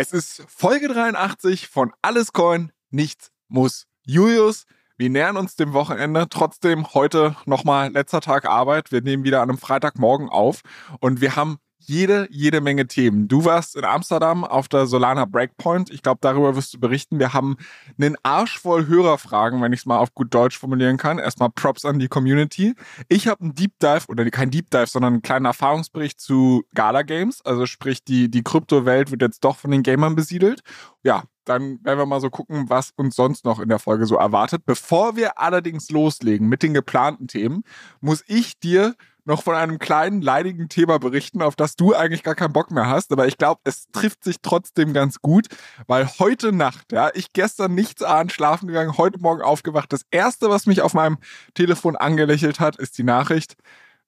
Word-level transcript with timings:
Es 0.00 0.12
ist 0.12 0.42
Folge 0.48 0.88
83 0.88 1.68
von 1.68 1.92
Alles 2.00 2.32
Coin, 2.32 2.72
nichts 2.88 3.32
muss. 3.48 3.86
Julius, 4.02 4.64
wir 4.96 5.10
nähern 5.10 5.36
uns 5.36 5.56
dem 5.56 5.74
Wochenende. 5.74 6.26
Trotzdem 6.30 6.94
heute 6.94 7.36
nochmal 7.44 7.92
letzter 7.92 8.22
Tag 8.22 8.46
Arbeit. 8.46 8.92
Wir 8.92 9.02
nehmen 9.02 9.24
wieder 9.24 9.42
an 9.42 9.50
einem 9.50 9.58
Freitagmorgen 9.58 10.30
auf 10.30 10.62
und 11.00 11.20
wir 11.20 11.36
haben 11.36 11.58
jede, 11.80 12.28
jede 12.30 12.60
Menge 12.60 12.86
Themen. 12.86 13.28
Du 13.28 13.44
warst 13.44 13.76
in 13.76 13.84
Amsterdam 13.84 14.44
auf 14.44 14.68
der 14.68 14.86
Solana 14.86 15.24
Breakpoint. 15.24 15.90
Ich 15.90 16.02
glaube, 16.02 16.18
darüber 16.20 16.56
wirst 16.56 16.74
du 16.74 16.80
berichten. 16.80 17.18
Wir 17.18 17.32
haben 17.32 17.56
einen 17.98 18.16
Arsch 18.22 18.58
voll 18.58 18.86
Hörerfragen, 18.86 19.60
wenn 19.62 19.72
ich 19.72 19.80
es 19.80 19.86
mal 19.86 19.98
auf 19.98 20.14
gut 20.14 20.32
Deutsch 20.32 20.58
formulieren 20.58 20.96
kann. 20.96 21.18
Erstmal 21.18 21.50
Props 21.50 21.84
an 21.84 21.98
die 21.98 22.08
Community. 22.08 22.74
Ich 23.08 23.26
habe 23.26 23.42
einen 23.42 23.54
Deep 23.54 23.78
Dive, 23.80 24.06
oder 24.08 24.28
kein 24.30 24.50
Deep 24.50 24.70
Dive, 24.70 24.86
sondern 24.86 25.14
einen 25.14 25.22
kleinen 25.22 25.46
Erfahrungsbericht 25.46 26.20
zu 26.20 26.64
Gala 26.74 27.02
Games. 27.02 27.42
Also 27.44 27.66
sprich, 27.66 28.04
die, 28.04 28.30
die 28.30 28.42
Kryptowelt 28.42 29.10
wird 29.10 29.22
jetzt 29.22 29.44
doch 29.44 29.56
von 29.56 29.70
den 29.70 29.82
Gamern 29.82 30.14
besiedelt. 30.14 30.60
Ja, 31.02 31.24
dann 31.44 31.82
werden 31.82 31.98
wir 31.98 32.06
mal 32.06 32.20
so 32.20 32.30
gucken, 32.30 32.68
was 32.68 32.92
uns 32.96 33.16
sonst 33.16 33.44
noch 33.44 33.58
in 33.58 33.68
der 33.68 33.78
Folge 33.78 34.06
so 34.06 34.16
erwartet. 34.16 34.62
Bevor 34.66 35.16
wir 35.16 35.38
allerdings 35.38 35.90
loslegen 35.90 36.48
mit 36.48 36.62
den 36.62 36.74
geplanten 36.74 37.26
Themen, 37.26 37.64
muss 38.00 38.22
ich 38.26 38.58
dir 38.60 38.94
noch 39.30 39.44
von 39.44 39.54
einem 39.54 39.78
kleinen, 39.78 40.20
leidigen 40.20 40.68
Thema 40.68 40.98
berichten, 40.98 41.40
auf 41.40 41.54
das 41.54 41.76
du 41.76 41.94
eigentlich 41.94 42.24
gar 42.24 42.34
keinen 42.34 42.52
Bock 42.52 42.70
mehr 42.70 42.88
hast. 42.88 43.12
Aber 43.12 43.26
ich 43.28 43.38
glaube, 43.38 43.60
es 43.64 43.86
trifft 43.92 44.24
sich 44.24 44.36
trotzdem 44.42 44.92
ganz 44.92 45.22
gut, 45.22 45.46
weil 45.86 46.06
heute 46.18 46.52
Nacht, 46.52 46.92
ja, 46.92 47.10
ich 47.14 47.32
gestern 47.32 47.74
nichts 47.74 48.02
ahnt, 48.02 48.32
schlafen 48.32 48.66
gegangen, 48.66 48.98
heute 48.98 49.20
Morgen 49.20 49.40
aufgewacht. 49.40 49.92
Das 49.92 50.02
erste, 50.10 50.50
was 50.50 50.66
mich 50.66 50.82
auf 50.82 50.94
meinem 50.94 51.18
Telefon 51.54 51.96
angelächelt 51.96 52.58
hat, 52.58 52.76
ist 52.76 52.98
die 52.98 53.04
Nachricht, 53.04 53.54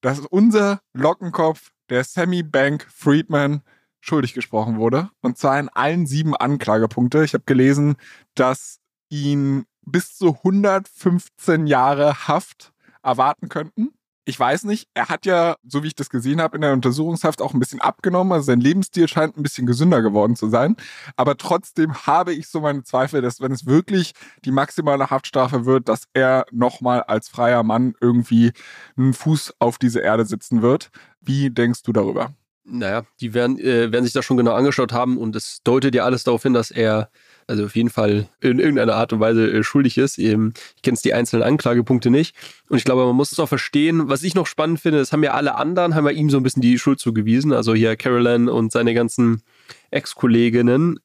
dass 0.00 0.18
unser 0.18 0.80
Lockenkopf, 0.92 1.70
der 1.88 2.02
Sammy 2.02 2.42
Bank 2.42 2.86
Friedman, 2.92 3.62
schuldig 4.00 4.34
gesprochen 4.34 4.78
wurde. 4.78 5.10
Und 5.20 5.38
zwar 5.38 5.60
in 5.60 5.68
allen 5.68 6.06
sieben 6.06 6.34
Anklagepunkte. 6.34 7.22
Ich 7.22 7.34
habe 7.34 7.44
gelesen, 7.46 7.94
dass 8.34 8.80
ihn 9.08 9.66
bis 9.82 10.16
zu 10.16 10.38
115 10.38 11.68
Jahre 11.68 12.26
Haft 12.26 12.72
erwarten 13.04 13.48
könnten 13.48 13.92
ich 14.24 14.38
weiß 14.38 14.64
nicht, 14.64 14.88
er 14.94 15.08
hat 15.08 15.26
ja, 15.26 15.56
so 15.66 15.82
wie 15.82 15.88
ich 15.88 15.94
das 15.94 16.08
gesehen 16.08 16.40
habe, 16.40 16.56
in 16.56 16.62
der 16.62 16.72
Untersuchungshaft 16.72 17.42
auch 17.42 17.54
ein 17.54 17.58
bisschen 17.58 17.80
abgenommen. 17.80 18.32
Also 18.32 18.46
sein 18.46 18.60
Lebensstil 18.60 19.08
scheint 19.08 19.36
ein 19.36 19.42
bisschen 19.42 19.66
gesünder 19.66 20.00
geworden 20.00 20.36
zu 20.36 20.48
sein. 20.48 20.76
Aber 21.16 21.36
trotzdem 21.36 21.94
habe 22.06 22.32
ich 22.32 22.48
so 22.48 22.60
meine 22.60 22.84
Zweifel, 22.84 23.20
dass 23.20 23.40
wenn 23.40 23.52
es 23.52 23.66
wirklich 23.66 24.12
die 24.44 24.52
maximale 24.52 25.10
Haftstrafe 25.10 25.66
wird, 25.66 25.88
dass 25.88 26.04
er 26.14 26.46
nochmal 26.52 27.02
als 27.02 27.28
freier 27.28 27.62
Mann 27.62 27.94
irgendwie 28.00 28.52
einen 28.96 29.14
Fuß 29.14 29.54
auf 29.58 29.78
diese 29.78 30.00
Erde 30.00 30.24
sitzen 30.24 30.62
wird. 30.62 30.90
Wie 31.20 31.50
denkst 31.50 31.82
du 31.82 31.92
darüber? 31.92 32.32
Naja, 32.64 33.02
die 33.20 33.34
werden, 33.34 33.58
äh, 33.58 33.90
werden 33.90 34.04
sich 34.04 34.12
das 34.12 34.24
schon 34.24 34.36
genau 34.36 34.52
angeschaut 34.52 34.92
haben 34.92 35.18
und 35.18 35.34
es 35.34 35.62
deutet 35.64 35.96
ja 35.96 36.04
alles 36.04 36.22
darauf 36.22 36.44
hin, 36.44 36.52
dass 36.52 36.70
er 36.70 37.10
also 37.46 37.64
auf 37.64 37.76
jeden 37.76 37.90
Fall 37.90 38.28
in 38.40 38.58
irgendeiner 38.58 38.94
Art 38.94 39.12
und 39.12 39.20
Weise 39.20 39.50
äh, 39.50 39.62
schuldig 39.62 39.98
ist. 39.98 40.18
Ich 40.18 40.36
kenne 40.82 40.98
die 41.04 41.14
einzelnen 41.14 41.42
Anklagepunkte 41.42 42.10
nicht. 42.10 42.34
Und 42.68 42.78
ich 42.78 42.84
glaube, 42.84 43.04
man 43.04 43.16
muss 43.16 43.32
es 43.32 43.38
auch 43.38 43.48
verstehen. 43.48 44.08
Was 44.08 44.22
ich 44.22 44.34
noch 44.34 44.46
spannend 44.46 44.80
finde, 44.80 44.98
das 44.98 45.12
haben 45.12 45.22
ja 45.22 45.34
alle 45.34 45.56
anderen, 45.56 45.94
haben 45.94 46.06
ja 46.06 46.12
ihm 46.12 46.30
so 46.30 46.36
ein 46.36 46.42
bisschen 46.42 46.62
die 46.62 46.78
Schuld 46.78 47.00
zugewiesen. 47.00 47.52
Also 47.52 47.74
hier 47.74 47.96
Carolyn 47.96 48.48
und 48.48 48.72
seine 48.72 48.94
ganzen 48.94 49.42
Ex-Kolleginnen 49.90 50.98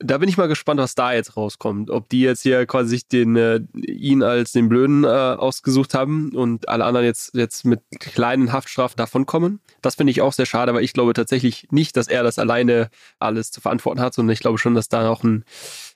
da 0.00 0.18
bin 0.18 0.28
ich 0.28 0.36
mal 0.36 0.46
gespannt, 0.46 0.80
was 0.80 0.94
da 0.94 1.12
jetzt 1.12 1.36
rauskommt. 1.36 1.90
Ob 1.90 2.08
die 2.08 2.20
jetzt 2.20 2.42
hier 2.42 2.66
quasi 2.66 2.90
sich 2.90 3.08
den, 3.08 3.36
äh, 3.36 3.60
ihn 3.74 4.22
als 4.22 4.52
den 4.52 4.68
Blöden 4.68 5.02
äh, 5.04 5.08
ausgesucht 5.08 5.94
haben 5.94 6.34
und 6.34 6.68
alle 6.68 6.84
anderen 6.84 7.06
jetzt, 7.06 7.34
jetzt 7.34 7.64
mit 7.64 7.80
kleinen 7.98 8.52
Haftstrafen 8.52 8.96
davonkommen. 8.96 9.60
Das 9.82 9.96
finde 9.96 10.12
ich 10.12 10.20
auch 10.20 10.32
sehr 10.32 10.46
schade, 10.46 10.70
aber 10.70 10.82
ich 10.82 10.92
glaube 10.92 11.14
tatsächlich 11.14 11.66
nicht, 11.70 11.96
dass 11.96 12.06
er 12.06 12.22
das 12.22 12.38
alleine 12.38 12.90
alles 13.18 13.50
zu 13.50 13.60
verantworten 13.60 14.00
hat, 14.00 14.14
sondern 14.14 14.32
ich 14.32 14.40
glaube 14.40 14.58
schon, 14.58 14.74
dass 14.74 14.88
da 14.88 15.10
auch 15.10 15.24
ein 15.24 15.44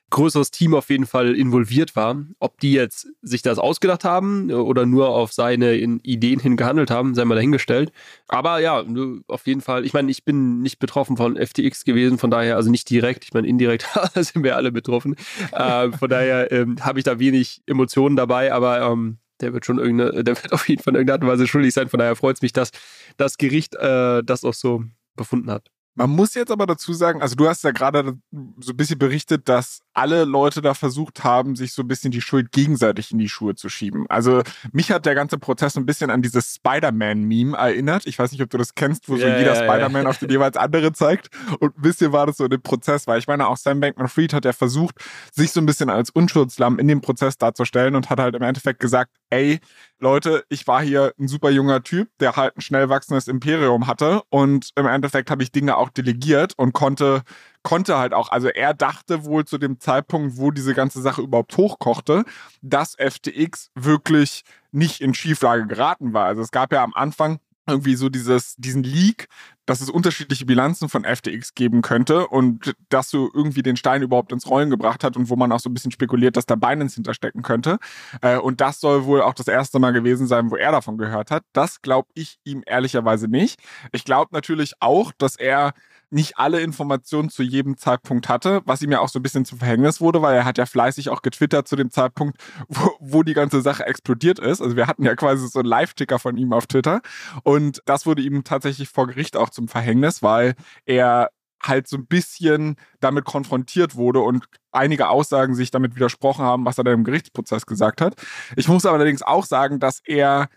größeres 0.09 0.51
Team 0.51 0.75
auf 0.75 0.89
jeden 0.89 1.05
Fall 1.05 1.35
involviert 1.35 1.95
war. 1.95 2.15
Ob 2.39 2.59
die 2.59 2.73
jetzt 2.73 3.07
sich 3.21 3.41
das 3.41 3.57
ausgedacht 3.57 4.03
haben 4.03 4.51
oder 4.51 4.85
nur 4.85 5.09
auf 5.09 5.33
seine 5.33 5.75
Ideen 5.75 6.39
hin 6.39 6.55
gehandelt 6.55 6.91
haben, 6.91 7.15
sei 7.15 7.25
mal 7.25 7.35
dahingestellt. 7.35 7.91
Aber 8.27 8.59
ja, 8.59 8.83
auf 9.27 9.47
jeden 9.47 9.61
Fall. 9.61 9.85
Ich 9.85 9.93
meine, 9.93 10.11
ich 10.11 10.23
bin 10.23 10.61
nicht 10.61 10.79
betroffen 10.79 11.17
von 11.17 11.35
FTX 11.35 11.83
gewesen, 11.83 12.17
von 12.17 12.29
daher, 12.29 12.57
also 12.57 12.69
nicht 12.69 12.89
direkt, 12.89 13.23
ich 13.25 13.33
meine, 13.33 13.47
indirekt 13.47 13.87
sind 14.15 14.43
wir 14.43 14.55
alle 14.55 14.71
betroffen. 14.71 15.15
Äh, 15.51 15.91
von 15.91 16.09
daher 16.09 16.51
ähm, 16.51 16.77
habe 16.81 16.99
ich 16.99 17.05
da 17.05 17.17
wenig 17.19 17.61
Emotionen 17.65 18.15
dabei, 18.15 18.53
aber 18.53 18.81
ähm, 18.81 19.17
der 19.41 19.53
wird 19.53 19.65
schon 19.65 19.79
irgendeine, 19.79 20.23
der 20.23 20.35
wird 20.43 20.53
auf 20.53 20.67
jeden 20.69 20.83
Fall 20.83 20.93
in 20.93 20.95
irgendeiner 20.95 21.15
Art 21.15 21.23
und 21.23 21.29
Weise 21.29 21.47
schuldig 21.47 21.73
sein. 21.73 21.89
Von 21.89 21.99
daher 21.99 22.15
freut 22.15 22.37
es 22.37 22.41
mich, 22.41 22.53
dass 22.53 22.71
das 23.17 23.37
Gericht 23.37 23.75
äh, 23.75 24.23
das 24.23 24.43
auch 24.43 24.53
so 24.53 24.83
befunden 25.15 25.51
hat. 25.51 25.72
Man 25.95 26.09
muss 26.09 26.33
jetzt 26.33 26.51
aber 26.51 26.65
dazu 26.65 26.93
sagen, 26.93 27.21
also 27.21 27.35
du 27.35 27.47
hast 27.47 27.63
ja 27.63 27.71
gerade 27.71 28.17
so 28.59 28.71
ein 28.71 28.77
bisschen 28.77 28.97
berichtet, 28.97 29.47
dass 29.47 29.81
alle 29.93 30.25
Leute 30.25 30.61
da 30.61 30.73
versucht 30.73 31.23
haben, 31.23 31.55
sich 31.55 31.73
so 31.73 31.83
ein 31.83 31.87
bisschen 31.87 32.11
die 32.11 32.21
Schuld 32.21 32.51
gegenseitig 32.51 33.11
in 33.11 33.19
die 33.19 33.29
Schuhe 33.29 33.53
zu 33.53 33.69
schieben. 33.69 34.05
Also 34.09 34.41
mich 34.71 34.91
hat 34.91 35.05
der 35.05 35.13
ganze 35.13 35.37
Prozess 35.37 35.73
so 35.73 35.79
ein 35.79 35.85
bisschen 35.85 36.09
an 36.09 36.23
dieses 36.23 36.55
Spider-Man-Meme 36.55 37.55
erinnert. 37.55 38.07
Ich 38.07 38.17
weiß 38.17 38.31
nicht, 38.31 38.41
ob 38.41 38.49
du 38.49 38.57
das 38.57 38.73
kennst, 38.73 39.07
wo 39.07 39.17
so 39.17 39.25
yeah, 39.25 39.37
jeder 39.37 39.53
yeah, 39.53 39.63
Spider-Man 39.63 40.01
yeah. 40.01 40.09
auf 40.09 40.17
den 40.17 40.29
jeweils 40.29 40.57
andere 40.57 40.93
zeigt. 40.93 41.29
Und 41.59 41.77
ein 41.77 41.81
bisschen 41.81 42.11
war 42.11 42.25
das 42.25 42.37
so 42.37 42.47
dem 42.47 42.61
Prozess, 42.61 43.05
weil 43.05 43.19
ich 43.19 43.27
meine, 43.27 43.47
auch 43.47 43.57
Sam 43.57 43.79
Bankman-Fried 43.79 44.33
hat 44.33 44.45
ja 44.45 44.53
versucht, 44.53 44.95
sich 45.31 45.51
so 45.51 45.61
ein 45.61 45.67
bisschen 45.67 45.91
als 45.91 46.09
Unschuldslamm 46.09 46.79
in 46.79 46.87
dem 46.87 47.01
Prozess 47.01 47.37
darzustellen 47.37 47.95
und 47.95 48.09
hat 48.09 48.19
halt 48.19 48.35
im 48.35 48.41
Endeffekt 48.41 48.79
gesagt, 48.79 49.11
ey, 49.29 49.59
Leute, 50.03 50.43
ich 50.49 50.67
war 50.67 50.83
hier 50.83 51.13
ein 51.17 51.29
super 51.29 51.49
junger 51.49 51.81
Typ, 51.81 52.09
der 52.19 52.35
halt 52.35 52.57
ein 52.57 52.61
schnell 52.61 52.89
wachsendes 52.89 53.29
Imperium 53.29 53.87
hatte 53.87 54.21
und 54.29 54.71
im 54.75 54.85
Endeffekt 54.85 55.31
habe 55.31 55.43
ich 55.43 55.51
Dinge 55.51 55.77
auch 55.77 55.89
delegiert 55.89 56.53
und 56.57 56.73
konnte 56.73 57.23
konnte 57.63 57.97
halt 57.97 58.13
auch, 58.13 58.29
also 58.29 58.49
er 58.49 58.73
dachte 58.73 59.23
wohl 59.23 59.45
zu 59.45 59.57
dem 59.57 59.79
Zeitpunkt, 59.79 60.37
wo 60.37 60.51
diese 60.51 60.73
ganze 60.73 61.01
Sache 61.01 61.21
überhaupt 61.21 61.55
hochkochte, 61.55 62.25
dass 62.61 62.95
FTX 62.95 63.71
wirklich 63.75 64.43
nicht 64.73 64.99
in 64.99 65.13
Schieflage 65.13 65.65
geraten 65.67 66.13
war. 66.13 66.25
Also 66.25 66.41
es 66.41 66.51
gab 66.51 66.73
ja 66.73 66.83
am 66.83 66.93
Anfang 66.93 67.39
irgendwie 67.67 67.95
so 67.95 68.09
dieses, 68.09 68.55
diesen 68.57 68.83
Leak, 68.83 69.27
dass 69.65 69.79
es 69.79 69.89
unterschiedliche 69.89 70.45
Bilanzen 70.45 70.89
von 70.89 71.05
FTX 71.05 71.55
geben 71.55 71.81
könnte 71.81 72.27
und 72.27 72.75
dass 72.89 73.09
so 73.09 73.29
irgendwie 73.33 73.63
den 73.63 73.77
Stein 73.77 74.01
überhaupt 74.01 74.31
ins 74.31 74.49
Rollen 74.49 74.69
gebracht 74.69 75.03
hat 75.03 75.15
und 75.15 75.29
wo 75.29 75.35
man 75.35 75.51
auch 75.51 75.59
so 75.59 75.69
ein 75.69 75.73
bisschen 75.73 75.91
spekuliert, 75.91 76.35
dass 76.35 76.45
da 76.45 76.55
Binance 76.55 76.95
hinterstecken 76.95 77.41
könnte. 77.41 77.79
Äh, 78.21 78.37
und 78.37 78.59
das 78.59 78.81
soll 78.81 79.05
wohl 79.05 79.21
auch 79.21 79.33
das 79.33 79.47
erste 79.47 79.79
Mal 79.79 79.91
gewesen 79.91 80.27
sein, 80.27 80.51
wo 80.51 80.55
er 80.55 80.71
davon 80.71 80.97
gehört 80.97 81.31
hat. 81.31 81.43
Das 81.53 81.81
glaube 81.81 82.09
ich 82.13 82.39
ihm 82.43 82.63
ehrlicherweise 82.65 83.27
nicht. 83.27 83.59
Ich 83.93 84.03
glaube 84.03 84.29
natürlich 84.33 84.73
auch, 84.79 85.11
dass 85.17 85.35
er 85.37 85.73
nicht 86.13 86.37
alle 86.37 86.61
Informationen 86.61 87.29
zu 87.29 87.43
jedem 87.43 87.77
Zeitpunkt 87.77 88.29
hatte, 88.29 88.61
was 88.65 88.81
ihm 88.81 88.91
ja 88.91 88.99
auch 88.99 89.09
so 89.09 89.19
ein 89.19 89.23
bisschen 89.23 89.45
zum 89.45 89.59
Verhängnis 89.59 89.99
wurde, 89.99 90.21
weil 90.21 90.35
er 90.35 90.45
hat 90.45 90.57
ja 90.57 90.65
fleißig 90.65 91.09
auch 91.09 91.21
getwittert 91.21 91.67
zu 91.67 91.75
dem 91.75 91.89
Zeitpunkt, 91.89 92.37
wo, 92.67 92.91
wo 92.99 93.23
die 93.23 93.33
ganze 93.33 93.61
Sache 93.61 93.85
explodiert 93.85 94.39
ist. 94.39 94.61
Also 94.61 94.75
wir 94.75 94.87
hatten 94.87 95.03
ja 95.03 95.15
quasi 95.15 95.47
so 95.47 95.59
einen 95.59 95.67
Live-Ticker 95.67 96.19
von 96.19 96.37
ihm 96.37 96.53
auf 96.53 96.67
Twitter 96.67 97.01
und 97.43 97.81
das 97.85 98.05
wurde 98.05 98.21
ihm 98.21 98.43
tatsächlich 98.43 98.89
vor 98.89 99.07
Gericht 99.07 99.35
auch 99.35 99.49
zum 99.49 99.67
Verhängnis, 99.67 100.21
weil 100.23 100.53
er 100.85 101.29
halt 101.65 101.87
so 101.87 101.97
ein 101.97 102.05
bisschen 102.05 102.75
damit 102.99 103.25
konfrontiert 103.25 103.95
wurde 103.95 104.19
und 104.19 104.45
einige 104.71 105.09
Aussagen 105.09 105.55
sich 105.55 105.71
damit 105.71 105.95
widersprochen 105.95 106.43
haben, 106.43 106.65
was 106.65 106.77
er 106.77 106.83
dann 106.83 106.95
im 106.95 107.03
Gerichtsprozess 107.03 107.65
gesagt 107.65 108.01
hat. 108.01 108.15
Ich 108.55 108.67
muss 108.67 108.85
allerdings 108.85 109.21
auch 109.21 109.45
sagen, 109.45 109.79
dass 109.79 110.01
er, 110.03 110.49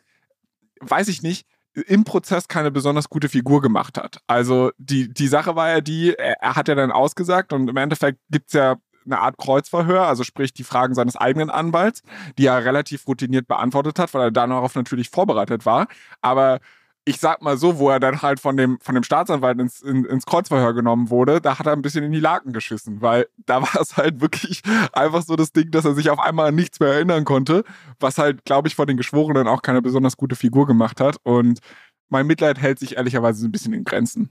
weiß 0.80 1.08
ich 1.08 1.22
nicht, 1.22 1.46
im 1.86 2.04
Prozess 2.04 2.48
keine 2.48 2.70
besonders 2.70 3.10
gute 3.10 3.28
Figur 3.28 3.60
gemacht 3.60 3.98
hat. 3.98 4.18
Also 4.26 4.70
die, 4.78 5.12
die 5.12 5.28
Sache 5.28 5.56
war 5.56 5.68
ja 5.68 5.80
die, 5.80 6.14
er, 6.14 6.56
hat 6.56 6.68
ja 6.68 6.74
dann 6.74 6.90
ausgesagt 6.90 7.52
und 7.52 7.68
im 7.68 7.76
Endeffekt 7.76 8.18
gibt's 8.30 8.54
ja 8.54 8.76
eine 9.04 9.20
Art 9.20 9.36
Kreuzverhör, 9.38 10.06
also 10.06 10.24
sprich 10.24 10.52
die 10.52 10.64
Fragen 10.64 10.94
seines 10.94 11.16
eigenen 11.16 11.50
Anwalts, 11.50 12.02
die 12.38 12.46
er 12.46 12.64
relativ 12.64 13.06
routiniert 13.06 13.46
beantwortet 13.46 13.98
hat, 13.98 14.12
weil 14.14 14.22
er 14.22 14.30
darauf 14.32 14.74
natürlich 14.74 15.10
vorbereitet 15.10 15.64
war. 15.64 15.86
Aber 16.22 16.60
ich 17.08 17.20
sag 17.20 17.40
mal 17.40 17.56
so, 17.56 17.78
wo 17.78 17.88
er 17.88 18.00
dann 18.00 18.20
halt 18.20 18.40
von 18.40 18.56
dem, 18.56 18.80
von 18.80 18.96
dem 18.96 19.04
Staatsanwalt 19.04 19.60
ins, 19.60 19.80
in, 19.80 20.04
ins 20.04 20.26
Kreuzverhör 20.26 20.74
genommen 20.74 21.08
wurde, 21.08 21.40
da 21.40 21.56
hat 21.56 21.66
er 21.66 21.72
ein 21.72 21.80
bisschen 21.80 22.02
in 22.02 22.10
die 22.10 22.20
Laken 22.20 22.52
geschissen, 22.52 23.00
weil 23.00 23.28
da 23.46 23.62
war 23.74 23.80
es 23.80 23.96
halt 23.96 24.20
wirklich 24.20 24.62
einfach 24.92 25.22
so 25.22 25.36
das 25.36 25.52
Ding, 25.52 25.70
dass 25.70 25.84
er 25.84 25.94
sich 25.94 26.10
auf 26.10 26.18
einmal 26.18 26.48
an 26.48 26.56
nichts 26.56 26.80
mehr 26.80 26.92
erinnern 26.92 27.24
konnte, 27.24 27.64
was 28.00 28.18
halt, 28.18 28.44
glaube 28.44 28.66
ich, 28.66 28.74
von 28.74 28.88
den 28.88 28.96
Geschworenen 28.96 29.46
auch 29.46 29.62
keine 29.62 29.82
besonders 29.82 30.16
gute 30.16 30.34
Figur 30.34 30.66
gemacht 30.66 31.00
hat. 31.00 31.18
Und 31.22 31.60
mein 32.08 32.26
Mitleid 32.26 32.58
hält 32.58 32.80
sich 32.80 32.96
ehrlicherweise 32.96 33.46
ein 33.46 33.52
bisschen 33.52 33.72
in 33.72 33.84
Grenzen. 33.84 34.30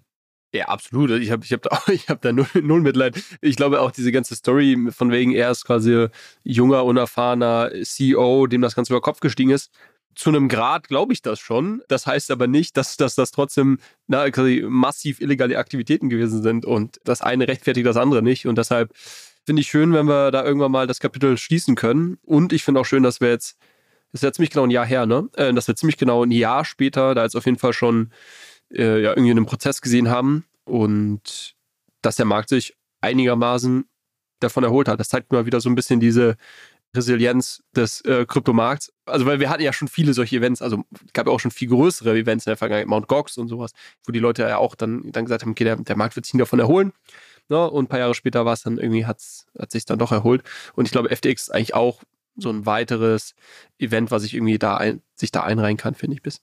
Ja, 0.54 0.66
absolut. 0.66 1.12
Ich 1.12 1.32
habe 1.32 1.46
ich 1.46 1.54
hab 1.54 1.62
da, 1.62 1.70
hab 2.10 2.22
da 2.22 2.34
null, 2.34 2.48
null 2.62 2.82
Mitleid. 2.82 3.24
Ich 3.40 3.56
glaube 3.56 3.80
auch 3.80 3.92
diese 3.92 4.12
ganze 4.12 4.36
Story, 4.36 4.90
von 4.90 5.12
wegen 5.12 5.32
er 5.32 5.50
ist 5.50 5.66
quasi 5.66 6.08
junger, 6.44 6.84
unerfahrener 6.84 7.72
CEO, 7.84 8.48
dem 8.48 8.62
das 8.62 8.76
Ganze 8.76 8.92
über 8.92 9.02
Kopf 9.02 9.22
gestiegen 9.22 9.52
ist. 9.52 9.72
Zu 10.16 10.30
einem 10.30 10.48
Grad 10.48 10.88
glaube 10.88 11.14
ich 11.14 11.22
das 11.22 11.40
schon. 11.40 11.82
Das 11.88 12.08
heißt 12.08 12.32
aber 12.32 12.48
nicht, 12.48 12.78
dass, 12.78 12.98
dass 12.98 13.16
das 13.16 13.32
trotzdem 13.32 13.80
na, 14.08 14.26
massiv 14.68 15.20
illegale 15.20 15.58
Aktivitäten 15.58 16.10
gewesen 16.10 16.42
sind 16.42 16.66
und 16.66 17.00
das 17.04 17.22
eine 17.22 17.48
rechtfertigt 17.48 17.86
das 17.86 17.98
andere 17.98 18.22
nicht. 18.22 18.48
Und 18.48 18.58
deshalb 18.58 18.94
finde 19.46 19.62
ich 19.62 19.68
schön, 19.68 19.94
wenn 19.94 20.08
wir 20.08 20.32
da 20.32 20.44
irgendwann 20.44 20.72
mal 20.72 20.88
das 20.88 21.00
Kapitel 21.00 21.38
schließen 21.38 21.76
können. 21.76 22.18
Und 22.24 22.54
ich 22.54 22.64
finde 22.64 22.82
auch 22.82 22.86
schön, 22.86 23.04
dass 23.04 23.22
wir 23.22 23.30
jetzt, 23.30 23.58
das 24.12 24.22
ist 24.22 24.24
ja 24.24 24.32
ziemlich 24.32 24.50
genau 24.50 24.64
ein 24.64 24.72
Jahr 24.72 24.86
her, 24.86 25.06
ne? 25.06 25.30
Äh, 25.36 25.54
dass 25.54 25.68
wir 25.68 25.76
ziemlich 25.76 25.98
genau 25.98 26.24
ein 26.24 26.32
Jahr 26.32 26.66
später 26.66 27.14
da 27.14 27.24
jetzt 27.24 27.36
auf 27.36 27.46
jeden 27.46 27.60
Fall 27.60 27.74
schon 27.74 28.12
äh, 28.72 29.02
ja 29.02 29.12
irgendwie 29.12 29.32
einen 29.32 29.46
Prozess 29.46 29.82
gesehen 29.82 30.10
haben 30.10 30.46
und 30.64 31.56
dass 32.02 32.16
der 32.16 32.26
Markt 32.26 32.50
sich 32.50 32.76
einigermaßen 33.02 33.86
davon 34.40 34.64
erholt 34.64 34.88
hat. 34.88 35.00
Das 35.00 35.10
zeigt 35.10 35.32
mal 35.32 35.46
wieder 35.46 35.62
so 35.62 35.70
ein 35.70 35.76
bisschen 35.76 36.00
diese 36.00 36.36
Resilienz 36.96 37.64
des 37.76 38.02
äh, 38.02 38.26
Kryptomarkts. 38.26 38.92
Also, 39.06 39.26
weil 39.26 39.40
wir 39.40 39.50
hatten 39.50 39.64
ja 39.64 39.74
schon 39.74 39.88
viele 39.88 40.14
solche 40.14 40.38
Events, 40.38 40.62
also 40.62 40.84
gab 41.14 41.28
ja 41.28 41.34
auch 41.34 41.40
schon 41.40 41.52
viel 41.52 41.70
größere 41.70 42.18
Events 42.18 42.46
in 42.46 42.52
der 42.52 42.58
Vergangenheit, 42.58 42.88
Mount 42.88 43.08
Gox 43.08 43.38
und 43.38 43.48
sowas, 43.48 43.72
wo 44.06 44.12
die 44.12 44.20
Leute 44.20 44.44
ja 44.44 44.58
auch 44.58 44.76
dann, 44.76 45.12
dann 45.12 45.26
gesagt 45.26 45.44
haben, 45.44 45.52
okay, 45.52 45.64
der, 45.64 45.76
der 45.78 45.98
Markt 45.98 46.16
wird 46.16 46.26
sich 46.26 46.38
davon 46.38 46.60
erholen. 46.60 46.94
Ne? 47.48 47.70
und 47.70 47.86
ein 47.86 47.88
paar 47.88 48.00
Jahre 48.00 48.16
später 48.16 48.44
war 48.44 48.54
es 48.54 48.64
dann 48.64 48.80
irgendwie, 48.80 49.06
hat's, 49.06 49.46
hat 49.60 49.72
sich 49.72 49.86
dann 49.86 50.00
doch 50.00 50.12
erholt. 50.12 50.42
Und 50.74 50.86
ich 50.86 50.92
glaube, 50.92 51.16
FTX 51.16 51.44
ist 51.44 51.50
eigentlich 51.52 51.76
auch 51.76 52.02
so 52.38 52.50
ein 52.50 52.66
weiteres 52.66 53.36
Event, 53.78 54.10
was 54.10 54.24
ich 54.24 54.34
irgendwie 54.34 54.58
da 54.58 54.78
ein, 54.78 55.02
sich 55.16 55.32
da 55.32 55.44
einreihen 55.44 55.78
kann, 55.78 55.94
finde 55.94 56.16
ich 56.16 56.24
bis 56.24 56.42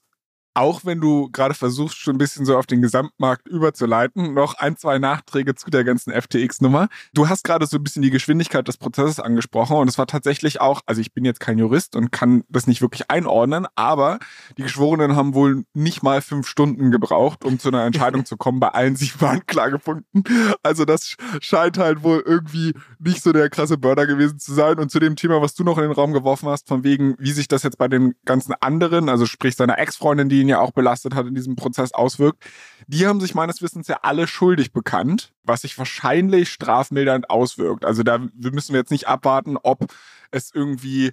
auch 0.53 0.85
wenn 0.85 0.99
du 0.99 1.29
gerade 1.31 1.53
versuchst, 1.53 1.97
schon 1.97 2.15
ein 2.15 2.19
bisschen 2.19 2.45
so 2.45 2.57
auf 2.57 2.65
den 2.65 2.81
Gesamtmarkt 2.81 3.47
überzuleiten, 3.47 4.33
noch 4.33 4.55
ein, 4.55 4.77
zwei 4.77 4.99
Nachträge 4.99 5.55
zu 5.55 5.69
der 5.69 5.83
ganzen 5.83 6.11
FTX-Nummer. 6.13 6.87
Du 7.13 7.29
hast 7.29 7.43
gerade 7.43 7.65
so 7.65 7.77
ein 7.77 7.83
bisschen 7.83 8.01
die 8.01 8.11
Geschwindigkeit 8.11 8.67
des 8.67 8.77
Prozesses 8.77 9.19
angesprochen 9.19 9.77
und 9.77 9.87
es 9.87 9.97
war 9.97 10.07
tatsächlich 10.07 10.61
auch, 10.61 10.81
also 10.85 11.01
ich 11.01 11.13
bin 11.13 11.25
jetzt 11.25 11.39
kein 11.39 11.57
Jurist 11.57 11.95
und 11.95 12.11
kann 12.11 12.43
das 12.49 12.67
nicht 12.67 12.81
wirklich 12.81 13.09
einordnen, 13.09 13.67
aber 13.75 14.19
die 14.57 14.63
Geschworenen 14.63 15.15
haben 15.15 15.33
wohl 15.33 15.63
nicht 15.73 16.03
mal 16.03 16.21
fünf 16.21 16.47
Stunden 16.47 16.91
gebraucht, 16.91 17.43
um 17.45 17.59
zu 17.59 17.69
einer 17.69 17.83
Entscheidung 17.85 18.25
zu 18.25 18.37
kommen 18.37 18.59
bei 18.59 18.69
allen 18.69 18.95
sieben 18.95 19.25
Anklagepunkten. 19.25 20.23
Also 20.61 20.85
das 20.85 21.15
scheint 21.39 21.77
halt 21.77 22.03
wohl 22.03 22.23
irgendwie 22.25 22.73
nicht 22.99 23.23
so 23.23 23.31
der 23.31 23.49
krasse 23.49 23.77
Burner 23.77 24.05
gewesen 24.05 24.39
zu 24.39 24.53
sein. 24.53 24.79
Und 24.79 24.91
zu 24.91 24.99
dem 24.99 25.15
Thema, 25.15 25.41
was 25.41 25.53
du 25.55 25.63
noch 25.63 25.77
in 25.77 25.83
den 25.83 25.91
Raum 25.91 26.13
geworfen 26.13 26.49
hast, 26.49 26.67
von 26.67 26.83
wegen, 26.83 27.15
wie 27.19 27.31
sich 27.31 27.47
das 27.47 27.63
jetzt 27.63 27.77
bei 27.77 27.87
den 27.87 28.15
ganzen 28.25 28.53
anderen, 28.59 29.09
also 29.09 29.25
sprich 29.25 29.55
seiner 29.55 29.77
Ex-Freundin, 29.77 30.29
die 30.29 30.42
ihn 30.43 30.49
ja 30.49 30.59
auch 30.59 30.71
belastet 30.71 31.15
hat 31.15 31.25
in 31.25 31.35
diesem 31.35 31.55
Prozess 31.55 31.93
auswirkt. 31.93 32.43
Die 32.87 33.07
haben 33.07 33.19
sich 33.19 33.33
meines 33.33 33.61
Wissens 33.61 33.87
ja 33.87 33.99
alle 34.03 34.27
schuldig 34.27 34.71
bekannt, 34.71 35.33
was 35.43 35.61
sich 35.61 35.77
wahrscheinlich 35.77 36.49
strafmildernd 36.49 37.29
auswirkt. 37.29 37.85
Also 37.85 38.03
da 38.03 38.19
müssen 38.35 38.73
wir 38.73 38.79
jetzt 38.79 38.91
nicht 38.91 39.07
abwarten, 39.07 39.57
ob 39.57 39.91
es 40.31 40.53
irgendwie 40.53 41.11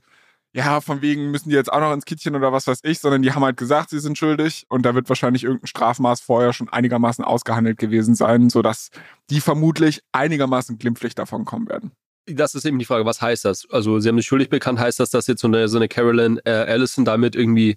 ja, 0.53 0.81
von 0.81 1.01
wegen 1.01 1.31
müssen 1.31 1.51
die 1.51 1.55
jetzt 1.55 1.73
auch 1.73 1.81
noch 1.81 1.93
ins 1.93 2.05
Kittchen 2.05 2.35
oder 2.35 2.53
was 2.53 2.67
weiß 2.67 2.81
ich, 2.83 2.99
sondern 2.99 3.23
die 3.23 3.33
haben 3.33 3.45
halt 3.45 3.57
gesagt, 3.57 3.91
sie 3.91 4.01
sind 4.01 4.19
schuldig 4.19 4.67
und 4.69 4.85
da 4.85 4.95
wird 4.95 5.09
wahrscheinlich 5.09 5.45
irgendein 5.45 5.69
Strafmaß 5.69 6.21
vorher 6.21 6.53
schon 6.53 6.69
einigermaßen 6.69 7.25
ausgehandelt 7.25 7.79
gewesen 7.79 8.15
sein, 8.17 8.51
sodass 8.51 8.91
die 9.31 9.41
vermutlich 9.41 10.03
einigermaßen 10.13 10.79
glimpflich 10.79 11.15
davon 11.15 11.45
kommen 11.45 11.69
werden. 11.69 11.93
Das 12.27 12.55
ist 12.55 12.65
eben 12.65 12.79
die 12.79 12.85
Frage, 12.85 13.07
was 13.07 13.23
heißt 13.23 13.45
das? 13.45 13.67
Also, 13.71 13.99
sie 13.99 14.09
haben 14.09 14.17
sich 14.17 14.27
schuldig 14.27 14.51
bekannt, 14.51 14.79
heißt 14.79 15.01
das, 15.01 15.11
dass 15.11 15.27
jetzt 15.27 15.41
so 15.41 15.49
eine, 15.49 15.69
so 15.69 15.79
eine 15.79 15.89
Carolyn 15.89 16.41
äh, 16.45 16.51
Allison 16.51 17.05
damit 17.05 17.35
irgendwie 17.35 17.77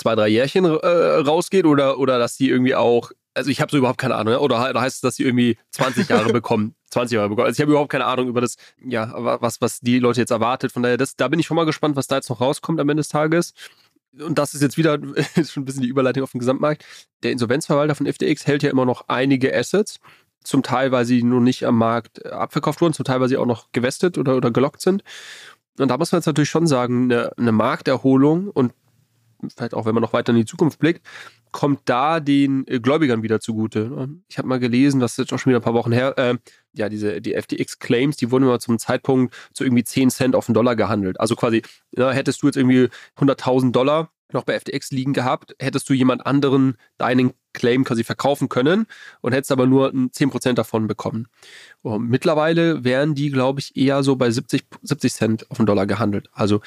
zwei, 0.00 0.14
drei 0.14 0.28
Jährchen 0.28 0.64
äh, 0.64 0.68
rausgeht 0.68 1.66
oder, 1.66 1.98
oder 1.98 2.18
dass 2.18 2.36
die 2.36 2.48
irgendwie 2.48 2.74
auch, 2.74 3.10
also 3.34 3.50
ich 3.50 3.60
habe 3.60 3.70
so 3.70 3.78
überhaupt 3.78 3.98
keine 3.98 4.16
Ahnung, 4.16 4.34
oder, 4.36 4.68
oder 4.70 4.80
heißt 4.80 4.96
es, 4.96 5.00
dass 5.00 5.16
sie 5.16 5.24
irgendwie 5.24 5.58
20 5.70 6.08
Jahre 6.08 6.32
bekommen, 6.32 6.74
20 6.90 7.16
Jahre 7.16 7.28
bekommen. 7.28 7.46
Also 7.46 7.58
ich 7.58 7.60
habe 7.60 7.72
überhaupt 7.72 7.92
keine 7.92 8.06
Ahnung 8.06 8.28
über 8.28 8.40
das, 8.40 8.56
ja, 8.84 9.12
was, 9.14 9.60
was 9.60 9.80
die 9.80 9.98
Leute 9.98 10.20
jetzt 10.20 10.30
erwartet. 10.30 10.72
Von 10.72 10.82
daher, 10.82 10.96
das, 10.96 11.16
da 11.16 11.28
bin 11.28 11.38
ich 11.38 11.46
schon 11.46 11.56
mal 11.56 11.66
gespannt, 11.66 11.96
was 11.96 12.06
da 12.06 12.16
jetzt 12.16 12.30
noch 12.30 12.40
rauskommt 12.40 12.80
am 12.80 12.88
Ende 12.88 13.02
des 13.02 13.08
Tages. 13.08 13.52
Und 14.18 14.38
das 14.38 14.54
ist 14.54 14.62
jetzt 14.62 14.76
wieder 14.76 14.98
ist 15.36 15.52
schon 15.52 15.62
ein 15.62 15.66
bisschen 15.66 15.82
die 15.82 15.88
Überleitung 15.88 16.22
auf 16.22 16.32
den 16.32 16.40
Gesamtmarkt. 16.40 16.84
Der 17.22 17.32
Insolvenzverwalter 17.32 17.94
von 17.94 18.06
FTX 18.06 18.46
hält 18.46 18.62
ja 18.62 18.70
immer 18.70 18.86
noch 18.86 19.04
einige 19.08 19.54
Assets. 19.54 20.00
Zum 20.42 20.62
Teil, 20.62 20.90
weil 20.90 21.04
sie 21.04 21.22
nur 21.22 21.42
nicht 21.42 21.66
am 21.66 21.76
Markt 21.76 22.24
abverkauft 22.24 22.80
wurden, 22.80 22.94
zum 22.94 23.04
Teil, 23.04 23.20
weil 23.20 23.28
sie 23.28 23.36
auch 23.36 23.44
noch 23.44 23.72
gewestet 23.72 24.16
oder, 24.16 24.36
oder 24.36 24.50
gelockt 24.50 24.80
sind. 24.80 25.04
Und 25.78 25.88
da 25.88 25.98
muss 25.98 26.12
man 26.12 26.20
jetzt 26.20 26.26
natürlich 26.26 26.48
schon 26.48 26.66
sagen, 26.66 27.04
eine, 27.04 27.32
eine 27.36 27.52
Markterholung 27.52 28.48
und 28.48 28.72
vielleicht 29.48 29.74
auch 29.74 29.86
wenn 29.86 29.94
man 29.94 30.02
noch 30.02 30.12
weiter 30.12 30.30
in 30.30 30.38
die 30.38 30.44
Zukunft 30.44 30.78
blickt, 30.78 31.06
kommt 31.52 31.80
da 31.86 32.20
den 32.20 32.66
äh, 32.66 32.80
Gläubigern 32.80 33.22
wieder 33.22 33.40
zugute. 33.40 34.08
Ich 34.28 34.38
habe 34.38 34.48
mal 34.48 34.60
gelesen, 34.60 35.00
das 35.00 35.12
ist 35.12 35.18
jetzt 35.18 35.32
auch 35.32 35.38
schon 35.38 35.50
wieder 35.50 35.60
ein 35.60 35.64
paar 35.64 35.74
Wochen 35.74 35.92
her, 35.92 36.16
äh, 36.18 36.36
ja, 36.72 36.88
diese, 36.88 37.20
die 37.20 37.34
FTX-Claims, 37.34 38.16
die 38.16 38.30
wurden 38.30 38.44
immer 38.44 38.60
zum 38.60 38.78
Zeitpunkt 38.78 39.34
zu 39.52 39.64
irgendwie 39.64 39.84
10 39.84 40.10
Cent 40.10 40.36
auf 40.36 40.46
den 40.46 40.54
Dollar 40.54 40.76
gehandelt. 40.76 41.18
Also 41.18 41.34
quasi, 41.36 41.62
ja, 41.92 42.10
hättest 42.10 42.42
du 42.42 42.46
jetzt 42.46 42.56
irgendwie 42.56 42.88
100.000 43.18 43.72
Dollar 43.72 44.10
noch 44.32 44.44
bei 44.44 44.58
FTX 44.58 44.90
liegen 44.92 45.12
gehabt, 45.12 45.54
hättest 45.58 45.88
du 45.88 45.92
jemand 45.92 46.26
anderen 46.26 46.76
deinen 46.98 47.32
Claim 47.52 47.84
quasi 47.84 48.04
verkaufen 48.04 48.48
können 48.48 48.86
und 49.20 49.32
hättest 49.32 49.50
aber 49.50 49.66
nur 49.66 49.90
10% 49.90 50.52
davon 50.52 50.86
bekommen. 50.86 51.26
Und 51.82 52.08
mittlerweile 52.08 52.84
wären 52.84 53.14
die, 53.14 53.30
glaube 53.30 53.60
ich, 53.60 53.76
eher 53.76 54.02
so 54.02 54.16
bei 54.16 54.30
70, 54.30 54.64
70 54.82 55.12
Cent 55.12 55.50
auf 55.50 55.56
den 55.56 55.66
Dollar 55.66 55.86
gehandelt. 55.86 56.28
Also 56.32 56.60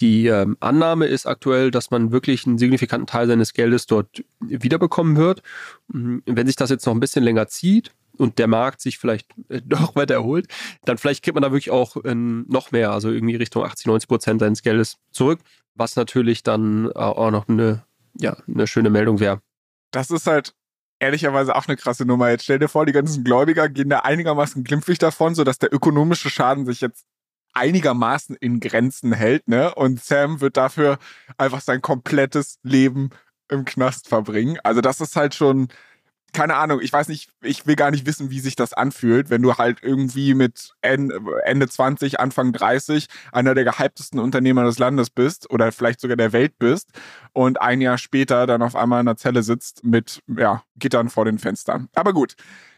die 0.00 0.26
ähm, 0.26 0.56
Annahme 0.60 1.06
ist 1.06 1.26
aktuell, 1.26 1.70
dass 1.70 1.90
man 1.90 2.10
wirklich 2.10 2.46
einen 2.46 2.58
signifikanten 2.58 3.06
Teil 3.06 3.26
seines 3.26 3.52
Geldes 3.52 3.86
dort 3.86 4.24
wiederbekommen 4.40 5.16
wird. 5.16 5.42
Mhm, 5.88 6.22
wenn 6.26 6.46
sich 6.46 6.56
das 6.56 6.70
jetzt 6.70 6.86
noch 6.86 6.94
ein 6.94 7.00
bisschen 7.00 7.22
länger 7.22 7.46
zieht 7.46 7.92
und 8.16 8.38
der 8.38 8.48
Markt 8.48 8.80
sich 8.80 8.98
vielleicht 8.98 9.28
äh, 9.48 9.60
doch 9.64 9.94
weiter 9.94 10.14
erholt, 10.14 10.48
dann 10.84 10.98
vielleicht 10.98 11.22
kriegt 11.22 11.34
man 11.34 11.42
da 11.42 11.52
wirklich 11.52 11.70
auch 11.70 11.96
äh, 12.04 12.14
noch 12.14 12.72
mehr, 12.72 12.90
also 12.90 13.10
irgendwie 13.10 13.36
Richtung 13.36 13.64
80, 13.64 13.86
90 13.86 14.08
Prozent 14.08 14.40
seines 14.40 14.62
Geldes 14.62 14.96
zurück, 15.10 15.40
was 15.74 15.96
natürlich 15.96 16.42
dann 16.42 16.86
äh, 16.86 16.98
auch 16.98 17.30
noch 17.30 17.48
eine, 17.48 17.84
ja, 18.18 18.36
eine 18.48 18.66
schöne 18.66 18.90
Meldung 18.90 19.20
wäre. 19.20 19.40
Das 19.92 20.10
ist 20.10 20.26
halt 20.26 20.54
ehrlicherweise 20.98 21.54
auch 21.54 21.68
eine 21.68 21.76
krasse 21.76 22.04
Nummer. 22.04 22.30
Jetzt 22.30 22.44
stell 22.44 22.58
dir 22.58 22.68
vor, 22.68 22.86
die 22.86 22.92
ganzen 22.92 23.24
Gläubiger 23.24 23.68
gehen 23.68 23.90
da 23.90 24.00
einigermaßen 24.00 24.64
glimpflich 24.64 24.98
davon, 24.98 25.34
sodass 25.34 25.58
der 25.58 25.72
ökonomische 25.72 26.30
Schaden 26.30 26.66
sich 26.66 26.80
jetzt 26.80 27.04
einigermaßen 27.54 28.36
in 28.36 28.60
Grenzen 28.60 29.12
hält, 29.12 29.48
ne? 29.48 29.74
Und 29.74 30.02
Sam 30.02 30.40
wird 30.40 30.56
dafür 30.56 30.98
einfach 31.38 31.60
sein 31.60 31.80
komplettes 31.82 32.58
Leben 32.62 33.10
im 33.48 33.64
Knast 33.64 34.08
verbringen. 34.08 34.58
Also 34.64 34.80
das 34.80 35.00
ist 35.00 35.16
halt 35.16 35.34
schon, 35.34 35.68
keine 36.32 36.56
Ahnung, 36.56 36.80
ich 36.82 36.92
weiß 36.92 37.08
nicht, 37.08 37.30
ich 37.42 37.66
will 37.66 37.76
gar 37.76 37.92
nicht 37.92 38.06
wissen, 38.06 38.30
wie 38.30 38.40
sich 38.40 38.56
das 38.56 38.72
anfühlt, 38.72 39.30
wenn 39.30 39.42
du 39.42 39.54
halt 39.54 39.78
irgendwie 39.82 40.34
mit 40.34 40.74
Ende 40.82 41.68
20, 41.68 42.18
Anfang 42.18 42.52
30 42.52 43.06
einer 43.30 43.54
der 43.54 43.64
gehyptesten 43.64 44.18
Unternehmer 44.18 44.64
des 44.64 44.78
Landes 44.78 45.10
bist 45.10 45.48
oder 45.50 45.70
vielleicht 45.70 46.00
sogar 46.00 46.16
der 46.16 46.32
Welt 46.32 46.58
bist 46.58 46.90
und 47.32 47.60
ein 47.60 47.80
Jahr 47.80 47.98
später 47.98 48.46
dann 48.46 48.62
auf 48.62 48.74
einmal 48.74 49.00
in 49.00 49.06
der 49.06 49.16
Zelle 49.16 49.42
sitzt 49.44 49.84
mit, 49.84 50.22
ja, 50.26 50.64
Gittern 50.76 51.08
vor 51.08 51.24
den 51.24 51.38
Fenstern. 51.38 51.88
Aber 51.94 52.12
gut. 52.12 52.34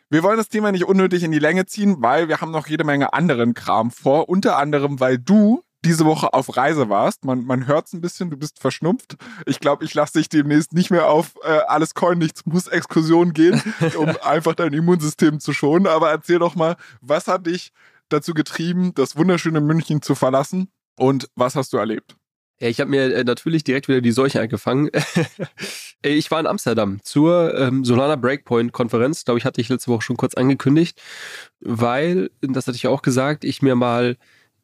Wir 0.08 0.22
wollen 0.22 0.36
das 0.36 0.48
Thema 0.48 0.70
nicht 0.70 0.84
unnötig 0.84 1.24
in 1.24 1.32
die 1.32 1.40
Länge 1.40 1.66
ziehen, 1.66 1.96
weil 1.98 2.28
wir 2.28 2.40
haben 2.40 2.52
noch 2.52 2.68
jede 2.68 2.84
Menge 2.84 3.12
anderen 3.12 3.54
Kram 3.54 3.90
vor. 3.90 4.28
Unter 4.28 4.56
anderem, 4.56 5.00
weil 5.00 5.18
du 5.18 5.62
diese 5.84 6.04
Woche 6.04 6.32
auf 6.32 6.56
Reise 6.56 6.88
warst. 6.88 7.24
Man, 7.24 7.44
man 7.44 7.66
hört 7.66 7.86
es 7.86 7.92
ein 7.92 8.00
bisschen, 8.00 8.30
du 8.30 8.36
bist 8.36 8.60
verschnupft. 8.60 9.16
Ich 9.46 9.60
glaube, 9.60 9.84
ich 9.84 9.94
lasse 9.94 10.18
dich 10.18 10.28
demnächst 10.28 10.72
nicht 10.72 10.90
mehr 10.90 11.08
auf 11.08 11.34
äh, 11.42 11.58
alles 11.66 11.94
Coin, 11.94 12.18
nichts 12.18 12.46
muss 12.46 12.66
Exkursion 12.68 13.32
gehen, 13.32 13.60
um 13.98 14.16
einfach 14.22 14.54
dein 14.54 14.72
Immunsystem 14.72 15.40
zu 15.40 15.52
schonen. 15.52 15.86
Aber 15.86 16.10
erzähl 16.10 16.38
doch 16.38 16.54
mal, 16.54 16.76
was 17.00 17.26
hat 17.26 17.46
dich 17.46 17.72
dazu 18.08 18.32
getrieben, 18.32 18.92
das 18.94 19.16
wunderschöne 19.16 19.60
München 19.60 20.02
zu 20.02 20.14
verlassen 20.14 20.68
und 20.96 21.28
was 21.34 21.56
hast 21.56 21.72
du 21.72 21.78
erlebt? 21.78 22.16
Ja, 22.60 22.68
ich 22.68 22.80
habe 22.80 22.90
mir 22.90 23.14
äh, 23.14 23.24
natürlich 23.24 23.64
direkt 23.64 23.88
wieder 23.88 24.00
die 24.00 24.12
Seuche 24.12 24.40
eingefangen. 24.40 24.90
ich 26.14 26.30
war 26.30 26.40
in 26.40 26.46
Amsterdam 26.46 27.00
zur 27.02 27.54
ähm, 27.58 27.84
Solana 27.84 28.16
Breakpoint 28.16 28.72
Konferenz, 28.72 29.24
glaube 29.24 29.38
ich, 29.38 29.44
hatte 29.44 29.60
ich 29.60 29.68
letzte 29.68 29.90
Woche 29.90 30.02
schon 30.02 30.16
kurz 30.16 30.34
angekündigt, 30.34 31.00
weil, 31.60 32.30
das 32.40 32.66
hatte 32.66 32.76
ich 32.76 32.86
auch 32.86 33.02
gesagt, 33.02 33.44
ich 33.44 33.62
mir 33.62 33.76
mal 33.76 34.16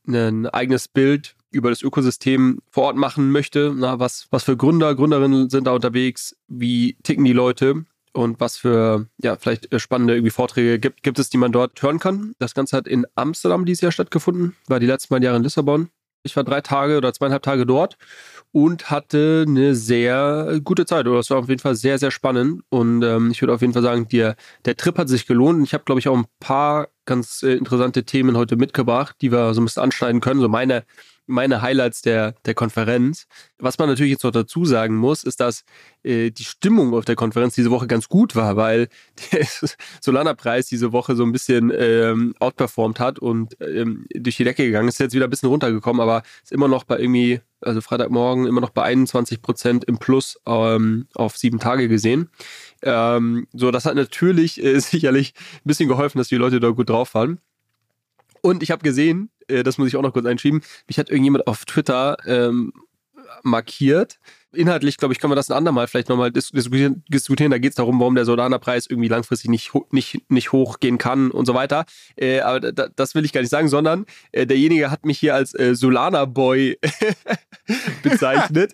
ein 0.06 0.46
eigenes 0.46 0.88
Bild 0.88 1.36
über 1.50 1.70
das 1.70 1.82
Ökosystem 1.82 2.60
vor 2.70 2.84
Ort 2.84 2.96
machen 2.96 3.30
möchte. 3.30 3.72
Na, 3.76 3.98
was, 3.98 4.26
was 4.30 4.44
für 4.44 4.56
Gründer, 4.56 4.94
Gründerinnen 4.94 5.50
sind 5.50 5.66
da 5.66 5.72
unterwegs? 5.72 6.36
Wie 6.48 6.96
ticken 7.02 7.24
die 7.24 7.32
Leute? 7.32 7.84
Und 8.14 8.40
was 8.40 8.58
für, 8.58 9.06
ja, 9.22 9.36
vielleicht 9.36 9.72
äh, 9.72 9.78
spannende 9.78 10.14
irgendwie 10.14 10.30
Vorträge 10.30 10.78
gibt, 10.78 11.02
gibt 11.02 11.18
es, 11.18 11.30
die 11.30 11.38
man 11.38 11.52
dort 11.52 11.82
hören 11.82 11.98
kann. 11.98 12.34
Das 12.38 12.54
Ganze 12.54 12.76
hat 12.76 12.86
in 12.86 13.06
Amsterdam 13.14 13.64
dieses 13.64 13.80
Jahr 13.80 13.92
stattgefunden, 13.92 14.54
war 14.66 14.80
die 14.80 14.86
letzten 14.86 15.14
beiden 15.14 15.24
Jahre 15.24 15.38
in 15.38 15.42
Lissabon. 15.42 15.88
Ich 16.22 16.36
war 16.36 16.44
drei 16.44 16.60
Tage 16.60 16.98
oder 16.98 17.12
zweieinhalb 17.12 17.42
Tage 17.42 17.64
dort 17.64 17.96
und 18.52 18.90
hatte 18.90 19.44
eine 19.48 19.74
sehr 19.74 20.60
gute 20.62 20.86
Zeit. 20.86 21.06
Oder 21.06 21.20
es 21.20 21.30
war 21.30 21.38
auf 21.38 21.48
jeden 21.48 21.60
Fall 21.60 21.74
sehr, 21.74 21.98
sehr 21.98 22.10
spannend. 22.10 22.62
Und 22.68 23.02
ähm, 23.02 23.30
ich 23.30 23.40
würde 23.40 23.54
auf 23.54 23.62
jeden 23.62 23.72
Fall 23.72 23.82
sagen, 23.82 24.06
der, 24.08 24.36
der 24.66 24.76
Trip 24.76 24.96
hat 24.98 25.08
sich 25.08 25.26
gelohnt. 25.26 25.66
Ich 25.66 25.74
habe, 25.74 25.84
glaube 25.84 25.98
ich, 25.98 26.08
auch 26.08 26.16
ein 26.16 26.26
paar 26.38 26.88
ganz 27.06 27.42
äh, 27.42 27.54
interessante 27.54 28.04
Themen 28.04 28.36
heute 28.36 28.56
mitgebracht, 28.56 29.16
die 29.20 29.32
wir 29.32 29.54
so 29.54 29.62
ein 29.62 29.64
bisschen 29.64 29.82
anschneiden 29.82 30.20
können. 30.20 30.40
So 30.40 30.48
meine 30.48 30.84
meine 31.26 31.62
Highlights 31.62 32.02
der, 32.02 32.34
der 32.44 32.54
Konferenz. 32.54 33.26
Was 33.58 33.78
man 33.78 33.88
natürlich 33.88 34.12
jetzt 34.12 34.24
noch 34.24 34.32
dazu 34.32 34.64
sagen 34.64 34.96
muss, 34.96 35.24
ist, 35.24 35.40
dass 35.40 35.64
äh, 36.02 36.30
die 36.30 36.44
Stimmung 36.44 36.94
auf 36.94 37.04
der 37.04 37.16
Konferenz 37.16 37.54
diese 37.54 37.70
Woche 37.70 37.86
ganz 37.86 38.08
gut 38.08 38.34
war, 38.34 38.56
weil 38.56 38.88
der 39.32 39.46
Solana-Preis 40.00 40.66
diese 40.66 40.92
Woche 40.92 41.14
so 41.14 41.24
ein 41.24 41.32
bisschen 41.32 41.72
ähm, 41.74 42.34
outperformed 42.40 43.00
hat 43.00 43.18
und 43.18 43.56
ähm, 43.60 44.06
durch 44.14 44.36
die 44.36 44.44
Decke 44.44 44.64
gegangen 44.64 44.88
ist. 44.88 44.94
Ist 44.94 45.00
jetzt 45.00 45.14
wieder 45.14 45.26
ein 45.26 45.30
bisschen 45.30 45.48
runtergekommen, 45.48 46.00
aber 46.00 46.22
ist 46.42 46.52
immer 46.52 46.68
noch 46.68 46.84
bei 46.84 46.98
irgendwie, 46.98 47.40
also 47.60 47.80
Freitagmorgen, 47.80 48.46
immer 48.46 48.60
noch 48.60 48.70
bei 48.70 48.82
21 48.82 49.42
Prozent 49.42 49.84
im 49.84 49.98
Plus 49.98 50.38
ähm, 50.46 51.06
auf 51.14 51.36
sieben 51.36 51.58
Tage 51.58 51.88
gesehen. 51.88 52.30
Ähm, 52.82 53.46
so, 53.52 53.70
das 53.70 53.84
hat 53.84 53.94
natürlich 53.94 54.62
äh, 54.62 54.78
sicherlich 54.80 55.34
ein 55.56 55.60
bisschen 55.64 55.88
geholfen, 55.88 56.18
dass 56.18 56.28
die 56.28 56.36
Leute 56.36 56.60
da 56.60 56.70
gut 56.70 56.90
drauf 56.90 57.14
waren. 57.14 57.38
Und 58.42 58.62
ich 58.64 58.72
habe 58.72 58.82
gesehen, 58.82 59.30
das 59.62 59.78
muss 59.78 59.88
ich 59.88 59.96
auch 59.96 60.02
noch 60.02 60.12
kurz 60.12 60.26
einschieben, 60.26 60.62
mich 60.86 60.98
hat 60.98 61.10
irgendjemand 61.10 61.46
auf 61.46 61.64
Twitter 61.64 62.16
ähm, 62.26 62.72
markiert. 63.42 64.18
Inhaltlich, 64.54 64.98
glaube 64.98 65.14
ich, 65.14 65.20
können 65.20 65.30
wir 65.30 65.36
das 65.36 65.50
ein 65.50 65.56
andermal 65.56 65.86
vielleicht 65.86 66.08
nochmal 66.08 66.30
diskutieren. 66.30 67.50
Da 67.50 67.58
geht 67.58 67.70
es 67.70 67.76
darum, 67.76 67.98
warum 68.00 68.14
der 68.14 68.24
Solana-Preis 68.24 68.86
irgendwie 68.86 69.08
langfristig 69.08 69.48
nicht, 69.50 69.72
nicht, 69.90 70.30
nicht 70.30 70.52
hochgehen 70.52 70.98
kann 70.98 71.30
und 71.30 71.46
so 71.46 71.54
weiter. 71.54 71.84
Äh, 72.16 72.40
aber 72.40 72.72
da, 72.72 72.88
das 72.94 73.14
will 73.14 73.24
ich 73.24 73.32
gar 73.32 73.40
nicht 73.40 73.50
sagen, 73.50 73.68
sondern 73.68 74.04
äh, 74.32 74.46
derjenige 74.46 74.90
hat 74.90 75.06
mich 75.06 75.18
hier 75.18 75.34
als 75.34 75.54
äh, 75.54 75.74
Solana-Boy 75.74 76.78
bezeichnet. 78.02 78.72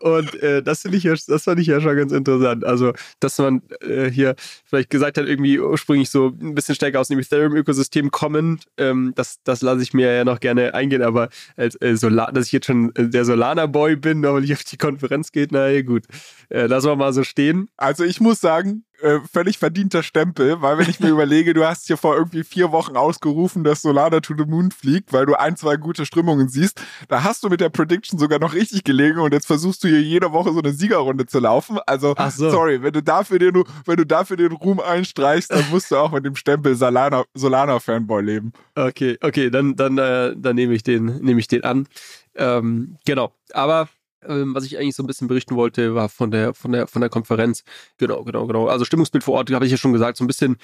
und 0.00 0.34
äh, 0.42 0.62
das, 0.62 0.84
ich 0.84 1.04
ja, 1.04 1.14
das 1.26 1.44
fand 1.44 1.60
ich 1.60 1.68
ja 1.68 1.80
schon 1.80 1.96
ganz 1.96 2.12
interessant. 2.12 2.64
Also, 2.64 2.92
dass 3.20 3.38
man 3.38 3.62
äh, 3.82 4.10
hier 4.10 4.34
vielleicht 4.64 4.90
gesagt 4.90 5.16
hat, 5.16 5.26
irgendwie 5.26 5.60
ursprünglich 5.60 6.10
so 6.10 6.28
ein 6.40 6.54
bisschen 6.54 6.74
stärker 6.74 7.00
aus 7.00 7.08
dem 7.08 7.18
Ethereum-Ökosystem 7.18 8.10
kommend, 8.10 8.64
ähm, 8.78 9.12
das, 9.14 9.38
das 9.44 9.62
lasse 9.62 9.82
ich 9.82 9.94
mir 9.94 10.12
ja 10.12 10.24
noch 10.24 10.40
gerne 10.40 10.74
eingehen, 10.74 11.02
aber 11.02 11.28
als 11.56 11.80
äh, 11.80 11.96
Solar, 11.96 12.32
dass 12.32 12.46
ich 12.46 12.52
jetzt 12.52 12.66
schon 12.66 12.92
der 12.96 13.24
Solana-Boy 13.24 13.96
bin, 13.96 14.22
weil 14.22 14.44
ich 14.44 14.52
auf 14.52 14.64
die 14.64 14.76
Konferenz 14.76 15.19
geht, 15.32 15.52
naja, 15.52 15.82
gut. 15.82 16.04
Äh, 16.48 16.66
lassen 16.66 16.88
wir 16.88 16.96
mal 16.96 17.12
so 17.12 17.24
stehen. 17.24 17.68
Also 17.76 18.04
ich 18.04 18.20
muss 18.20 18.40
sagen, 18.40 18.84
äh, 19.02 19.20
völlig 19.32 19.58
verdienter 19.58 20.02
Stempel, 20.02 20.60
weil 20.60 20.78
wenn 20.78 20.88
ich 20.88 21.00
mir 21.00 21.08
überlege, 21.10 21.54
du 21.54 21.66
hast 21.66 21.86
hier 21.86 21.96
vor 21.96 22.16
irgendwie 22.16 22.44
vier 22.44 22.72
Wochen 22.72 22.96
ausgerufen, 22.96 23.64
dass 23.64 23.82
Solana 23.82 24.20
to 24.20 24.34
the 24.36 24.44
Moon 24.44 24.70
fliegt, 24.70 25.12
weil 25.12 25.26
du 25.26 25.38
ein, 25.38 25.56
zwei 25.56 25.76
gute 25.76 26.04
Strömungen 26.04 26.48
siehst, 26.48 26.82
da 27.08 27.24
hast 27.24 27.42
du 27.42 27.48
mit 27.48 27.60
der 27.60 27.70
Prediction 27.70 28.18
sogar 28.18 28.38
noch 28.38 28.54
richtig 28.54 28.84
gelegen 28.84 29.18
und 29.18 29.32
jetzt 29.32 29.46
versuchst 29.46 29.84
du 29.84 29.88
hier 29.88 30.02
jede 30.02 30.32
Woche 30.32 30.52
so 30.52 30.60
eine 30.60 30.72
Siegerrunde 30.72 31.26
zu 31.26 31.38
laufen. 31.38 31.78
Also, 31.86 32.14
so. 32.30 32.50
sorry, 32.50 32.82
wenn 32.82 32.92
du 32.92 33.02
dafür 33.02 33.38
den, 33.38 33.62
wenn 33.86 33.96
du 33.96 34.04
dafür 34.04 34.36
den 34.36 34.52
Ruhm 34.52 34.80
einstreichst, 34.80 35.50
dann 35.50 35.64
musst 35.70 35.90
du 35.90 35.96
auch 35.96 36.12
mit 36.12 36.24
dem 36.24 36.36
Stempel 36.36 36.74
Solana, 36.74 37.24
Solana 37.34 37.80
Fanboy 37.80 38.22
leben. 38.22 38.52
Okay, 38.74 39.16
okay, 39.22 39.50
dann, 39.50 39.76
dann, 39.76 39.98
äh, 39.98 40.34
dann 40.36 40.56
nehme 40.56 40.74
ich 40.74 40.82
den, 40.82 41.06
nehme 41.22 41.40
ich 41.40 41.48
den 41.48 41.64
an. 41.64 41.86
Ähm, 42.34 42.96
genau. 43.04 43.32
Aber 43.52 43.88
ähm, 44.26 44.54
was 44.54 44.64
ich 44.64 44.78
eigentlich 44.78 44.96
so 44.96 45.02
ein 45.02 45.06
bisschen 45.06 45.28
berichten 45.28 45.56
wollte, 45.56 45.94
war 45.94 46.08
von 46.08 46.30
der, 46.30 46.54
von 46.54 46.72
der, 46.72 46.86
von 46.86 47.00
der 47.00 47.10
Konferenz. 47.10 47.64
Genau, 47.98 48.24
genau, 48.24 48.46
genau. 48.46 48.66
Also 48.66 48.84
Stimmungsbild 48.84 49.24
vor 49.24 49.34
Ort, 49.34 49.50
habe 49.50 49.64
ich 49.64 49.72
ja 49.72 49.78
schon 49.78 49.92
gesagt, 49.92 50.16
so 50.16 50.24
ein 50.24 50.28
bisschen 50.28 50.56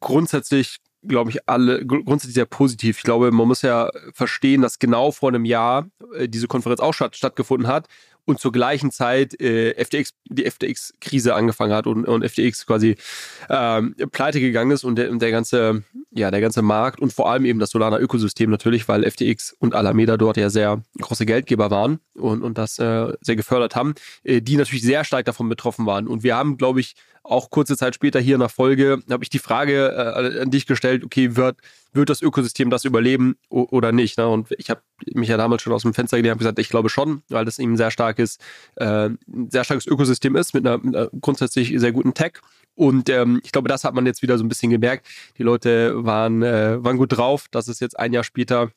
grundsätzlich 0.00 0.78
glaube 1.06 1.30
ich, 1.30 1.48
alle 1.48 1.84
grundsätzlich 1.86 2.34
sehr 2.34 2.44
positiv. 2.44 2.98
Ich 2.98 3.04
glaube, 3.04 3.30
man 3.30 3.48
muss 3.48 3.62
ja 3.62 3.88
verstehen, 4.12 4.62
dass 4.62 4.78
genau 4.78 5.12
vor 5.12 5.30
einem 5.30 5.44
Jahr 5.44 5.88
äh, 6.14 6.28
diese 6.28 6.46
Konferenz 6.46 6.80
auch 6.80 6.92
statt, 6.92 7.16
stattgefunden 7.16 7.68
hat 7.68 7.86
und 8.24 8.40
zur 8.40 8.52
gleichen 8.52 8.90
Zeit 8.90 9.40
äh, 9.40 9.74
FTX, 9.82 10.14
die 10.28 10.48
FTX-Krise 10.48 11.34
angefangen 11.34 11.72
hat 11.72 11.86
und, 11.86 12.06
und 12.06 12.28
FTX 12.28 12.66
quasi 12.66 12.96
ähm, 13.48 13.94
pleite 14.12 14.40
gegangen 14.40 14.70
ist 14.70 14.84
und 14.84 14.96
der, 14.96 15.10
und 15.10 15.20
der 15.22 15.30
ganze, 15.30 15.84
ja, 16.10 16.30
der 16.30 16.40
ganze 16.40 16.62
Markt 16.62 17.00
und 17.00 17.12
vor 17.12 17.30
allem 17.30 17.44
eben 17.44 17.58
das 17.58 17.70
Solana-Ökosystem 17.70 18.50
natürlich, 18.50 18.88
weil 18.88 19.08
FTX 19.08 19.54
und 19.58 19.74
Alameda 19.74 20.16
dort 20.16 20.36
ja 20.36 20.50
sehr 20.50 20.82
große 21.00 21.26
Geldgeber 21.26 21.70
waren 21.70 22.00
und, 22.14 22.42
und 22.42 22.58
das 22.58 22.78
äh, 22.78 23.12
sehr 23.20 23.36
gefördert 23.36 23.76
haben, 23.76 23.94
äh, 24.24 24.40
die 24.40 24.56
natürlich 24.56 24.82
sehr 24.82 25.04
stark 25.04 25.24
davon 25.24 25.48
betroffen 25.48 25.86
waren. 25.86 26.06
Und 26.06 26.22
wir 26.22 26.36
haben, 26.36 26.56
glaube 26.56 26.80
ich, 26.80 26.94
auch 27.22 27.50
kurze 27.50 27.76
Zeit 27.76 27.94
später 27.94 28.20
hier 28.20 28.34
in 28.34 28.40
der 28.40 28.48
Folge, 28.48 29.02
habe 29.10 29.22
ich 29.22 29.30
die 29.30 29.38
Frage 29.38 29.88
äh, 29.88 30.40
an 30.40 30.50
dich 30.50 30.66
gestellt, 30.66 31.04
okay, 31.04 31.36
wird, 31.36 31.58
wird 31.92 32.08
das 32.08 32.22
Ökosystem 32.22 32.70
das 32.70 32.84
überleben 32.84 33.36
oder 33.48 33.92
nicht? 33.92 34.18
Ne? 34.18 34.28
Und 34.28 34.48
ich 34.58 34.70
habe 34.70 34.80
mich 35.14 35.28
ja 35.28 35.36
damals 35.36 35.62
schon 35.62 35.72
aus 35.72 35.82
dem 35.82 35.94
Fenster 35.94 36.16
gelegt 36.16 36.32
und 36.32 36.38
gesagt, 36.38 36.58
ich 36.58 36.68
glaube 36.68 36.88
schon, 36.88 37.22
weil 37.28 37.44
das 37.44 37.58
eben 37.58 37.72
ein 37.72 37.76
sehr 37.76 37.90
starkes, 37.90 38.38
äh, 38.76 39.10
ein 39.10 39.50
sehr 39.50 39.64
starkes 39.64 39.86
Ökosystem 39.86 40.36
ist 40.36 40.54
mit 40.54 40.66
einer, 40.66 40.78
mit 40.78 40.96
einer 40.96 41.10
grundsätzlich 41.20 41.72
sehr 41.76 41.92
guten 41.92 42.14
Tech. 42.14 42.34
Und 42.74 43.10
ähm, 43.10 43.40
ich 43.44 43.52
glaube, 43.52 43.68
das 43.68 43.84
hat 43.84 43.94
man 43.94 44.06
jetzt 44.06 44.22
wieder 44.22 44.38
so 44.38 44.44
ein 44.44 44.48
bisschen 44.48 44.70
gemerkt. 44.70 45.06
Die 45.36 45.42
Leute 45.42 46.04
waren, 46.04 46.42
äh, 46.42 46.82
waren 46.82 46.96
gut 46.96 47.16
drauf, 47.16 47.46
dass 47.50 47.68
es 47.68 47.80
jetzt 47.80 47.98
ein 47.98 48.12
Jahr 48.12 48.24
später 48.24 48.70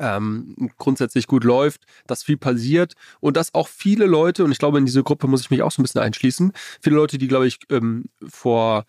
ähm, 0.00 0.70
grundsätzlich 0.78 1.26
gut 1.26 1.44
läuft, 1.44 1.84
dass 2.06 2.22
viel 2.22 2.36
passiert 2.36 2.94
und 3.20 3.36
dass 3.36 3.54
auch 3.54 3.68
viele 3.68 4.06
Leute, 4.06 4.44
und 4.44 4.52
ich 4.52 4.58
glaube, 4.58 4.78
in 4.78 4.86
diese 4.86 5.02
Gruppe 5.02 5.26
muss 5.26 5.42
ich 5.42 5.50
mich 5.50 5.62
auch 5.62 5.70
so 5.70 5.80
ein 5.80 5.84
bisschen 5.84 6.00
einschließen, 6.00 6.52
viele 6.82 6.96
Leute, 6.96 7.18
die, 7.18 7.28
glaube 7.28 7.46
ich, 7.46 7.58
ähm, 7.70 8.06
vor 8.26 8.84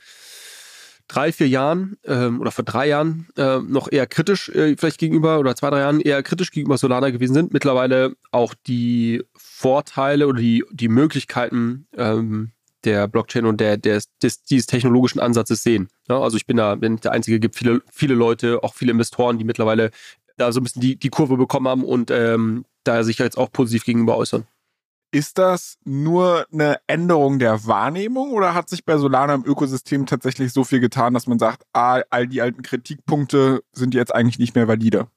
drei, 1.10 1.32
vier 1.32 1.50
Jahren 1.50 1.98
ähm, 2.06 2.40
oder 2.40 2.52
vor 2.52 2.64
drei 2.64 2.88
Jahren 2.88 3.28
äh, 3.36 3.60
noch 3.60 3.92
eher 3.92 4.08
kritisch 4.08 4.48
äh, 4.50 4.78
vielleicht 4.78 5.00
gegenüber 5.00 5.40
oder 5.40 5.56
zwei, 5.56 5.70
drei 5.72 5.80
Jahren 5.80 6.00
eher 6.00 6.24
kritisch 6.24 6.52
gegenüber 6.52 6.78
Solana 6.78 7.10
gewesen 7.10 7.34
sind, 7.34 7.52
mittlerweile 7.52 8.14
auch 8.32 8.54
die 8.68 9.24
Vorteile 9.36 10.28
oder 10.28 10.40
die, 10.40 10.64
die 10.72 10.88
Möglichkeiten 10.88 11.88
ähm, 11.98 12.52
der 12.86 13.08
Blockchain 13.08 13.46
und 13.46 13.60
der, 13.60 13.78
der, 13.78 14.02
des, 14.22 14.44
dieses 14.44 14.68
technologischen 14.68 15.20
Ansatzes 15.20 15.64
sehen. 15.64 15.90
Ja, 16.08 16.20
also 16.22 16.38
ich 16.38 16.46
bin 16.46 16.58
da 16.58 16.76
bin 16.76 16.98
der 16.98 17.12
Einzige, 17.12 17.40
gibt 17.40 17.56
viele, 17.56 17.82
viele 17.92 18.14
Leute, 18.14 18.64
auch 18.64 18.74
viele 18.74 18.92
Investoren, 18.92 19.38
die 19.38 19.44
mittlerweile 19.44 19.92
da 20.40 20.52
so 20.52 20.60
ein 20.60 20.64
bisschen 20.64 20.82
die, 20.82 20.98
die 20.98 21.10
Kurve 21.10 21.38
bekommen 21.38 21.68
haben 21.68 21.84
und 21.84 22.12
ähm, 22.12 22.66
da 22.84 23.04
sich 23.04 23.20
jetzt 23.20 23.38
auch 23.38 23.52
positiv 23.52 23.86
gegenüber 23.86 24.18
äußern. 24.18 24.46
Ist 25.12 25.40
das 25.40 25.78
nur 25.86 26.46
eine 26.52 26.80
Änderung 26.86 27.40
der 27.40 27.66
Wahrnehmung 27.66 28.32
oder 28.32 28.54
hat 28.54 28.70
sich 28.70 28.86
bei 28.86 28.98
Solana 28.98 29.34
im 29.34 29.46
Ökosystem 29.46 30.06
tatsächlich 30.06 30.54
so 30.54 30.64
viel 30.64 30.80
getan, 30.80 31.16
dass 31.16 31.26
man 31.26 31.40
sagt, 31.40 31.64
ah, 31.74 32.02
all 32.12 32.28
die 32.28 32.42
alten 32.42 32.62
Kritikpunkte 32.62 33.64
sind 33.72 33.96
jetzt 33.96 34.14
eigentlich 34.14 34.38
nicht 34.38 34.54
mehr 34.54 34.68
valide? 34.68 35.08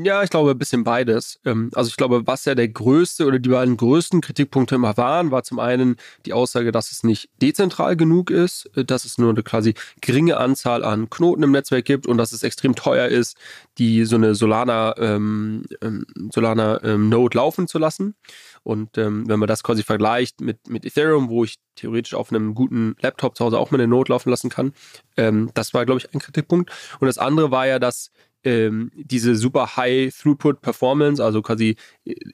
Ja, 0.00 0.22
ich 0.22 0.30
glaube 0.30 0.52
ein 0.52 0.58
bisschen 0.58 0.84
beides. 0.84 1.40
Ähm, 1.44 1.72
also 1.74 1.88
ich 1.88 1.96
glaube, 1.96 2.24
was 2.24 2.44
ja 2.44 2.54
der 2.54 2.68
größte 2.68 3.26
oder 3.26 3.40
die 3.40 3.48
beiden 3.48 3.76
größten 3.76 4.20
Kritikpunkte 4.20 4.76
immer 4.76 4.96
waren, 4.96 5.32
war 5.32 5.42
zum 5.42 5.58
einen 5.58 5.96
die 6.24 6.32
Aussage, 6.32 6.70
dass 6.70 6.92
es 6.92 7.02
nicht 7.02 7.30
dezentral 7.42 7.96
genug 7.96 8.30
ist, 8.30 8.70
äh, 8.76 8.84
dass 8.84 9.04
es 9.04 9.18
nur 9.18 9.30
eine 9.30 9.42
quasi 9.42 9.74
geringe 10.00 10.36
Anzahl 10.36 10.84
an 10.84 11.10
Knoten 11.10 11.42
im 11.42 11.50
Netzwerk 11.50 11.84
gibt 11.84 12.06
und 12.06 12.16
dass 12.16 12.30
es 12.30 12.44
extrem 12.44 12.76
teuer 12.76 13.08
ist, 13.08 13.36
die 13.78 14.04
so 14.04 14.14
eine 14.14 14.36
Solana, 14.36 14.94
ähm, 14.98 15.64
ähm 15.82 16.06
Solana 16.32 16.80
ähm, 16.84 17.08
Node 17.08 17.36
laufen 17.36 17.66
zu 17.66 17.80
lassen. 17.80 18.14
Und 18.62 18.98
ähm, 18.98 19.28
wenn 19.28 19.40
man 19.40 19.48
das 19.48 19.64
quasi 19.64 19.82
vergleicht 19.82 20.40
mit, 20.40 20.68
mit 20.68 20.84
Ethereum, 20.84 21.28
wo 21.28 21.42
ich 21.42 21.56
theoretisch 21.74 22.14
auf 22.14 22.30
einem 22.30 22.54
guten 22.54 22.94
Laptop 23.00 23.36
zu 23.36 23.44
Hause 23.44 23.58
auch 23.58 23.72
mal 23.72 23.78
eine 23.78 23.88
Node 23.88 24.12
laufen 24.12 24.30
lassen 24.30 24.50
kann, 24.50 24.74
ähm, 25.16 25.50
das 25.54 25.74
war, 25.74 25.86
glaube 25.86 25.98
ich, 25.98 26.14
ein 26.14 26.20
Kritikpunkt. 26.20 26.70
Und 27.00 27.06
das 27.06 27.18
andere 27.18 27.50
war 27.50 27.66
ja, 27.66 27.78
dass 27.78 28.12
ähm, 28.48 28.90
diese 28.94 29.36
super 29.36 29.76
High 29.76 30.14
Throughput 30.16 30.62
Performance, 30.62 31.22
also 31.22 31.42
quasi 31.42 31.76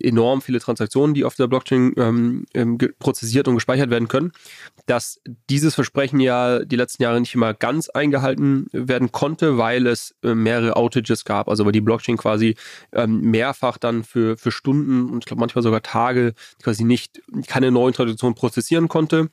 enorm 0.00 0.40
viele 0.42 0.61
Transaktionen, 0.61 1.14
die 1.14 1.25
auf 1.25 1.35
der 1.35 1.49
Blockchain 1.49 1.92
ähm, 1.97 2.47
ähm 2.54 2.78
prozessiert 2.99 3.49
und 3.49 3.54
gespeichert 3.54 3.90
werden 3.90 4.06
können, 4.06 4.30
dass 4.87 5.21
dieses 5.50 5.75
Versprechen 5.75 6.21
ja 6.21 6.64
die 6.64 6.76
letzten 6.76 7.02
Jahre 7.02 7.18
nicht 7.18 7.35
immer 7.35 7.52
ganz 7.52 7.88
eingehalten 7.88 8.66
werden 8.73 9.11
konnte, 9.11 9.59
weil 9.59 9.87
es 9.87 10.14
äh, 10.23 10.35
mehrere 10.35 10.76
Outages 10.76 11.25
gab, 11.25 11.49
also 11.49 11.64
weil 11.64 11.73
die 11.73 11.80
Blockchain 11.80 12.16
quasi 12.16 12.54
ähm, 12.92 13.21
mehrfach 13.21 13.76
dann 13.78 14.04
für, 14.04 14.37
für 14.37 14.52
Stunden 14.52 15.11
und 15.11 15.18
ich 15.18 15.26
glaube 15.26 15.40
manchmal 15.40 15.62
sogar 15.62 15.83
Tage 15.83 16.35
quasi 16.62 16.85
nicht 16.85 17.21
keine 17.49 17.73
neuen 17.73 17.94
Transaktionen 17.94 18.37
prozessieren 18.37 18.88
konnte 18.88 19.28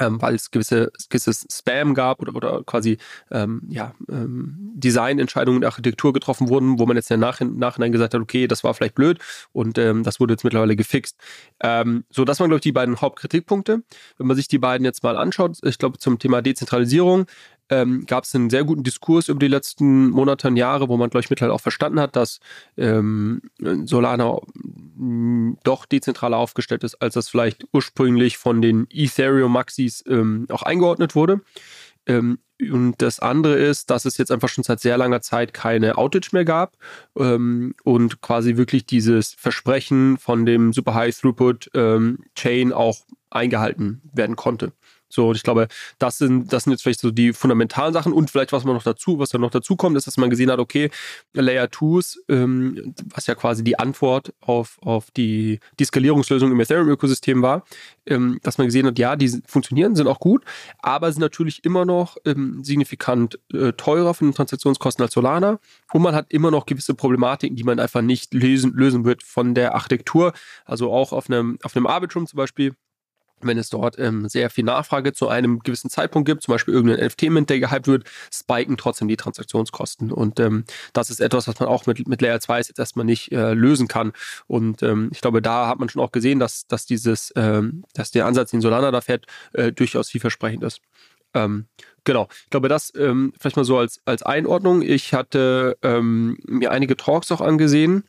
ähm, 0.00 0.20
weil 0.20 0.34
es 0.34 0.50
gewisse, 0.50 0.90
gewisses 1.10 1.46
Spam 1.52 1.94
gab 1.94 2.20
oder, 2.20 2.34
oder 2.34 2.62
quasi 2.64 2.96
ähm, 3.30 3.62
ja, 3.68 3.92
ähm, 4.10 4.72
Designentscheidungen 4.74 5.62
in 5.62 5.66
Architektur 5.66 6.12
getroffen 6.12 6.48
wurden, 6.48 6.78
wo 6.78 6.86
man 6.86 6.96
jetzt 6.96 7.10
im 7.10 7.20
Nachhinein, 7.20 7.58
Nachhinein 7.58 7.92
gesagt 7.92 8.14
hat, 8.14 8.20
okay, 8.20 8.48
das 8.48 8.64
war 8.64 8.72
vielleicht 8.74 8.94
blöd 8.94 9.18
und 9.52 9.78
ähm, 9.78 10.02
das 10.02 10.18
wurde 10.18 10.32
jetzt 10.32 10.42
mittlerweile 10.42 10.74
gefixt. 10.74 11.16
Ähm, 11.60 12.04
so, 12.10 12.24
das 12.24 12.40
waren, 12.40 12.48
glaube 12.48 12.58
ich, 12.58 12.62
die 12.62 12.72
beiden 12.72 13.00
Hauptkritikpunkte. 13.00 13.82
Wenn 14.16 14.26
man 14.26 14.36
sich 14.36 14.48
die 14.48 14.58
beiden 14.58 14.84
jetzt 14.84 15.02
mal 15.02 15.16
anschaut, 15.16 15.58
ich 15.62 15.78
glaube, 15.78 15.98
zum 15.98 16.18
Thema 16.18 16.40
Dezentralisierung 16.40 17.26
ähm, 17.70 18.04
gab 18.06 18.24
es 18.24 18.34
einen 18.34 18.50
sehr 18.50 18.64
guten 18.64 18.82
Diskurs 18.82 19.28
über 19.28 19.38
die 19.38 19.48
letzten 19.48 20.10
Monate 20.10 20.48
und 20.48 20.56
Jahre, 20.56 20.88
wo 20.88 20.96
man, 20.96 21.08
glaube 21.08 21.24
ich, 21.24 21.30
mittlerweile 21.30 21.54
auch 21.54 21.60
verstanden 21.60 22.00
hat, 22.00 22.16
dass 22.16 22.40
ähm, 22.76 23.42
Solana 23.58 24.38
mh, 24.54 25.56
doch 25.64 25.86
dezentraler 25.86 26.36
aufgestellt 26.36 26.84
ist, 26.84 26.96
als 26.96 27.14
das 27.14 27.28
vielleicht 27.28 27.64
ursprünglich 27.72 28.36
von 28.36 28.60
den 28.60 28.86
Ethereum-Maxis 28.90 30.04
ähm, 30.08 30.46
auch 30.50 30.62
eingeordnet 30.62 31.14
wurde. 31.14 31.40
Ähm, 32.06 32.38
und 32.60 32.96
das 32.98 33.20
andere 33.20 33.54
ist, 33.54 33.88
dass 33.88 34.04
es 34.04 34.18
jetzt 34.18 34.30
einfach 34.30 34.48
schon 34.48 34.64
seit 34.64 34.80
sehr 34.80 34.98
langer 34.98 35.22
Zeit 35.22 35.54
keine 35.54 35.96
Outage 35.96 36.30
mehr 36.32 36.44
gab 36.44 36.76
ähm, 37.16 37.74
und 37.84 38.20
quasi 38.20 38.56
wirklich 38.56 38.84
dieses 38.84 39.32
Versprechen 39.32 40.18
von 40.18 40.44
dem 40.44 40.72
Super 40.72 40.94
High 40.94 41.18
Throughput 41.18 41.70
ähm, 41.74 42.18
Chain 42.34 42.72
auch 42.72 42.98
eingehalten 43.30 44.02
werden 44.12 44.36
konnte. 44.36 44.72
So, 45.10 45.28
und 45.28 45.36
ich 45.36 45.42
glaube, 45.42 45.68
das 45.98 46.18
sind, 46.18 46.52
das 46.52 46.64
sind 46.64 46.72
jetzt 46.72 46.82
vielleicht 46.82 47.00
so 47.00 47.10
die 47.10 47.32
fundamentalen 47.32 47.92
Sachen 47.92 48.12
und 48.12 48.30
vielleicht, 48.30 48.52
was 48.52 48.64
man 48.64 48.74
noch 48.74 48.82
dazu, 48.82 49.18
was 49.18 49.30
dann 49.30 49.40
noch 49.40 49.50
dazu 49.50 49.76
kommt, 49.76 49.96
ist, 49.96 50.06
dass 50.06 50.16
man 50.16 50.30
gesehen 50.30 50.50
hat, 50.50 50.58
okay, 50.58 50.90
Layer 51.34 51.66
2s, 51.66 52.18
ähm, 52.28 52.94
was 53.12 53.26
ja 53.26 53.34
quasi 53.34 53.64
die 53.64 53.78
Antwort 53.78 54.32
auf, 54.40 54.78
auf 54.82 55.10
die, 55.10 55.60
die 55.78 55.84
Skalierungslösung 55.84 56.50
im 56.50 56.60
Ethereum-Ökosystem 56.60 57.42
war, 57.42 57.64
ähm, 58.06 58.38
dass 58.42 58.58
man 58.58 58.68
gesehen 58.68 58.86
hat, 58.86 58.98
ja, 58.98 59.16
die 59.16 59.40
funktionieren, 59.46 59.96
sind 59.96 60.06
auch 60.06 60.20
gut, 60.20 60.44
aber 60.78 61.12
sind 61.12 61.20
natürlich 61.20 61.64
immer 61.64 61.84
noch 61.84 62.16
ähm, 62.24 62.62
signifikant 62.62 63.38
äh, 63.52 63.72
teurer 63.72 64.14
von 64.14 64.28
den 64.28 64.34
Transaktionskosten 64.34 65.02
als 65.02 65.12
Solana 65.12 65.58
und 65.92 66.02
man 66.02 66.14
hat 66.14 66.32
immer 66.32 66.50
noch 66.50 66.66
gewisse 66.66 66.94
Problematiken, 66.94 67.56
die 67.56 67.64
man 67.64 67.80
einfach 67.80 68.02
nicht 68.02 68.32
lösen, 68.32 68.72
lösen 68.74 69.04
wird 69.04 69.22
von 69.22 69.54
der 69.54 69.74
Architektur. 69.74 70.32
Also 70.64 70.92
auch 70.92 71.12
auf 71.12 71.28
einem, 71.28 71.58
auf 71.62 71.76
einem 71.76 71.86
Arbitrum 71.86 72.26
zum 72.26 72.36
Beispiel 72.36 72.74
wenn 73.42 73.58
es 73.58 73.70
dort 73.70 73.98
ähm, 73.98 74.28
sehr 74.28 74.50
viel 74.50 74.64
Nachfrage 74.64 75.12
zu 75.12 75.28
einem 75.28 75.60
gewissen 75.60 75.90
Zeitpunkt 75.90 76.26
gibt, 76.26 76.42
zum 76.42 76.52
Beispiel 76.52 76.74
irgendein 76.74 77.04
NFT-Mint, 77.06 77.50
der 77.50 77.60
gehypt 77.60 77.86
wird, 77.86 78.04
spiken 78.32 78.76
trotzdem 78.76 79.08
die 79.08 79.16
Transaktionskosten. 79.16 80.12
Und 80.12 80.40
ähm, 80.40 80.64
das 80.92 81.10
ist 81.10 81.20
etwas, 81.20 81.48
was 81.48 81.58
man 81.60 81.68
auch 81.68 81.86
mit, 81.86 82.06
mit 82.08 82.22
Layer 82.22 82.40
2 82.40 82.58
jetzt 82.58 82.78
erstmal 82.78 83.04
nicht 83.04 83.32
äh, 83.32 83.54
lösen 83.54 83.88
kann. 83.88 84.12
Und 84.46 84.82
ähm, 84.82 85.10
ich 85.12 85.20
glaube, 85.20 85.42
da 85.42 85.68
hat 85.68 85.78
man 85.78 85.88
schon 85.88 86.02
auch 86.02 86.12
gesehen, 86.12 86.38
dass, 86.38 86.66
dass 86.66 86.86
dieses, 86.86 87.32
ähm, 87.36 87.84
dass 87.94 88.10
der 88.10 88.26
Ansatz, 88.26 88.50
den 88.50 88.60
Solana 88.60 88.90
da 88.90 89.00
fährt, 89.00 89.26
äh, 89.52 89.72
durchaus 89.72 90.10
vielversprechend 90.10 90.62
ist. 90.62 90.80
Ähm, 91.32 91.66
genau, 92.04 92.28
ich 92.44 92.50
glaube, 92.50 92.68
das 92.68 92.92
ähm, 92.96 93.32
vielleicht 93.38 93.56
mal 93.56 93.64
so 93.64 93.78
als, 93.78 94.00
als 94.04 94.22
Einordnung. 94.22 94.82
Ich 94.82 95.14
hatte 95.14 95.76
mir 95.82 96.70
einige 96.70 96.96
Talks 96.96 97.30
auch 97.30 97.40
angesehen 97.40 98.04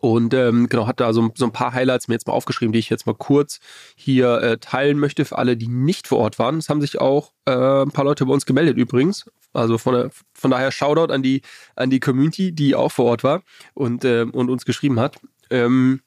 und 0.00 0.34
ähm, 0.34 0.68
genau, 0.68 0.86
hat 0.86 1.00
da 1.00 1.12
so, 1.12 1.30
so 1.34 1.44
ein 1.44 1.52
paar 1.52 1.72
Highlights 1.72 2.08
mir 2.08 2.14
jetzt 2.14 2.26
mal 2.26 2.32
aufgeschrieben, 2.32 2.72
die 2.72 2.78
ich 2.78 2.90
jetzt 2.90 3.06
mal 3.06 3.14
kurz 3.14 3.60
hier 3.94 4.40
äh, 4.42 4.58
teilen 4.58 4.98
möchte 4.98 5.24
für 5.24 5.38
alle, 5.38 5.56
die 5.56 5.68
nicht 5.68 6.06
vor 6.08 6.18
Ort 6.18 6.38
waren. 6.38 6.58
Es 6.58 6.68
haben 6.68 6.80
sich 6.80 7.00
auch 7.00 7.32
äh, 7.46 7.52
ein 7.52 7.90
paar 7.90 8.04
Leute 8.04 8.26
bei 8.26 8.32
uns 8.32 8.46
gemeldet 8.46 8.76
übrigens. 8.76 9.30
Also 9.52 9.78
von, 9.78 9.94
der, 9.94 10.10
von 10.34 10.50
daher 10.50 10.70
Shoutout 10.70 11.12
an 11.12 11.22
die, 11.22 11.42
an 11.76 11.90
die 11.90 12.00
Community, 12.00 12.52
die 12.52 12.74
auch 12.74 12.92
vor 12.92 13.06
Ort 13.06 13.24
war 13.24 13.42
und, 13.74 14.04
äh, 14.04 14.26
und 14.30 14.50
uns 14.50 14.64
geschrieben 14.64 15.00
hat. 15.00 15.18
Ähm, 15.50 16.00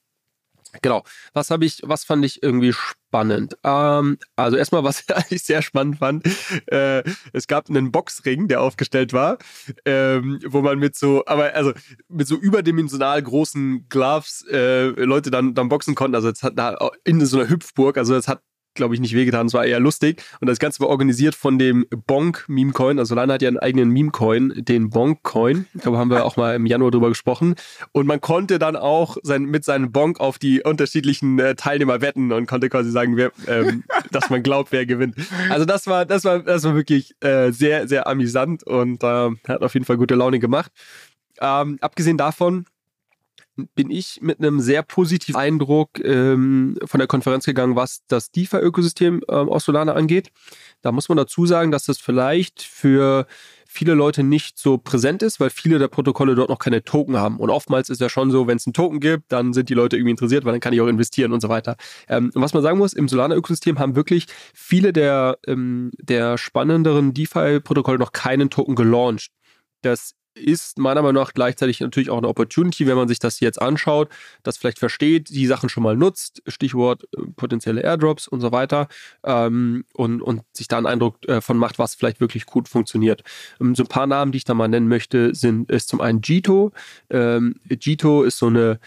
Genau. 0.82 1.04
Was 1.34 1.50
habe 1.50 1.66
ich, 1.66 1.82
was 1.84 2.04
fand 2.04 2.24
ich 2.24 2.44
irgendwie 2.44 2.74
spannend? 2.74 3.56
Ähm, 3.64 4.18
also 4.36 4.56
erstmal, 4.58 4.84
was 4.84 5.04
ich 5.30 5.44
sehr 5.44 5.62
spannend 5.62 5.98
fand, 5.98 6.26
äh, 6.68 7.04
es 7.34 7.48
gab 7.48 7.70
einen 7.70 7.92
Boxring, 7.92 8.48
der 8.48 8.62
aufgestellt 8.62 9.14
war, 9.14 9.38
ähm, 9.86 10.40
wo 10.46 10.62
man 10.62 10.78
mit 10.78 10.96
so, 10.96 11.24
aber 11.26 11.54
also 11.56 11.74
mit 12.08 12.28
so 12.28 12.36
überdimensional 12.36 13.22
großen 13.22 13.88
Gloves 13.90 14.46
äh, 14.52 14.90
Leute 14.90 15.32
dann, 15.32 15.56
dann 15.56 15.70
boxen 15.70 15.96
konnten. 15.96 16.16
Also 16.16 16.30
es 16.30 16.44
hat 16.44 16.58
da 16.58 16.78
in 17.04 17.26
so 17.26 17.40
einer 17.40 17.50
Hüpfburg, 17.50 17.98
also 17.98 18.16
es 18.16 18.28
hat 18.28 18.42
glaube 18.80 18.96
ich, 18.96 19.02
nicht 19.02 19.14
wehgetan. 19.14 19.48
Es 19.48 19.54
war 19.54 19.66
eher 19.66 19.80
lustig. 19.80 20.24
Und 20.40 20.48
das 20.48 20.58
Ganze 20.58 20.80
war 20.80 20.88
organisiert 20.88 21.36
von 21.36 21.60
dem 21.60 21.86
Bonk-Meme-Coin. 22.08 22.98
Also 22.98 23.14
Lana 23.14 23.34
hat 23.34 23.42
ja 23.42 23.50
einen 23.50 23.60
eigenen 23.60 23.90
Meme-Coin, 23.90 24.54
den 24.56 24.90
Bonk-Coin. 24.90 25.68
Ich 25.76 25.82
glaube, 25.82 25.98
haben 25.98 26.10
wir 26.10 26.26
auch 26.26 26.38
mal 26.38 26.56
im 26.56 26.66
Januar 26.66 26.92
drüber 26.92 27.10
gesprochen. 27.10 27.56
Und 27.92 28.08
man 28.08 28.22
konnte 28.22 28.58
dann 28.58 28.76
auch 28.76 29.18
sein, 29.22 29.44
mit 29.44 29.66
seinem 29.66 29.92
Bonk 29.92 30.20
auf 30.20 30.40
die 30.40 30.62
unterschiedlichen 30.64 31.38
äh, 31.40 31.56
Teilnehmer 31.56 32.02
wetten 32.02 32.32
und 32.32 32.48
konnte 32.48 32.70
quasi 32.70 32.90
sagen, 32.90 33.18
wer, 33.18 33.32
ähm, 33.48 33.84
dass 34.12 34.30
man 34.30 34.42
glaubt, 34.42 34.72
wer 34.72 34.86
gewinnt. 34.86 35.16
Also 35.50 35.66
das 35.66 35.86
war, 35.86 36.06
das 36.06 36.24
war, 36.24 36.40
das 36.40 36.64
war 36.64 36.76
wirklich 36.76 37.14
äh, 37.20 37.52
sehr, 37.52 37.88
sehr 37.88 38.08
amüsant 38.08 38.64
und 38.64 39.04
äh, 39.04 39.30
hat 39.48 39.62
auf 39.62 39.74
jeden 39.74 39.86
Fall 39.86 39.98
gute 39.98 40.16
Laune 40.16 40.40
gemacht. 40.40 40.72
Ähm, 41.42 41.78
abgesehen 41.82 42.18
davon, 42.18 42.66
bin 43.76 43.92
ich 43.92 44.20
mit 44.22 44.40
einem 44.40 44.60
sehr 44.60 44.84
positiven 44.84 45.40
Eindruck 45.40 46.00
ähm, 46.04 46.78
von 46.86 47.00
der 47.00 47.08
Konferenz 47.08 47.46
gegangen, 47.46 47.76
was 47.76 48.02
das 48.08 48.32
DeFi-Ökosystem 48.32 49.22
ähm, 49.28 49.50
aus 49.50 49.66
Solana 49.66 49.94
angeht. 49.94 50.32
Da 50.82 50.92
muss 50.92 51.10
man 51.10 51.18
dazu 51.18 51.46
sagen, 51.46 51.72
dass 51.72 51.86
das 51.86 51.98
vielleicht 51.98 52.62
für 52.62 53.28
viele 53.72 53.94
Leute 53.94 54.24
nicht 54.24 54.58
so 54.58 54.80
präsent 54.80 55.22
ist, 55.22 55.40
weil 55.40 55.52
viele 55.52 55.78
der 55.78 55.90
Protokolle 55.90 56.34
dort 56.34 56.50
noch 56.50 56.58
keine 56.58 56.84
Token 56.84 57.18
haben. 57.18 57.38
Und 57.38 57.52
oftmals 57.52 57.90
ist 57.90 58.02
ja 58.02 58.10
schon 58.10 58.32
so, 58.32 58.48
wenn 58.48 58.58
es 58.58 58.66
einen 58.66 58.74
Token 58.74 59.00
gibt, 59.00 59.32
dann 59.32 59.54
sind 59.54 59.70
die 59.70 59.76
Leute 59.76 59.96
irgendwie 59.96 60.12
interessiert, 60.12 60.44
weil 60.44 60.54
dann 60.54 60.60
kann 60.60 60.74
ich 60.74 60.82
auch 60.82 60.88
investieren 60.88 61.34
und 61.34 61.42
so 61.42 61.50
weiter. 61.50 61.76
Ähm, 62.08 62.32
und 62.34 62.42
was 62.42 62.54
man 62.54 62.64
sagen 62.64 62.80
muss, 62.80 62.94
im 62.94 63.08
Solana-Ökosystem 63.08 63.78
haben 63.78 63.96
wirklich 63.96 64.26
viele 64.56 64.92
der, 64.92 65.38
ähm, 65.46 65.92
der 66.00 66.40
spannenderen 66.40 67.14
DeFi-Protokolle 67.14 68.00
noch 68.00 68.12
keinen 68.12 68.50
Token 68.50 68.76
gelauncht. 68.76 69.30
Das 69.84 70.16
ist 70.40 70.78
meiner 70.80 71.02
Meinung 71.02 71.22
nach 71.22 71.34
gleichzeitig 71.34 71.80
natürlich 71.80 72.10
auch 72.10 72.18
eine 72.18 72.28
Opportunity, 72.28 72.88
wenn 72.88 72.96
man 72.96 73.08
sich 73.08 73.20
das 73.20 73.40
jetzt 73.40 73.62
anschaut, 73.62 74.10
das 74.44 74.58
vielleicht 74.58 74.80
versteht, 74.80 75.30
die 75.30 75.46
Sachen 75.48 75.70
schon 75.70 75.84
mal 75.84 75.96
nutzt, 75.96 76.42
Stichwort 76.48 77.04
äh, 77.16 77.22
potenzielle 77.36 77.82
Airdrops 77.82 78.28
und 78.28 78.42
so 78.42 78.52
weiter, 78.52 78.88
ähm, 79.24 79.86
und, 79.94 80.22
und 80.22 80.42
sich 80.54 80.68
da 80.68 80.78
einen 80.78 80.88
Eindruck 80.88 81.28
äh, 81.28 81.42
von 81.42 81.58
macht, 81.58 81.80
was 81.80 81.96
vielleicht 81.96 82.22
wirklich 82.22 82.46
gut 82.46 82.68
funktioniert. 82.68 83.24
Ähm, 83.60 83.76
so 83.76 83.84
ein 83.84 83.88
paar 83.88 84.08
Namen, 84.08 84.32
die 84.32 84.38
ich 84.38 84.46
da 84.46 84.54
mal 84.54 84.68
nennen 84.68 84.88
möchte, 84.88 85.36
sind 85.36 85.70
ist 85.70 85.90
zum 85.90 86.02
einen 86.02 86.22
Gito. 86.22 86.72
Ähm, 87.10 87.56
Gito 87.70 88.24
ist 88.24 88.38
so 88.38 88.48
eine 88.48 88.80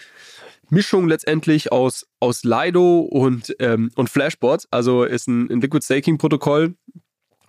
Mischung 0.72 1.06
letztendlich 1.06 1.70
aus, 1.70 2.06
aus 2.18 2.44
Lido 2.44 3.00
und, 3.00 3.54
ähm, 3.58 3.90
und 3.94 4.08
Flashbots, 4.08 4.66
also 4.70 5.04
ist 5.04 5.28
ein, 5.28 5.50
ein 5.50 5.60
Liquid 5.60 5.84
Staking 5.84 6.16
Protokoll, 6.16 6.74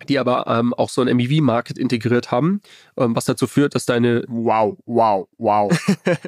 die 0.08 0.18
aber 0.18 0.46
ähm, 0.46 0.74
auch 0.74 0.88
so 0.88 1.02
ein 1.02 1.16
MEV-Market 1.16 1.78
integriert 1.78 2.30
haben, 2.30 2.60
ähm, 2.96 3.16
was 3.16 3.24
dazu 3.24 3.46
führt, 3.46 3.74
dass 3.74 3.86
deine 3.86 4.24
Wow, 4.28 4.76
wow, 4.86 5.28
wow. 5.38 5.72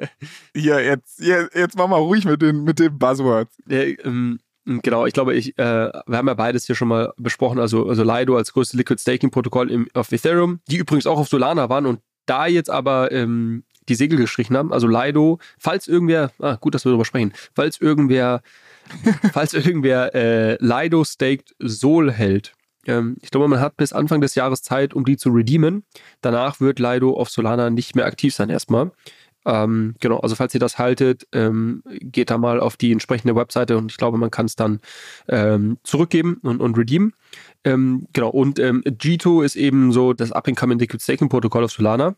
Hier, 0.55 0.83
jetzt, 0.83 1.21
jetzt, 1.21 1.55
jetzt 1.55 1.77
mach 1.77 1.89
mal 1.89 1.97
ruhig 1.97 2.25
mit 2.25 2.43
den, 2.43 2.65
mit 2.65 2.79
den 2.79 2.99
Buzzwords. 2.99 3.57
Äh, 3.69 3.93
ähm, 4.05 4.39
Genau, 4.67 5.07
ich 5.07 5.15
glaube, 5.15 5.37
ich, 5.37 5.57
äh, 5.59 5.63
wir 6.07 6.17
haben 6.19 6.27
ja 6.27 6.35
beides 6.35 6.67
hier 6.67 6.75
schon 6.75 6.89
mal 6.89 7.13
besprochen, 7.17 7.61
also, 7.61 7.89
also 7.89 8.03
Lido 8.03 8.37
als 8.37 8.53
größtes 8.53 8.77
Liquid 8.77 9.01
Staking 9.01 9.31
Protokoll 9.31 9.71
im, 9.71 9.87
auf 9.95 10.11
Ethereum, 10.11 10.59
die 10.67 10.79
übrigens 10.79 11.07
auch 11.07 11.21
auf 11.21 11.29
Solana 11.29 11.69
waren 11.69 11.87
und 11.87 12.01
da 12.27 12.49
jetzt 12.49 12.69
aber 12.69 13.13
ähm, 13.13 13.63
die 13.89 13.95
Segel 13.95 14.19
gestrichen 14.19 14.57
haben, 14.57 14.73
also 14.73 14.89
Lido, 14.89 15.39
falls 15.57 15.87
irgendwer, 15.87 16.33
ah, 16.41 16.57
gut, 16.57 16.75
dass 16.75 16.85
wir 16.85 16.91
darüber 16.91 17.05
sprechen, 17.05 17.33
falls 17.55 17.81
irgendwer, 17.81 18.43
falls 19.33 19.55
irgendwer 19.55 20.13
äh, 20.17 20.57
Lido 20.59 21.05
staked 21.05 21.55
Sol 21.61 22.11
hält, 22.11 22.56
ähm, 22.89 23.17
ich 23.23 23.31
glaube, 23.31 23.49
man 23.49 23.61
hat 23.61 23.77
bis 23.77 23.93
Anfang 23.93 24.21
des 24.21 24.35
Jahres 24.35 24.63
Zeit, 24.63 24.95
um 24.95 25.05
die 25.05 25.17
zu 25.17 25.31
redeemen. 25.31 25.85
Danach 26.21 26.61
wird 26.61 26.79
Lido 26.79 27.15
auf 27.15 27.29
Solana 27.29 27.71
nicht 27.71 27.97
mehr 27.97 28.07
aktiv 28.07 28.35
sein 28.35 28.51
erstmal. 28.51 28.93
Ähm, 29.47 29.95
genau, 30.01 30.19
also 30.19 30.35
falls 30.35 30.53
ihr 30.55 30.61
das 30.61 30.77
haltet, 30.77 31.27
ähm, 31.33 31.83
geht 32.01 32.31
da 32.31 32.39
mal 32.39 32.59
auf 32.59 32.77
die 32.77 32.91
entsprechende 32.91 33.37
Webseite 33.37 33.79
und 33.79 33.93
ich 33.93 33.97
glaube, 33.97 34.19
man 34.19 34.33
kann 34.33 34.47
es 34.47 34.57
dann 34.57 34.81
ähm, 35.29 35.79
zurückgeben 35.85 36.41
und, 36.43 36.61
und 36.61 36.77
redeemen. 36.77 37.13
Ähm, 37.63 38.09
genau, 38.13 38.31
und 38.31 38.59
ähm, 38.59 38.83
G2 38.83 39.45
ist 39.45 39.55
eben 39.55 39.93
so 39.93 40.13
das 40.13 40.33
Up-and-Coming 40.33 40.81
Liquid 40.81 41.03
Staking 41.03 41.29
Protokoll 41.29 41.63
auf 41.63 41.71
Solana 41.71 42.17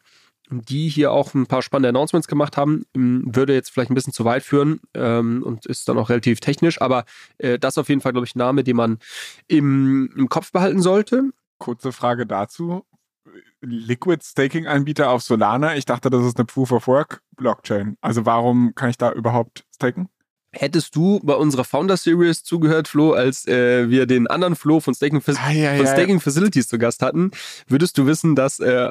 die 0.50 0.88
hier 0.88 1.12
auch 1.12 1.34
ein 1.34 1.46
paar 1.46 1.62
spannende 1.62 1.90
Announcements 1.90 2.28
gemacht 2.28 2.56
haben. 2.56 2.84
Ähm, 2.94 3.24
würde 3.26 3.54
jetzt 3.54 3.70
vielleicht 3.70 3.90
ein 3.90 3.94
bisschen 3.94 4.12
zu 4.12 4.24
weit 4.24 4.42
führen 4.42 4.80
ähm, 4.94 5.42
und 5.42 5.66
ist 5.66 5.88
dann 5.88 5.98
auch 5.98 6.10
relativ 6.10 6.40
technisch, 6.40 6.80
aber 6.80 7.04
äh, 7.38 7.58
das 7.58 7.74
ist 7.74 7.78
auf 7.78 7.88
jeden 7.88 8.00
Fall, 8.00 8.12
glaube 8.12 8.26
ich, 8.26 8.34
ein 8.34 8.38
Name, 8.38 8.64
den 8.64 8.76
man 8.76 8.98
im, 9.46 10.12
im 10.16 10.28
Kopf 10.28 10.52
behalten 10.52 10.82
sollte. 10.82 11.30
Kurze 11.58 11.92
Frage 11.92 12.26
dazu. 12.26 12.84
Liquid 13.60 14.24
Staking 14.24 14.66
Anbieter 14.66 15.10
auf 15.10 15.22
Solana. 15.22 15.76
Ich 15.76 15.84
dachte, 15.84 16.10
das 16.10 16.24
ist 16.24 16.38
eine 16.38 16.46
Proof 16.46 16.72
of 16.72 16.86
Work 16.86 17.22
Blockchain. 17.36 17.96
Also 18.00 18.24
warum 18.24 18.74
kann 18.74 18.90
ich 18.90 18.98
da 18.98 19.12
überhaupt 19.12 19.64
staken? 19.74 20.08
Hättest 20.52 20.96
du 20.96 21.20
bei 21.22 21.34
unserer 21.34 21.64
Founder 21.64 21.98
Series 21.98 22.42
zugehört, 22.42 22.88
Flo, 22.88 23.12
als 23.12 23.46
äh, 23.46 23.90
wir 23.90 24.06
den 24.06 24.26
anderen 24.26 24.56
Flo 24.56 24.80
von 24.80 24.94
Staking, 24.94 25.22
ah, 25.26 25.50
ja, 25.50 25.76
von 25.76 25.86
Staking 25.86 26.16
ja. 26.16 26.20
Facilities 26.20 26.68
zu 26.68 26.78
Gast 26.78 27.02
hatten, 27.02 27.32
würdest 27.66 27.98
du 27.98 28.06
wissen, 28.06 28.34
dass, 28.34 28.58
äh, 28.58 28.90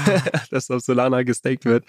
dass 0.50 0.70
auf 0.70 0.82
Solana 0.82 1.22
gestaked 1.22 1.64
wird. 1.64 1.84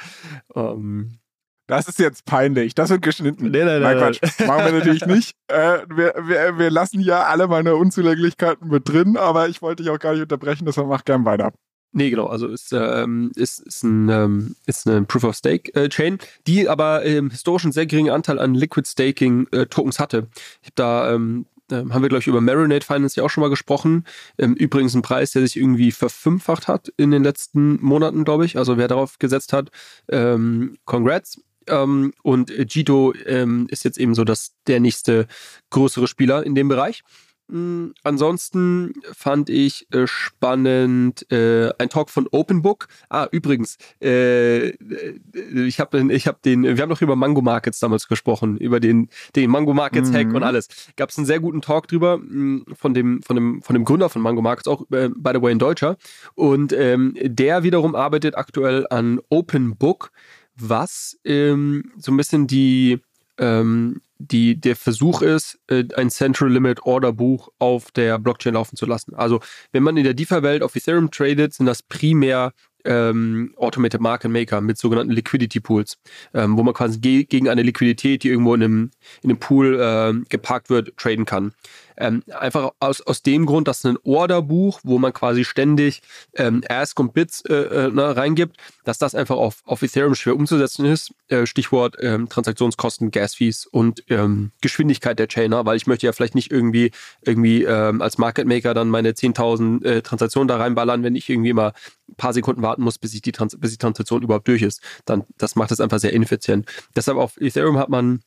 Um, 0.54 0.64
ähm, 0.64 1.20
das 1.68 1.88
ist 1.88 2.00
jetzt 2.00 2.26
peinlich. 2.26 2.74
Das 2.74 2.90
wird 2.90 3.04
geschnitten. 3.04 3.52
Nee, 3.52 3.64
nein, 3.64 3.82
nein. 3.82 3.98
nein 3.98 4.14
Quatsch. 4.14 4.48
Machen 4.48 4.66
wir 4.66 4.72
natürlich 4.72 5.06
nicht. 5.06 5.36
Äh, 5.48 5.80
wir, 5.88 6.16
wir, 6.24 6.58
wir 6.58 6.72
lassen 6.72 7.00
ja 7.00 7.26
alle 7.26 7.48
meine 7.48 7.76
Unzulänglichkeiten 7.76 8.70
mit 8.70 8.90
drin, 8.90 9.18
aber 9.18 9.50
ich 9.50 9.62
wollte 9.62 9.84
dich 9.84 9.92
auch 9.92 10.00
gar 10.00 10.14
nicht 10.14 10.24
unterbrechen, 10.24 10.66
deshalb 10.66 10.88
mach 10.88 11.06
gern 11.06 11.26
weiter. 11.26 11.52
Nee, 11.92 12.12
genau. 12.12 12.28
Also 12.28 12.48
ist, 12.48 12.72
ähm, 12.72 13.32
ist, 13.36 13.60
ist, 13.60 13.84
ein, 13.84 14.10
ähm, 14.10 14.56
ist 14.68 14.88
eine 14.88 15.04
Proof 15.04 15.24
of 15.24 15.36
Stake 15.36 15.74
äh, 15.74 15.90
Chain, 15.90 16.20
die 16.46 16.70
aber 16.70 17.04
ähm, 17.04 17.32
historisch 17.32 17.64
einen 17.66 17.72
sehr 17.72 17.88
geringen 17.88 18.12
Anteil 18.12 18.38
an 18.38 18.54
Liquid 18.54 18.88
Staking 18.88 19.48
äh, 19.52 19.66
Tokens 19.66 20.00
hatte. 20.00 20.28
Ich 20.62 20.68
habe 20.68 20.76
da 20.76 21.14
ähm, 21.14 21.46
ähm, 21.72 21.94
haben 21.94 22.02
wir, 22.02 22.10
glaube 22.10 22.22
ich, 22.22 22.28
über 22.28 22.42
Marinate 22.42 22.86
Finance 22.86 23.20
ja 23.20 23.24
auch 23.24 23.30
schon 23.30 23.42
mal 23.42 23.50
gesprochen. 23.50 24.06
Ähm, 24.38 24.54
übrigens 24.56 24.96
ein 24.96 25.02
Preis, 25.02 25.32
der 25.32 25.42
sich 25.44 25.58
irgendwie 25.58 25.92
verfünffacht 25.92 26.68
hat 26.68 26.92
in 26.98 27.12
den 27.12 27.24
letzten 27.24 27.82
Monaten, 27.82 28.24
glaube 28.24 28.46
ich. 28.46 28.58
Also 28.58 28.78
wer 28.78 28.88
darauf 28.88 29.20
gesetzt 29.20 29.54
hat, 29.54 29.70
ähm, 30.10 30.78
congrats. 30.86 31.42
Ähm, 31.68 32.14
und 32.24 32.52
Gito 32.68 33.14
ähm, 33.26 33.68
ist 33.70 33.84
jetzt 33.84 34.00
eben 34.00 34.16
so 34.16 34.24
dass 34.24 34.54
der 34.68 34.80
nächste 34.80 35.28
größere 35.70 36.08
Spieler 36.08 36.46
in 36.46 36.56
dem 36.56 36.68
Bereich. 36.68 37.04
Mh, 37.50 37.94
ansonsten 38.04 38.94
fand 39.12 39.50
ich 39.50 39.88
äh, 39.92 40.06
spannend 40.06 41.30
äh, 41.32 41.72
ein 41.80 41.90
Talk 41.90 42.12
von 42.12 42.28
OpenBook. 42.32 42.88
Ah, 43.10 43.28
übrigens, 43.32 43.78
äh, 44.02 44.70
ich 44.70 45.80
habe 45.80 46.14
ich 46.14 46.28
hab 46.28 46.44
den, 46.44 46.64
wir 46.64 46.78
haben 46.78 46.90
doch 46.90 47.02
über 47.02 47.16
Mango 47.16 47.42
Markets 47.42 47.80
damals 47.80 48.08
gesprochen, 48.08 48.58
über 48.58 48.80
den, 48.80 49.10
den 49.36 49.50
Mango 49.50 49.74
Markets 49.74 50.14
Hack 50.14 50.28
mhm. 50.28 50.36
und 50.36 50.44
alles. 50.44 50.68
Gab 50.96 51.10
es 51.10 51.18
einen 51.18 51.26
sehr 51.26 51.40
guten 51.40 51.62
Talk 51.62 51.88
drüber 51.88 52.20
mh, 52.20 52.76
von 52.76 52.94
dem, 52.94 53.24
von 53.24 53.36
dem, 53.36 53.62
von 53.64 53.74
dem 53.74 53.84
Gründer 53.84 54.10
von 54.10 54.22
Mango 54.22 54.44
Markets, 54.44 54.68
auch 54.68 54.84
äh, 54.92 55.10
by 55.10 55.32
the 55.34 55.42
way 55.42 55.52
ein 55.52 55.60
Deutscher. 55.60 55.98
Und 56.36 56.72
ähm, 56.74 57.16
der 57.20 57.64
wiederum 57.64 57.96
arbeitet 57.96 58.38
aktuell 58.38 58.86
an 58.92 59.20
OpenBook, 59.30 60.12
was 60.56 61.18
ähm, 61.26 61.92
so 61.98 62.12
ein 62.12 62.18
bisschen 62.18 62.46
die 62.46 63.00
ähm, 63.40 64.02
die, 64.20 64.60
der 64.60 64.76
Versuch 64.76 65.22
ist, 65.22 65.60
äh, 65.68 65.86
ein 65.96 66.10
Central 66.10 66.52
Limit 66.52 66.84
Order 66.84 67.14
Buch 67.14 67.50
auf 67.58 67.90
der 67.92 68.20
Blockchain 68.20 68.54
laufen 68.54 68.76
zu 68.76 68.86
lassen. 68.86 69.16
Also 69.16 69.40
wenn 69.72 69.84
man 69.84 69.98
in 69.98 70.04
der 70.04 70.14
DeFi-Welt 70.14 70.62
auf 70.62 70.76
Ethereum 70.76 71.10
tradet, 71.10 71.54
sind 71.54 71.66
das 71.66 71.82
primär 71.82 72.54
ähm, 72.86 73.54
Automated 73.58 74.02
Market 74.02 74.32
Maker 74.32 74.62
mit 74.62 74.78
sogenannten 74.78 75.12
Liquidity 75.12 75.60
Pools, 75.60 75.98
ähm, 76.34 76.58
wo 76.58 76.64
man 76.64 76.74
quasi 76.74 77.00
ge 77.00 77.24
gegen 77.24 77.50
eine 77.50 77.62
Liquidität, 77.62 78.24
die 78.24 78.30
irgendwo 78.30 78.54
in 78.54 78.64
einem, 78.64 78.92
in 79.22 79.30
einem 79.30 79.40
Pool 79.40 79.80
äh, 79.80 80.14
geparkt 80.30 80.70
wird, 80.70 80.96
traden 80.98 81.26
kann. 81.26 81.54
Ähm, 82.00 82.24
einfach 82.32 82.72
aus, 82.80 83.02
aus 83.02 83.22
dem 83.22 83.46
Grund, 83.46 83.68
dass 83.68 83.86
ein 83.86 83.98
Orderbuch, 84.04 84.80
wo 84.84 84.98
man 84.98 85.14
quasi 85.14 85.44
ständig 85.44 86.02
ähm, 86.36 86.64
Ask 86.68 87.00
und 87.00 87.14
Bits 87.14 87.42
äh, 87.42 87.54
äh, 87.54 87.92
ne, 87.92 88.16
reingibt, 88.16 88.58
dass 88.86 88.98
das 88.98 89.16
einfach 89.16 89.36
auf, 89.36 89.62
auf 89.66 89.82
Ethereum 89.82 90.16
schwer 90.16 90.36
umzusetzen 90.36 90.86
ist. 90.86 91.14
Äh, 91.28 91.46
Stichwort 91.46 91.98
ähm, 92.00 92.30
Transaktionskosten, 92.30 93.12
Gas-Fees 93.12 93.66
und 93.66 94.04
ähm, 94.10 94.52
Geschwindigkeit 94.62 95.20
der 95.20 95.28
Chainer, 95.28 95.66
weil 95.66 95.78
ich 95.78 95.88
möchte 95.88 96.06
ja 96.06 96.14
vielleicht 96.14 96.36
nicht 96.36 96.52
irgendwie 96.52 96.92
irgendwie 97.22 97.64
ähm, 97.64 98.02
als 98.02 98.18
Market 98.18 98.48
Maker 98.48 98.74
dann 98.74 98.90
meine 98.90 99.12
10.000 99.12 99.86
äh, 99.86 100.02
Transaktionen 100.02 100.48
da 100.48 100.58
reinballern, 100.58 101.04
wenn 101.04 101.16
ich 101.16 101.30
irgendwie 101.30 101.54
mal 101.54 101.74
ein 102.08 102.16
paar 102.16 102.34
Sekunden 102.34 102.62
warten 102.62 102.82
muss, 102.82 102.98
bis 102.98 103.14
ich 103.14 103.22
die, 103.22 103.32
Trans 103.32 103.58
bis 103.60 103.72
die 103.72 103.78
Transaktion 103.78 104.24
überhaupt 104.24 104.48
durch 104.48 104.62
ist. 104.62 104.82
Dann, 105.06 105.26
das 105.38 105.56
macht 105.56 105.72
es 105.72 105.80
einfach 105.80 106.00
sehr 106.00 106.14
ineffizient. 106.14 106.66
Deshalb 106.96 107.18
auf 107.18 107.40
Ethereum 107.42 107.78
hat 107.78 107.90
man 107.90 108.22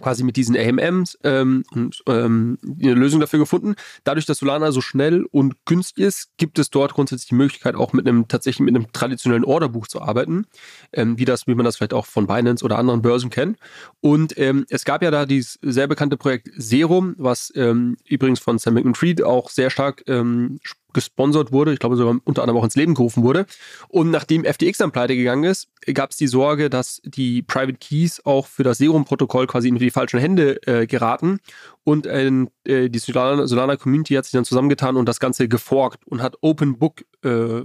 quasi 0.00 0.24
mit 0.24 0.36
diesen 0.36 0.56
AMMs 0.56 1.18
ähm, 1.24 1.64
und 1.72 2.02
ähm, 2.06 2.58
eine 2.80 2.94
Lösung 2.94 3.20
dafür 3.20 3.38
gefunden. 3.38 3.74
Dadurch, 4.04 4.26
dass 4.26 4.38
Solana 4.38 4.72
so 4.72 4.80
schnell 4.80 5.24
und 5.30 5.56
günstig 5.64 6.04
ist, 6.04 6.28
gibt 6.36 6.58
es 6.58 6.70
dort 6.70 6.94
grundsätzlich 6.94 7.28
die 7.28 7.34
Möglichkeit, 7.34 7.74
auch 7.74 7.92
mit 7.92 8.06
einem 8.06 8.28
tatsächlich 8.28 8.64
mit 8.64 8.74
einem 8.74 8.92
traditionellen 8.92 9.44
Orderbuch 9.44 9.86
zu 9.86 10.02
arbeiten, 10.02 10.46
ähm, 10.92 11.18
wie 11.18 11.24
das, 11.24 11.46
wie 11.46 11.54
man 11.54 11.64
das 11.64 11.76
vielleicht 11.76 11.94
auch 11.94 12.06
von 12.06 12.26
Binance 12.26 12.64
oder 12.64 12.78
anderen 12.78 13.02
Börsen 13.02 13.30
kennt. 13.30 13.58
Und 14.00 14.38
ähm, 14.38 14.66
es 14.68 14.84
gab 14.84 15.02
ja 15.02 15.10
da 15.10 15.26
dieses 15.26 15.58
sehr 15.62 15.86
bekannte 15.86 16.16
Projekt 16.16 16.50
Serum, 16.56 17.14
was 17.18 17.52
ähm, 17.54 17.96
übrigens 18.06 18.40
von 18.40 18.58
Sam 18.58 18.74
McMahon-Fried 18.74 19.22
auch 19.22 19.50
sehr 19.50 19.70
stark 19.70 20.04
ähm, 20.06 20.58
gesponsert 20.94 21.52
wurde, 21.52 21.72
ich 21.72 21.78
glaube 21.78 21.96
sogar 21.96 22.16
unter 22.24 22.42
anderem 22.42 22.58
auch 22.58 22.64
ins 22.64 22.76
Leben 22.76 22.94
gerufen 22.94 23.22
wurde. 23.22 23.46
Und 23.88 24.10
nachdem 24.10 24.44
FTX 24.44 24.78
dann 24.78 24.92
pleite 24.92 25.16
gegangen 25.16 25.44
ist, 25.44 25.68
gab 25.92 26.10
es 26.10 26.16
die 26.16 26.26
Sorge, 26.26 26.70
dass 26.70 27.00
die 27.04 27.42
Private 27.42 27.78
Keys 27.78 28.24
auch 28.24 28.46
für 28.46 28.62
das 28.62 28.78
Serum-Protokoll 28.78 29.46
quasi 29.46 29.68
in 29.68 29.76
die 29.76 29.90
falschen 29.90 30.18
Hände 30.20 30.66
äh, 30.66 30.86
geraten. 30.86 31.40
Und 31.84 32.06
äh, 32.06 32.88
die 32.88 32.98
Solana, 32.98 33.46
Solana, 33.46 33.76
Community 33.76 34.14
hat 34.14 34.24
sich 34.24 34.32
dann 34.32 34.46
zusammengetan 34.46 34.96
und 34.96 35.06
das 35.06 35.20
Ganze 35.20 35.48
geforkt 35.48 36.06
und 36.06 36.22
hat 36.22 36.36
Open 36.40 36.78
Book 36.78 37.04
äh, 37.22 37.62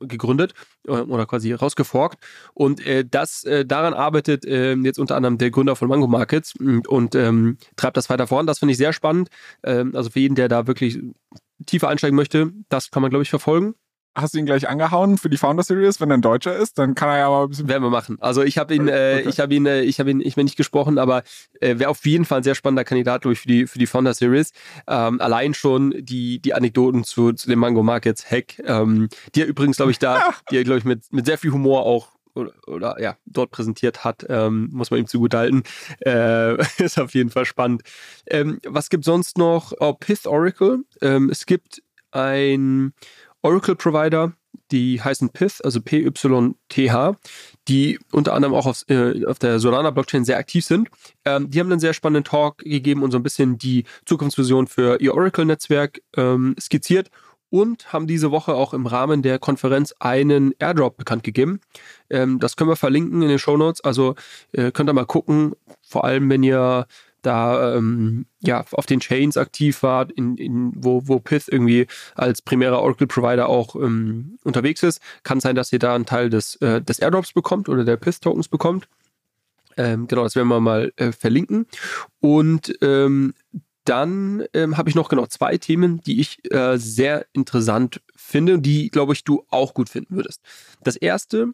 gegründet 0.00 0.54
äh, 0.86 0.92
oder 0.92 1.26
quasi 1.26 1.52
rausgeforkt. 1.52 2.18
Und 2.54 2.84
äh, 2.84 3.04
das 3.08 3.44
äh, 3.44 3.64
daran 3.64 3.94
arbeitet 3.94 4.44
jetzt 4.44 4.98
unter 4.98 5.16
anderem 5.16 5.38
der 5.38 5.50
Gründer 5.50 5.76
von 5.76 5.88
Mango 5.88 6.06
Markets 6.06 6.54
und, 6.58 6.88
und 6.88 7.14
ähm, 7.14 7.58
treibt 7.76 7.96
das 7.96 8.10
weiter 8.10 8.26
voran. 8.26 8.46
Das 8.46 8.58
finde 8.58 8.72
ich 8.72 8.78
sehr 8.78 8.92
spannend. 8.92 9.28
Ähm, 9.62 9.92
also 9.94 10.10
für 10.10 10.20
jeden, 10.20 10.34
der 10.34 10.48
da 10.48 10.66
wirklich 10.66 10.98
tiefer 11.66 11.88
einsteigen 11.88 12.16
möchte, 12.16 12.52
das 12.68 12.90
kann 12.90 13.02
man, 13.02 13.10
glaube 13.10 13.22
ich, 13.22 13.30
verfolgen. 13.30 13.74
Hast 14.12 14.34
du 14.34 14.38
ihn 14.38 14.46
gleich 14.46 14.68
angehauen 14.68 15.18
für 15.18 15.30
die 15.30 15.36
Founder 15.36 15.62
Series, 15.62 16.00
wenn 16.00 16.10
er 16.10 16.16
ein 16.16 16.22
Deutscher 16.22 16.56
ist? 16.56 16.78
Dann 16.78 16.96
kann 16.96 17.08
er 17.10 17.18
ja 17.18 17.30
mal 17.30 17.44
ein 17.44 17.48
bisschen. 17.48 17.68
Werden 17.68 17.84
wir 17.84 17.90
machen. 17.90 18.16
Also 18.20 18.42
ich 18.42 18.58
habe 18.58 18.74
ihn, 18.74 18.88
äh, 18.88 19.20
ich 19.20 19.38
habe 19.38 19.54
ihn, 19.54 19.66
äh, 19.66 19.82
ich 19.82 20.00
habe 20.00 20.10
ihn, 20.10 20.20
ich 20.20 20.34
bin 20.34 20.46
nicht 20.46 20.56
gesprochen, 20.56 20.98
aber 20.98 21.22
äh, 21.60 21.78
wäre 21.78 21.90
auf 21.90 22.04
jeden 22.04 22.24
Fall 22.24 22.38
ein 22.38 22.42
sehr 22.42 22.56
spannender 22.56 22.82
Kandidat 22.82 23.24
durch 23.24 23.40
für 23.40 23.46
die 23.46 23.68
für 23.68 23.78
die 23.78 23.86
Founder 23.86 24.12
Series. 24.12 24.52
Ähm, 24.88 25.20
allein 25.20 25.54
schon 25.54 25.94
die 25.96 26.40
die 26.40 26.54
Anekdoten 26.54 27.04
zu, 27.04 27.32
zu 27.34 27.48
dem 27.48 27.60
Mango 27.60 27.84
Markets 27.84 28.28
Hack, 28.28 28.58
ähm, 28.64 29.08
die 29.36 29.42
er 29.42 29.46
übrigens, 29.46 29.76
glaube 29.76 29.92
ich, 29.92 30.00
da, 30.00 30.20
die 30.50 30.56
er 30.56 30.64
glaube 30.64 30.78
ich 30.78 30.84
mit 30.84 31.04
mit 31.12 31.26
sehr 31.26 31.38
viel 31.38 31.52
Humor 31.52 31.86
auch 31.86 32.08
oder, 32.40 32.52
oder, 32.66 33.00
ja, 33.00 33.16
dort 33.26 33.50
präsentiert 33.50 34.04
hat, 34.04 34.26
ähm, 34.28 34.68
muss 34.72 34.90
man 34.90 35.00
ihm 35.00 35.06
zugutehalten. 35.06 35.62
Äh, 36.00 36.56
ist 36.82 36.98
auf 36.98 37.14
jeden 37.14 37.30
Fall 37.30 37.44
spannend. 37.44 37.82
Ähm, 38.26 38.58
was 38.66 38.90
gibt 38.90 39.04
sonst 39.04 39.38
noch? 39.38 39.72
Oh, 39.78 39.92
Pith 39.92 40.26
Oracle. 40.26 40.84
Ähm, 41.00 41.30
es 41.30 41.46
gibt 41.46 41.82
ein 42.10 42.92
Oracle-Provider, 43.42 44.32
die 44.70 45.00
heißen 45.00 45.30
Pith, 45.30 45.60
also 45.62 45.80
P-Y-T-H, 45.80 47.16
die 47.68 47.98
unter 48.12 48.34
anderem 48.34 48.54
auch 48.54 48.66
auf, 48.66 48.84
äh, 48.88 49.24
auf 49.26 49.38
der 49.38 49.58
Solana-Blockchain 49.58 50.24
sehr 50.24 50.38
aktiv 50.38 50.64
sind. 50.64 50.88
Ähm, 51.24 51.50
die 51.50 51.60
haben 51.60 51.70
einen 51.70 51.80
sehr 51.80 51.94
spannenden 51.94 52.24
Talk 52.24 52.58
gegeben 52.58 53.02
und 53.02 53.10
so 53.10 53.18
ein 53.18 53.22
bisschen 53.22 53.58
die 53.58 53.84
Zukunftsvision 54.06 54.66
für 54.66 55.00
ihr 55.00 55.14
Oracle-Netzwerk 55.14 56.00
ähm, 56.16 56.54
skizziert 56.60 57.10
und 57.50 57.92
haben 57.92 58.06
diese 58.06 58.30
Woche 58.30 58.54
auch 58.54 58.72
im 58.72 58.86
Rahmen 58.86 59.22
der 59.22 59.38
Konferenz 59.38 59.94
einen 59.98 60.54
Airdrop 60.58 60.96
bekannt 60.96 61.24
gegeben. 61.24 61.60
Ähm, 62.08 62.38
das 62.38 62.56
können 62.56 62.70
wir 62.70 62.76
verlinken 62.76 63.22
in 63.22 63.28
den 63.28 63.38
Show 63.38 63.56
Notes. 63.56 63.82
Also 63.82 64.14
äh, 64.52 64.70
könnt 64.70 64.88
ihr 64.88 64.94
mal 64.94 65.04
gucken, 65.04 65.54
vor 65.82 66.04
allem 66.04 66.30
wenn 66.30 66.42
ihr 66.42 66.86
da 67.22 67.76
ähm, 67.76 68.26
ja 68.40 68.64
auf 68.72 68.86
den 68.86 69.00
Chains 69.00 69.36
aktiv 69.36 69.82
wart, 69.82 70.10
in, 70.12 70.36
in, 70.36 70.72
wo, 70.74 71.02
wo 71.06 71.20
Pith 71.20 71.48
irgendwie 71.48 71.86
als 72.14 72.40
primärer 72.42 72.80
Oracle-Provider 72.80 73.48
auch 73.48 73.76
ähm, 73.76 74.38
unterwegs 74.44 74.82
ist, 74.82 75.02
kann 75.22 75.40
sein, 75.40 75.54
dass 75.54 75.72
ihr 75.72 75.78
da 75.78 75.94
einen 75.94 76.06
Teil 76.06 76.30
des, 76.30 76.56
äh, 76.56 76.80
des 76.80 76.98
Airdrops 76.98 77.32
bekommt 77.32 77.68
oder 77.68 77.84
der 77.84 77.96
Pith-Tokens 77.96 78.48
bekommt. 78.48 78.88
Ähm, 79.76 80.06
genau, 80.08 80.24
das 80.24 80.34
werden 80.34 80.48
wir 80.48 80.60
mal 80.60 80.92
äh, 80.96 81.12
verlinken. 81.12 81.66
Und 82.20 82.72
ähm, 82.82 83.34
dann 83.84 84.44
ähm, 84.52 84.76
habe 84.76 84.88
ich 84.88 84.94
noch 84.94 85.08
genau 85.08 85.26
zwei 85.26 85.56
Themen, 85.58 86.00
die 86.02 86.20
ich 86.20 86.38
äh, 86.52 86.76
sehr 86.76 87.26
interessant 87.32 88.00
finde 88.14 88.54
und 88.54 88.62
die, 88.62 88.90
glaube 88.90 89.12
ich, 89.12 89.24
du 89.24 89.44
auch 89.48 89.74
gut 89.74 89.88
finden 89.88 90.16
würdest. 90.16 90.42
Das 90.82 90.96
erste 90.96 91.52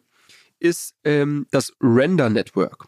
ist 0.59 0.95
ähm, 1.03 1.47
das 1.51 1.73
Render 1.81 2.29
Network. 2.29 2.87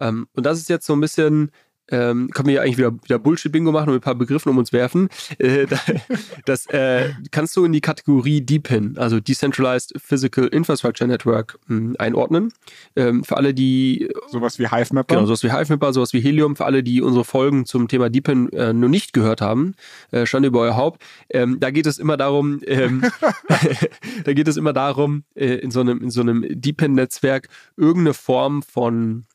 Ähm, 0.00 0.28
und 0.34 0.44
das 0.44 0.58
ist 0.58 0.68
jetzt 0.68 0.86
so 0.86 0.94
ein 0.94 1.00
bisschen 1.00 1.50
ähm, 1.90 2.30
können 2.30 2.48
wir 2.48 2.54
ja 2.54 2.62
eigentlich 2.62 2.78
wieder, 2.78 2.92
wieder 3.02 3.18
Bullshit-Bingo 3.18 3.72
machen 3.72 3.90
und 3.90 3.96
ein 3.96 4.00
paar 4.00 4.14
Begriffen 4.14 4.48
um 4.50 4.58
uns 4.58 4.72
werfen. 4.72 5.08
Äh, 5.38 5.66
das 6.44 6.66
äh, 6.66 7.10
kannst 7.30 7.56
du 7.56 7.64
in 7.64 7.72
die 7.72 7.80
Kategorie 7.80 8.40
DePIN, 8.40 8.96
also 8.96 9.20
Decentralized 9.20 9.92
Physical 9.96 10.46
Infrastructure 10.46 11.08
Network, 11.08 11.58
mh, 11.66 11.76
hm, 11.76 11.96
einordnen. 11.98 12.52
Ähm, 12.96 13.24
für 13.24 13.36
alle, 13.36 13.54
die. 13.54 14.08
Sowas 14.28 14.58
wie 14.58 14.68
HiveMapper? 14.68 15.14
Genau, 15.14 15.26
sowas 15.26 15.42
wie 15.42 15.52
HiveMapper, 15.52 15.92
sowas 15.92 16.12
wie 16.12 16.20
Helium. 16.20 16.56
Für 16.56 16.64
alle, 16.64 16.82
die 16.82 17.02
unsere 17.02 17.24
Folgen 17.24 17.66
zum 17.66 17.88
Thema 17.88 18.10
DePIN 18.10 18.50
äh, 18.52 18.72
nur 18.72 18.88
nicht 18.88 19.12
gehört 19.12 19.40
haben, 19.40 19.74
äh, 20.10 20.26
stand 20.26 20.46
über 20.46 20.60
euer 20.60 20.76
Haupt. 20.76 21.02
Ähm, 21.30 21.58
da 21.60 21.70
geht 21.70 21.86
es 21.86 21.98
immer 21.98 22.16
darum, 22.16 22.60
ähm, 22.66 23.02
da 24.24 24.32
geht 24.32 24.48
es 24.48 24.56
immer 24.56 24.72
darum, 24.72 25.24
äh, 25.34 25.56
in 25.56 25.70
so 25.70 25.80
einem, 25.80 26.02
in 26.02 26.10
so 26.10 26.20
einem 26.20 26.44
DePIN-Netzwerk 26.48 27.48
irgendeine 27.76 28.14
Form 28.14 28.62
von 28.62 29.26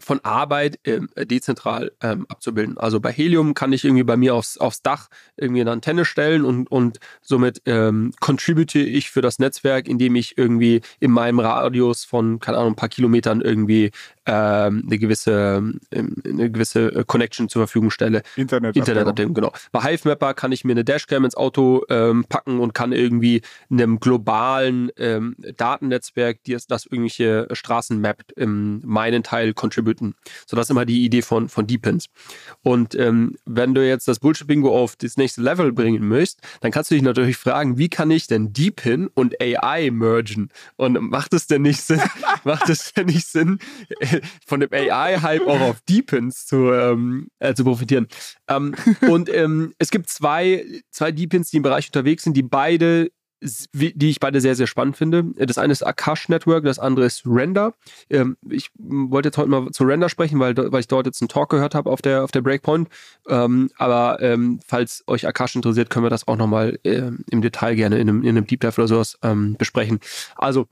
von 0.00 0.20
Arbeit 0.24 0.78
ähm, 0.84 1.08
dezentral 1.16 1.92
ähm, 2.02 2.26
abzubilden. 2.28 2.78
Also 2.78 3.00
bei 3.00 3.12
Helium 3.12 3.54
kann 3.54 3.72
ich 3.72 3.84
irgendwie 3.84 4.04
bei 4.04 4.16
mir 4.16 4.34
aufs, 4.34 4.56
aufs 4.58 4.82
Dach 4.82 5.08
irgendwie 5.36 5.60
eine 5.60 5.72
Antenne 5.72 6.04
stellen 6.04 6.44
und, 6.44 6.70
und 6.70 7.00
somit 7.20 7.62
ähm, 7.66 8.12
contribute 8.20 8.76
ich 8.76 9.10
für 9.10 9.22
das 9.22 9.38
Netzwerk, 9.38 9.88
indem 9.88 10.14
ich 10.14 10.38
irgendwie 10.38 10.82
in 11.00 11.10
meinem 11.10 11.40
Radius 11.40 12.04
von, 12.04 12.38
keine 12.38 12.58
Ahnung, 12.58 12.72
ein 12.72 12.76
paar 12.76 12.88
Kilometern 12.88 13.40
irgendwie 13.40 13.90
ähm, 14.26 14.84
eine 14.86 14.98
gewisse 14.98 15.62
ähm, 15.90 16.16
eine 16.24 16.50
gewisse 16.50 16.94
äh, 16.94 17.04
Connection 17.06 17.48
zur 17.48 17.62
Verfügung 17.62 17.90
stelle. 17.90 18.22
Internet. 18.36 18.76
Internetabdeckung, 18.76 19.34
genau. 19.34 19.52
Bei 19.72 19.80
HiveMapper 19.80 20.34
kann 20.34 20.52
ich 20.52 20.64
mir 20.64 20.72
eine 20.72 20.84
Dashcam 20.84 21.24
ins 21.24 21.34
Auto 21.34 21.84
ähm, 21.88 22.24
packen 22.28 22.60
und 22.60 22.74
kann 22.74 22.92
irgendwie 22.92 23.42
einem 23.70 24.00
globalen 24.00 24.90
ähm, 24.96 25.34
Datennetzwerk, 25.56 26.38
das, 26.46 26.66
das 26.66 26.86
irgendwelche 26.86 27.48
Straßen 27.50 28.00
mappt, 28.00 28.32
in 28.32 28.82
meinen 28.84 29.22
Teil 29.22 29.54
contributen. 29.88 30.14
So, 30.46 30.56
das 30.56 30.66
ist 30.66 30.70
immer 30.70 30.84
die 30.84 31.04
Idee 31.04 31.22
von, 31.22 31.48
von 31.48 31.66
Deepins. 31.66 32.06
Und 32.62 32.94
ähm, 32.94 33.36
wenn 33.44 33.74
du 33.74 33.86
jetzt 33.86 34.08
das 34.08 34.20
Bullshit-Bingo 34.20 34.76
auf 34.76 34.96
das 34.96 35.16
nächste 35.16 35.42
Level 35.42 35.72
bringen 35.72 36.06
möchtest, 36.06 36.40
dann 36.60 36.70
kannst 36.70 36.90
du 36.90 36.94
dich 36.94 37.02
natürlich 37.02 37.36
fragen, 37.36 37.78
wie 37.78 37.88
kann 37.88 38.10
ich 38.10 38.26
denn 38.26 38.52
Deepin 38.52 39.08
und 39.14 39.40
AI 39.40 39.90
mergen? 39.90 40.50
Und 40.76 41.00
macht 41.00 41.32
es 41.34 41.46
denn 41.46 41.62
nicht 41.62 41.80
Sinn, 41.80 42.00
macht 42.44 42.68
es 42.68 42.92
denn 42.92 43.06
nicht 43.06 43.26
Sinn, 43.26 43.58
von 44.46 44.60
dem 44.60 44.72
AI-Hype 44.72 45.46
auch 45.46 45.60
auf 45.60 45.80
Deepins 45.88 46.46
zu, 46.46 46.72
ähm, 46.72 47.28
äh, 47.38 47.54
zu 47.54 47.64
profitieren. 47.64 48.08
Ähm, 48.48 48.74
und 49.08 49.32
ähm, 49.32 49.74
es 49.78 49.90
gibt 49.90 50.08
zwei, 50.08 50.64
zwei 50.90 51.12
Deepins, 51.12 51.50
die 51.50 51.58
im 51.58 51.62
Bereich 51.62 51.86
unterwegs 51.86 52.24
sind, 52.24 52.36
die 52.36 52.42
beide 52.42 53.10
die 53.40 54.10
ich 54.10 54.20
beide 54.20 54.40
sehr, 54.40 54.56
sehr 54.56 54.66
spannend 54.66 54.96
finde. 54.96 55.24
Das 55.36 55.58
eine 55.58 55.72
ist 55.72 55.82
Akash 55.82 56.28
Network, 56.28 56.64
das 56.64 56.78
andere 56.78 57.06
ist 57.06 57.22
Render. 57.24 57.74
Ähm, 58.10 58.36
ich 58.48 58.70
wollte 58.78 59.28
jetzt 59.28 59.38
heute 59.38 59.48
mal 59.48 59.70
zu 59.70 59.84
Render 59.84 60.08
sprechen, 60.08 60.40
weil, 60.40 60.54
ich 60.78 60.88
dort 60.88 61.06
jetzt 61.06 61.22
einen 61.22 61.28
Talk 61.28 61.50
gehört 61.50 61.74
habe 61.74 61.90
auf 61.90 62.02
der, 62.02 62.24
auf 62.24 62.32
der 62.32 62.42
Breakpoint. 62.42 62.88
Ähm, 63.28 63.70
aber 63.76 64.20
ähm, 64.20 64.60
falls 64.66 65.04
euch 65.06 65.26
Akash 65.26 65.54
interessiert, 65.54 65.90
können 65.90 66.04
wir 66.04 66.10
das 66.10 66.26
auch 66.26 66.36
nochmal 66.36 66.78
im 66.82 67.42
Detail 67.42 67.74
gerne 67.74 67.98
in 67.98 68.08
einem, 68.08 68.22
in 68.22 68.30
einem 68.30 68.46
Deep 68.46 68.60
Dive 68.60 68.74
oder 68.80 68.88
sowas 68.88 69.18
besprechen. 69.58 70.00
Also, 70.36 70.66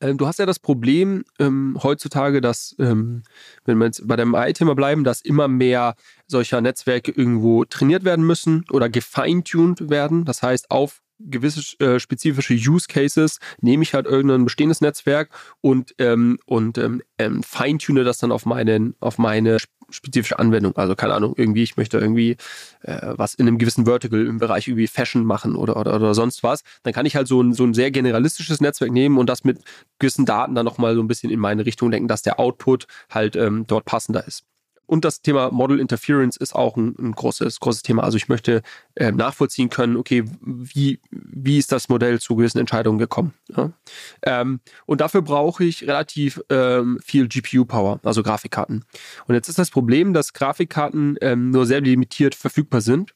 du 0.00 0.26
hast 0.26 0.38
ja 0.38 0.46
das 0.46 0.58
Problem 0.58 1.24
heutzutage, 1.38 2.40
dass, 2.40 2.74
wenn 2.78 3.22
wir 3.64 3.84
jetzt 3.84 4.06
bei 4.06 4.16
dem 4.16 4.34
AI-Thema 4.34 4.74
bleiben, 4.74 5.04
dass 5.04 5.20
immer 5.20 5.48
mehr 5.48 5.94
solcher 6.26 6.60
Netzwerke 6.60 7.12
irgendwo 7.12 7.64
trainiert 7.64 8.04
werden 8.04 8.26
müssen 8.26 8.64
oder 8.70 8.88
gefeintuned 8.88 9.90
werden. 9.90 10.24
Das 10.24 10.42
heißt, 10.42 10.70
auf 10.70 11.02
gewisse 11.30 11.60
äh, 11.78 11.98
spezifische 11.98 12.54
Use 12.54 12.86
Cases 12.88 13.38
nehme 13.60 13.82
ich 13.82 13.94
halt 13.94 14.06
irgendein 14.06 14.44
bestehendes 14.44 14.80
Netzwerk 14.80 15.30
und, 15.60 15.94
ähm, 15.98 16.38
und 16.46 16.78
ähm, 16.78 17.02
ähm, 17.18 17.42
feintune 17.42 18.04
das 18.04 18.18
dann 18.18 18.32
auf, 18.32 18.46
meinen, 18.46 18.94
auf 19.00 19.18
meine 19.18 19.58
spezifische 19.90 20.38
Anwendung. 20.38 20.76
Also 20.76 20.94
keine 20.94 21.14
Ahnung, 21.14 21.34
irgendwie, 21.36 21.62
ich 21.62 21.76
möchte 21.76 21.98
irgendwie 21.98 22.36
äh, 22.82 23.12
was 23.16 23.34
in 23.34 23.46
einem 23.46 23.58
gewissen 23.58 23.84
Vertical 23.84 24.26
im 24.26 24.38
Bereich 24.38 24.68
irgendwie 24.68 24.86
Fashion 24.86 25.24
machen 25.24 25.54
oder, 25.54 25.76
oder, 25.76 25.94
oder 25.96 26.14
sonst 26.14 26.42
was. 26.42 26.62
Dann 26.82 26.92
kann 26.92 27.06
ich 27.06 27.16
halt 27.16 27.28
so 27.28 27.42
ein, 27.42 27.52
so 27.52 27.64
ein 27.64 27.74
sehr 27.74 27.90
generalistisches 27.90 28.60
Netzwerk 28.60 28.90
nehmen 28.90 29.18
und 29.18 29.28
das 29.28 29.44
mit 29.44 29.62
gewissen 29.98 30.26
Daten 30.26 30.54
dann 30.54 30.64
nochmal 30.64 30.94
so 30.94 31.02
ein 31.02 31.08
bisschen 31.08 31.30
in 31.30 31.40
meine 31.40 31.66
Richtung 31.66 31.90
denken, 31.90 32.08
dass 32.08 32.22
der 32.22 32.40
Output 32.40 32.86
halt 33.10 33.36
ähm, 33.36 33.64
dort 33.66 33.84
passender 33.84 34.26
ist. 34.26 34.44
Und 34.92 35.06
das 35.06 35.22
Thema 35.22 35.50
Model 35.50 35.80
Interference 35.80 36.36
ist 36.36 36.54
auch 36.54 36.76
ein, 36.76 36.94
ein 36.98 37.12
großes, 37.12 37.60
großes 37.60 37.82
Thema. 37.82 38.02
Also 38.04 38.18
ich 38.18 38.28
möchte 38.28 38.60
äh, 38.94 39.10
nachvollziehen 39.10 39.70
können, 39.70 39.96
okay, 39.96 40.22
wie, 40.42 41.00
wie 41.10 41.56
ist 41.56 41.72
das 41.72 41.88
Modell 41.88 42.20
zu 42.20 42.36
gewissen 42.36 42.58
Entscheidungen 42.58 42.98
gekommen. 42.98 43.32
Ja? 43.56 43.72
Ähm, 44.20 44.60
und 44.84 45.00
dafür 45.00 45.22
brauche 45.22 45.64
ich 45.64 45.84
relativ 45.84 46.42
ähm, 46.50 46.98
viel 47.02 47.26
GPU-Power, 47.26 48.00
also 48.02 48.22
Grafikkarten. 48.22 48.84
Und 49.26 49.34
jetzt 49.34 49.48
ist 49.48 49.58
das 49.58 49.70
Problem, 49.70 50.12
dass 50.12 50.34
Grafikkarten 50.34 51.16
ähm, 51.22 51.48
nur 51.48 51.64
sehr 51.64 51.80
limitiert 51.80 52.34
verfügbar 52.34 52.82
sind. 52.82 53.14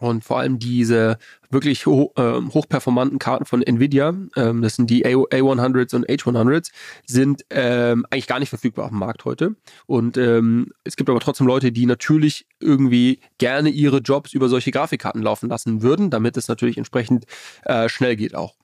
Und 0.00 0.24
vor 0.24 0.38
allem 0.38 0.58
diese 0.58 1.18
wirklich 1.50 1.86
ho 1.86 2.12
äh, 2.16 2.40
hochperformanten 2.52 3.18
Karten 3.18 3.44
von 3.44 3.62
Nvidia, 3.62 4.14
ähm, 4.36 4.62
das 4.62 4.76
sind 4.76 4.90
die 4.90 5.04
A 5.04 5.10
A100s 5.10 5.94
und 5.94 6.06
H100s, 6.06 6.70
sind 7.06 7.44
ähm, 7.50 8.06
eigentlich 8.10 8.26
gar 8.26 8.38
nicht 8.38 8.50
verfügbar 8.50 8.86
auf 8.86 8.90
dem 8.90 8.98
Markt 8.98 9.24
heute. 9.24 9.56
Und 9.86 10.16
ähm, 10.16 10.72
es 10.84 10.96
gibt 10.96 11.08
aber 11.10 11.20
trotzdem 11.20 11.46
Leute, 11.46 11.72
die 11.72 11.86
natürlich 11.86 12.46
irgendwie 12.60 13.20
gerne 13.38 13.70
ihre 13.70 13.98
Jobs 13.98 14.32
über 14.32 14.48
solche 14.48 14.70
Grafikkarten 14.70 15.22
laufen 15.22 15.48
lassen 15.48 15.82
würden, 15.82 16.10
damit 16.10 16.36
es 16.36 16.48
natürlich 16.48 16.78
entsprechend 16.78 17.24
äh, 17.64 17.88
schnell 17.88 18.16
geht 18.16 18.34
auch. 18.34 18.54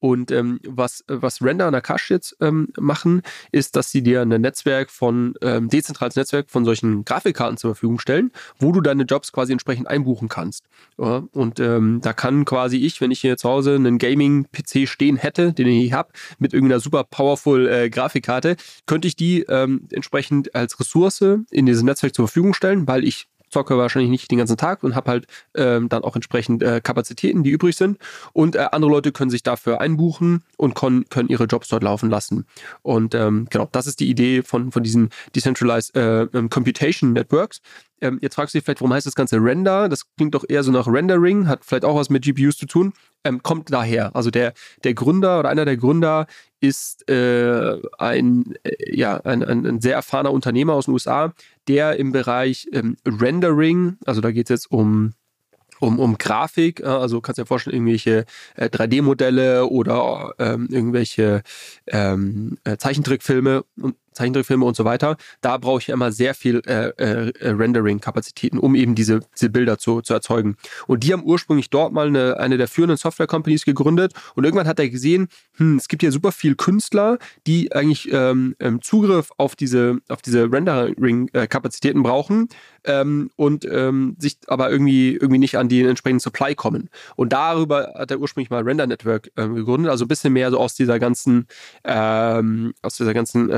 Und 0.00 0.30
ähm, 0.30 0.60
was, 0.66 1.04
was 1.06 1.42
Render 1.42 1.68
und 1.68 1.74
Akash 1.74 2.10
jetzt 2.10 2.36
ähm, 2.40 2.68
machen, 2.78 3.22
ist, 3.52 3.76
dass 3.76 3.90
sie 3.90 4.02
dir 4.02 4.22
ein 4.22 4.28
Netzwerk 4.28 4.90
von, 4.90 5.34
ähm, 5.42 5.68
dezentrales 5.68 6.16
Netzwerk 6.16 6.50
von 6.50 6.64
solchen 6.64 7.04
Grafikkarten 7.04 7.58
zur 7.58 7.74
Verfügung 7.74 7.98
stellen, 7.98 8.32
wo 8.58 8.72
du 8.72 8.80
deine 8.80 9.04
Jobs 9.04 9.32
quasi 9.32 9.52
entsprechend 9.52 9.88
einbuchen 9.88 10.28
kannst. 10.28 10.64
Ja? 10.98 11.22
Und 11.32 11.60
ähm, 11.60 12.00
da 12.02 12.12
kann 12.12 12.44
quasi 12.44 12.78
ich, 12.78 13.00
wenn 13.00 13.10
ich 13.10 13.20
hier 13.20 13.36
zu 13.36 13.48
Hause 13.48 13.74
einen 13.74 13.98
Gaming-PC 13.98 14.88
stehen 14.88 15.16
hätte, 15.16 15.52
den 15.52 15.66
ich 15.66 15.88
hier 15.88 15.96
habe, 15.96 16.12
mit 16.38 16.54
irgendeiner 16.54 16.80
super 16.80 17.04
powerful 17.04 17.68
äh, 17.68 17.90
Grafikkarte, 17.90 18.56
könnte 18.86 19.06
ich 19.06 19.16
die 19.16 19.42
ähm, 19.42 19.86
entsprechend 19.92 20.54
als 20.54 20.80
Ressource 20.80 21.22
in 21.50 21.66
diesem 21.66 21.86
Netzwerk 21.86 22.14
zur 22.14 22.26
Verfügung 22.26 22.54
stellen, 22.54 22.86
weil 22.88 23.04
ich 23.04 23.26
zocke 23.50 23.76
wahrscheinlich 23.76 24.10
nicht 24.10 24.30
den 24.30 24.38
ganzen 24.38 24.56
Tag 24.56 24.82
und 24.82 24.94
habe 24.94 25.10
halt 25.10 25.26
ähm, 25.54 25.88
dann 25.88 26.02
auch 26.02 26.14
entsprechend 26.14 26.62
äh, 26.62 26.80
Kapazitäten, 26.80 27.42
die 27.42 27.50
übrig 27.50 27.76
sind. 27.76 27.98
Und 28.32 28.56
äh, 28.56 28.68
andere 28.72 28.90
Leute 28.90 29.12
können 29.12 29.30
sich 29.30 29.42
dafür 29.42 29.80
einbuchen 29.80 30.42
und 30.56 30.74
können, 30.74 31.08
können 31.08 31.28
ihre 31.28 31.44
Jobs 31.44 31.68
dort 31.68 31.82
laufen 31.82 32.10
lassen. 32.10 32.46
Und 32.82 33.14
ähm, 33.14 33.46
genau, 33.50 33.68
das 33.70 33.86
ist 33.86 34.00
die 34.00 34.08
Idee 34.08 34.42
von, 34.42 34.72
von 34.72 34.82
diesen 34.82 35.10
Decentralized 35.34 35.96
äh, 35.96 36.22
ähm, 36.22 36.50
Computation 36.50 37.12
Networks. 37.12 37.60
Ähm, 38.00 38.18
jetzt 38.22 38.34
fragst 38.34 38.54
du 38.54 38.58
dich 38.58 38.64
vielleicht, 38.64 38.80
warum 38.80 38.94
heißt 38.94 39.06
das 39.06 39.14
Ganze 39.14 39.36
Render? 39.36 39.88
Das 39.88 40.04
klingt 40.16 40.34
doch 40.34 40.44
eher 40.48 40.62
so 40.62 40.70
nach 40.72 40.86
Rendering, 40.86 41.48
hat 41.48 41.64
vielleicht 41.64 41.84
auch 41.84 41.96
was 41.96 42.10
mit 42.10 42.24
GPUs 42.24 42.56
zu 42.56 42.66
tun. 42.66 42.92
Ähm, 43.24 43.42
kommt 43.42 43.70
daher. 43.70 44.16
Also 44.16 44.30
der, 44.30 44.54
der 44.82 44.94
Gründer 44.94 45.40
oder 45.40 45.48
einer 45.50 45.64
der 45.64 45.76
Gründer 45.76 46.26
ist 46.60 47.08
äh, 47.08 47.78
ein, 47.98 48.54
äh, 48.62 48.96
ja, 48.96 49.16
ein, 49.24 49.42
ein, 49.42 49.66
ein, 49.66 49.80
sehr 49.80 49.94
erfahrener 49.94 50.32
Unternehmer 50.32 50.74
aus 50.74 50.86
den 50.86 50.92
USA, 50.92 51.32
der 51.68 51.96
im 51.96 52.12
Bereich 52.12 52.68
ähm, 52.72 52.96
Rendering, 53.06 53.98
also 54.06 54.20
da 54.20 54.30
geht 54.30 54.48
es 54.48 54.62
jetzt 54.62 54.70
um 54.70 55.14
um, 55.80 55.98
um 55.98 56.18
Grafik, 56.18 56.84
also 56.84 57.22
kannst 57.22 57.38
du 57.38 57.42
dir 57.42 57.46
vorstellen, 57.46 57.74
irgendwelche 57.74 58.26
äh, 58.54 58.66
3D-Modelle 58.66 59.66
oder 59.66 60.34
ähm, 60.38 60.68
irgendwelche 60.70 61.42
ähm, 61.86 62.58
äh, 62.64 62.76
Zeichentrickfilme 62.76 63.64
und 63.80 63.96
Zeichentrickfilme 64.12 64.64
und 64.64 64.76
so 64.76 64.84
weiter, 64.84 65.16
da 65.40 65.56
brauche 65.56 65.80
ich 65.80 65.88
immer 65.88 66.12
sehr 66.12 66.34
viel 66.34 66.62
äh, 66.66 66.88
äh, 66.96 67.32
Rendering-Kapazitäten, 67.42 68.58
um 68.58 68.74
eben 68.74 68.94
diese, 68.94 69.20
diese 69.34 69.50
Bilder 69.50 69.78
zu, 69.78 70.00
zu 70.00 70.14
erzeugen. 70.14 70.56
Und 70.86 71.04
die 71.04 71.12
haben 71.12 71.22
ursprünglich 71.24 71.70
dort 71.70 71.92
mal 71.92 72.08
eine, 72.08 72.38
eine 72.38 72.58
der 72.58 72.68
führenden 72.68 72.96
Software-Companies 72.96 73.64
gegründet 73.64 74.12
und 74.34 74.44
irgendwann 74.44 74.66
hat 74.66 74.78
er 74.78 74.88
gesehen, 74.88 75.28
hm, 75.56 75.76
es 75.76 75.88
gibt 75.88 76.02
ja 76.02 76.10
super 76.10 76.32
viel 76.32 76.54
Künstler, 76.54 77.18
die 77.46 77.72
eigentlich 77.72 78.12
ähm, 78.12 78.56
ähm 78.58 78.82
Zugriff 78.82 79.30
auf 79.36 79.56
diese, 79.56 79.98
auf 80.08 80.22
diese 80.22 80.50
Rendering-Kapazitäten 80.50 82.02
brauchen 82.02 82.48
ähm, 82.84 83.30
und 83.36 83.64
ähm, 83.70 84.16
sich 84.18 84.38
aber 84.46 84.70
irgendwie, 84.70 85.12
irgendwie 85.12 85.38
nicht 85.38 85.56
an 85.58 85.68
den 85.68 85.86
entsprechenden 85.86 86.20
Supply 86.20 86.54
kommen. 86.54 86.88
Und 87.16 87.32
darüber 87.32 87.92
hat 87.96 88.10
er 88.10 88.18
ursprünglich 88.20 88.50
mal 88.50 88.62
Render 88.62 88.86
Network 88.86 89.30
ähm, 89.36 89.54
gegründet, 89.54 89.90
also 89.90 90.04
ein 90.04 90.08
bisschen 90.08 90.32
mehr 90.32 90.50
so 90.50 90.58
aus 90.58 90.74
dieser 90.74 90.98
ganzen, 90.98 91.46
ähm, 91.84 92.72
aus 92.82 92.96
dieser 92.96 93.14
ganzen 93.14 93.50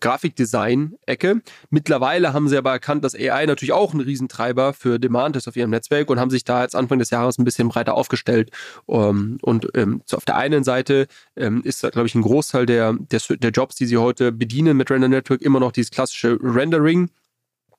Grafikdesign-Ecke. 0.00 1.42
Mittlerweile 1.70 2.32
haben 2.32 2.48
sie 2.48 2.56
aber 2.56 2.70
erkannt, 2.70 3.04
dass 3.04 3.14
AI 3.14 3.46
natürlich 3.46 3.72
auch 3.72 3.94
ein 3.94 4.00
Riesentreiber 4.00 4.72
für 4.72 4.98
Demand 4.98 5.36
ist 5.36 5.48
auf 5.48 5.56
ihrem 5.56 5.70
Netzwerk 5.70 6.10
und 6.10 6.20
haben 6.20 6.30
sich 6.30 6.44
da 6.44 6.62
jetzt 6.62 6.76
Anfang 6.76 6.98
des 6.98 7.10
Jahres 7.10 7.38
ein 7.38 7.44
bisschen 7.44 7.68
breiter 7.68 7.94
aufgestellt. 7.94 8.50
Ähm, 8.88 9.38
und 9.42 9.68
ähm, 9.74 10.02
so 10.06 10.16
auf 10.16 10.24
der 10.24 10.36
einen 10.36 10.64
Seite 10.64 11.06
ähm, 11.36 11.62
ist, 11.62 11.80
glaube 11.80 12.06
ich, 12.06 12.14
ein 12.14 12.22
Großteil 12.22 12.66
der, 12.66 12.94
der, 12.94 13.20
der 13.36 13.50
Jobs, 13.50 13.76
die 13.76 13.86
sie 13.86 13.96
heute 13.96 14.32
bedienen 14.32 14.76
mit 14.76 14.90
Render 14.90 15.08
Network, 15.08 15.42
immer 15.42 15.60
noch 15.60 15.72
dieses 15.72 15.90
klassische 15.90 16.38
Rendering 16.40 17.10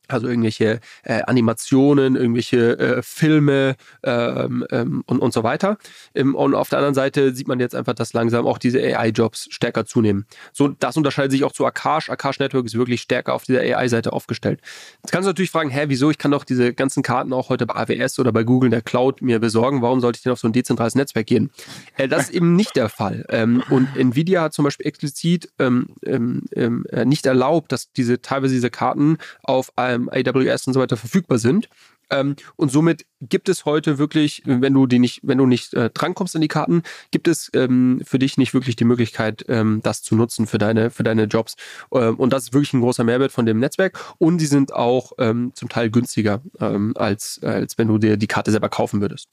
also 0.08 0.28
irgendwelche 0.28 0.80
äh, 1.04 1.22
Animationen, 1.24 2.15
irgendwelche 2.15 2.78
äh, 2.80 3.02
Filme 3.02 3.76
ähm, 4.04 4.65
ähm, 4.72 5.04
und, 5.06 5.20
und 5.20 5.34
so 5.34 5.43
weiter. 5.43 5.78
Ähm, 6.15 6.36
und 6.36 6.56
auf 6.56 6.70
der 6.70 6.80
anderen 6.80 6.96
Seite 6.96 7.34
sieht 7.34 7.48
man 7.48 7.60
jetzt 7.60 7.76
einfach, 7.76 7.93
dass 7.93 8.13
langsam 8.13 8.46
auch 8.46 8.58
diese 8.58 8.80
AI-Jobs 8.80 9.48
stärker 9.50 9.86
zunehmen. 9.86 10.26
So, 10.54 10.70
das 10.70 10.98
unterscheidet 10.98 11.32
sich 11.32 11.43
auch 11.43 11.52
zu 11.52 11.65
Akash. 11.65 12.10
Akash 12.10 12.39
Network 12.39 12.65
ist 12.65 12.76
wirklich 12.76 13.02
stärker 13.02 13.34
auf 13.34 13.43
dieser 13.43 13.62
AI-Seite 13.62 14.13
aufgestellt. 14.13 14.62
Jetzt 15.04 15.12
kannst 15.12 15.26
du 15.26 15.30
natürlich 15.30 15.52
fragen, 15.52 15.70
hä, 15.70 15.86
wieso? 15.88 16.10
Ich 16.10 16.17
kann 16.17 16.32
doch 16.32 16.43
diese 16.43 16.74
ganzen 16.74 17.04
Karten 17.04 17.34
auch 17.34 17.50
heute 17.50 17.65
bei 17.65 17.76
AWS 17.76 18.20
oder 18.20 18.32
bei 18.32 18.43
Google 18.43 18.67
in 18.67 18.72
der 18.72 18.82
Cloud 18.82 19.22
mir 19.22 19.39
besorgen. 19.39 19.82
Warum 19.82 20.00
sollte 20.00 20.17
ich 20.17 20.24
denn 20.24 20.34
auf 20.34 20.39
so 20.39 20.48
ein 20.48 20.54
dezentrales 20.54 20.96
Netzwerk 20.96 21.28
gehen? 21.28 21.52
Äh, 21.98 22.08
das 22.08 22.24
ist 22.24 22.30
eben 22.32 22.56
nicht 22.56 22.76
der 22.76 22.89
Fall. 22.89 23.26
Ähm, 23.30 23.63
und 23.70 23.88
Nvidia 23.96 24.43
hat 24.43 24.54
zum 24.54 24.65
Beispiel 24.65 24.86
explizit 24.86 25.50
ähm, 25.60 25.88
ähm, 26.06 26.43
äh, 26.91 27.06
nicht 27.06 27.26
erlaubt, 27.26 27.72
dass 27.72 27.91
diese 27.91 28.22
teilweise 28.22 28.54
diese 28.54 28.70
Karten 28.70 29.17
auf 29.43 29.72
einem 29.78 29.96
ähm, 29.97 30.10
AWS 30.10 30.67
und 30.67 30.73
so 30.73 30.79
weiter 30.79 30.97
verfügbar 30.97 31.38
sind. 31.38 31.69
Ähm, 32.10 32.36
und 32.55 32.71
somit 32.71 33.05
gibt 33.21 33.49
es 33.49 33.65
heute 33.65 33.97
wirklich, 33.97 34.43
wenn 34.45 34.73
du 34.73 34.86
die 34.88 34.99
nicht, 34.99 35.21
wenn 35.23 35.38
du 35.38 35.45
nicht 35.45 35.73
äh, 35.73 35.89
drankommst 35.89 36.36
an 36.36 36.41
die 36.41 36.47
Karten, 36.47 36.83
gibt 37.12 37.27
es 37.27 37.49
ähm, 37.53 38.01
für 38.05 38.19
dich 38.19 38.38
nicht 38.38 38.53
wirklich 38.53 38.75
die 38.75 38.86
Möglichkeit, 38.86 39.45
ähm, 39.49 39.81
das 39.83 40.03
zu 40.03 40.15
nutzen 40.15 40.47
für 40.47 40.57
deine, 40.57 40.89
für 40.89 41.03
deine 41.03 41.23
Jobs. 41.23 41.55
Ähm, 41.93 42.15
und 42.15 42.31
das 42.31 42.43
ist 42.43 42.53
wirklich 42.53 42.73
ein 42.73 42.81
großer 42.81 43.03
Mehrwert 43.03 43.31
von 43.31 43.45
dem 43.45 43.60
Netzwerk. 43.60 43.99
Und 44.19 44.39
sie 44.39 44.45
sind 44.45 44.73
auch 44.73 45.12
ähm, 45.17 45.51
zum 45.53 45.69
Teil 45.69 45.89
günstiger, 45.89 46.41
ähm, 46.60 46.93
als, 46.95 47.41
als 47.43 47.77
wenn 47.77 47.88
du 47.88 47.97
dir 47.97 48.17
die 48.17 48.27
Karte 48.27 48.51
selber 48.51 48.69
kaufen 48.69 49.01
würdest. 49.01 49.27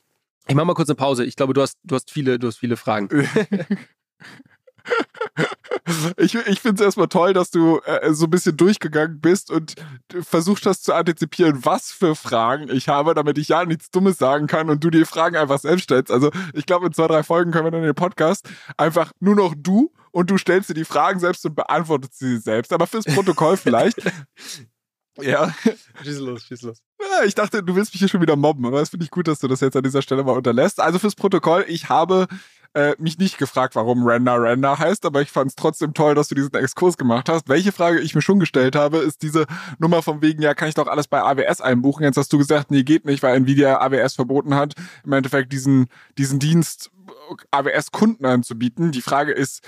Ich 0.46 0.54
mache 0.54 0.66
mal 0.66 0.74
kurz 0.74 0.88
eine 0.88 0.96
Pause. 0.96 1.24
Ich 1.24 1.36
glaube, 1.36 1.54
du 1.54 1.62
hast, 1.62 1.78
du 1.84 1.94
hast 1.94 2.10
viele, 2.10 2.38
du 2.38 2.48
hast 2.48 2.58
viele 2.58 2.76
Fragen. 2.76 3.08
ich 6.16 6.34
ich 6.34 6.60
finde 6.60 6.80
es 6.80 6.86
erstmal 6.86 7.08
toll, 7.08 7.32
dass 7.32 7.50
du 7.50 7.78
äh, 7.80 8.12
so 8.12 8.24
ein 8.24 8.30
bisschen 8.30 8.56
durchgegangen 8.56 9.20
bist 9.20 9.50
und 9.50 9.74
versucht 10.22 10.64
hast 10.66 10.84
zu 10.84 10.94
antizipieren, 10.94 11.64
was 11.64 11.90
für 11.90 12.14
Fragen 12.14 12.70
ich 12.70 12.88
habe, 12.88 13.14
damit 13.14 13.38
ich 13.38 13.48
ja 13.48 13.64
nichts 13.64 13.90
Dummes 13.90 14.18
sagen 14.18 14.46
kann 14.46 14.70
und 14.70 14.82
du 14.82 14.90
die 14.90 15.04
Fragen 15.04 15.36
einfach 15.36 15.58
selbst 15.58 15.84
stellst. 15.84 16.10
Also 16.10 16.30
ich 16.54 16.66
glaube, 16.66 16.86
in 16.86 16.92
zwei, 16.92 17.06
drei 17.06 17.22
Folgen 17.22 17.50
können 17.50 17.66
wir 17.66 17.70
dann 17.70 17.82
den 17.82 17.94
Podcast 17.94 18.48
einfach 18.76 19.12
nur 19.20 19.34
noch 19.34 19.54
du 19.56 19.92
und 20.10 20.30
du 20.30 20.38
stellst 20.38 20.70
dir 20.70 20.74
die 20.74 20.84
Fragen 20.84 21.20
selbst 21.20 21.44
und 21.44 21.54
beantwortest 21.54 22.18
sie 22.18 22.38
selbst. 22.38 22.72
Aber 22.72 22.86
fürs 22.86 23.04
Protokoll 23.04 23.56
vielleicht. 23.56 24.00
Ja. 25.20 25.54
Schieß 26.02 26.18
los, 26.18 26.42
schieß 26.42 26.62
los. 26.62 26.82
Ja, 27.00 27.24
ich 27.24 27.34
dachte, 27.34 27.62
du 27.62 27.76
willst 27.76 27.92
mich 27.94 28.00
hier 28.00 28.08
schon 28.08 28.20
wieder 28.20 28.34
mobben, 28.34 28.66
aber 28.66 28.80
es 28.80 28.88
finde 28.88 29.04
ich 29.04 29.10
gut, 29.10 29.28
dass 29.28 29.38
du 29.38 29.46
das 29.46 29.60
jetzt 29.60 29.76
an 29.76 29.84
dieser 29.84 30.02
Stelle 30.02 30.24
mal 30.24 30.32
unterlässt. 30.32 30.80
Also 30.80 30.98
fürs 30.98 31.14
Protokoll, 31.14 31.64
ich 31.68 31.88
habe 31.88 32.26
äh, 32.74 32.94
mich 32.98 33.18
nicht 33.18 33.38
gefragt, 33.38 33.76
warum 33.76 34.06
Render 34.06 34.42
Render 34.42 34.78
heißt, 34.78 35.06
aber 35.06 35.22
ich 35.22 35.30
fand 35.30 35.50
es 35.50 35.56
trotzdem 35.56 35.94
toll, 35.94 36.14
dass 36.14 36.28
du 36.28 36.34
diesen 36.34 36.54
Exkurs 36.54 36.96
gemacht 36.96 37.28
hast. 37.28 37.48
Welche 37.48 37.72
Frage 37.72 38.00
ich 38.00 38.14
mir 38.14 38.22
schon 38.22 38.40
gestellt 38.40 38.76
habe, 38.76 38.98
ist 38.98 39.22
diese 39.22 39.46
Nummer 39.78 40.02
von 40.02 40.22
wegen, 40.22 40.42
ja, 40.42 40.54
kann 40.54 40.68
ich 40.68 40.74
doch 40.74 40.88
alles 40.88 41.08
bei 41.08 41.22
AWS 41.22 41.60
einbuchen? 41.60 42.04
Jetzt 42.04 42.16
hast 42.16 42.32
du 42.32 42.38
gesagt, 42.38 42.70
nee, 42.70 42.82
geht 42.82 43.04
nicht, 43.04 43.22
weil 43.22 43.36
Nvidia 43.36 43.80
AWS 43.80 44.14
verboten 44.14 44.54
hat, 44.54 44.74
im 45.04 45.12
Endeffekt 45.12 45.52
diesen, 45.52 45.86
diesen 46.18 46.38
Dienst 46.38 46.90
AWS-Kunden 47.50 48.26
anzubieten. 48.26 48.92
Die 48.92 49.02
Frage 49.02 49.32
ist, 49.32 49.62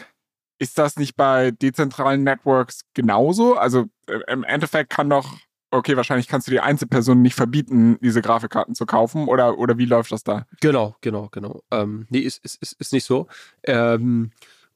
ist 0.58 0.78
das 0.78 0.96
nicht 0.96 1.16
bei 1.16 1.50
dezentralen 1.50 2.24
Networks 2.24 2.80
genauso? 2.94 3.56
Also 3.56 3.86
äh, 4.08 4.18
im 4.28 4.44
Endeffekt 4.44 4.90
kann 4.90 5.10
doch, 5.10 5.36
okay, 5.76 5.96
wahrscheinlich 5.96 6.28
kannst 6.28 6.46
du 6.46 6.50
die 6.50 6.60
Einzelpersonen 6.60 7.22
nicht 7.22 7.34
verbieten, 7.34 7.98
diese 8.00 8.22
Grafikkarten 8.22 8.74
zu 8.74 8.86
kaufen 8.86 9.28
oder, 9.28 9.58
oder 9.58 9.78
wie 9.78 9.84
läuft 9.84 10.12
das 10.12 10.24
da? 10.24 10.46
Genau, 10.60 10.96
genau, 11.00 11.28
genau. 11.30 11.62
Ähm, 11.70 12.06
nee, 12.10 12.20
ist, 12.20 12.44
ist, 12.44 12.60
ist, 12.62 12.72
ist 12.80 12.92
nicht 12.92 13.04
so. 13.04 13.26
Ähm, 13.62 14.32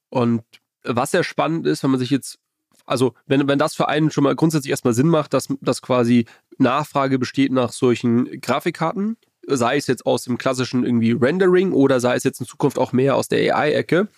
und 0.08 0.42
was 0.84 1.10
sehr 1.10 1.24
spannend 1.24 1.66
ist, 1.66 1.82
wenn 1.82 1.90
man 1.90 2.00
sich 2.00 2.10
jetzt, 2.10 2.38
also 2.86 3.14
wenn, 3.26 3.46
wenn 3.48 3.58
das 3.58 3.74
für 3.74 3.88
einen 3.88 4.10
schon 4.10 4.24
mal 4.24 4.34
grundsätzlich 4.34 4.70
erstmal 4.70 4.94
Sinn 4.94 5.08
macht, 5.08 5.34
dass, 5.34 5.48
dass 5.60 5.82
quasi 5.82 6.26
Nachfrage 6.58 7.18
besteht 7.18 7.52
nach 7.52 7.72
solchen 7.72 8.40
Grafikkarten, 8.40 9.16
sei 9.46 9.76
es 9.76 9.86
jetzt 9.86 10.06
aus 10.06 10.24
dem 10.24 10.38
klassischen 10.38 10.84
irgendwie 10.84 11.12
Rendering 11.12 11.72
oder 11.72 12.00
sei 12.00 12.14
es 12.16 12.24
jetzt 12.24 12.40
in 12.40 12.46
Zukunft 12.46 12.78
auch 12.78 12.92
mehr 12.92 13.16
aus 13.16 13.28
der 13.28 13.56
AI-Ecke, 13.56 14.08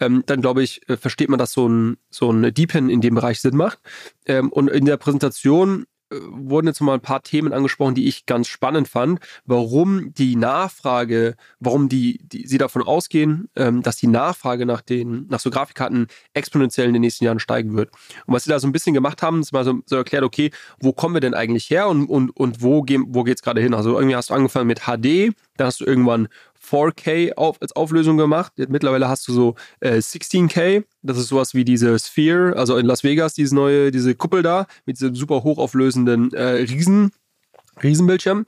ähm, 0.00 0.22
dann 0.26 0.40
glaube 0.40 0.62
ich, 0.62 0.88
äh, 0.88 0.96
versteht 0.96 1.28
man, 1.28 1.38
dass 1.38 1.52
so 1.52 1.68
ein, 1.68 1.98
so 2.08 2.30
ein 2.30 2.54
Deepen 2.54 2.88
in 2.88 3.00
dem 3.00 3.14
Bereich 3.14 3.40
Sinn 3.40 3.56
macht. 3.56 3.78
Ähm, 4.26 4.50
und 4.50 4.68
in 4.68 4.86
der 4.86 4.96
Präsentation 4.96 5.84
wurden 6.10 6.66
jetzt 6.66 6.80
mal 6.80 6.94
ein 6.94 7.00
paar 7.00 7.22
Themen 7.22 7.52
angesprochen, 7.52 7.94
die 7.94 8.08
ich 8.08 8.26
ganz 8.26 8.48
spannend 8.48 8.88
fand, 8.88 9.20
warum 9.44 10.12
die 10.14 10.36
Nachfrage, 10.36 11.36
warum 11.60 11.88
die, 11.88 12.18
die 12.22 12.46
sie 12.46 12.58
davon 12.58 12.82
ausgehen, 12.82 13.48
ähm, 13.56 13.82
dass 13.82 13.96
die 13.96 14.08
Nachfrage 14.08 14.66
nach 14.66 14.80
den, 14.80 15.26
nach 15.28 15.40
so 15.40 15.50
Grafikkarten 15.50 16.08
exponentiell 16.34 16.88
in 16.88 16.94
den 16.94 17.02
nächsten 17.02 17.24
Jahren 17.24 17.38
steigen 17.38 17.76
wird. 17.76 17.90
Und 18.26 18.34
was 18.34 18.44
sie 18.44 18.50
da 18.50 18.58
so 18.58 18.66
ein 18.66 18.72
bisschen 18.72 18.94
gemacht 18.94 19.22
haben, 19.22 19.40
ist 19.40 19.52
mal 19.52 19.64
so, 19.64 19.80
so 19.86 19.96
erklärt, 19.96 20.24
okay, 20.24 20.50
wo 20.80 20.92
kommen 20.92 21.14
wir 21.14 21.20
denn 21.20 21.34
eigentlich 21.34 21.70
her 21.70 21.88
und, 21.88 22.06
und, 22.06 22.30
und 22.36 22.62
wo, 22.62 22.82
gehen, 22.82 23.04
wo 23.08 23.22
geht's 23.22 23.42
gerade 23.42 23.60
hin? 23.60 23.74
Also 23.74 23.96
irgendwie 23.96 24.16
hast 24.16 24.30
du 24.30 24.34
angefangen 24.34 24.66
mit 24.66 24.80
HD, 24.80 25.32
dann 25.56 25.66
hast 25.66 25.80
du 25.80 25.84
irgendwann 25.84 26.28
4K 26.70 27.34
auf, 27.34 27.60
als 27.60 27.74
Auflösung 27.74 28.16
gemacht. 28.16 28.52
Mittlerweile 28.68 29.08
hast 29.08 29.26
du 29.28 29.32
so 29.32 29.54
äh, 29.80 29.96
16K. 29.96 30.84
Das 31.02 31.18
ist 31.18 31.28
sowas 31.28 31.54
wie 31.54 31.64
diese 31.64 31.98
Sphere, 31.98 32.56
also 32.56 32.76
in 32.76 32.86
Las 32.86 33.04
Vegas, 33.04 33.34
diese 33.34 33.54
neue, 33.54 33.90
diese 33.90 34.14
Kuppel 34.14 34.42
da 34.42 34.66
mit 34.86 35.00
diesem 35.00 35.14
super 35.14 35.42
hochauflösenden 35.42 36.32
äh, 36.32 36.42
Riesen, 36.42 37.12
Riesenbildschirm. 37.82 38.44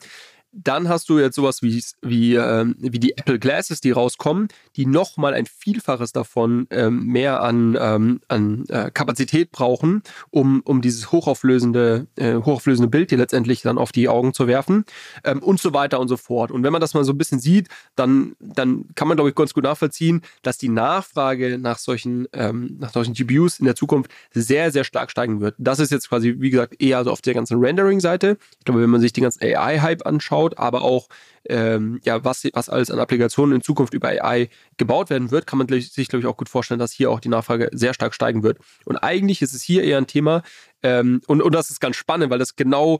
Dann 0.55 0.87
hast 0.87 1.09
du 1.09 1.17
jetzt 1.17 1.35
sowas 1.35 1.63
wie, 1.63 1.83
wie, 2.01 2.35
ähm, 2.35 2.75
wie 2.77 2.99
die 2.99 3.17
Apple 3.17 3.39
Glasses, 3.39 3.81
die 3.81 3.89
rauskommen, 3.89 4.49
die 4.75 4.85
nochmal 4.85 5.33
ein 5.33 5.47
Vielfaches 5.47 6.11
davon 6.11 6.67
ähm, 6.69 7.07
mehr 7.07 7.41
an, 7.41 7.75
ähm, 7.79 8.21
an 8.27 8.65
äh, 8.69 8.91
Kapazität 8.91 9.51
brauchen, 9.51 10.03
um, 10.29 10.61
um 10.61 10.83
dieses 10.83 11.11
hochauflösende, 11.11 12.05
äh, 12.17 12.35
hochauflösende 12.35 12.87
Bild 12.87 13.09
hier 13.09 13.17
letztendlich 13.17 13.63
dann 13.63 13.79
auf 13.79 13.91
die 13.91 14.07
Augen 14.07 14.35
zu 14.35 14.45
werfen 14.45 14.85
ähm, 15.23 15.41
und 15.41 15.59
so 15.59 15.73
weiter 15.73 15.99
und 15.99 16.07
so 16.07 16.17
fort. 16.17 16.51
Und 16.51 16.61
wenn 16.61 16.71
man 16.71 16.81
das 16.81 16.93
mal 16.93 17.03
so 17.03 17.13
ein 17.13 17.17
bisschen 17.17 17.39
sieht, 17.39 17.69
dann, 17.95 18.35
dann 18.39 18.85
kann 18.93 19.07
man, 19.07 19.17
glaube 19.17 19.31
ich, 19.31 19.35
ganz 19.35 19.55
gut 19.55 19.63
nachvollziehen, 19.63 20.21
dass 20.43 20.59
die 20.59 20.69
Nachfrage 20.69 21.57
nach 21.57 21.79
solchen, 21.79 22.27
ähm, 22.31 22.77
nach 22.79 22.93
solchen 22.93 23.15
GPUs 23.15 23.57
in 23.57 23.65
der 23.65 23.75
Zukunft 23.75 24.11
sehr, 24.31 24.71
sehr 24.71 24.83
stark 24.83 25.09
steigen 25.09 25.41
wird. 25.41 25.55
Das 25.57 25.79
ist 25.79 25.91
jetzt 25.91 26.09
quasi, 26.09 26.35
wie 26.37 26.51
gesagt, 26.51 26.79
eher 26.79 27.03
so 27.03 27.11
auf 27.11 27.21
der 27.21 27.33
ganzen 27.33 27.59
Rendering-Seite. 27.59 28.37
Ich 28.59 28.65
glaube, 28.65 28.81
wenn 28.81 28.89
man 28.91 29.01
sich 29.01 29.13
den 29.13 29.23
ganzen 29.23 29.43
AI-Hype 29.43 30.05
anschaut, 30.05 30.42
anschaut, 30.43 30.57
aber 30.57 30.81
auch 30.81 31.07
ähm, 31.49 31.99
ja, 32.03 32.23
was, 32.23 32.43
was 32.53 32.69
alles 32.69 32.89
an 32.89 32.99
Applikationen 32.99 33.55
in 33.55 33.61
Zukunft 33.61 33.93
über 33.93 34.09
AI 34.09 34.49
gebaut 34.77 35.09
werden 35.09 35.31
wird, 35.31 35.45
kann 35.45 35.59
man 35.59 35.67
sich, 35.67 36.07
glaube 36.07 36.21
ich, 36.21 36.25
auch 36.25 36.37
gut 36.37 36.49
vorstellen, 36.49 36.79
dass 36.79 36.91
hier 36.91 37.11
auch 37.11 37.19
die 37.19 37.29
Nachfrage 37.29 37.69
sehr 37.73 37.93
stark 37.93 38.13
steigen 38.13 38.43
wird. 38.43 38.59
Und 38.85 38.97
eigentlich 38.97 39.41
ist 39.41 39.53
es 39.53 39.61
hier 39.61 39.83
eher 39.83 39.97
ein 39.97 40.07
Thema, 40.07 40.43
ähm, 40.83 41.21
und, 41.27 41.41
und 41.41 41.53
das 41.53 41.69
ist 41.69 41.79
ganz 41.79 41.95
spannend, 41.95 42.29
weil 42.29 42.39
das 42.39 42.55
genau 42.55 42.99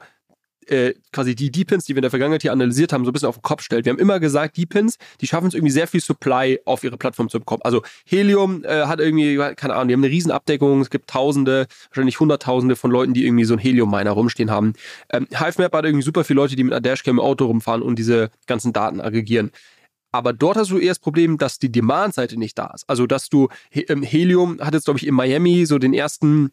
äh, 0.69 0.93
quasi 1.11 1.35
die 1.35 1.51
Deepins, 1.51 1.85
die 1.85 1.93
wir 1.93 1.99
in 1.99 2.03
der 2.03 2.11
Vergangenheit 2.11 2.41
hier 2.41 2.51
analysiert 2.51 2.93
haben, 2.93 3.05
so 3.05 3.11
ein 3.11 3.13
bisschen 3.13 3.29
auf 3.29 3.37
den 3.37 3.41
Kopf 3.41 3.61
stellt. 3.61 3.85
Wir 3.85 3.91
haben 3.91 3.99
immer 3.99 4.19
gesagt, 4.19 4.57
Deepins, 4.57 4.97
die 5.21 5.27
schaffen 5.27 5.47
es 5.47 5.53
irgendwie 5.53 5.71
sehr 5.71 5.87
viel 5.87 6.01
Supply 6.01 6.59
auf 6.65 6.83
ihre 6.83 6.97
Plattform 6.97 7.29
zu 7.29 7.39
bekommen. 7.39 7.61
Also 7.63 7.81
Helium 8.05 8.63
äh, 8.63 8.85
hat 8.85 8.99
irgendwie, 8.99 9.37
keine 9.55 9.75
Ahnung, 9.75 9.87
die 9.87 9.93
haben 9.93 10.03
eine 10.03 10.11
Riesenabdeckung, 10.11 10.81
es 10.81 10.89
gibt 10.89 11.09
Tausende, 11.09 11.67
wahrscheinlich 11.89 12.19
Hunderttausende 12.19 12.75
von 12.75 12.91
Leuten, 12.91 13.13
die 13.13 13.25
irgendwie 13.25 13.45
so 13.45 13.53
einen 13.53 13.61
Helium-Miner 13.61 14.11
rumstehen 14.11 14.51
haben. 14.51 14.73
Ähm, 15.11 15.27
HiveMap 15.31 15.73
hat 15.73 15.85
irgendwie 15.85 16.03
super 16.03 16.23
viele 16.23 16.37
Leute, 16.37 16.55
die 16.55 16.63
mit 16.63 16.73
einer 16.73 16.81
Dashcam 16.81 17.17
im 17.17 17.19
Auto 17.19 17.45
rumfahren 17.45 17.81
und 17.81 17.99
diese 17.99 18.29
ganzen 18.47 18.73
Daten 18.73 19.01
aggregieren. 19.01 19.51
Aber 20.13 20.31
dort 20.31 20.57
hast 20.57 20.69
du 20.69 20.77
eher 20.77 20.89
das 20.89 20.99
Problem, 20.99 21.39
dass 21.39 21.57
die 21.57 21.71
Demand-Seite 21.71 22.37
nicht 22.37 22.57
da 22.57 22.67
ist. 22.67 22.87
Also, 22.87 23.07
dass 23.07 23.29
du 23.29 23.49
ähm, 23.71 24.03
Helium 24.03 24.59
hat 24.61 24.75
jetzt, 24.75 24.85
glaube 24.85 24.99
ich, 24.99 25.07
in 25.07 25.15
Miami 25.15 25.65
so 25.65 25.79
den 25.79 25.93
ersten 25.93 26.51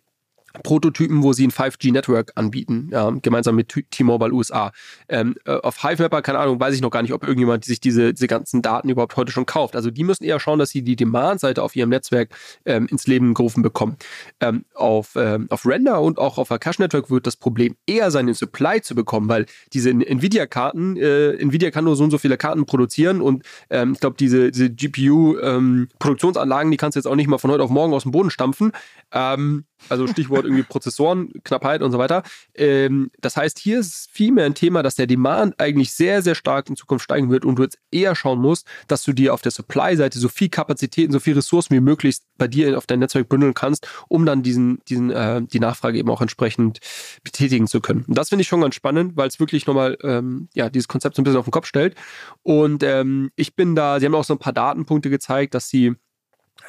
Prototypen, 0.62 1.22
wo 1.22 1.32
sie 1.32 1.46
ein 1.46 1.50
5G-Network 1.50 2.32
anbieten, 2.34 2.88
ja, 2.92 3.10
gemeinsam 3.22 3.56
mit 3.56 3.68
T-Mobile 3.90 4.32
USA. 4.32 4.72
Ähm, 5.08 5.36
äh, 5.44 5.52
auf 5.52 5.82
HiveMapper, 5.82 6.22
keine 6.22 6.38
Ahnung, 6.38 6.60
weiß 6.60 6.74
ich 6.74 6.80
noch 6.80 6.90
gar 6.90 7.02
nicht, 7.02 7.12
ob 7.12 7.22
irgendjemand 7.22 7.64
sich 7.64 7.80
diese, 7.80 8.12
diese 8.12 8.26
ganzen 8.26 8.62
Daten 8.62 8.88
überhaupt 8.88 9.16
heute 9.16 9.32
schon 9.32 9.46
kauft. 9.46 9.76
Also 9.76 9.90
die 9.90 10.04
müssen 10.04 10.24
eher 10.24 10.40
schauen, 10.40 10.58
dass 10.58 10.70
sie 10.70 10.82
die 10.82 10.96
Demand-Seite 10.96 11.62
auf 11.62 11.76
ihrem 11.76 11.90
Netzwerk 11.90 12.30
ähm, 12.64 12.86
ins 12.86 13.06
Leben 13.06 13.34
gerufen 13.34 13.62
bekommen. 13.62 13.96
Ähm, 14.40 14.64
auf, 14.74 15.12
ähm, 15.16 15.46
auf 15.50 15.66
Render 15.66 16.00
und 16.00 16.18
auch 16.18 16.38
auf 16.38 16.48
Cache 16.48 16.82
Network 16.82 17.10
wird 17.10 17.26
das 17.26 17.36
Problem 17.36 17.76
eher 17.86 18.10
sein, 18.10 18.26
den 18.26 18.34
Supply 18.34 18.82
zu 18.82 18.94
bekommen, 18.94 19.28
weil 19.28 19.46
diese 19.72 19.90
Nvidia-Karten, 19.90 20.96
äh, 20.96 21.32
Nvidia 21.36 21.70
kann 21.70 21.84
nur 21.84 21.96
so 21.96 22.04
und 22.04 22.10
so 22.10 22.18
viele 22.18 22.36
Karten 22.36 22.66
produzieren 22.66 23.20
und 23.20 23.44
ähm, 23.70 23.92
ich 23.92 24.00
glaube, 24.00 24.16
diese, 24.18 24.50
diese 24.50 24.70
GPU-Produktionsanlagen, 24.70 26.68
ähm, 26.68 26.70
die 26.72 26.76
kannst 26.76 26.96
du 26.96 26.98
jetzt 26.98 27.06
auch 27.06 27.16
nicht 27.16 27.28
mal 27.28 27.38
von 27.38 27.50
heute 27.50 27.62
auf 27.62 27.70
morgen 27.70 27.92
aus 27.94 28.02
dem 28.02 28.12
Boden 28.12 28.30
stampfen. 28.30 28.72
Ähm, 29.12 29.64
also 29.88 30.06
Stichwort 30.06 30.44
irgendwie 30.44 30.62
Prozessoren, 30.62 31.32
Knappheit 31.44 31.82
und 31.82 31.92
so 31.92 31.98
weiter. 31.98 32.22
Ähm, 32.54 33.10
das 33.20 33.36
heißt, 33.36 33.58
hier 33.58 33.80
ist 33.80 34.08
vielmehr 34.12 34.46
ein 34.46 34.54
Thema, 34.54 34.82
dass 34.82 34.94
der 34.94 35.06
Demand 35.06 35.58
eigentlich 35.58 35.92
sehr, 35.92 36.22
sehr 36.22 36.34
stark 36.34 36.68
in 36.68 36.76
Zukunft 36.76 37.04
steigen 37.04 37.30
wird 37.30 37.44
und 37.44 37.56
du 37.56 37.62
jetzt 37.62 37.78
eher 37.90 38.14
schauen 38.14 38.40
musst, 38.40 38.66
dass 38.88 39.04
du 39.04 39.12
dir 39.12 39.34
auf 39.34 39.42
der 39.42 39.52
Supply-Seite 39.52 40.18
so 40.18 40.28
viel 40.28 40.48
Kapazitäten, 40.48 41.12
so 41.12 41.20
viel 41.20 41.34
Ressourcen 41.34 41.74
wie 41.74 41.80
möglich 41.80 42.18
bei 42.38 42.48
dir 42.48 42.76
auf 42.76 42.86
dein 42.86 43.00
Netzwerk 43.00 43.28
bündeln 43.28 43.54
kannst, 43.54 43.86
um 44.08 44.26
dann 44.26 44.42
diesen, 44.42 44.80
diesen, 44.88 45.10
äh, 45.10 45.42
die 45.42 45.60
Nachfrage 45.60 45.98
eben 45.98 46.10
auch 46.10 46.20
entsprechend 46.20 46.80
betätigen 47.22 47.66
zu 47.66 47.80
können. 47.80 48.04
Und 48.06 48.16
das 48.16 48.28
finde 48.28 48.42
ich 48.42 48.48
schon 48.48 48.60
ganz 48.60 48.74
spannend, 48.74 49.16
weil 49.16 49.28
es 49.28 49.40
wirklich 49.40 49.66
nochmal, 49.66 49.96
ähm, 50.02 50.48
ja, 50.54 50.68
dieses 50.70 50.88
Konzept 50.88 51.16
so 51.16 51.22
ein 51.22 51.24
bisschen 51.24 51.38
auf 51.38 51.46
den 51.46 51.52
Kopf 51.52 51.66
stellt. 51.66 51.94
Und 52.42 52.82
ähm, 52.82 53.30
ich 53.36 53.54
bin 53.56 53.74
da, 53.74 54.00
sie 54.00 54.06
haben 54.06 54.14
auch 54.14 54.24
so 54.24 54.34
ein 54.34 54.38
paar 54.38 54.52
Datenpunkte 54.52 55.10
gezeigt, 55.10 55.54
dass 55.54 55.68
sie 55.68 55.94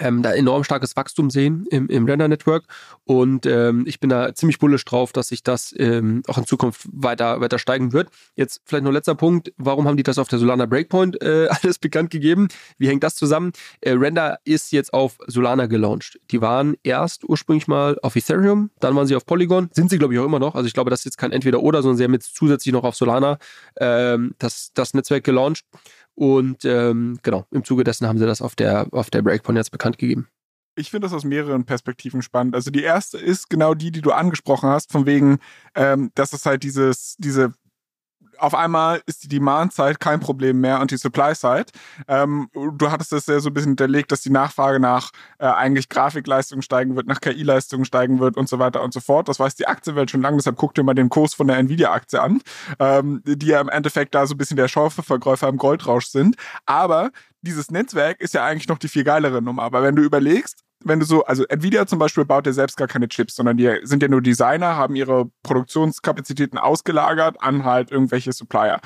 ähm, 0.01 0.21
da 0.23 0.33
enorm 0.33 0.63
starkes 0.63 0.95
Wachstum 0.95 1.29
sehen 1.29 1.65
im, 1.69 1.87
im 1.87 2.05
Render-Network. 2.05 2.65
Und 3.05 3.45
ähm, 3.45 3.83
ich 3.87 3.99
bin 3.99 4.09
da 4.09 4.33
ziemlich 4.33 4.59
bullisch 4.59 4.83
drauf, 4.83 5.11
dass 5.13 5.29
sich 5.29 5.43
das 5.43 5.73
ähm, 5.77 6.23
auch 6.27 6.37
in 6.37 6.45
Zukunft 6.45 6.87
weiter, 6.91 7.39
weiter 7.39 7.59
steigen 7.59 7.93
wird. 7.93 8.09
Jetzt 8.35 8.61
vielleicht 8.65 8.83
noch 8.83 8.91
letzter 8.91 9.15
Punkt. 9.15 9.53
Warum 9.57 9.87
haben 9.87 9.97
die 9.97 10.03
das 10.03 10.17
auf 10.17 10.27
der 10.27 10.39
Solana 10.39 10.65
Breakpoint 10.65 11.21
äh, 11.21 11.47
alles 11.61 11.79
bekannt 11.79 12.09
gegeben? 12.09 12.47
Wie 12.77 12.87
hängt 12.87 13.03
das 13.03 13.15
zusammen? 13.15 13.51
Äh, 13.81 13.91
Render 13.91 14.39
ist 14.43 14.71
jetzt 14.71 14.93
auf 14.93 15.17
Solana 15.27 15.67
gelauncht. 15.67 16.19
Die 16.31 16.41
waren 16.41 16.75
erst 16.83 17.23
ursprünglich 17.23 17.67
mal 17.67 17.97
auf 18.01 18.15
Ethereum, 18.15 18.71
dann 18.79 18.95
waren 18.95 19.07
sie 19.07 19.15
auf 19.15 19.25
Polygon. 19.25 19.69
Sind 19.71 19.89
sie, 19.89 19.99
glaube 19.99 20.13
ich, 20.13 20.19
auch 20.19 20.25
immer 20.25 20.39
noch. 20.39 20.55
Also 20.55 20.67
ich 20.67 20.73
glaube, 20.73 20.89
das 20.89 21.01
ist 21.01 21.05
jetzt 21.05 21.17
kein 21.17 21.31
Entweder-Oder, 21.31 21.81
sondern 21.81 21.97
sie 21.97 22.03
haben 22.03 22.13
jetzt 22.13 22.35
zusätzlich 22.35 22.73
noch 22.73 22.83
auf 22.83 22.95
Solana 22.95 23.37
ähm, 23.79 24.33
das, 24.39 24.71
das 24.73 24.93
Netzwerk 24.93 25.23
gelauncht. 25.23 25.65
Und 26.21 26.65
ähm, 26.65 27.17
genau, 27.23 27.47
im 27.49 27.63
Zuge 27.63 27.83
dessen 27.83 28.07
haben 28.07 28.19
sie 28.19 28.27
das 28.27 28.43
auf 28.43 28.55
der, 28.55 28.85
auf 28.91 29.09
der 29.09 29.23
Breakpoint 29.23 29.57
jetzt 29.57 29.71
bekannt 29.71 29.97
gegeben. 29.97 30.27
Ich 30.75 30.91
finde 30.91 31.05
das 31.05 31.13
aus 31.15 31.23
mehreren 31.23 31.65
Perspektiven 31.65 32.21
spannend. 32.21 32.53
Also 32.53 32.69
die 32.69 32.83
erste 32.83 33.17
ist 33.17 33.49
genau 33.49 33.73
die, 33.73 33.91
die 33.91 34.01
du 34.01 34.11
angesprochen 34.11 34.69
hast, 34.69 34.91
von 34.91 35.07
wegen, 35.07 35.39
ähm, 35.73 36.11
dass 36.13 36.33
es 36.33 36.45
halt 36.45 36.61
dieses, 36.61 37.15
diese 37.17 37.55
auf 38.37 38.55
einmal 38.55 39.01
ist 39.05 39.23
die 39.23 39.27
Demand-Side 39.27 39.95
kein 39.95 40.19
Problem 40.19 40.61
mehr 40.61 40.79
und 40.79 40.91
die 40.91 40.97
Supply-Side. 40.97 41.65
Ähm, 42.07 42.49
du 42.53 42.91
hattest 42.91 43.11
das 43.11 43.27
ja 43.27 43.39
so 43.39 43.49
ein 43.49 43.53
bisschen 43.53 43.71
hinterlegt, 43.71 44.11
dass 44.11 44.21
die 44.21 44.29
Nachfrage 44.29 44.79
nach 44.79 45.11
äh, 45.39 45.45
eigentlich 45.45 45.89
Grafikleistung 45.89 46.61
steigen 46.61 46.95
wird, 46.95 47.07
nach 47.07 47.21
KI-Leistung 47.21 47.85
steigen 47.85 48.19
wird 48.19 48.37
und 48.37 48.49
so 48.49 48.59
weiter 48.59 48.81
und 48.81 48.93
so 48.93 48.99
fort. 48.99 49.29
Das 49.29 49.39
weiß 49.39 49.55
die 49.55 49.67
Aktienwelt 49.67 50.11
schon 50.11 50.21
lange, 50.21 50.37
deshalb 50.37 50.57
guck 50.57 50.73
dir 50.73 50.83
mal 50.83 50.93
den 50.93 51.09
Kurs 51.09 51.33
von 51.33 51.47
der 51.47 51.57
Nvidia-Aktie 51.57 52.21
an, 52.21 52.41
ähm, 52.79 53.21
die 53.25 53.47
ja 53.47 53.61
im 53.61 53.69
Endeffekt 53.69 54.15
da 54.15 54.25
so 54.25 54.35
ein 54.35 54.37
bisschen 54.37 54.57
der 54.57 54.67
Schaufelverkäufer 54.67 55.47
im 55.47 55.57
Goldrausch 55.57 56.07
sind. 56.07 56.35
Aber 56.65 57.11
dieses 57.41 57.71
Netzwerk 57.71 58.21
ist 58.21 58.33
ja 58.33 58.45
eigentlich 58.45 58.67
noch 58.67 58.77
die 58.77 58.87
viel 58.87 59.03
geilere 59.03 59.41
Nummer. 59.41 59.63
Aber 59.63 59.83
wenn 59.83 59.95
du 59.95 60.03
überlegst, 60.03 60.63
wenn 60.83 60.99
du 60.99 61.05
so, 61.05 61.23
also 61.25 61.45
Nvidia 61.45 61.85
zum 61.85 61.99
Beispiel 61.99 62.25
baut 62.25 62.45
ja 62.45 62.53
selbst 62.53 62.77
gar 62.77 62.87
keine 62.87 63.07
Chips, 63.07 63.35
sondern 63.35 63.57
die 63.57 63.79
sind 63.83 64.01
ja 64.01 64.09
nur 64.09 64.21
Designer, 64.21 64.75
haben 64.75 64.95
ihre 64.95 65.29
Produktionskapazitäten 65.43 66.57
ausgelagert 66.57 67.41
an 67.41 67.65
halt 67.65 67.91
irgendwelche 67.91 68.33
Supplier. 68.33 68.79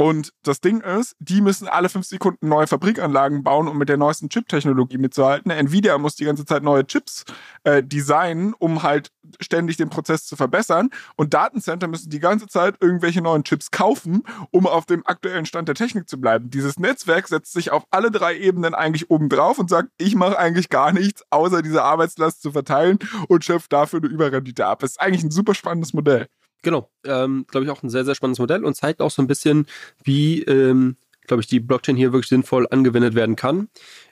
Und 0.00 0.32
das 0.44 0.60
Ding 0.60 0.80
ist, 0.80 1.16
die 1.18 1.40
müssen 1.40 1.66
alle 1.66 1.88
fünf 1.88 2.06
Sekunden 2.06 2.48
neue 2.48 2.68
Fabrikanlagen 2.68 3.42
bauen, 3.42 3.66
um 3.66 3.76
mit 3.76 3.88
der 3.88 3.96
neuesten 3.96 4.28
Chip-Technologie 4.28 4.96
mitzuhalten. 4.96 5.50
Nvidia 5.50 5.98
muss 5.98 6.14
die 6.14 6.24
ganze 6.24 6.44
Zeit 6.44 6.62
neue 6.62 6.86
Chips 6.86 7.24
äh, 7.64 7.82
designen, 7.82 8.54
um 8.60 8.84
halt 8.84 9.10
ständig 9.40 9.76
den 9.76 9.90
Prozess 9.90 10.24
zu 10.24 10.36
verbessern. 10.36 10.90
Und 11.16 11.34
Datencenter 11.34 11.88
müssen 11.88 12.10
die 12.10 12.20
ganze 12.20 12.46
Zeit 12.46 12.76
irgendwelche 12.80 13.20
neuen 13.20 13.42
Chips 13.42 13.72
kaufen, 13.72 14.22
um 14.52 14.68
auf 14.68 14.86
dem 14.86 15.04
aktuellen 15.04 15.46
Stand 15.46 15.66
der 15.66 15.74
Technik 15.74 16.08
zu 16.08 16.20
bleiben. 16.20 16.48
Dieses 16.48 16.78
Netzwerk 16.78 17.26
setzt 17.26 17.52
sich 17.52 17.72
auf 17.72 17.82
alle 17.90 18.12
drei 18.12 18.38
Ebenen 18.38 18.74
eigentlich 18.74 19.10
oben 19.10 19.28
drauf 19.28 19.58
und 19.58 19.68
sagt, 19.68 19.88
ich 19.98 20.14
mache 20.14 20.38
eigentlich 20.38 20.68
gar 20.68 20.92
nichts, 20.92 21.24
außer 21.30 21.60
diese 21.60 21.82
Arbeitslast 21.82 22.40
zu 22.40 22.52
verteilen 22.52 23.00
und 23.26 23.44
schöpft 23.44 23.72
dafür 23.72 23.98
eine 23.98 24.08
Überrendite 24.08 24.64
ab. 24.64 24.78
Das 24.78 24.92
ist 24.92 25.00
eigentlich 25.00 25.24
ein 25.24 25.32
super 25.32 25.56
spannendes 25.56 25.92
Modell. 25.92 26.28
Genau, 26.62 26.90
ähm, 27.04 27.46
glaube 27.48 27.64
ich 27.64 27.70
auch 27.70 27.82
ein 27.82 27.90
sehr, 27.90 28.04
sehr 28.04 28.14
spannendes 28.14 28.40
Modell 28.40 28.64
und 28.64 28.74
zeigt 28.74 29.00
auch 29.00 29.10
so 29.10 29.22
ein 29.22 29.28
bisschen, 29.28 29.66
wie, 30.02 30.42
ähm, 30.42 30.96
glaube 31.26 31.42
ich, 31.42 31.46
die 31.46 31.60
Blockchain 31.60 31.96
hier 31.96 32.12
wirklich 32.12 32.28
sinnvoll 32.28 32.66
angewendet 32.70 33.14
werden 33.14 33.36
kann. 33.36 33.68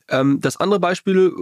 Ähm, 0.09 0.41
das 0.41 0.57
andere 0.59 0.81
Beispiel, 0.81 1.33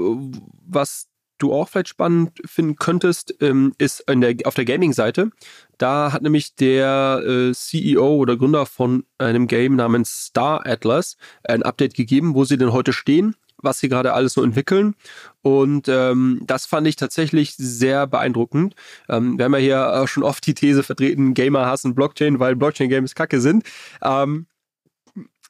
was 0.67 1.09
du 1.39 1.53
auch 1.53 1.69
vielleicht 1.69 1.89
spannend 1.89 2.41
finden 2.47 2.77
könntest, 2.77 3.35
ähm, 3.41 3.75
ist 3.79 4.05
der, 4.09 4.35
auf 4.45 4.55
der 4.55 4.65
Gaming-Seite. 4.65 5.31
Da 5.79 6.13
hat 6.13 6.23
nämlich 6.23 6.55
der 6.55 7.23
äh, 7.27 7.53
CEO 7.53 8.17
oder 8.17 8.37
Gründer 8.37 8.67
von 8.67 9.05
einem 9.19 9.47
Game 9.47 9.77
namens 9.77 10.27
Star 10.27 10.65
Atlas 10.67 11.17
ein 11.43 11.63
Update 11.63 11.95
gegeben, 11.95 12.35
wo 12.35 12.45
sie 12.45 12.57
denn 12.57 12.73
heute 12.73 12.93
stehen 12.93 13.35
was 13.65 13.79
sie 13.79 13.89
gerade 13.89 14.13
alles 14.13 14.35
so 14.35 14.43
entwickeln. 14.43 14.95
Und 15.43 15.89
ähm, 15.89 16.43
das 16.47 16.67
fand 16.67 16.87
ich 16.87 16.97
tatsächlich 16.97 17.55
sehr 17.57 18.07
beeindruckend. 18.07 18.75
Ähm, 19.09 19.39
wir 19.39 19.45
haben 19.47 19.55
ja 19.55 19.61
hier 19.61 20.07
schon 20.07 20.23
oft 20.23 20.47
die 20.47 20.55
These 20.55 20.83
vertreten, 20.83 21.35
Gamer 21.35 21.67
hassen 21.67 21.95
Blockchain, 21.95 22.41
weil 22.41 22.57
Blockchain-Games 22.57 23.15
kacke 23.15 23.41
sind. 23.41 23.65
Ähm, 24.03 24.47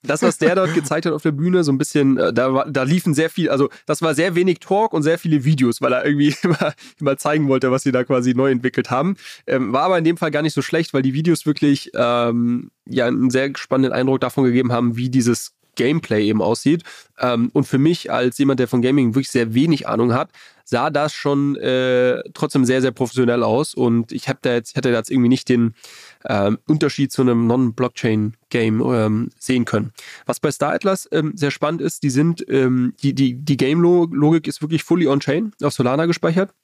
das, 0.04 0.22
was 0.22 0.38
der 0.38 0.54
dort 0.54 0.74
gezeigt 0.74 1.06
hat 1.06 1.12
auf 1.12 1.22
der 1.22 1.32
Bühne, 1.32 1.64
so 1.64 1.72
ein 1.72 1.78
bisschen, 1.78 2.18
äh, 2.18 2.32
da, 2.32 2.64
da 2.68 2.82
liefen 2.82 3.14
sehr 3.14 3.30
viel, 3.30 3.50
also 3.50 3.68
das 3.86 4.02
war 4.02 4.14
sehr 4.14 4.34
wenig 4.34 4.60
Talk 4.60 4.92
und 4.92 5.02
sehr 5.02 5.18
viele 5.18 5.44
Videos, 5.44 5.80
weil 5.80 5.92
er 5.92 6.04
irgendwie 6.04 6.34
immer, 6.42 6.74
immer 7.00 7.16
zeigen 7.16 7.48
wollte, 7.48 7.70
was 7.70 7.82
sie 7.82 7.92
da 7.92 8.04
quasi 8.04 8.34
neu 8.34 8.50
entwickelt 8.50 8.90
haben. 8.90 9.16
Ähm, 9.46 9.72
war 9.72 9.82
aber 9.82 9.98
in 9.98 10.04
dem 10.04 10.16
Fall 10.16 10.30
gar 10.30 10.42
nicht 10.42 10.54
so 10.54 10.62
schlecht, 10.62 10.94
weil 10.94 11.02
die 11.02 11.14
Videos 11.14 11.46
wirklich 11.46 11.90
ähm, 11.94 12.70
ja 12.86 13.06
einen 13.06 13.30
sehr 13.30 13.50
spannenden 13.56 13.92
Eindruck 13.92 14.20
davon 14.20 14.44
gegeben 14.44 14.72
haben, 14.72 14.96
wie 14.96 15.10
dieses 15.10 15.54
Gameplay 15.76 16.26
eben 16.26 16.42
aussieht. 16.42 16.82
Ähm, 17.18 17.50
und 17.52 17.64
für 17.64 17.78
mich 17.78 18.12
als 18.12 18.38
jemand, 18.38 18.60
der 18.60 18.68
von 18.68 18.82
Gaming 18.82 19.14
wirklich 19.14 19.30
sehr 19.30 19.54
wenig 19.54 19.88
Ahnung 19.88 20.14
hat, 20.14 20.30
sah 20.64 20.90
das 20.90 21.12
schon 21.12 21.56
äh, 21.56 22.22
trotzdem 22.32 22.64
sehr, 22.64 22.80
sehr 22.80 22.90
professionell 22.90 23.42
aus. 23.42 23.74
Und 23.74 24.12
ich 24.12 24.28
habe 24.28 24.38
da 24.42 24.54
jetzt, 24.54 24.76
hätte 24.76 24.90
da 24.90 24.98
jetzt 24.98 25.10
irgendwie 25.10 25.28
nicht 25.28 25.48
den 25.48 25.74
ähm, 26.24 26.58
Unterschied 26.66 27.12
zu 27.12 27.22
einem 27.22 27.46
Non-Blockchain-Game 27.46 28.80
ähm, 28.80 29.30
sehen 29.38 29.64
können. 29.64 29.92
Was 30.26 30.40
bei 30.40 30.50
Star 30.50 30.72
Atlas 30.72 31.08
ähm, 31.12 31.32
sehr 31.36 31.50
spannend 31.50 31.82
ist, 31.82 32.02
die 32.02 32.10
sind, 32.10 32.44
ähm, 32.48 32.94
die, 33.02 33.14
die, 33.14 33.34
die 33.34 33.56
Game-Logik 33.56 34.48
ist 34.48 34.62
wirklich 34.62 34.84
fully 34.84 35.06
on-chain 35.06 35.52
auf 35.62 35.74
Solana 35.74 36.06
gespeichert. 36.06 36.54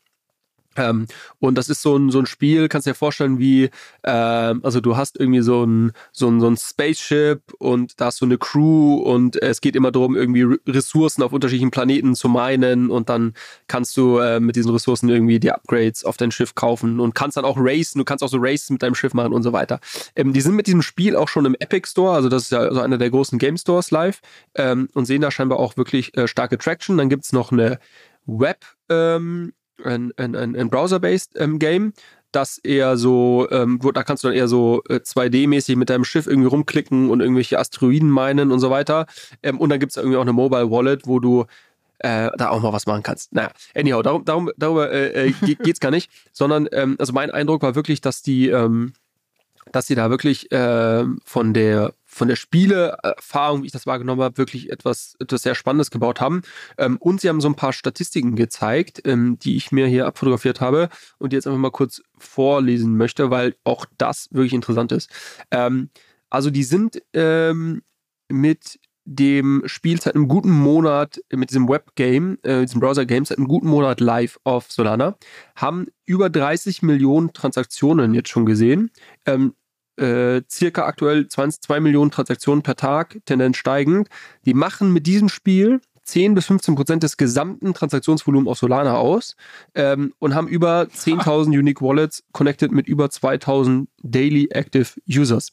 Ähm, 0.80 1.06
und 1.38 1.56
das 1.56 1.68
ist 1.68 1.82
so 1.82 1.96
ein, 1.96 2.10
so 2.10 2.18
ein 2.18 2.26
Spiel, 2.26 2.68
kannst 2.68 2.86
du 2.86 2.90
dir 2.90 2.94
vorstellen, 2.94 3.38
wie, 3.38 3.70
ähm, 4.04 4.60
also 4.62 4.80
du 4.80 4.96
hast 4.96 5.18
irgendwie 5.18 5.42
so 5.42 5.64
ein, 5.64 5.92
so, 6.12 6.28
ein, 6.28 6.40
so 6.40 6.48
ein 6.48 6.56
Spaceship 6.56 7.52
und 7.58 8.00
da 8.00 8.06
hast 8.06 8.20
du 8.20 8.24
eine 8.24 8.38
Crew 8.38 8.96
und 8.96 9.40
es 9.42 9.60
geht 9.60 9.76
immer 9.76 9.90
darum, 9.90 10.16
irgendwie 10.16 10.58
Ressourcen 10.66 11.22
auf 11.22 11.32
unterschiedlichen 11.32 11.70
Planeten 11.70 12.14
zu 12.14 12.28
meinen 12.28 12.90
und 12.90 13.08
dann 13.08 13.34
kannst 13.68 13.96
du 13.96 14.18
äh, 14.18 14.40
mit 14.40 14.56
diesen 14.56 14.70
Ressourcen 14.72 15.08
irgendwie 15.08 15.40
die 15.40 15.52
Upgrades 15.52 16.04
auf 16.04 16.16
dein 16.16 16.30
Schiff 16.30 16.54
kaufen 16.54 17.00
und 17.00 17.14
kannst 17.14 17.36
dann 17.36 17.44
auch 17.44 17.56
racen, 17.58 17.98
du 17.98 18.04
kannst 18.04 18.24
auch 18.24 18.28
so 18.28 18.38
Races 18.40 18.70
mit 18.70 18.82
deinem 18.82 18.94
Schiff 18.94 19.14
machen 19.14 19.32
und 19.32 19.42
so 19.42 19.52
weiter. 19.52 19.80
Ähm, 20.16 20.32
die 20.32 20.40
sind 20.40 20.54
mit 20.54 20.66
diesem 20.66 20.82
Spiel 20.82 21.16
auch 21.16 21.28
schon 21.28 21.44
im 21.44 21.56
Epic 21.58 21.88
Store, 21.88 22.14
also 22.14 22.28
das 22.28 22.44
ist 22.44 22.52
ja 22.52 22.72
so 22.72 22.80
einer 22.80 22.98
der 22.98 23.10
großen 23.10 23.38
Game 23.38 23.56
Stores 23.56 23.90
live 23.90 24.20
ähm, 24.54 24.88
und 24.94 25.04
sehen 25.04 25.20
da 25.20 25.30
scheinbar 25.30 25.58
auch 25.58 25.76
wirklich 25.76 26.16
äh, 26.16 26.26
starke 26.26 26.58
Traction. 26.58 26.96
Dann 26.96 27.08
gibt 27.08 27.24
es 27.24 27.32
noch 27.32 27.52
eine 27.52 27.78
Web- 28.26 28.64
ähm, 28.88 29.52
ein, 29.84 30.12
ein, 30.16 30.34
ein 30.34 30.70
Browser-based 30.70 31.32
ähm, 31.36 31.58
Game, 31.58 31.92
das 32.32 32.58
eher 32.58 32.96
so, 32.96 33.48
ähm, 33.50 33.80
da 33.92 34.02
kannst 34.02 34.22
du 34.22 34.28
dann 34.28 34.36
eher 34.36 34.48
so 34.48 34.82
äh, 34.88 34.96
2D-mäßig 34.96 35.76
mit 35.76 35.90
deinem 35.90 36.04
Schiff 36.04 36.26
irgendwie 36.26 36.48
rumklicken 36.48 37.10
und 37.10 37.20
irgendwelche 37.20 37.58
Asteroiden 37.58 38.10
meinen 38.10 38.52
und 38.52 38.60
so 38.60 38.70
weiter. 38.70 39.06
Ähm, 39.42 39.58
und 39.58 39.70
dann 39.70 39.80
gibt 39.80 39.90
es 39.90 39.96
irgendwie 39.96 40.16
auch 40.16 40.22
eine 40.22 40.32
Mobile 40.32 40.70
Wallet, 40.70 41.06
wo 41.06 41.18
du 41.18 41.46
äh, 41.98 42.30
da 42.36 42.48
auch 42.50 42.62
mal 42.62 42.72
was 42.72 42.86
machen 42.86 43.02
kannst. 43.02 43.32
Naja, 43.32 43.50
anyhow, 43.74 44.02
darum, 44.02 44.24
darum 44.24 44.50
darüber 44.56 44.90
äh, 44.90 45.28
äh, 45.28 45.32
geht's 45.62 45.80
gar 45.80 45.90
nicht, 45.90 46.10
sondern 46.32 46.68
ähm, 46.72 46.96
also 46.98 47.12
mein 47.12 47.30
Eindruck 47.30 47.62
war 47.62 47.74
wirklich, 47.74 48.00
dass 48.00 48.22
die, 48.22 48.48
ähm, 48.48 48.92
dass 49.72 49.86
sie 49.86 49.94
da 49.94 50.10
wirklich 50.10 50.50
äh, 50.52 51.04
von 51.24 51.52
der 51.52 51.92
von 52.10 52.26
der 52.26 52.36
Spieleerfahrung, 52.36 53.62
wie 53.62 53.66
ich 53.66 53.72
das 53.72 53.86
wahrgenommen 53.86 54.20
habe, 54.20 54.36
wirklich 54.36 54.70
etwas, 54.70 55.14
etwas 55.20 55.42
sehr 55.42 55.54
Spannendes 55.54 55.92
gebaut 55.92 56.20
haben. 56.20 56.42
Ähm, 56.76 56.96
und 56.98 57.20
sie 57.20 57.28
haben 57.28 57.40
so 57.40 57.48
ein 57.48 57.54
paar 57.54 57.72
Statistiken 57.72 58.34
gezeigt, 58.34 59.00
ähm, 59.04 59.38
die 59.38 59.56
ich 59.56 59.70
mir 59.70 59.86
hier 59.86 60.06
abfotografiert 60.06 60.60
habe 60.60 60.88
und 61.18 61.32
die 61.32 61.36
jetzt 61.36 61.46
einfach 61.46 61.60
mal 61.60 61.70
kurz 61.70 62.02
vorlesen 62.18 62.96
möchte, 62.96 63.30
weil 63.30 63.54
auch 63.62 63.86
das 63.96 64.28
wirklich 64.32 64.54
interessant 64.54 64.90
ist. 64.90 65.08
Ähm, 65.52 65.90
also 66.30 66.50
die 66.50 66.64
sind 66.64 67.00
ähm, 67.14 67.82
mit 68.28 68.80
dem 69.04 69.62
Spiel 69.66 70.00
seit 70.00 70.14
einem 70.14 70.28
guten 70.28 70.50
Monat, 70.50 71.20
mit 71.32 71.50
diesem 71.50 71.68
Webgame, 71.68 72.38
äh, 72.42 72.62
diesem 72.62 72.80
Browser-Game, 72.80 73.24
seit 73.24 73.38
einem 73.38 73.48
guten 73.48 73.68
Monat 73.68 74.00
live 74.00 74.38
auf 74.44 74.70
Solana, 74.70 75.16
haben 75.54 75.86
über 76.06 76.28
30 76.28 76.82
Millionen 76.82 77.32
Transaktionen 77.32 78.14
jetzt 78.14 78.28
schon 78.28 78.46
gesehen. 78.46 78.90
Ähm, 79.26 79.54
äh, 80.00 80.42
circa 80.50 80.86
aktuell 80.86 81.28
20, 81.28 81.62
2 81.62 81.80
Millionen 81.80 82.10
Transaktionen 82.10 82.62
per 82.62 82.76
Tag, 82.76 83.18
Tendenz 83.26 83.56
steigend. 83.56 84.08
Die 84.44 84.54
machen 84.54 84.92
mit 84.92 85.06
diesem 85.06 85.28
Spiel 85.28 85.80
10 86.10 86.34
bis 86.34 86.46
15 86.46 86.74
Prozent 86.74 87.02
des 87.04 87.16
gesamten 87.16 87.72
Transaktionsvolumens 87.72 88.50
auf 88.50 88.58
Solana 88.58 88.96
aus 88.96 89.36
ähm, 89.76 90.12
und 90.18 90.34
haben 90.34 90.48
über 90.48 90.82
10.000 90.82 91.56
Unique 91.56 91.80
Wallets 91.80 92.24
connected 92.32 92.72
mit 92.72 92.88
über 92.88 93.06
2.000 93.06 93.86
Daily 94.02 94.48
Active 94.50 94.88
Users. 95.08 95.52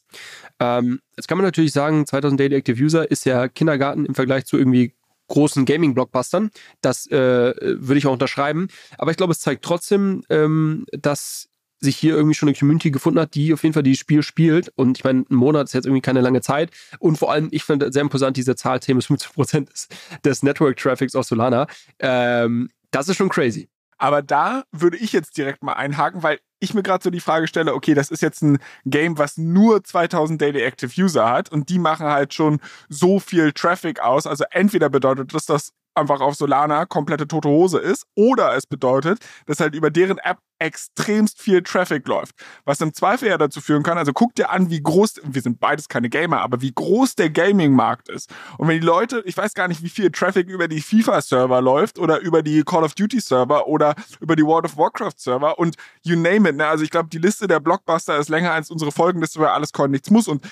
Ähm, 0.58 1.00
jetzt 1.16 1.28
kann 1.28 1.38
man 1.38 1.44
natürlich 1.44 1.72
sagen, 1.72 2.02
2.000 2.02 2.36
Daily 2.36 2.56
Active 2.56 2.82
User 2.82 3.08
ist 3.08 3.24
ja 3.24 3.46
Kindergarten 3.46 4.04
im 4.04 4.14
Vergleich 4.16 4.46
zu 4.46 4.58
irgendwie 4.58 4.94
großen 5.28 5.64
Gaming-Blockbustern. 5.64 6.50
Das 6.80 7.06
äh, 7.06 7.54
würde 7.60 7.98
ich 7.98 8.06
auch 8.06 8.12
unterschreiben. 8.12 8.68
Aber 8.96 9.10
ich 9.10 9.16
glaube, 9.16 9.32
es 9.32 9.40
zeigt 9.40 9.64
trotzdem, 9.64 10.22
ähm, 10.28 10.86
dass 10.90 11.48
sich 11.80 11.96
hier 11.96 12.14
irgendwie 12.14 12.34
schon 12.34 12.48
eine 12.48 12.56
Community 12.56 12.90
gefunden 12.90 13.20
hat, 13.20 13.34
die 13.34 13.52
auf 13.52 13.62
jeden 13.62 13.72
Fall 13.72 13.82
dieses 13.82 14.00
Spiel 14.00 14.22
spielt. 14.22 14.72
Und 14.76 14.98
ich 14.98 15.04
meine, 15.04 15.24
ein 15.28 15.34
Monat 15.34 15.66
ist 15.66 15.74
jetzt 15.74 15.86
irgendwie 15.86 16.02
keine 16.02 16.20
lange 16.20 16.40
Zeit. 16.40 16.70
Und 16.98 17.18
vor 17.18 17.32
allem, 17.32 17.48
ich 17.50 17.64
finde 17.64 17.92
sehr 17.92 18.02
imposant, 18.02 18.36
diese 18.36 18.56
Zahl 18.56 18.80
10 18.80 18.96
bis 18.96 19.06
15 19.06 19.32
Prozent 19.32 19.72
des, 19.72 19.88
des 20.24 20.42
Network-Traffics 20.42 21.14
aus 21.14 21.28
Solana. 21.28 21.66
Ähm, 21.98 22.68
das 22.90 23.08
ist 23.08 23.16
schon 23.16 23.28
crazy. 23.28 23.68
Aber 23.98 24.22
da 24.22 24.64
würde 24.72 24.96
ich 24.96 25.12
jetzt 25.12 25.36
direkt 25.36 25.62
mal 25.62 25.72
einhaken, 25.72 26.22
weil 26.22 26.38
ich 26.60 26.74
mir 26.74 26.82
gerade 26.82 27.02
so 27.04 27.10
die 27.10 27.20
Frage 27.20 27.46
stelle, 27.48 27.74
okay, 27.74 27.94
das 27.94 28.10
ist 28.10 28.22
jetzt 28.22 28.42
ein 28.42 28.58
Game, 28.84 29.18
was 29.18 29.36
nur 29.36 29.84
2000 29.84 30.40
Daily 30.40 30.62
Active 30.62 30.90
User 31.00 31.28
hat 31.28 31.50
und 31.50 31.68
die 31.68 31.78
machen 31.78 32.06
halt 32.06 32.34
schon 32.34 32.60
so 32.88 33.20
viel 33.20 33.52
Traffic 33.52 34.00
aus. 34.00 34.26
Also 34.26 34.44
entweder 34.50 34.88
bedeutet 34.88 35.34
das, 35.34 35.46
dass 35.46 35.72
einfach 35.94 36.20
auf 36.20 36.34
Solana 36.34 36.86
komplette 36.86 37.26
tote 37.26 37.48
Hose 37.48 37.78
ist 37.78 38.06
oder 38.14 38.54
es 38.56 38.66
bedeutet, 38.66 39.18
dass 39.46 39.60
halt 39.60 39.74
über 39.74 39.90
deren 39.90 40.18
App 40.18 40.38
extremst 40.58 41.40
viel 41.40 41.62
Traffic 41.62 42.06
läuft. 42.08 42.34
Was 42.64 42.80
im 42.80 42.92
Zweifel 42.92 43.28
ja 43.28 43.38
dazu 43.38 43.60
führen 43.60 43.82
kann, 43.82 43.98
also 43.98 44.12
guck 44.12 44.34
dir 44.34 44.50
an, 44.50 44.70
wie 44.70 44.82
groß, 44.82 45.20
wir 45.24 45.42
sind 45.42 45.60
beides 45.60 45.88
keine 45.88 46.08
Gamer, 46.08 46.40
aber 46.40 46.60
wie 46.60 46.72
groß 46.72 47.14
der 47.14 47.30
Gaming-Markt 47.30 48.08
ist. 48.08 48.30
Und 48.56 48.68
wenn 48.68 48.80
die 48.80 48.86
Leute, 48.86 49.22
ich 49.24 49.36
weiß 49.36 49.54
gar 49.54 49.68
nicht, 49.68 49.82
wie 49.82 49.88
viel 49.88 50.10
Traffic 50.10 50.48
über 50.48 50.66
die 50.66 50.80
FIFA-Server 50.80 51.60
läuft 51.60 51.98
oder 51.98 52.20
über 52.20 52.42
die 52.42 52.62
Call 52.64 52.82
of 52.82 52.94
Duty-Server 52.94 53.68
oder 53.68 53.94
über 54.20 54.34
die 54.34 54.44
World 54.44 54.64
of 54.64 54.76
Warcraft-Server 54.76 55.58
und 55.58 55.76
you 56.02 56.16
name 56.16 56.47
it. 56.47 56.47
Ne? 56.56 56.66
Also 56.66 56.84
ich 56.84 56.90
glaube, 56.90 57.08
die 57.08 57.18
Liste 57.18 57.46
der 57.46 57.60
Blockbuster 57.60 58.18
ist 58.18 58.28
länger 58.28 58.52
als 58.52 58.70
unsere 58.70 58.92
Folgenliste, 58.92 59.40
weil 59.40 59.48
alles 59.48 59.72
Coin 59.72 59.90
nichts 59.90 60.10
muss. 60.10 60.28
Und 60.28 60.46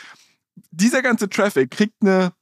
dieser 0.70 1.02
ganze 1.02 1.28
Traffic 1.28 1.70
kriegt 1.70 1.94
eine 2.02 2.32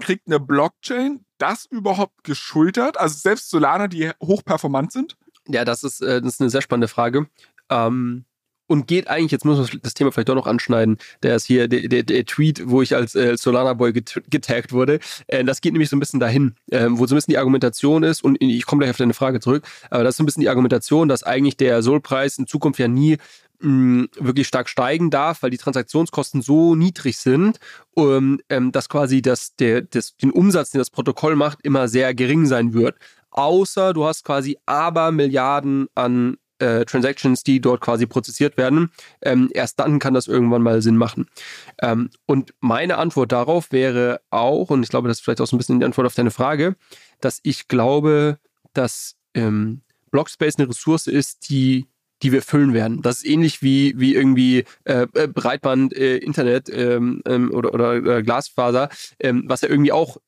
kriegt 0.00 0.26
eine 0.26 0.40
Blockchain 0.40 1.24
das 1.38 1.66
überhaupt 1.66 2.24
geschultert? 2.24 2.98
Also 2.98 3.16
selbst 3.18 3.50
Solana, 3.50 3.88
die 3.88 4.10
hochperformant 4.22 4.92
sind? 4.92 5.16
Ja, 5.46 5.64
das 5.64 5.84
ist, 5.84 6.00
äh, 6.00 6.20
das 6.20 6.34
ist 6.34 6.40
eine 6.40 6.50
sehr 6.50 6.62
spannende 6.62 6.88
Frage. 6.88 7.28
Ähm, 7.70 8.24
und 8.70 8.86
geht 8.86 9.08
eigentlich, 9.08 9.32
jetzt 9.32 9.44
muss 9.44 9.58
man 9.58 9.80
das 9.82 9.94
Thema 9.94 10.12
vielleicht 10.12 10.28
doch 10.28 10.36
noch 10.36 10.46
anschneiden, 10.46 10.98
der 11.24 11.34
ist 11.34 11.46
hier, 11.46 11.66
der, 11.66 11.88
der, 11.88 12.04
der 12.04 12.24
Tweet, 12.24 12.62
wo 12.70 12.82
ich 12.82 12.94
als 12.94 13.16
äh, 13.16 13.36
Solana 13.36 13.74
Boy 13.74 13.92
get 13.92 14.22
getaggt 14.30 14.72
wurde, 14.72 15.00
äh, 15.26 15.42
das 15.42 15.60
geht 15.60 15.72
nämlich 15.72 15.90
so 15.90 15.96
ein 15.96 16.00
bisschen 16.00 16.20
dahin, 16.20 16.54
äh, 16.70 16.86
wo 16.88 17.04
so 17.04 17.14
ein 17.14 17.16
bisschen 17.16 17.32
die 17.32 17.38
Argumentation 17.38 18.04
ist, 18.04 18.22
und 18.22 18.40
ich 18.40 18.64
komme 18.66 18.80
gleich 18.80 18.90
auf 18.90 18.96
deine 18.96 19.12
Frage 19.12 19.40
zurück, 19.40 19.66
aber 19.90 20.04
das 20.04 20.12
ist 20.12 20.18
so 20.18 20.22
ein 20.22 20.26
bisschen 20.26 20.42
die 20.42 20.48
Argumentation, 20.48 21.08
dass 21.08 21.24
eigentlich 21.24 21.56
der 21.56 21.82
Sol-Preis 21.82 22.38
in 22.38 22.46
Zukunft 22.46 22.78
ja 22.78 22.86
nie 22.86 23.16
mh, 23.58 24.06
wirklich 24.20 24.46
stark 24.46 24.68
steigen 24.68 25.10
darf, 25.10 25.42
weil 25.42 25.50
die 25.50 25.58
Transaktionskosten 25.58 26.40
so 26.40 26.76
niedrig 26.76 27.18
sind, 27.18 27.58
ähm, 27.96 28.38
dass 28.70 28.88
quasi 28.88 29.20
das, 29.20 29.56
der, 29.56 29.82
das, 29.82 30.16
den 30.16 30.30
Umsatz, 30.30 30.70
den 30.70 30.78
das 30.78 30.90
Protokoll 30.90 31.34
macht, 31.34 31.58
immer 31.64 31.88
sehr 31.88 32.14
gering 32.14 32.46
sein 32.46 32.72
wird. 32.72 32.94
Außer 33.32 33.92
du 33.94 34.04
hast 34.04 34.24
quasi 34.24 34.58
aber 34.66 35.10
Milliarden 35.10 35.88
an 35.96 36.36
äh, 36.60 36.84
Transactions, 36.84 37.42
die 37.42 37.60
dort 37.60 37.80
quasi 37.80 38.06
prozessiert 38.06 38.56
werden. 38.56 38.90
Ähm, 39.22 39.50
erst 39.52 39.80
dann 39.80 39.98
kann 39.98 40.14
das 40.14 40.26
irgendwann 40.26 40.62
mal 40.62 40.82
Sinn 40.82 40.96
machen. 40.96 41.26
Ähm, 41.82 42.10
und 42.26 42.54
meine 42.60 42.98
Antwort 42.98 43.32
darauf 43.32 43.72
wäre 43.72 44.20
auch, 44.30 44.70
und 44.70 44.82
ich 44.82 44.88
glaube, 44.88 45.08
das 45.08 45.18
ist 45.18 45.24
vielleicht 45.24 45.40
auch 45.40 45.46
so 45.46 45.56
ein 45.56 45.58
bisschen 45.58 45.80
die 45.80 45.86
Antwort 45.86 46.06
auf 46.06 46.14
deine 46.14 46.30
Frage, 46.30 46.76
dass 47.20 47.40
ich 47.42 47.68
glaube, 47.68 48.38
dass 48.72 49.16
ähm, 49.34 49.82
Blockspace 50.10 50.58
eine 50.58 50.68
Ressource 50.68 51.06
ist, 51.06 51.50
die 51.50 51.86
die 52.22 52.32
wir 52.32 52.42
füllen 52.42 52.74
werden. 52.74 53.02
Das 53.02 53.18
ist 53.18 53.26
ähnlich 53.26 53.62
wie, 53.62 53.94
wie 53.98 54.14
irgendwie 54.14 54.64
äh, 54.84 55.06
äh 55.14 55.28
Breitband, 55.28 55.94
äh, 55.96 56.18
Internet 56.18 56.68
ähm, 56.72 57.22
ähm, 57.26 57.50
oder, 57.52 57.74
oder 57.74 57.94
äh, 57.94 58.22
Glasfaser, 58.22 58.88
ähm, 59.18 59.44
was 59.46 59.62
ja 59.62 59.68
irgendwie 59.68 59.92
auch 59.92 60.18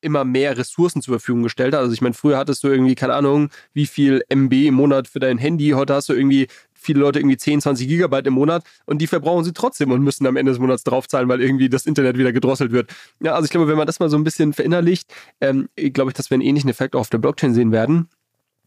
immer 0.00 0.24
mehr 0.24 0.56
Ressourcen 0.56 1.02
zur 1.02 1.14
Verfügung 1.14 1.42
gestellt 1.42 1.74
hat. 1.74 1.80
Also 1.80 1.92
ich 1.92 2.00
meine, 2.00 2.14
früher 2.14 2.38
hattest 2.38 2.62
du 2.64 2.68
irgendwie, 2.68 2.94
keine 2.94 3.14
Ahnung, 3.14 3.50
wie 3.72 3.86
viel 3.86 4.22
MB 4.28 4.52
im 4.52 4.74
Monat 4.74 5.08
für 5.08 5.20
dein 5.20 5.38
Handy, 5.38 5.70
heute 5.70 5.94
hast 5.94 6.08
du 6.08 6.14
irgendwie 6.14 6.48
viele 6.80 7.00
Leute 7.00 7.18
irgendwie 7.18 7.36
10, 7.36 7.60
20 7.60 7.86
Gigabyte 7.86 8.26
im 8.26 8.34
Monat 8.34 8.64
und 8.86 8.98
die 9.00 9.06
verbrauchen 9.06 9.44
sie 9.44 9.52
trotzdem 9.52 9.90
und 9.90 10.02
müssen 10.02 10.26
am 10.26 10.36
Ende 10.36 10.52
des 10.52 10.58
Monats 10.58 10.82
draufzahlen, 10.82 11.28
weil 11.28 11.40
irgendwie 11.40 11.68
das 11.68 11.86
Internet 11.86 12.16
wieder 12.16 12.32
gedrosselt 12.32 12.72
wird. 12.72 12.92
Ja, 13.20 13.34
also 13.34 13.44
ich 13.44 13.50
glaube, 13.50 13.68
wenn 13.68 13.76
man 13.76 13.86
das 13.86 14.00
mal 14.00 14.08
so 14.08 14.16
ein 14.16 14.24
bisschen 14.24 14.52
verinnerlicht, 14.52 15.12
ähm, 15.40 15.68
glaube 15.76 16.10
ich, 16.10 16.14
dass 16.14 16.30
wir 16.30 16.36
einen 16.36 16.42
ähnlichen 16.42 16.70
Effekt 16.70 16.96
auch 16.96 17.00
auf 17.00 17.10
der 17.10 17.18
Blockchain 17.18 17.54
sehen 17.54 17.72
werden. 17.72 18.08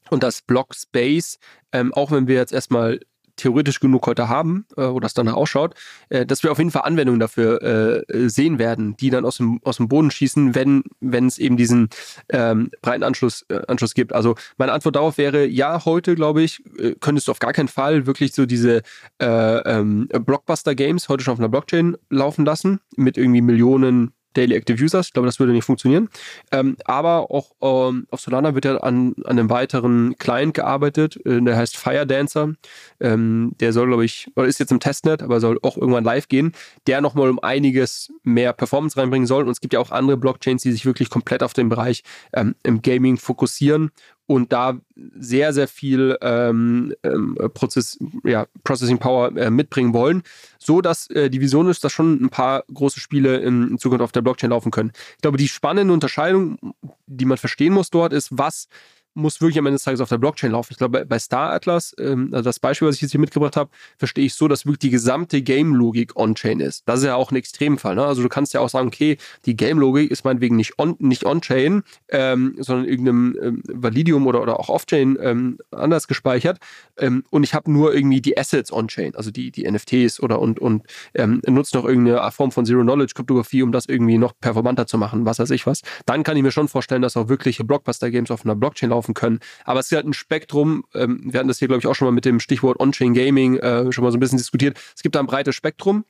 Und 0.09 0.23
das 0.23 0.41
Block 0.41 0.75
Space, 0.75 1.39
ähm, 1.71 1.93
auch 1.93 2.11
wenn 2.11 2.27
wir 2.27 2.35
jetzt 2.35 2.53
erstmal 2.53 2.99
theoretisch 3.35 3.79
genug 3.79 4.05
heute 4.07 4.29
haben, 4.29 4.65
äh, 4.77 4.81
oder 4.81 5.07
es 5.07 5.13
danach 5.13 5.33
ausschaut, 5.33 5.75
äh, 6.09 6.25
dass 6.25 6.43
wir 6.43 6.51
auf 6.51 6.57
jeden 6.57 6.71
Fall 6.71 6.83
Anwendungen 6.83 7.19
dafür 7.19 7.61
äh, 8.07 8.29
sehen 8.29 8.59
werden, 8.59 8.95
die 8.97 9.09
dann 9.09 9.25
aus 9.25 9.37
dem, 9.37 9.59
aus 9.63 9.77
dem 9.77 9.87
Boden 9.87 10.11
schießen, 10.11 10.55
wenn 10.55 10.83
wenn 10.99 11.27
es 11.27 11.37
eben 11.37 11.57
diesen 11.57 11.89
ähm, 12.29 12.69
breiten 12.81 13.03
Anschluss, 13.03 13.45
äh, 13.49 13.61
Anschluss 13.67 13.93
gibt. 13.93 14.13
Also 14.13 14.35
meine 14.57 14.71
Antwort 14.71 14.95
darauf 14.95 15.17
wäre, 15.17 15.45
ja, 15.45 15.83
heute, 15.85 16.15
glaube 16.15 16.43
ich, 16.43 16.61
äh, 16.77 16.95
könntest 16.99 17.27
du 17.27 17.31
auf 17.31 17.39
gar 17.39 17.53
keinen 17.53 17.67
Fall 17.67 18.05
wirklich 18.05 18.33
so 18.33 18.45
diese 18.45 18.81
äh, 19.19 19.25
ähm, 19.25 20.07
Blockbuster-Games 20.07 21.09
heute 21.09 21.23
schon 21.23 21.33
auf 21.33 21.39
einer 21.39 21.49
Blockchain 21.49 21.97
laufen 22.09 22.45
lassen, 22.45 22.79
mit 22.95 23.17
irgendwie 23.17 23.41
Millionen 23.41 24.13
Daily 24.33 24.55
Active 24.55 24.81
Users. 24.83 25.07
Ich 25.07 25.13
glaube, 25.13 25.27
das 25.27 25.39
würde 25.39 25.53
nicht 25.53 25.65
funktionieren. 25.65 26.09
Ähm, 26.51 26.77
aber 26.85 27.31
auch 27.31 27.51
ähm, 27.61 28.07
auf 28.11 28.21
Solana 28.21 28.55
wird 28.55 28.65
ja 28.65 28.77
an, 28.77 29.13
an 29.25 29.39
einem 29.39 29.49
weiteren 29.49 30.15
Client 30.17 30.53
gearbeitet, 30.53 31.17
äh, 31.25 31.41
der 31.41 31.57
heißt 31.57 31.77
Fire 31.77 32.05
Dancer. 32.05 32.53
Ähm, 32.99 33.53
der 33.59 33.73
soll, 33.73 33.87
glaube 33.87 34.05
ich, 34.05 34.27
oder 34.35 34.47
ist 34.47 34.59
jetzt 34.59 34.71
im 34.71 34.79
Testnet, 34.79 35.21
aber 35.21 35.39
soll 35.39 35.59
auch 35.61 35.77
irgendwann 35.77 36.03
live 36.03 36.27
gehen, 36.27 36.53
der 36.87 37.01
nochmal 37.01 37.29
um 37.29 37.39
einiges 37.39 38.11
mehr 38.23 38.53
Performance 38.53 38.97
reinbringen 38.97 39.27
soll. 39.27 39.43
Und 39.43 39.51
es 39.51 39.61
gibt 39.61 39.73
ja 39.73 39.79
auch 39.79 39.91
andere 39.91 40.17
Blockchains, 40.17 40.63
die 40.63 40.71
sich 40.71 40.85
wirklich 40.85 41.09
komplett 41.09 41.43
auf 41.43 41.53
den 41.53 41.69
Bereich 41.69 42.03
ähm, 42.33 42.55
im 42.63 42.81
Gaming 42.81 43.17
fokussieren 43.17 43.91
und 44.25 44.53
da 44.53 44.79
sehr, 45.15 45.53
sehr 45.53 45.67
viel 45.67 46.17
ähm, 46.21 46.93
ähm, 47.03 47.37
Prozess, 47.53 47.99
ja, 48.23 48.47
Processing 48.63 48.97
Power 48.97 49.35
äh, 49.35 49.49
mitbringen 49.49 49.93
wollen, 49.93 50.23
so 50.59 50.81
dass 50.81 51.09
äh, 51.09 51.29
die 51.29 51.41
Vision 51.41 51.67
ist, 51.67 51.83
dass 51.83 51.91
schon 51.91 52.23
ein 52.23 52.29
paar 52.29 52.63
große 52.73 52.99
Spiele 52.99 53.37
in, 53.37 53.69
in, 53.71 53.77
Zukunft 53.77 54.03
auf 54.03 54.11
der 54.11 54.21
Blockchain 54.21 54.51
laufen 54.51 54.71
können. 54.71 54.91
Ich 55.15 55.21
glaube, 55.21 55.37
die 55.37 55.47
spannende 55.47 55.93
Unterscheidung, 55.93 56.57
die 57.05 57.25
man 57.25 57.37
verstehen 57.37 57.73
muss 57.73 57.89
dort, 57.89 58.13
ist, 58.13 58.29
was 58.31 58.67
muss 59.13 59.41
wirklich 59.41 59.59
am 59.59 59.65
Ende 59.65 59.75
des 59.75 59.83
Tages 59.83 60.01
auf 60.01 60.09
der 60.09 60.17
Blockchain 60.17 60.51
laufen. 60.51 60.69
Ich 60.71 60.77
glaube, 60.77 61.05
bei 61.05 61.19
Star 61.19 61.51
Atlas, 61.51 61.95
ähm, 61.99 62.29
also 62.31 62.43
das 62.43 62.59
Beispiel, 62.59 62.87
was 62.87 62.95
ich 62.95 63.01
jetzt 63.01 63.11
hier 63.11 63.19
mitgebracht 63.19 63.55
habe, 63.55 63.69
verstehe 63.97 64.25
ich 64.25 64.33
so, 64.33 64.47
dass 64.47 64.65
wirklich 64.65 64.79
die 64.79 64.89
gesamte 64.89 65.41
Game-Logik 65.41 66.15
on-chain 66.15 66.59
ist. 66.59 66.83
Das 66.87 66.99
ist 66.99 67.05
ja 67.05 67.15
auch 67.15 67.31
ein 67.31 67.35
Extremfall. 67.35 67.95
Ne? 67.95 68.05
Also 68.05 68.23
du 68.23 68.29
kannst 68.29 68.53
ja 68.53 68.59
auch 68.59 68.69
sagen, 68.69 68.87
okay, 68.87 69.17
die 69.45 69.55
Game-Logik 69.55 70.09
ist 70.09 70.25
meinetwegen 70.25 70.55
nicht 70.55 70.79
on, 70.79 70.95
nicht 70.99 71.25
on-chain, 71.25 71.83
ähm, 72.09 72.55
sondern 72.59 72.87
irgendeinem 72.87 73.37
ähm, 73.41 73.63
Validium 73.67 74.27
oder, 74.27 74.41
oder 74.41 74.59
auch 74.59 74.69
off-chain 74.69 75.17
ähm, 75.21 75.57
anders 75.71 76.07
gespeichert. 76.07 76.59
Ähm, 76.97 77.23
und 77.29 77.43
ich 77.43 77.53
habe 77.53 77.71
nur 77.71 77.93
irgendwie 77.93 78.21
die 78.21 78.37
Assets 78.37 78.71
on-chain, 78.71 79.15
also 79.15 79.31
die, 79.31 79.51
die 79.51 79.69
NFTs 79.69 80.19
oder 80.19 80.39
und, 80.39 80.59
und 80.59 80.83
ähm, 81.13 81.41
nutze 81.47 81.77
noch 81.77 81.85
irgendeine 81.85 82.31
Form 82.31 82.51
von 82.51 82.65
Zero-Knowledge-Kryptographie, 82.65 83.63
um 83.63 83.71
das 83.71 83.85
irgendwie 83.85 84.17
noch 84.17 84.33
performanter 84.39 84.87
zu 84.87 84.97
machen, 84.97 85.25
was 85.25 85.39
weiß 85.39 85.51
ich 85.51 85.67
was. 85.67 85.81
Dann 86.05 86.23
kann 86.23 86.37
ich 86.37 86.43
mir 86.43 86.51
schon 86.51 86.67
vorstellen, 86.67 87.01
dass 87.01 87.17
auch 87.17 87.29
wirkliche 87.29 87.63
Blockbuster-Games 87.63 88.31
auf 88.31 88.45
einer 88.45 88.55
Blockchain 88.55 88.89
laufen 88.89 89.02
laufen 89.03 89.13
können. 89.13 89.39
Aber 89.65 89.79
es 89.79 89.87
ist 89.87 89.95
halt 89.95 90.05
ein 90.05 90.13
Spektrum. 90.13 90.85
Ähm, 90.93 91.21
wir 91.25 91.39
hatten 91.39 91.47
das 91.47 91.59
hier, 91.59 91.67
glaube 91.67 91.79
ich, 91.79 91.87
auch 91.87 91.95
schon 91.95 92.07
mal 92.07 92.11
mit 92.11 92.25
dem 92.25 92.39
Stichwort 92.39 92.79
On-Chain 92.79 93.13
Gaming 93.13 93.57
äh, 93.57 93.91
schon 93.91 94.03
mal 94.03 94.11
so 94.11 94.17
ein 94.17 94.19
bisschen 94.19 94.37
diskutiert. 94.37 94.79
Es 94.95 95.03
gibt 95.03 95.15
da 95.15 95.19
ein 95.19 95.25
breites 95.25 95.55
Spektrum. 95.55 96.05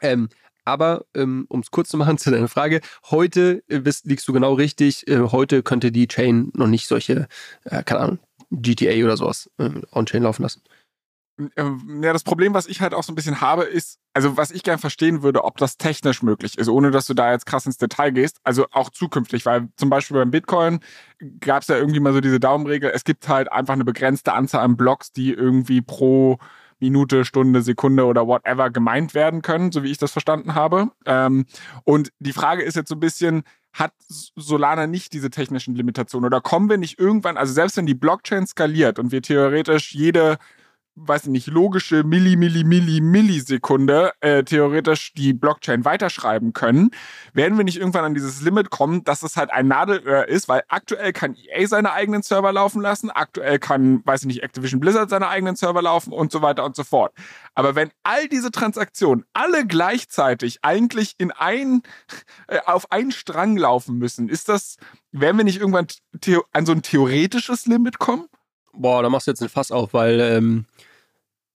Ähm, 0.00 0.28
aber 0.64 1.04
ähm, 1.14 1.46
um 1.48 1.60
es 1.60 1.70
kurz 1.70 1.88
zu 1.90 1.96
machen 1.96 2.18
zu 2.18 2.30
deiner 2.30 2.48
Frage, 2.48 2.80
heute 3.10 3.62
äh, 3.68 3.80
bist, 3.80 4.06
liegst 4.06 4.26
du 4.26 4.32
genau 4.32 4.54
richtig. 4.54 5.06
Äh, 5.08 5.20
heute 5.30 5.62
könnte 5.62 5.92
die 5.92 6.08
Chain 6.08 6.50
noch 6.54 6.66
nicht 6.66 6.88
solche, 6.88 7.28
äh, 7.64 7.82
keine 7.82 8.00
Ahnung, 8.00 8.18
GTA 8.50 9.04
oder 9.04 9.16
sowas 9.16 9.50
äh, 9.58 9.70
on-chain 9.92 10.22
laufen 10.22 10.42
lassen. 10.42 10.62
Ähm, 11.56 12.00
ja, 12.02 12.12
das 12.12 12.24
Problem, 12.24 12.54
was 12.54 12.66
ich 12.66 12.80
halt 12.80 12.94
auch 12.94 13.02
so 13.02 13.12
ein 13.12 13.14
bisschen 13.14 13.40
habe, 13.40 13.64
ist, 13.64 13.98
also 14.14 14.36
was 14.36 14.50
ich 14.50 14.62
gern 14.62 14.78
verstehen 14.78 15.22
würde, 15.22 15.44
ob 15.44 15.58
das 15.58 15.76
technisch 15.76 16.22
möglich 16.22 16.56
ist, 16.56 16.68
ohne 16.68 16.90
dass 16.90 17.06
du 17.06 17.14
da 17.14 17.32
jetzt 17.32 17.44
krass 17.44 17.66
ins 17.66 17.76
Detail 17.76 18.10
gehst, 18.10 18.38
also 18.42 18.66
auch 18.72 18.88
zukünftig, 18.90 19.44
weil 19.44 19.68
zum 19.76 19.90
Beispiel 19.90 20.16
beim 20.16 20.30
Bitcoin 20.30 20.80
gab 21.40 21.62
es 21.62 21.68
ja 21.68 21.76
irgendwie 21.76 22.00
mal 22.00 22.14
so 22.14 22.20
diese 22.20 22.40
Daumenregel, 22.40 22.90
es 22.94 23.04
gibt 23.04 23.28
halt 23.28 23.52
einfach 23.52 23.74
eine 23.74 23.84
begrenzte 23.84 24.32
Anzahl 24.32 24.62
an 24.62 24.76
Blocks, 24.76 25.12
die 25.12 25.32
irgendwie 25.32 25.82
pro 25.82 26.38
Minute, 26.78 27.24
Stunde, 27.24 27.62
Sekunde 27.62 28.04
oder 28.04 28.26
whatever 28.26 28.70
gemeint 28.70 29.14
werden 29.14 29.42
können, 29.42 29.72
so 29.72 29.82
wie 29.82 29.90
ich 29.90 29.98
das 29.98 30.12
verstanden 30.12 30.54
habe. 30.54 30.90
Ähm, 31.06 31.46
und 31.84 32.12
die 32.18 32.32
Frage 32.32 32.62
ist 32.62 32.76
jetzt 32.76 32.88
so 32.88 32.96
ein 32.96 33.00
bisschen, 33.00 33.44
hat 33.72 33.92
Solana 34.08 34.86
nicht 34.86 35.12
diese 35.12 35.30
technischen 35.30 35.74
Limitationen 35.74 36.26
oder 36.26 36.40
kommen 36.40 36.70
wir 36.70 36.78
nicht 36.78 36.98
irgendwann, 36.98 37.36
also 37.36 37.52
selbst 37.52 37.76
wenn 37.76 37.86
die 37.86 37.94
Blockchain 37.94 38.46
skaliert 38.46 38.98
und 38.98 39.12
wir 39.12 39.22
theoretisch 39.22 39.94
jede 39.94 40.38
weiß 40.96 41.24
ich 41.24 41.30
nicht, 41.30 41.46
logische 41.46 42.02
Milli, 42.04 42.36
Milli, 42.36 42.64
Milli, 42.64 43.00
Millisekunde 43.02 44.12
äh, 44.20 44.42
theoretisch 44.42 45.12
die 45.12 45.34
Blockchain 45.34 45.84
weiterschreiben 45.84 46.54
können, 46.54 46.90
werden 47.34 47.58
wir 47.58 47.64
nicht 47.64 47.78
irgendwann 47.78 48.04
an 48.04 48.14
dieses 48.14 48.40
Limit 48.40 48.70
kommen, 48.70 49.04
dass 49.04 49.22
es 49.22 49.36
halt 49.36 49.50
ein 49.50 49.68
Nadelöhr 49.68 50.26
ist, 50.26 50.48
weil 50.48 50.62
aktuell 50.68 51.12
kann 51.12 51.36
EA 51.36 51.66
seine 51.68 51.92
eigenen 51.92 52.22
Server 52.22 52.50
laufen 52.50 52.80
lassen, 52.80 53.10
aktuell 53.10 53.58
kann, 53.58 54.00
weiß 54.06 54.22
ich 54.22 54.26
nicht, 54.26 54.42
Activision 54.42 54.80
Blizzard 54.80 55.10
seine 55.10 55.28
eigenen 55.28 55.54
Server 55.54 55.82
laufen 55.82 56.12
und 56.12 56.32
so 56.32 56.40
weiter 56.40 56.64
und 56.64 56.74
so 56.74 56.82
fort. 56.82 57.12
Aber 57.54 57.74
wenn 57.74 57.90
all 58.02 58.28
diese 58.28 58.50
Transaktionen 58.50 59.24
alle 59.34 59.66
gleichzeitig 59.66 60.60
eigentlich 60.62 61.14
in 61.18 61.30
ein, 61.30 61.82
äh, 62.48 62.60
auf 62.64 62.90
einen 62.90 63.12
Strang 63.12 63.58
laufen 63.58 63.98
müssen, 63.98 64.30
ist 64.30 64.48
das, 64.48 64.76
werden 65.12 65.36
wir 65.36 65.44
nicht 65.44 65.60
irgendwann 65.60 65.88
an 66.52 66.66
so 66.66 66.72
ein 66.72 66.82
theoretisches 66.82 67.66
Limit 67.66 67.98
kommen? 67.98 68.26
Boah, 68.76 69.02
da 69.02 69.08
machst 69.08 69.26
du 69.26 69.30
jetzt 69.30 69.42
ein 69.42 69.48
Fass 69.48 69.72
auf, 69.72 69.94
weil 69.94 70.20
ähm, 70.20 70.66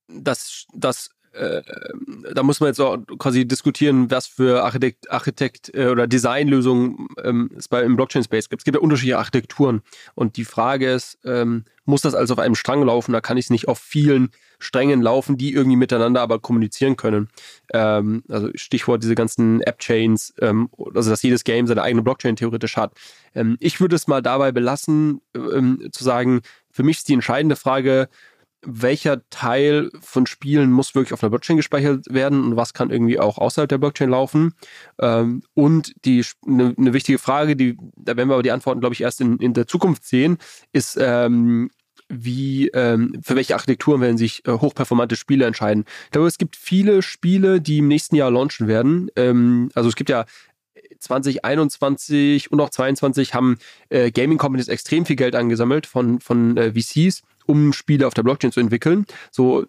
das, 0.07 0.65
das 0.74 1.09
äh, 1.34 1.61
da 2.34 2.43
muss 2.43 2.59
man 2.59 2.67
jetzt 2.67 2.82
auch 2.82 2.97
quasi 3.17 3.47
diskutieren, 3.47 4.11
was 4.11 4.28
für 4.28 4.63
Architekt, 4.63 5.09
Architekt 5.09 5.74
äh, 5.74 5.88
oder 5.88 6.05
Designlösungen 6.05 7.07
ähm, 7.24 7.49
es 7.57 7.69
bei 7.69 7.84
im 7.84 7.95
Blockchain-Space 7.95 8.49
gibt. 8.49 8.61
Es 8.61 8.65
gibt 8.65 8.76
ja 8.76 8.82
unterschiedliche 8.82 9.17
Architekturen. 9.17 9.82
Und 10.13 10.36
die 10.36 10.43
Frage 10.43 10.91
ist, 10.91 11.19
ähm, 11.24 11.63
muss 11.86 12.01
das 12.01 12.15
also 12.15 12.34
auf 12.34 12.39
einem 12.39 12.55
Strang 12.55 12.84
laufen? 12.84 13.13
Da 13.13 13.22
kann 13.22 13.38
ich 13.38 13.45
es 13.45 13.49
nicht 13.49 13.67
auf 13.69 13.80
vielen 13.80 14.30
Strängen 14.59 15.01
laufen, 15.01 15.38
die 15.38 15.53
irgendwie 15.53 15.78
miteinander 15.78 16.22
aber 16.22 16.39
kommunizieren 16.39 16.97
können. 16.97 17.30
Ähm, 17.74 18.24
also 18.28 18.49
Stichwort 18.55 19.01
diese 19.01 19.15
ganzen 19.15 19.61
App-Chains, 19.61 20.34
ähm, 20.41 20.69
also 20.93 21.09
dass 21.09 21.24
jedes 21.24 21.45
Game 21.45 21.65
seine 21.65 21.82
eigene 21.82 22.03
Blockchain 22.03 22.36
theoretisch 22.36 22.76
hat. 22.76 22.93
Ähm, 23.34 23.55
ich 23.61 23.80
würde 23.80 23.95
es 23.95 24.07
mal 24.07 24.22
dabei 24.22 24.51
belassen, 24.51 25.22
ähm, 25.34 25.88
zu 25.91 26.03
sagen, 26.03 26.41
für 26.72 26.84
mich 26.84 26.97
ist 26.97 27.09
die 27.09 27.13
entscheidende 27.13 27.55
Frage, 27.55 28.09
welcher 28.63 29.28
Teil 29.30 29.89
von 30.01 30.26
Spielen 30.28 30.72
muss 30.72 30.93
wirklich 30.93 31.13
auf 31.13 31.24
einer 31.24 31.32
Blockchain 31.32 31.57
gespeichert 31.57 32.05
werden 32.09 32.43
und 32.43 32.55
was 32.55 32.74
kann 32.74 32.91
irgendwie 32.91 33.19
auch 33.19 33.38
außerhalb 33.38 33.69
der 33.69 33.80
Blockchain 33.80 34.09
laufen. 34.09 34.53
Ähm, 34.99 35.41
und 35.53 35.93
die 36.05 36.24
eine 36.45 36.74
ne 36.78 36.93
wichtige 36.93 37.17
Frage, 37.17 37.55
die, 37.55 37.78
da 37.95 38.15
werden 38.15 38.30
wir 38.30 38.36
aber 38.36 38.43
die 38.43 38.51
Antworten, 38.51 38.80
glaube 38.80 38.93
ich, 38.93 39.01
erst 39.01 39.22
in, 39.22 39.38
in 39.38 39.53
der 39.53 39.67
Zukunft 39.67 40.05
sehen, 40.05 40.38
ist, 40.74 40.97
ähm, 41.01 41.72
wie, 42.07 42.67
ähm, 42.69 43.19
für 43.24 43.36
welche 43.36 43.55
Architekturen 43.55 44.01
werden 44.01 44.17
sich 44.17 44.45
äh, 44.45 44.51
hochperformante 44.51 45.15
Spiele 45.15 45.45
entscheiden. 45.45 45.86
Ich 46.05 46.11
glaube, 46.11 46.28
es 46.28 46.38
gibt 46.38 46.55
viele 46.55 47.01
Spiele, 47.01 47.61
die 47.61 47.80
im 47.80 47.88
nächsten 47.88 48.15
Jahr 48.15 48.30
launchen 48.30 48.67
werden. 48.67 49.09
Ähm, 49.15 49.69
also 49.74 49.89
es 49.89 49.95
gibt 49.95 50.09
ja 50.09 50.26
2021 50.99 52.51
und 52.51 52.59
auch 52.59 52.69
2022 52.69 53.33
haben 53.33 53.57
äh, 53.89 54.11
Gaming 54.11 54.37
Companies 54.37 54.67
extrem 54.67 55.05
viel 55.05 55.15
Geld 55.15 55.35
angesammelt 55.35 55.85
von, 55.85 56.19
von 56.19 56.57
äh, 56.57 56.73
VCs 56.73 57.23
um 57.45 57.73
Spiele 57.73 58.07
auf 58.07 58.13
der 58.13 58.23
Blockchain 58.23 58.51
zu 58.51 58.59
entwickeln. 58.59 59.05
So, 59.31 59.65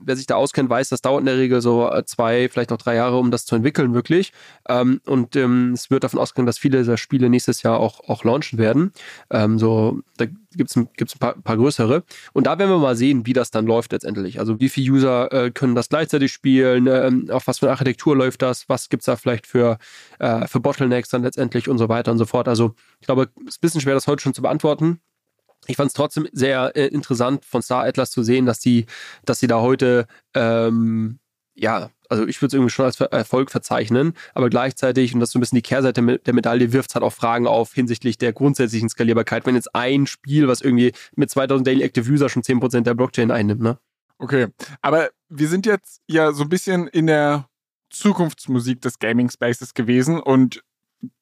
wer 0.00 0.16
sich 0.16 0.26
da 0.26 0.36
auskennt, 0.36 0.70
weiß, 0.70 0.88
das 0.88 1.02
dauert 1.02 1.20
in 1.20 1.26
der 1.26 1.38
Regel 1.38 1.60
so 1.60 1.90
zwei, 2.06 2.48
vielleicht 2.48 2.70
noch 2.70 2.78
drei 2.78 2.94
Jahre, 2.94 3.18
um 3.18 3.30
das 3.30 3.44
zu 3.44 3.56
entwickeln, 3.56 3.94
wirklich. 3.94 4.32
Ähm, 4.68 5.00
und 5.06 5.36
ähm, 5.36 5.72
es 5.72 5.90
wird 5.90 6.04
davon 6.04 6.20
ausgehen, 6.20 6.46
dass 6.46 6.58
viele 6.58 6.78
dieser 6.78 6.96
Spiele 6.96 7.28
nächstes 7.28 7.62
Jahr 7.62 7.78
auch, 7.78 8.08
auch 8.08 8.24
launchen 8.24 8.58
werden. 8.58 8.92
Ähm, 9.30 9.58
so, 9.58 10.00
da 10.16 10.26
gibt 10.26 10.70
es 10.70 10.76
ein, 10.76 10.88
ein 10.98 11.42
paar, 11.42 11.56
größere. 11.56 12.04
Und 12.32 12.46
da 12.46 12.58
werden 12.58 12.70
wir 12.70 12.78
mal 12.78 12.96
sehen, 12.96 13.26
wie 13.26 13.32
das 13.32 13.50
dann 13.50 13.66
läuft 13.66 13.92
letztendlich. 13.92 14.40
Also 14.40 14.60
wie 14.60 14.68
viele 14.68 14.92
User 14.92 15.32
äh, 15.32 15.50
können 15.50 15.74
das 15.74 15.88
gleichzeitig 15.88 16.32
spielen, 16.32 16.86
ähm, 16.86 17.28
auf 17.30 17.46
was 17.46 17.58
für 17.58 17.66
eine 17.66 17.72
Architektur 17.72 18.16
läuft 18.16 18.42
das, 18.42 18.68
was 18.68 18.88
gibt 18.88 19.02
es 19.02 19.06
da 19.06 19.16
vielleicht 19.16 19.46
für, 19.46 19.78
äh, 20.18 20.46
für 20.46 20.60
Bottlenecks 20.60 21.10
dann 21.10 21.22
letztendlich 21.22 21.68
und 21.68 21.78
so 21.78 21.88
weiter 21.88 22.12
und 22.12 22.18
so 22.18 22.26
fort. 22.26 22.48
Also 22.48 22.74
ich 23.00 23.06
glaube, 23.06 23.28
es 23.46 23.54
ist 23.54 23.58
ein 23.58 23.60
bisschen 23.60 23.80
schwer, 23.80 23.94
das 23.94 24.06
heute 24.06 24.22
schon 24.22 24.34
zu 24.34 24.42
beantworten 24.42 25.00
ich 25.66 25.76
fand 25.76 25.88
es 25.88 25.94
trotzdem 25.94 26.28
sehr 26.32 26.76
äh, 26.76 26.86
interessant 26.86 27.44
von 27.44 27.62
Star 27.62 27.84
Atlas 27.84 28.10
zu 28.10 28.22
sehen, 28.22 28.46
dass 28.46 28.60
die, 28.60 28.86
dass 29.24 29.40
sie 29.40 29.46
da 29.46 29.60
heute 29.60 30.06
ähm, 30.34 31.18
ja, 31.58 31.90
also 32.08 32.26
ich 32.26 32.40
würde 32.40 32.48
es 32.48 32.54
irgendwie 32.54 32.70
schon 32.70 32.84
als 32.84 33.00
Erfolg 33.00 33.50
verzeichnen, 33.50 34.14
aber 34.32 34.48
gleichzeitig, 34.48 35.12
und 35.12 35.20
das 35.20 35.30
ist 35.30 35.34
ein 35.34 35.40
bisschen 35.40 35.56
die 35.56 35.62
Kehrseite 35.62 36.18
der 36.18 36.34
Medaille, 36.34 36.72
wirft 36.72 36.90
es 36.90 36.94
halt 36.94 37.04
auch 37.04 37.12
Fragen 37.12 37.46
auf 37.46 37.74
hinsichtlich 37.74 38.16
der 38.16 38.32
grundsätzlichen 38.32 38.88
Skalierbarkeit, 38.88 39.44
wenn 39.44 39.56
jetzt 39.56 39.74
ein 39.74 40.06
Spiel, 40.06 40.48
was 40.48 40.60
irgendwie 40.60 40.92
mit 41.16 41.30
2000 41.30 41.66
Daily 41.66 41.82
Active 41.82 42.10
User 42.10 42.28
schon 42.28 42.42
10% 42.42 42.82
der 42.82 42.94
Blockchain 42.94 43.30
einnimmt, 43.30 43.60
ne? 43.60 43.78
Okay, 44.18 44.48
aber 44.80 45.10
wir 45.28 45.48
sind 45.48 45.66
jetzt 45.66 46.00
ja 46.08 46.32
so 46.32 46.42
ein 46.42 46.48
bisschen 46.48 46.88
in 46.88 47.06
der 47.06 47.48
Zukunftsmusik 47.90 48.80
des 48.80 48.98
Gaming 48.98 49.30
Spaces 49.30 49.74
gewesen 49.74 50.20
und 50.20 50.62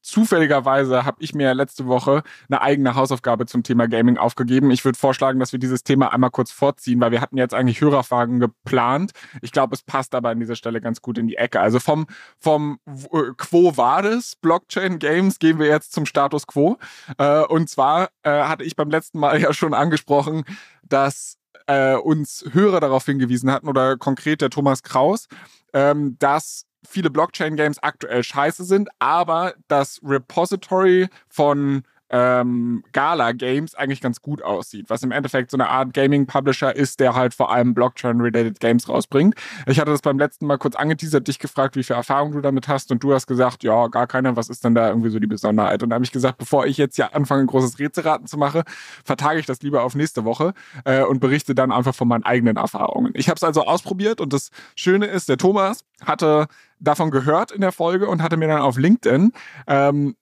zufälligerweise 0.00 1.04
habe 1.04 1.18
ich 1.20 1.34
mir 1.34 1.52
letzte 1.54 1.86
Woche 1.86 2.22
eine 2.48 2.62
eigene 2.62 2.94
Hausaufgabe 2.94 3.46
zum 3.46 3.62
Thema 3.62 3.88
Gaming 3.88 4.16
aufgegeben. 4.16 4.70
Ich 4.70 4.84
würde 4.84 4.98
vorschlagen, 4.98 5.40
dass 5.40 5.52
wir 5.52 5.58
dieses 5.58 5.82
Thema 5.82 6.12
einmal 6.12 6.30
kurz 6.30 6.50
vorziehen, 6.50 7.00
weil 7.00 7.10
wir 7.10 7.20
hatten 7.20 7.36
jetzt 7.36 7.54
eigentlich 7.54 7.80
Hörerfragen 7.80 8.40
geplant. 8.40 9.12
Ich 9.42 9.52
glaube, 9.52 9.74
es 9.74 9.82
passt 9.82 10.14
aber 10.14 10.30
an 10.30 10.40
dieser 10.40 10.56
Stelle 10.56 10.80
ganz 10.80 11.02
gut 11.02 11.18
in 11.18 11.26
die 11.26 11.36
Ecke. 11.36 11.60
Also 11.60 11.80
vom, 11.80 12.06
vom 12.38 12.78
äh, 12.86 13.32
Quo 13.36 13.76
Vadis 13.76 14.36
Blockchain 14.36 14.98
Games 14.98 15.38
gehen 15.38 15.58
wir 15.58 15.66
jetzt 15.66 15.92
zum 15.92 16.06
Status 16.06 16.46
Quo. 16.46 16.78
Äh, 17.18 17.42
und 17.42 17.68
zwar 17.68 18.10
äh, 18.22 18.30
hatte 18.30 18.64
ich 18.64 18.76
beim 18.76 18.90
letzten 18.90 19.18
Mal 19.18 19.40
ja 19.40 19.52
schon 19.52 19.74
angesprochen, 19.74 20.44
dass 20.84 21.38
äh, 21.66 21.96
uns 21.96 22.44
Hörer 22.52 22.80
darauf 22.80 23.04
hingewiesen 23.04 23.50
hatten 23.50 23.68
oder 23.68 23.96
konkret 23.96 24.40
der 24.40 24.50
Thomas 24.50 24.82
Kraus, 24.82 25.26
ähm, 25.72 26.16
dass 26.18 26.65
viele 26.86 27.10
Blockchain-Games 27.10 27.82
aktuell 27.82 28.22
scheiße 28.22 28.64
sind, 28.64 28.88
aber 28.98 29.54
das 29.68 30.00
Repository 30.02 31.08
von 31.28 31.82
ähm, 32.10 32.84
Gala 32.92 33.32
Games 33.32 33.74
eigentlich 33.74 34.00
ganz 34.00 34.20
gut 34.20 34.42
aussieht, 34.42 34.86
was 34.88 35.02
im 35.02 35.10
Endeffekt 35.10 35.50
so 35.50 35.56
eine 35.56 35.68
Art 35.68 35.92
Gaming-Publisher 35.92 36.74
ist, 36.74 37.00
der 37.00 37.14
halt 37.14 37.34
vor 37.34 37.50
allem 37.50 37.74
Blockchain-related 37.74 38.60
Games 38.60 38.88
rausbringt. 38.88 39.34
Ich 39.66 39.80
hatte 39.80 39.90
das 39.90 40.02
beim 40.02 40.18
letzten 40.18 40.46
Mal 40.46 40.58
kurz 40.58 40.76
angeteasert, 40.76 41.26
dich 41.26 41.38
gefragt, 41.38 41.76
wie 41.76 41.82
viel 41.82 41.96
Erfahrung 41.96 42.32
du 42.32 42.40
damit 42.40 42.68
hast 42.68 42.92
und 42.92 43.02
du 43.02 43.12
hast 43.12 43.26
gesagt, 43.26 43.64
ja, 43.64 43.88
gar 43.88 44.06
keine, 44.06 44.36
was 44.36 44.48
ist 44.48 44.64
denn 44.64 44.74
da 44.74 44.88
irgendwie 44.88 45.10
so 45.10 45.18
die 45.18 45.26
Besonderheit? 45.26 45.82
Und 45.82 45.90
da 45.90 45.94
habe 45.94 46.04
ich 46.04 46.12
gesagt, 46.12 46.38
bevor 46.38 46.66
ich 46.66 46.76
jetzt 46.76 46.96
ja 46.98 47.08
anfange, 47.12 47.42
ein 47.42 47.46
großes 47.48 47.78
Rätselraten 47.78 48.26
zu 48.26 48.38
machen, 48.38 48.62
vertage 49.04 49.40
ich 49.40 49.46
das 49.46 49.62
lieber 49.62 49.82
auf 49.82 49.94
nächste 49.94 50.24
Woche 50.24 50.52
äh, 50.84 51.02
und 51.02 51.20
berichte 51.20 51.54
dann 51.54 51.72
einfach 51.72 51.94
von 51.94 52.08
meinen 52.08 52.24
eigenen 52.24 52.56
Erfahrungen. 52.56 53.12
Ich 53.14 53.28
habe 53.28 53.36
es 53.36 53.42
also 53.42 53.64
ausprobiert 53.64 54.20
und 54.20 54.32
das 54.32 54.50
Schöne 54.74 55.06
ist, 55.06 55.28
der 55.28 55.38
Thomas 55.38 55.84
hatte 56.04 56.46
davon 56.78 57.10
gehört 57.10 57.50
in 57.50 57.62
der 57.62 57.72
Folge 57.72 58.08
und 58.08 58.22
hatte 58.22 58.36
mir 58.36 58.48
dann 58.48 58.60
auf 58.60 58.76
LinkedIn 58.76 59.32
ähm, 59.66 60.14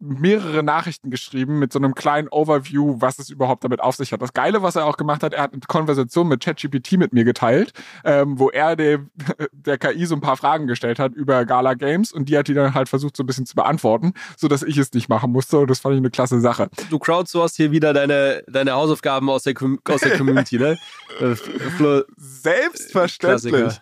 mehrere 0.00 0.62
Nachrichten 0.62 1.10
geschrieben 1.10 1.58
mit 1.58 1.72
so 1.72 1.78
einem 1.78 1.94
kleinen 1.94 2.28
Overview, 2.28 2.96
was 3.00 3.18
es 3.18 3.28
überhaupt 3.28 3.64
damit 3.64 3.80
auf 3.80 3.96
sich 3.96 4.12
hat. 4.12 4.22
Das 4.22 4.32
Geile, 4.32 4.62
was 4.62 4.76
er 4.76 4.86
auch 4.86 4.96
gemacht 4.96 5.22
hat, 5.22 5.34
er 5.34 5.42
hat 5.42 5.52
eine 5.52 5.60
Konversation 5.66 6.26
mit 6.26 6.42
ChatGPT 6.42 6.92
mit 6.92 7.12
mir 7.12 7.24
geteilt, 7.24 7.72
ähm, 8.04 8.38
wo 8.38 8.50
er 8.50 8.76
der, 8.76 9.00
der 9.52 9.78
KI 9.78 10.06
so 10.06 10.14
ein 10.14 10.20
paar 10.20 10.36
Fragen 10.36 10.66
gestellt 10.66 10.98
hat 10.98 11.14
über 11.14 11.44
Gala 11.44 11.74
Games 11.74 12.12
und 12.12 12.28
die 12.28 12.38
hat 12.38 12.48
die 12.48 12.54
dann 12.54 12.74
halt 12.74 12.88
versucht 12.88 13.16
so 13.16 13.22
ein 13.22 13.26
bisschen 13.26 13.46
zu 13.46 13.54
beantworten, 13.54 14.14
so 14.36 14.48
dass 14.48 14.62
ich 14.62 14.78
es 14.78 14.92
nicht 14.92 15.08
machen 15.08 15.32
musste 15.32 15.58
und 15.58 15.70
das 15.70 15.80
fand 15.80 15.94
ich 15.94 16.00
eine 16.00 16.10
klasse 16.10 16.40
Sache. 16.40 16.70
Du 16.88 16.98
crowdsourcest 16.98 17.56
hier 17.56 17.70
wieder 17.70 17.92
deine, 17.92 18.42
deine 18.48 18.72
Hausaufgaben 18.72 19.28
aus 19.28 19.42
der, 19.42 19.54
aus 19.84 20.00
der 20.00 20.16
Community, 20.16 20.58
ne? 20.58 20.78
Selbstverständlich. 22.16 23.80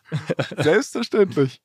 Selbstverständlich. 0.56 1.60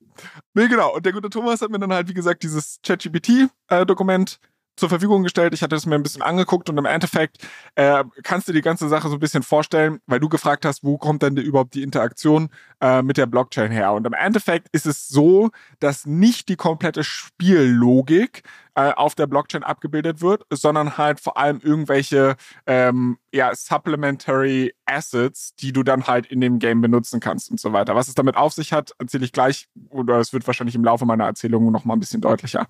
Nee, 0.54 0.68
genau. 0.68 0.96
Und 0.96 1.06
der 1.06 1.14
gute 1.14 1.30
Thomas 1.30 1.62
hat 1.62 1.70
mir 1.70 1.80
dann 1.80 1.94
halt, 1.94 2.08
wie 2.08 2.14
gesagt, 2.14 2.44
dieses 2.44 2.80
ChatGPT-Dokument 2.84 4.40
äh, 4.42 4.48
zur 4.76 4.90
Verfügung 4.90 5.24
gestellt. 5.24 5.54
Ich 5.54 5.62
hatte 5.62 5.76
es 5.76 5.86
mir 5.86 5.96
ein 5.96 6.04
bisschen 6.04 6.22
angeguckt 6.22 6.70
und 6.70 6.78
im 6.78 6.86
Endeffekt 6.86 7.38
äh, 7.76 8.04
kannst 8.24 8.48
du 8.48 8.54
die 8.54 8.62
ganze 8.62 8.90
Sache 8.90 9.08
so 9.08 9.16
ein 9.16 9.20
bisschen 9.20 9.44
vorstellen, 9.44 10.00
weil 10.08 10.20
du 10.20 10.30
gefragt 10.30 10.66
hast, 10.66 10.84
wo 10.84 10.98
kommt 10.98 11.22
denn 11.22 11.38
überhaupt 11.38 11.76
die 11.76 11.84
Interaktion 11.84 12.50
äh, 12.84 13.02
mit 13.02 13.16
der 13.16 13.28
Blockchain 13.28 13.72
her? 13.72 13.94
Und 13.94 14.06
im 14.06 14.14
Endeffekt 14.14 14.68
ist 14.74 14.86
es 14.86 15.08
so, 15.08 15.52
dass 15.80 16.06
nicht 16.06 16.50
die 16.50 16.58
komplette 16.58 17.06
Spiellogik 17.06 18.44
äh, 18.76 18.92
auf 18.92 19.16
der 19.16 19.28
Blockchain 19.28 19.64
abgebildet 19.64 20.22
wird, 20.22 20.46
sondern 20.50 20.98
halt 20.98 21.20
vor 21.20 21.38
allem 21.38 21.62
irgendwelche 21.64 22.36
ähm, 22.66 23.18
ja, 23.32 23.54
Supplementary 23.56 24.74
Assets, 24.86 25.56
die 25.56 25.72
du 25.72 25.84
dann 25.84 26.08
halt 26.08 26.26
in 26.26 26.42
dem 26.42 26.60
Game 26.60 26.82
benutzen 26.82 27.20
kannst 27.20 27.52
und 27.52 27.60
so 27.60 27.72
weiter. 27.72 27.96
Was 27.96 28.08
es 28.08 28.16
damit 28.16 28.36
auf 28.36 28.54
sich 28.54 28.74
hat, 28.74 28.92
erzähle 29.00 29.26
ich 29.26 29.32
gleich 29.32 29.68
oder 29.90 30.20
es 30.20 30.34
wird 30.34 30.46
wahrscheinlich 30.46 30.76
im 30.76 30.84
Laufe 30.84 31.06
meiner 31.06 31.26
Erzählung 31.26 31.72
noch 31.72 31.86
mal 31.86 31.94
ein 31.94 32.00
bisschen 32.00 32.22
deutlicher. 32.22 32.68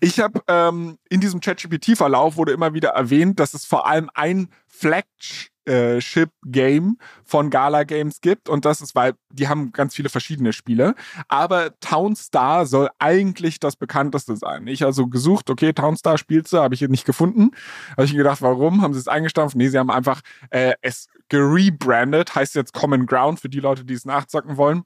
Ich 0.00 0.18
habe 0.18 0.40
ähm, 0.48 0.98
in 1.08 1.20
diesem 1.20 1.40
ChatGPT-Verlauf 1.40 2.36
wurde 2.36 2.52
immer 2.52 2.74
wieder 2.74 2.90
erwähnt, 2.90 3.38
dass 3.38 3.54
es 3.54 3.64
vor 3.64 3.86
allem 3.86 4.10
ein 4.14 4.48
Flagship 4.72 5.50
äh, 5.66 6.26
Game 6.46 6.96
von 7.24 7.50
Gala 7.50 7.84
Games 7.84 8.20
gibt 8.20 8.48
und 8.48 8.64
das 8.64 8.80
ist, 8.80 8.94
weil 8.94 9.12
die 9.30 9.48
haben 9.48 9.70
ganz 9.72 9.94
viele 9.94 10.08
verschiedene 10.08 10.52
Spiele, 10.52 10.94
aber 11.28 11.78
Townstar 11.80 12.66
soll 12.66 12.88
eigentlich 12.98 13.60
das 13.60 13.76
bekannteste 13.76 14.36
sein. 14.36 14.66
Ich 14.66 14.84
also 14.84 15.06
gesucht, 15.06 15.50
okay, 15.50 15.72
Townstar 15.72 16.18
spielst 16.18 16.52
du, 16.52 16.58
habe 16.58 16.74
ich 16.74 16.80
nicht 16.80 17.04
gefunden. 17.04 17.50
Habe 17.92 18.04
ich 18.04 18.14
gedacht, 18.14 18.42
warum? 18.42 18.82
Haben 18.82 18.94
sie 18.94 19.00
es 19.00 19.08
eingestampft? 19.08 19.54
Nee, 19.54 19.68
sie 19.68 19.78
haben 19.78 19.90
einfach 19.90 20.22
äh, 20.50 20.72
es 20.80 21.06
gerebrandet, 21.28 22.34
heißt 22.34 22.54
jetzt 22.54 22.72
Common 22.72 23.06
Ground 23.06 23.38
für 23.38 23.48
die 23.48 23.60
Leute, 23.60 23.84
die 23.84 23.94
es 23.94 24.04
nachzocken 24.04 24.56
wollen 24.56 24.84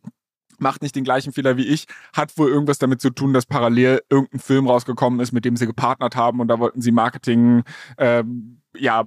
macht 0.58 0.82
nicht 0.82 0.96
den 0.96 1.04
gleichen 1.04 1.32
Fehler 1.32 1.58
wie 1.58 1.66
ich, 1.66 1.86
hat 2.14 2.36
wohl 2.38 2.48
irgendwas 2.48 2.78
damit 2.78 3.02
zu 3.02 3.10
tun, 3.10 3.32
dass 3.34 3.44
parallel 3.44 4.00
irgendein 4.08 4.40
Film 4.40 4.66
rausgekommen 4.66 5.20
ist, 5.20 5.32
mit 5.32 5.44
dem 5.44 5.56
sie 5.56 5.66
gepartnert 5.66 6.16
haben 6.16 6.40
und 6.40 6.48
da 6.48 6.58
wollten 6.58 6.80
sie 6.80 6.92
Marketing, 6.92 7.62
ähm, 7.98 8.62
ja, 8.74 9.04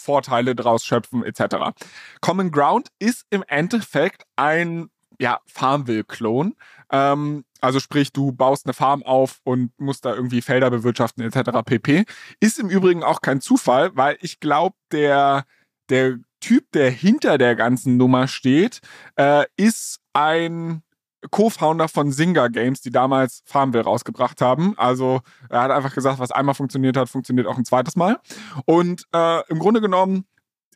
Vorteile 0.00 0.54
daraus 0.54 0.84
schöpfen 0.84 1.24
etc. 1.24 1.76
Common 2.20 2.50
Ground 2.50 2.88
ist 2.98 3.26
im 3.30 3.44
Endeffekt 3.46 4.24
ein 4.36 4.90
ja, 5.20 5.40
Farmville-Klon. 5.46 6.56
Ähm, 6.90 7.44
also 7.60 7.78
sprich, 7.78 8.12
du 8.12 8.32
baust 8.32 8.66
eine 8.66 8.72
Farm 8.72 9.02
auf 9.02 9.40
und 9.44 9.78
musst 9.78 10.04
da 10.06 10.14
irgendwie 10.14 10.40
Felder 10.40 10.70
bewirtschaften 10.70 11.22
etc. 11.22 11.62
pp. 11.64 12.04
Ist 12.40 12.58
im 12.58 12.70
Übrigen 12.70 13.02
auch 13.04 13.20
kein 13.20 13.40
Zufall, 13.40 13.90
weil 13.94 14.16
ich 14.22 14.40
glaube, 14.40 14.76
der, 14.92 15.44
der 15.90 16.18
Typ, 16.40 16.72
der 16.72 16.90
hinter 16.90 17.36
der 17.36 17.54
ganzen 17.54 17.98
Nummer 17.98 18.28
steht, 18.28 18.80
äh, 19.16 19.44
ist 19.56 20.00
ein 20.14 20.82
Co-Founder 21.30 21.88
von 21.88 22.12
Zynga 22.12 22.48
Games, 22.48 22.80
die 22.80 22.90
damals 22.90 23.42
Farmville 23.44 23.84
rausgebracht 23.84 24.40
haben. 24.40 24.74
Also 24.76 25.20
er 25.48 25.62
hat 25.62 25.70
einfach 25.70 25.94
gesagt, 25.94 26.18
was 26.18 26.30
einmal 26.30 26.54
funktioniert 26.54 26.96
hat, 26.96 27.08
funktioniert 27.08 27.46
auch 27.46 27.58
ein 27.58 27.64
zweites 27.64 27.96
Mal. 27.96 28.18
Und 28.64 29.04
äh, 29.14 29.46
im 29.48 29.58
Grunde 29.58 29.80
genommen 29.80 30.24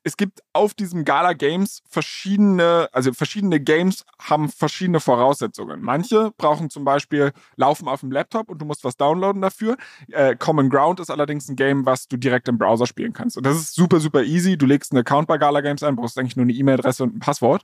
es 0.04 0.18
gibt 0.18 0.40
auf 0.52 0.74
diesem 0.74 1.04
Gala 1.04 1.32
Games 1.32 1.82
verschiedene, 1.88 2.88
also 2.92 3.12
verschiedene 3.14 3.58
Games 3.58 4.04
haben 4.20 4.50
verschiedene 4.50 5.00
Voraussetzungen. 5.00 5.80
Manche 5.80 6.30
brauchen 6.36 6.68
zum 6.68 6.84
Beispiel 6.84 7.32
Laufen 7.56 7.88
auf 7.88 8.00
dem 8.00 8.12
Laptop 8.12 8.50
und 8.50 8.58
du 8.58 8.66
musst 8.66 8.84
was 8.84 8.98
downloaden 8.98 9.40
dafür. 9.40 9.78
Äh, 10.12 10.36
Common 10.36 10.68
Ground 10.68 11.00
ist 11.00 11.10
allerdings 11.10 11.48
ein 11.48 11.56
Game, 11.56 11.86
was 11.86 12.06
du 12.06 12.18
direkt 12.18 12.48
im 12.48 12.58
Browser 12.58 12.86
spielen 12.86 13.14
kannst. 13.14 13.38
Und 13.38 13.46
das 13.46 13.56
ist 13.56 13.74
super, 13.74 13.98
super 13.98 14.22
easy. 14.22 14.58
Du 14.58 14.66
legst 14.66 14.92
einen 14.92 15.00
Account 15.00 15.26
bei 15.26 15.38
Gala 15.38 15.62
Games 15.62 15.82
ein, 15.82 15.96
brauchst 15.96 16.18
eigentlich 16.18 16.36
nur 16.36 16.44
eine 16.44 16.52
E-Mail-Adresse 16.52 17.02
und 17.02 17.16
ein 17.16 17.20
Passwort. 17.20 17.62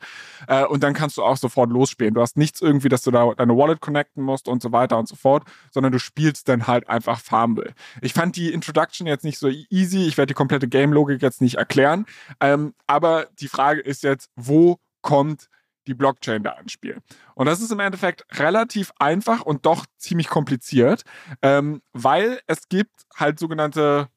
Äh, 0.48 0.64
und 0.64 0.82
dann 0.82 0.94
kannst 0.94 1.18
du 1.18 1.22
auch 1.22 1.36
sofort 1.36 1.70
losspielen. 1.70 2.14
Du 2.14 2.22
hast 2.22 2.38
nichts 2.38 2.62
irgendwie, 2.62 2.88
dass 2.88 3.02
du 3.02 3.10
da 3.10 3.34
deine 3.34 3.54
Wallet 3.54 3.82
connecten 3.82 4.24
musst 4.24 4.48
und 4.48 4.62
so 4.62 4.72
weiter 4.72 4.98
und 4.98 5.08
so 5.08 5.14
fort, 5.14 5.44
sondern 5.70 5.92
du 5.92 5.98
spielst 5.98 6.48
dann 6.48 6.66
halt 6.66 6.88
einfach 6.88 7.20
Farmville. 7.20 7.74
Ich 8.00 8.14
fand 8.14 8.36
die 8.36 8.50
Introduction 8.50 9.06
jetzt 9.06 9.24
nicht 9.24 9.38
so 9.38 9.48
easy. 9.68 10.06
Ich 10.06 10.16
werde 10.16 10.28
die 10.28 10.34
komplette 10.34 10.68
Game-Logik 10.68 11.20
jetzt 11.20 11.42
nicht 11.42 11.56
erklären. 11.56 12.06
Ähm, 12.40 12.74
aber 12.86 13.28
die 13.38 13.48
Frage 13.48 13.80
ist 13.80 14.02
jetzt, 14.02 14.30
wo 14.36 14.78
kommt 15.02 15.48
die 15.86 15.94
Blockchain 15.94 16.42
da 16.42 16.52
ins 16.52 16.72
Spiel? 16.72 16.98
Und 17.34 17.46
das 17.46 17.60
ist 17.60 17.72
im 17.72 17.80
Endeffekt 17.80 18.24
relativ 18.38 18.92
einfach 18.98 19.42
und 19.42 19.66
doch 19.66 19.86
ziemlich 19.96 20.28
kompliziert, 20.28 21.02
ähm, 21.42 21.82
weil 21.92 22.40
es 22.46 22.68
gibt 22.68 23.06
halt 23.16 23.38
sogenannte 23.38 24.08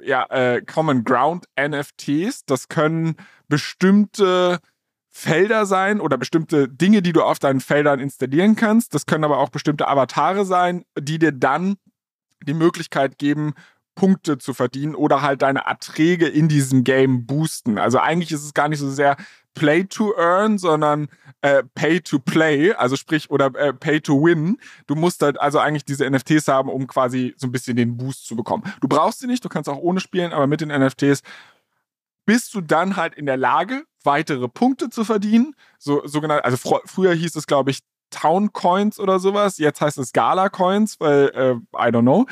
ja, 0.00 0.24
äh, 0.30 0.62
Common 0.62 1.04
Ground 1.04 1.46
NFTs. 1.58 2.44
Das 2.44 2.68
können 2.68 3.16
bestimmte 3.48 4.58
Felder 5.10 5.66
sein 5.66 6.00
oder 6.00 6.16
bestimmte 6.16 6.68
Dinge, 6.68 7.02
die 7.02 7.12
du 7.12 7.22
auf 7.22 7.38
deinen 7.38 7.60
Feldern 7.60 8.00
installieren 8.00 8.56
kannst. 8.56 8.94
Das 8.94 9.06
können 9.06 9.24
aber 9.24 9.38
auch 9.38 9.50
bestimmte 9.50 9.86
Avatare 9.86 10.44
sein, 10.44 10.84
die 10.98 11.18
dir 11.18 11.32
dann 11.32 11.76
die 12.46 12.54
Möglichkeit 12.54 13.18
geben, 13.18 13.54
Punkte 13.94 14.38
zu 14.38 14.54
verdienen 14.54 14.94
oder 14.94 15.22
halt 15.22 15.42
deine 15.42 15.66
Erträge 15.66 16.26
in 16.26 16.48
diesem 16.48 16.84
Game 16.84 17.26
boosten. 17.26 17.78
Also 17.78 17.98
eigentlich 17.98 18.32
ist 18.32 18.44
es 18.44 18.54
gar 18.54 18.68
nicht 18.68 18.78
so 18.78 18.90
sehr 18.90 19.16
Play 19.54 19.84
to 19.84 20.14
Earn, 20.16 20.58
sondern 20.58 21.08
äh, 21.42 21.62
Pay 21.74 22.00
to 22.00 22.18
Play, 22.18 22.72
also 22.72 22.96
sprich 22.96 23.30
oder 23.30 23.54
äh, 23.54 23.72
Pay 23.72 24.00
to 24.00 24.14
Win. 24.24 24.58
Du 24.86 24.94
musst 24.94 25.22
halt 25.22 25.40
also 25.40 25.58
eigentlich 25.58 25.84
diese 25.84 26.08
NFTs 26.08 26.48
haben, 26.48 26.70
um 26.70 26.86
quasi 26.86 27.34
so 27.36 27.46
ein 27.46 27.52
bisschen 27.52 27.76
den 27.76 27.96
Boost 27.96 28.26
zu 28.26 28.34
bekommen. 28.34 28.62
Du 28.80 28.88
brauchst 28.88 29.20
sie 29.20 29.26
nicht, 29.26 29.44
du 29.44 29.48
kannst 29.48 29.68
auch 29.68 29.78
ohne 29.78 30.00
spielen, 30.00 30.32
aber 30.32 30.46
mit 30.46 30.60
den 30.60 30.68
NFTs 30.68 31.22
bist 32.24 32.54
du 32.54 32.60
dann 32.60 32.96
halt 32.96 33.14
in 33.14 33.26
der 33.26 33.36
Lage, 33.36 33.84
weitere 34.04 34.48
Punkte 34.48 34.88
zu 34.90 35.04
verdienen. 35.04 35.54
So 35.78 36.06
sogenannte, 36.06 36.44
also 36.44 36.56
fr 36.56 36.80
früher 36.86 37.12
hieß 37.12 37.36
es, 37.36 37.46
glaube 37.46 37.70
ich, 37.72 37.80
Town 38.12 38.52
Coins 38.52 39.00
oder 39.00 39.18
sowas. 39.18 39.58
Jetzt 39.58 39.80
heißt 39.80 39.98
es 39.98 40.12
Gala 40.12 40.48
Coins, 40.48 41.00
weil, 41.00 41.32
äh, 41.34 41.54
I 41.76 41.90
don't 41.90 42.02
know. 42.02 42.26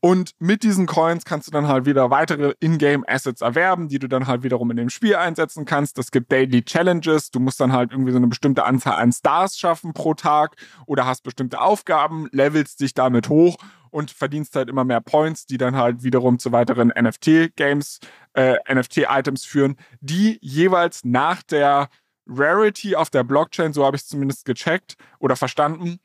Und 0.00 0.32
mit 0.40 0.64
diesen 0.64 0.86
Coins 0.86 1.24
kannst 1.24 1.46
du 1.46 1.52
dann 1.52 1.68
halt 1.68 1.86
wieder 1.86 2.10
weitere 2.10 2.54
Ingame 2.60 3.04
Assets 3.06 3.40
erwerben, 3.40 3.88
die 3.88 3.98
du 3.98 4.08
dann 4.08 4.26
halt 4.26 4.42
wiederum 4.42 4.70
in 4.70 4.76
dem 4.76 4.90
Spiel 4.90 5.14
einsetzen 5.14 5.64
kannst. 5.64 5.98
Es 5.98 6.10
gibt 6.10 6.32
Daily 6.32 6.62
Challenges. 6.62 7.30
Du 7.30 7.38
musst 7.40 7.60
dann 7.60 7.72
halt 7.72 7.92
irgendwie 7.92 8.12
so 8.12 8.18
eine 8.18 8.26
bestimmte 8.26 8.64
Anzahl 8.64 9.00
an 9.00 9.12
Stars 9.12 9.58
schaffen 9.58 9.92
pro 9.92 10.14
Tag 10.14 10.56
oder 10.86 11.06
hast 11.06 11.22
bestimmte 11.22 11.60
Aufgaben, 11.60 12.28
levelst 12.32 12.80
dich 12.80 12.94
damit 12.94 13.28
hoch 13.28 13.56
und 13.90 14.10
verdienst 14.10 14.56
halt 14.56 14.68
immer 14.68 14.84
mehr 14.84 15.00
Points, 15.00 15.46
die 15.46 15.58
dann 15.58 15.76
halt 15.76 16.02
wiederum 16.02 16.38
zu 16.38 16.52
weiteren 16.52 16.88
NFT-Games, 16.88 18.00
äh, 18.34 18.56
NFT-Items 18.72 19.44
führen, 19.44 19.76
die 20.00 20.38
jeweils 20.42 21.04
nach 21.04 21.42
der 21.42 21.88
Rarity 22.28 22.96
auf 22.96 23.10
der 23.10 23.24
Blockchain, 23.24 23.72
so 23.72 23.84
habe 23.84 23.96
ich 23.96 24.02
es 24.02 24.08
zumindest 24.08 24.44
gecheckt 24.44 24.96
oder 25.18 25.36
verstanden, 25.36 25.98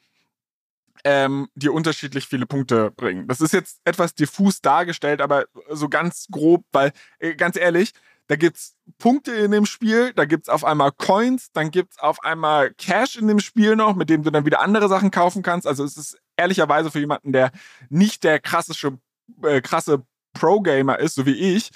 ähm, 1.03 1.49
dir 1.55 1.73
unterschiedlich 1.73 2.27
viele 2.27 2.45
Punkte 2.45 2.91
bringen. 2.91 3.27
Das 3.27 3.41
ist 3.41 3.53
jetzt 3.53 3.81
etwas 3.83 4.15
diffus 4.15 4.61
dargestellt, 4.61 5.21
aber 5.21 5.45
so 5.69 5.89
ganz 5.89 6.27
grob, 6.31 6.63
weil, 6.71 6.93
äh, 7.19 7.35
ganz 7.35 7.57
ehrlich, 7.57 7.91
da 8.27 8.37
gibt's 8.37 8.75
Punkte 8.99 9.33
in 9.33 9.51
dem 9.51 9.65
Spiel, 9.65 10.13
da 10.13 10.23
gibt's 10.25 10.47
auf 10.47 10.63
einmal 10.63 10.91
Coins, 10.93 11.51
dann 11.51 11.71
gibt's 11.71 11.99
auf 11.99 12.23
einmal 12.23 12.73
Cash 12.75 13.17
in 13.17 13.27
dem 13.27 13.39
Spiel 13.39 13.75
noch, 13.75 13.95
mit 13.95 14.09
dem 14.09 14.23
du 14.23 14.31
dann 14.31 14.45
wieder 14.45 14.61
andere 14.61 14.87
Sachen 14.87 15.11
kaufen 15.11 15.43
kannst. 15.43 15.67
Also 15.67 15.83
es 15.83 15.97
ist 15.97 16.17
ehrlicherweise 16.37 16.89
für 16.89 16.99
jemanden, 16.99 17.33
der 17.33 17.51
nicht 17.89 18.23
der 18.23 18.39
krassische, 18.39 18.97
äh, 19.43 19.61
krasse 19.61 20.03
Pro-Gamer 20.33 20.99
ist, 20.99 21.15
so 21.15 21.25
wie 21.25 21.55
ich, 21.55 21.71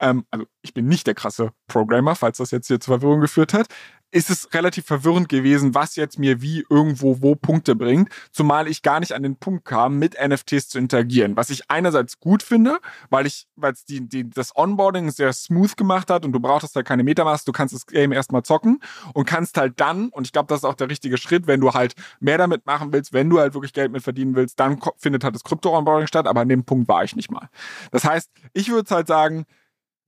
ähm, 0.00 0.24
also 0.30 0.46
ich 0.62 0.74
bin 0.74 0.86
nicht 0.86 1.06
der 1.06 1.14
krasse 1.14 1.52
Programmer, 1.68 2.14
falls 2.14 2.38
das 2.38 2.50
jetzt 2.50 2.68
hier 2.68 2.80
zur 2.80 2.98
Verwirrung 2.98 3.20
geführt 3.20 3.54
hat, 3.54 3.68
ist 4.12 4.30
es 4.30 4.52
relativ 4.54 4.86
verwirrend 4.86 5.28
gewesen, 5.28 5.74
was 5.74 5.96
jetzt 5.96 6.18
mir 6.18 6.40
wie 6.40 6.64
irgendwo 6.70 7.20
wo 7.20 7.34
Punkte 7.34 7.74
bringt, 7.74 8.08
zumal 8.30 8.68
ich 8.68 8.82
gar 8.82 9.00
nicht 9.00 9.12
an 9.12 9.22
den 9.22 9.36
Punkt 9.36 9.64
kam, 9.64 9.98
mit 9.98 10.16
NFTs 10.18 10.68
zu 10.68 10.78
interagieren. 10.78 11.36
Was 11.36 11.50
ich 11.50 11.70
einerseits 11.70 12.20
gut 12.20 12.42
finde, 12.42 12.78
weil 13.10 13.26
ich, 13.26 13.46
weil 13.56 13.72
es 13.72 13.84
die, 13.84 14.08
die, 14.08 14.30
das 14.30 14.56
Onboarding 14.56 15.10
sehr 15.10 15.32
smooth 15.32 15.76
gemacht 15.76 16.08
hat 16.10 16.24
und 16.24 16.32
du 16.32 16.40
brauchtest 16.40 16.76
halt 16.76 16.86
keine 16.86 17.02
Metamask, 17.02 17.44
du 17.44 17.52
kannst 17.52 17.74
das 17.74 17.86
Game 17.86 18.12
erstmal 18.12 18.42
zocken 18.42 18.80
und 19.12 19.26
kannst 19.26 19.58
halt 19.58 19.80
dann, 19.80 20.08
und 20.10 20.26
ich 20.26 20.32
glaube, 20.32 20.46
das 20.48 20.60
ist 20.60 20.64
auch 20.64 20.74
der 20.74 20.88
richtige 20.88 21.18
Schritt, 21.18 21.46
wenn 21.46 21.60
du 21.60 21.72
halt 21.72 21.94
mehr 22.20 22.38
damit 22.38 22.64
machen 22.64 22.92
willst, 22.92 23.12
wenn 23.12 23.28
du 23.28 23.40
halt 23.40 23.54
wirklich 23.54 23.72
Geld 23.72 23.92
mit 23.92 24.02
verdienen 24.02 24.36
willst, 24.36 24.60
dann 24.60 24.80
findet 24.96 25.24
halt 25.24 25.34
das 25.34 25.44
Krypto-Onboarding 25.44 26.06
statt, 26.06 26.26
aber 26.26 26.42
an 26.42 26.48
dem 26.48 26.64
Punkt 26.64 26.88
war 26.88 27.02
ich 27.02 27.16
nicht 27.16 27.30
mal. 27.30 27.48
Das 27.90 28.04
heißt, 28.04 28.30
ich 28.52 28.70
würde 28.70 28.94
halt 28.94 29.08
sagen, 29.08 29.46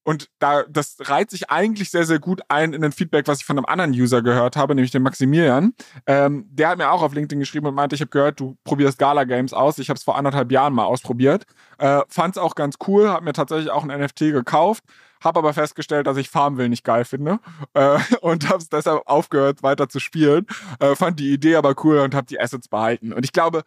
und 0.08 0.30
da, 0.38 0.62
das 0.70 0.96
reiht 1.00 1.28
sich 1.28 1.50
eigentlich 1.50 1.90
sehr, 1.90 2.06
sehr 2.06 2.18
gut 2.18 2.40
ein 2.48 2.72
in 2.72 2.82
ein 2.82 2.92
Feedback, 2.92 3.28
was 3.28 3.40
ich 3.40 3.44
von 3.44 3.58
einem 3.58 3.66
anderen 3.66 3.90
User 3.90 4.22
gehört 4.22 4.56
habe, 4.56 4.74
nämlich 4.74 4.90
dem 4.90 5.02
Maximilian. 5.02 5.74
Ähm, 6.06 6.46
der 6.48 6.70
hat 6.70 6.78
mir 6.78 6.90
auch 6.90 7.02
auf 7.02 7.12
LinkedIn 7.12 7.40
geschrieben 7.40 7.66
und 7.66 7.74
meinte, 7.74 7.94
ich 7.94 8.00
habe 8.00 8.08
gehört, 8.08 8.40
du 8.40 8.56
probierst 8.64 8.98
Gala 8.98 9.24
Games 9.24 9.52
aus. 9.52 9.78
Ich 9.78 9.90
habe 9.90 9.98
es 9.98 10.04
vor 10.04 10.16
anderthalb 10.16 10.50
Jahren 10.50 10.72
mal 10.72 10.86
ausprobiert. 10.86 11.44
Äh, 11.76 12.00
Fand 12.08 12.36
es 12.36 12.42
auch 12.42 12.54
ganz 12.54 12.76
cool, 12.86 13.10
habe 13.10 13.22
mir 13.22 13.34
tatsächlich 13.34 13.70
auch 13.70 13.84
ein 13.84 14.00
NFT 14.00 14.20
gekauft, 14.32 14.82
habe 15.22 15.40
aber 15.40 15.52
festgestellt, 15.52 16.06
dass 16.06 16.16
ich 16.16 16.30
Farmville 16.30 16.70
nicht 16.70 16.84
geil 16.84 17.04
finde 17.04 17.38
äh, 17.74 17.98
und 18.22 18.48
habe 18.48 18.62
es 18.62 18.70
deshalb 18.70 19.02
aufgehört, 19.04 19.62
weiter 19.62 19.90
zu 19.90 20.00
spielen. 20.00 20.46
Äh, 20.80 20.94
fand 20.94 21.20
die 21.20 21.34
Idee 21.34 21.56
aber 21.56 21.74
cool 21.84 21.98
und 21.98 22.14
habe 22.14 22.26
die 22.26 22.40
Assets 22.40 22.68
behalten. 22.68 23.12
Und 23.12 23.26
ich 23.26 23.32
glaube, 23.34 23.62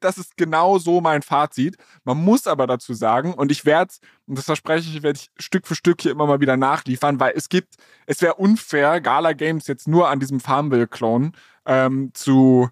das 0.00 0.18
ist 0.18 0.36
genau 0.36 0.78
so 0.78 1.00
mein 1.00 1.22
Fazit. 1.22 1.76
Man 2.04 2.18
muss 2.18 2.46
aber 2.46 2.66
dazu 2.66 2.94
sagen, 2.94 3.34
und 3.34 3.52
ich 3.52 3.64
werde, 3.64 3.94
und 4.26 4.38
das 4.38 4.46
verspreche 4.46 4.88
ich, 4.88 5.02
werde 5.02 5.18
ich 5.18 5.30
Stück 5.42 5.66
für 5.66 5.74
Stück 5.74 6.02
hier 6.02 6.12
immer 6.12 6.26
mal 6.26 6.40
wieder 6.40 6.56
nachliefern, 6.56 7.20
weil 7.20 7.32
es 7.36 7.48
gibt, 7.48 7.74
es 8.06 8.20
wäre 8.22 8.34
unfair, 8.34 9.00
Gala 9.00 9.32
Games 9.32 9.66
jetzt 9.66 9.88
nur 9.88 10.08
an 10.08 10.20
diesem 10.20 10.40
Farmville-Clone 10.40 11.32
ähm, 11.66 12.10
zu, 12.14 12.68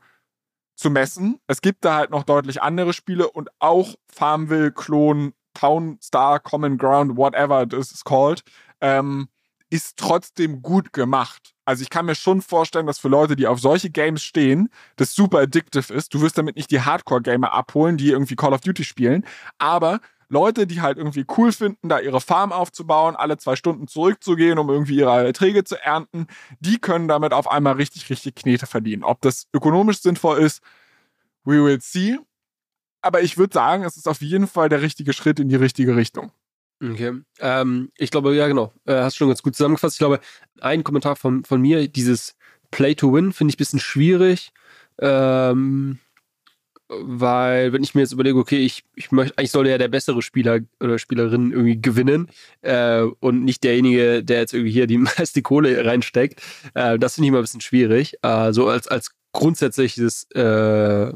zu 0.77 0.91
messen. 0.91 1.41
Es 1.47 1.61
gibt 1.61 1.85
da 1.85 1.97
halt 1.97 2.11
noch 2.11 2.25
deutlich 2.25 2.63
andere 2.63 2.93
Spiele 2.93 3.31
und 3.31 3.51
auch 3.59 3.95
Farmville-Klon, 4.13 5.35
Town 5.55 5.99
Star, 6.03 6.41
Common 6.41 6.79
Ground, 6.79 7.17
whatever 7.17 7.63
it 7.63 7.73
is 7.73 8.05
called, 8.05 8.43
ähm, 8.81 9.29
ist 9.69 9.97
trotzdem 9.97 10.63
gut 10.63 10.93
gemacht. 10.93 11.55
Also 11.71 11.85
ich 11.85 11.91
kann 11.91 12.07
mir 12.07 12.17
schon 12.17 12.43
vorstellen, 12.43 12.89
dass 12.89 12.99
für 12.99 13.07
Leute, 13.07 13.37
die 13.37 13.47
auf 13.47 13.61
solche 13.61 13.91
Games 13.91 14.25
stehen, 14.25 14.71
das 14.97 15.15
super 15.15 15.39
addictive 15.39 15.95
ist. 15.95 16.13
Du 16.13 16.21
wirst 16.21 16.37
damit 16.37 16.57
nicht 16.57 16.73
die 16.73 16.81
Hardcore-Gamer 16.81 17.53
abholen, 17.53 17.97
die 17.97 18.09
irgendwie 18.11 18.35
Call 18.35 18.53
of 18.53 18.61
Duty 18.61 18.83
spielen, 18.83 19.25
aber 19.59 20.01
Leute, 20.29 20.67
die 20.67 20.81
halt 20.81 20.99
irgendwie 20.99 21.25
cool 21.37 21.53
finden, 21.53 21.89
da 21.89 22.01
ihre 22.01 22.21
Farm 22.21 22.51
aufzubauen, 22.51 23.15
alle 23.15 23.37
zwei 23.39 23.55
Stunden 23.55 23.87
zurückzugehen, 23.87 24.59
um 24.59 24.69
irgendwie 24.69 24.97
ihre 24.97 25.25
Erträge 25.25 25.63
zu 25.63 25.81
ernten, 25.81 26.27
die 26.59 26.79
können 26.79 27.07
damit 27.07 27.33
auf 27.33 27.49
einmal 27.49 27.75
richtig, 27.75 28.11
richtig 28.11 28.35
Knete 28.35 28.67
verdienen. 28.67 29.05
Ob 29.05 29.21
das 29.21 29.47
ökonomisch 29.55 30.01
sinnvoll 30.01 30.39
ist, 30.39 30.65
we 31.45 31.65
will 31.65 31.81
see. 31.81 32.19
Aber 33.01 33.23
ich 33.23 33.39
würde 33.39 33.55
sagen, 33.55 33.85
es 33.85 33.97
ist 33.97 34.09
auf 34.09 34.23
jeden 34.23 34.49
Fall 34.49 34.69
der 34.69 34.83
richtige 34.83 35.13
Schritt 35.13 35.39
in 35.39 35.49
die 35.49 35.55
richtige 35.55 35.95
Richtung. 35.95 36.33
Okay. 36.83 37.21
Ähm, 37.41 37.91
ich 37.97 38.11
glaube, 38.11 38.35
ja, 38.35 38.49
genau. 38.49 38.73
Äh, 38.87 38.95
hast 38.95 39.17
schon 39.17 39.29
ganz 39.29 39.43
gut 39.43 39.55
zusammengefasst. 39.55 39.97
Ich 39.97 39.99
glaube, 39.99 40.21
ein 40.61 40.83
Kommentar 40.83 41.17
von, 41.17 41.45
von 41.45 41.61
mir, 41.61 41.89
dieses 41.89 42.37
Play 42.71 42.95
to 42.95 43.13
Win, 43.13 43.33
finde 43.33 43.51
ich 43.51 43.57
ein 43.57 43.59
bisschen 43.59 43.81
schwierig. 43.81 44.53
Ähm, 44.99 45.99
weil, 46.89 47.73
wenn 47.73 47.83
ich 47.83 47.95
mir 47.95 48.01
jetzt 48.01 48.13
überlege, 48.13 48.39
okay, 48.39 48.59
ich, 48.59 48.85
ich 48.97 49.13
möchte, 49.13 49.39
eigentlich 49.39 49.53
sollte 49.53 49.71
ja 49.71 49.79
der 49.79 49.89
bessere 49.89 50.23
Spieler 50.23 50.61
oder 50.81 50.99
Spielerin 50.99 51.53
irgendwie 51.53 51.81
gewinnen 51.81 52.29
äh, 52.63 53.03
und 53.03 53.45
nicht 53.45 53.63
derjenige, 53.63 54.25
der 54.25 54.41
jetzt 54.41 54.55
irgendwie 54.55 54.73
hier 54.73 54.87
die 54.87 54.99
meiste 55.19 55.43
Kohle 55.43 55.85
reinsteckt. 55.85 56.43
Äh, 56.75 56.99
das 56.99 57.15
finde 57.15 57.27
ich 57.27 57.29
immer 57.29 57.39
ein 57.39 57.43
bisschen 57.45 57.61
schwierig. 57.61 58.17
Äh, 58.23 58.53
so 58.53 58.69
als, 58.69 58.89
als 58.89 59.13
grundsätzliches 59.33 60.27
äh, 60.35 61.13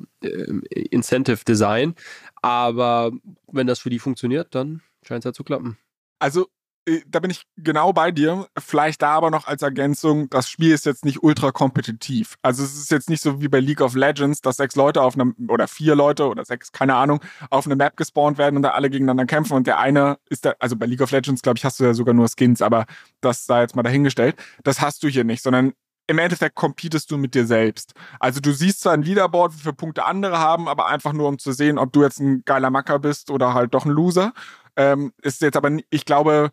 Incentive 0.90 1.44
Design. 1.44 1.94
Aber 2.42 3.10
wenn 3.50 3.66
das 3.66 3.80
für 3.80 3.90
die 3.90 3.98
funktioniert, 3.98 4.54
dann 4.54 4.82
Scheint 5.04 5.24
es 5.24 5.28
ja 5.28 5.32
zu 5.32 5.44
klappen. 5.44 5.78
Also, 6.18 6.48
äh, 6.86 7.00
da 7.06 7.20
bin 7.20 7.30
ich 7.30 7.46
genau 7.56 7.92
bei 7.92 8.10
dir. 8.10 8.46
Vielleicht 8.58 9.02
da 9.02 9.10
aber 9.10 9.30
noch 9.30 9.46
als 9.46 9.62
Ergänzung, 9.62 10.28
das 10.30 10.48
Spiel 10.48 10.72
ist 10.72 10.86
jetzt 10.86 11.04
nicht 11.04 11.22
ultra 11.22 11.50
kompetitiv. 11.52 12.36
Also 12.42 12.62
es 12.62 12.74
ist 12.76 12.90
jetzt 12.90 13.08
nicht 13.08 13.22
so 13.22 13.40
wie 13.40 13.48
bei 13.48 13.60
League 13.60 13.80
of 13.80 13.94
Legends, 13.94 14.40
dass 14.40 14.56
sechs 14.56 14.76
Leute 14.76 15.02
auf 15.02 15.14
einem, 15.14 15.34
oder 15.48 15.68
vier 15.68 15.94
Leute 15.94 16.28
oder 16.28 16.44
sechs, 16.44 16.72
keine 16.72 16.94
Ahnung, 16.94 17.20
auf 17.50 17.66
eine 17.66 17.76
Map 17.76 17.96
gespawnt 17.96 18.38
werden 18.38 18.56
und 18.56 18.62
da 18.62 18.70
alle 18.70 18.90
gegeneinander 18.90 19.26
kämpfen 19.26 19.54
und 19.54 19.66
der 19.66 19.78
eine 19.78 20.18
ist 20.28 20.44
da, 20.44 20.54
also 20.58 20.76
bei 20.76 20.86
League 20.86 21.00
of 21.00 21.10
Legends, 21.10 21.42
glaube 21.42 21.58
ich, 21.58 21.64
hast 21.64 21.80
du 21.80 21.84
ja 21.84 21.94
sogar 21.94 22.14
nur 22.14 22.28
Skins, 22.28 22.60
aber 22.62 22.86
das 23.20 23.46
sei 23.46 23.62
jetzt 23.62 23.76
mal 23.76 23.82
dahingestellt. 23.82 24.36
Das 24.62 24.80
hast 24.80 25.02
du 25.02 25.08
hier 25.08 25.24
nicht, 25.24 25.42
sondern 25.42 25.72
im 26.06 26.18
Endeffekt 26.18 26.54
competest 26.54 27.10
du 27.10 27.16
mit 27.16 27.34
dir 27.34 27.46
selbst. 27.46 27.94
Also 28.20 28.40
du 28.40 28.52
siehst 28.52 28.80
zwar 28.80 28.92
ein 28.92 29.02
Leaderboard, 29.02 29.54
wie 29.54 29.60
viele 29.60 29.72
Punkte 29.72 30.04
andere 30.04 30.38
haben, 30.38 30.68
aber 30.68 30.86
einfach 30.86 31.14
nur 31.14 31.28
um 31.28 31.38
zu 31.38 31.52
sehen, 31.52 31.78
ob 31.78 31.94
du 31.94 32.02
jetzt 32.02 32.20
ein 32.20 32.42
geiler 32.44 32.68
Macker 32.68 32.98
bist 32.98 33.30
oder 33.30 33.54
halt 33.54 33.72
doch 33.72 33.86
ein 33.86 33.90
Loser. 33.90 34.34
Ähm, 34.76 35.12
ist 35.22 35.40
jetzt 35.40 35.56
aber, 35.56 35.70
ich 35.90 36.04
glaube, 36.04 36.50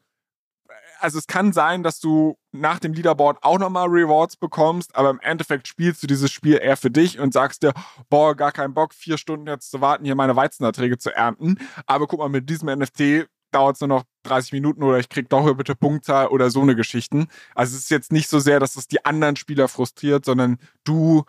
also 1.02 1.18
es 1.18 1.28
kann 1.28 1.52
sein, 1.52 1.84
dass 1.84 2.00
du 2.00 2.38
nach 2.52 2.80
dem 2.80 2.94
Leaderboard 2.94 3.40
auch 3.42 3.58
nochmal 3.58 3.88
Rewards 3.88 4.38
bekommst, 4.38 4.96
aber 4.96 5.10
im 5.10 5.20
Endeffekt 5.22 5.68
spielst 5.68 6.04
du 6.04 6.08
dieses 6.08 6.32
Spiel 6.32 6.60
eher 6.62 6.78
für 6.78 6.92
dich 6.92 7.20
und 7.20 7.34
sagst 7.34 7.64
dir, 7.64 7.74
boah, 8.10 8.36
gar 8.36 8.52
keinen 8.52 8.74
Bock, 8.74 8.94
vier 8.94 9.18
Stunden 9.18 9.48
jetzt 9.48 9.72
zu 9.72 9.82
warten, 9.82 10.06
hier 10.06 10.16
meine 10.16 10.36
Weizenerträge 10.36 10.98
zu 10.98 11.14
ernten. 11.14 11.58
Aber 11.88 12.08
guck 12.08 12.20
mal, 12.20 12.30
mit 12.30 12.50
diesem 12.50 12.70
NFT 12.70 13.28
dauert 13.52 13.76
es 13.76 13.82
nur 13.82 13.88
noch 13.88 14.04
30 14.24 14.54
Minuten 14.54 14.84
oder 14.84 15.00
ich 15.00 15.10
krieg 15.10 15.28
doch 15.30 15.52
bitte 15.56 15.76
Punktzahl 15.76 16.28
oder 16.28 16.50
so 16.50 16.62
eine 16.62 16.76
Geschichten. 16.76 17.28
Also 17.56 17.76
es 17.76 17.84
ist 17.84 17.92
jetzt 17.92 18.12
nicht 18.12 18.30
so 18.30 18.40
sehr, 18.40 18.60
dass 18.60 18.76
es 18.76 18.88
die 18.88 19.04
anderen 19.04 19.36
Spieler 19.36 19.68
frustriert, 19.68 20.24
sondern 20.24 20.58
du, 20.84 21.24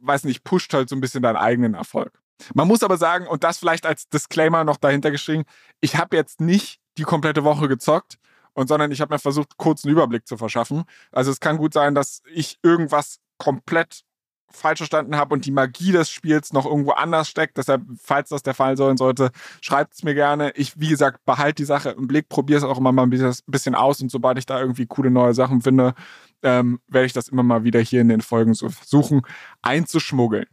weiß 0.00 0.24
nicht, 0.24 0.44
pusht 0.44 0.72
halt 0.72 0.88
so 0.88 0.96
ein 0.96 1.00
bisschen 1.00 1.22
deinen 1.22 1.36
eigenen 1.36 1.74
Erfolg. 1.74 2.21
Man 2.54 2.68
muss 2.68 2.82
aber 2.82 2.96
sagen, 2.96 3.26
und 3.26 3.44
das 3.44 3.58
vielleicht 3.58 3.86
als 3.86 4.08
Disclaimer 4.08 4.64
noch 4.64 4.76
dahinter 4.76 5.10
geschrieben, 5.10 5.44
ich 5.80 5.96
habe 5.96 6.16
jetzt 6.16 6.40
nicht 6.40 6.80
die 6.98 7.04
komplette 7.04 7.44
Woche 7.44 7.68
gezockt, 7.68 8.18
und 8.54 8.68
sondern 8.68 8.92
ich 8.92 9.00
habe 9.00 9.14
mir 9.14 9.18
versucht, 9.18 9.56
kurz 9.56 9.84
einen 9.84 9.92
Überblick 9.92 10.26
zu 10.26 10.36
verschaffen. 10.36 10.84
Also 11.10 11.30
es 11.30 11.40
kann 11.40 11.56
gut 11.56 11.72
sein, 11.72 11.94
dass 11.94 12.22
ich 12.32 12.58
irgendwas 12.62 13.18
komplett 13.38 14.02
falsch 14.50 14.78
verstanden 14.78 15.16
habe 15.16 15.32
und 15.32 15.46
die 15.46 15.50
Magie 15.50 15.92
des 15.92 16.10
Spiels 16.10 16.52
noch 16.52 16.66
irgendwo 16.66 16.90
anders 16.90 17.28
steckt. 17.28 17.56
Deshalb, 17.56 17.82
falls 17.98 18.28
das 18.28 18.42
der 18.42 18.52
Fall 18.52 18.76
sein 18.76 18.98
sollte, 18.98 19.30
schreibt 19.62 19.94
es 19.94 20.02
mir 20.02 20.14
gerne. 20.14 20.52
Ich, 20.54 20.78
wie 20.78 20.88
gesagt, 20.88 21.24
behalte 21.24 21.56
die 21.56 21.64
Sache 21.64 21.90
im 21.90 22.06
Blick, 22.06 22.28
probiere 22.28 22.58
es 22.58 22.64
auch 22.64 22.78
immer 22.78 22.92
mal 22.92 23.04
ein 23.04 23.34
bisschen 23.46 23.74
aus 23.74 24.02
und 24.02 24.10
sobald 24.10 24.38
ich 24.38 24.44
da 24.44 24.60
irgendwie 24.60 24.86
coole 24.86 25.10
neue 25.10 25.32
Sachen 25.32 25.62
finde, 25.62 25.94
ähm, 26.42 26.80
werde 26.86 27.06
ich 27.06 27.14
das 27.14 27.28
immer 27.28 27.42
mal 27.42 27.64
wieder 27.64 27.80
hier 27.80 28.02
in 28.02 28.08
den 28.08 28.20
Folgen 28.20 28.52
so 28.52 28.68
versuchen 28.68 29.22
einzuschmuggeln. 29.62 30.46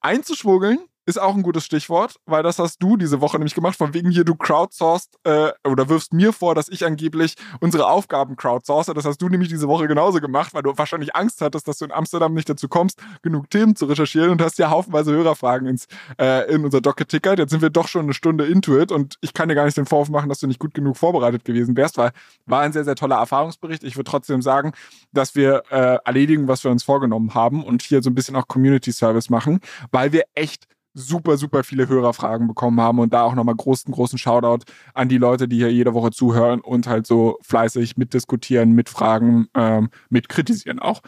Einzuschmuggeln 0.00 0.80
ist 1.06 1.20
auch 1.20 1.36
ein 1.36 1.42
gutes 1.42 1.64
Stichwort, 1.64 2.16
weil 2.26 2.42
das 2.42 2.58
hast 2.58 2.82
du 2.82 2.96
diese 2.96 3.20
Woche 3.20 3.38
nämlich 3.38 3.54
gemacht, 3.54 3.78
von 3.78 3.94
wegen 3.94 4.10
hier 4.10 4.24
du 4.24 4.34
crowdsourced 4.34 5.16
äh, 5.24 5.52
oder 5.66 5.88
wirfst 5.88 6.12
mir 6.12 6.32
vor, 6.32 6.56
dass 6.56 6.68
ich 6.68 6.84
angeblich 6.84 7.36
unsere 7.60 7.86
Aufgaben 7.86 8.36
crowdsource. 8.36 8.86
Das 8.86 9.04
hast 9.04 9.22
du 9.22 9.28
nämlich 9.28 9.48
diese 9.48 9.68
Woche 9.68 9.86
genauso 9.86 10.20
gemacht, 10.20 10.52
weil 10.52 10.62
du 10.62 10.76
wahrscheinlich 10.76 11.14
Angst 11.14 11.40
hattest, 11.40 11.68
dass 11.68 11.78
du 11.78 11.84
in 11.84 11.92
Amsterdam 11.92 12.34
nicht 12.34 12.48
dazu 12.48 12.68
kommst, 12.68 13.00
genug 13.22 13.48
Themen 13.50 13.76
zu 13.76 13.86
recherchieren 13.86 14.30
und 14.30 14.42
hast 14.42 14.58
ja 14.58 14.68
haufenweise 14.70 15.12
Hörerfragen 15.12 15.68
ins, 15.68 15.86
äh, 16.20 16.52
in 16.52 16.64
unser 16.64 16.80
Doc 16.80 16.96
getickert. 16.96 17.38
Jetzt 17.38 17.50
sind 17.50 17.62
wir 17.62 17.70
doch 17.70 17.86
schon 17.86 18.02
eine 18.02 18.14
Stunde 18.14 18.44
into 18.46 18.76
it 18.76 18.90
und 18.90 19.16
ich 19.20 19.32
kann 19.32 19.48
dir 19.48 19.54
gar 19.54 19.64
nicht 19.64 19.76
den 19.76 19.86
Vorwurf 19.86 20.08
machen, 20.08 20.28
dass 20.28 20.40
du 20.40 20.48
nicht 20.48 20.58
gut 20.58 20.74
genug 20.74 20.96
vorbereitet 20.96 21.44
gewesen 21.44 21.76
wärst, 21.76 21.98
weil 21.98 22.10
war 22.46 22.62
ein 22.62 22.72
sehr, 22.72 22.84
sehr 22.84 22.96
toller 22.96 23.16
Erfahrungsbericht. 23.16 23.84
Ich 23.84 23.96
würde 23.96 24.10
trotzdem 24.10 24.42
sagen, 24.42 24.72
dass 25.12 25.36
wir 25.36 25.62
äh, 25.70 25.98
erledigen, 26.04 26.48
was 26.48 26.64
wir 26.64 26.72
uns 26.72 26.82
vorgenommen 26.82 27.34
haben 27.34 27.62
und 27.62 27.82
hier 27.82 28.02
so 28.02 28.10
ein 28.10 28.14
bisschen 28.14 28.34
auch 28.34 28.48
Community 28.48 28.90
Service 28.90 29.30
machen, 29.30 29.60
weil 29.92 30.12
wir 30.12 30.24
echt 30.34 30.66
super, 30.96 31.36
super 31.36 31.62
viele 31.62 31.88
Hörerfragen 31.88 32.48
bekommen 32.48 32.80
haben 32.80 32.98
und 32.98 33.12
da 33.12 33.22
auch 33.22 33.34
nochmal 33.34 33.54
großen, 33.54 33.92
großen 33.92 34.18
Shoutout 34.18 34.64
an 34.94 35.08
die 35.10 35.18
Leute, 35.18 35.46
die 35.46 35.56
hier 35.56 35.72
jede 35.72 35.92
Woche 35.92 36.10
zuhören 36.10 36.60
und 36.60 36.86
halt 36.86 37.06
so 37.06 37.38
fleißig 37.42 37.98
mitdiskutieren, 37.98 38.72
mitfragen, 38.72 39.48
ähm, 39.54 39.90
mitkritisieren 40.08 40.78
auch. 40.78 41.02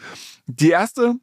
Die 0.46 0.70
erste 0.70 1.14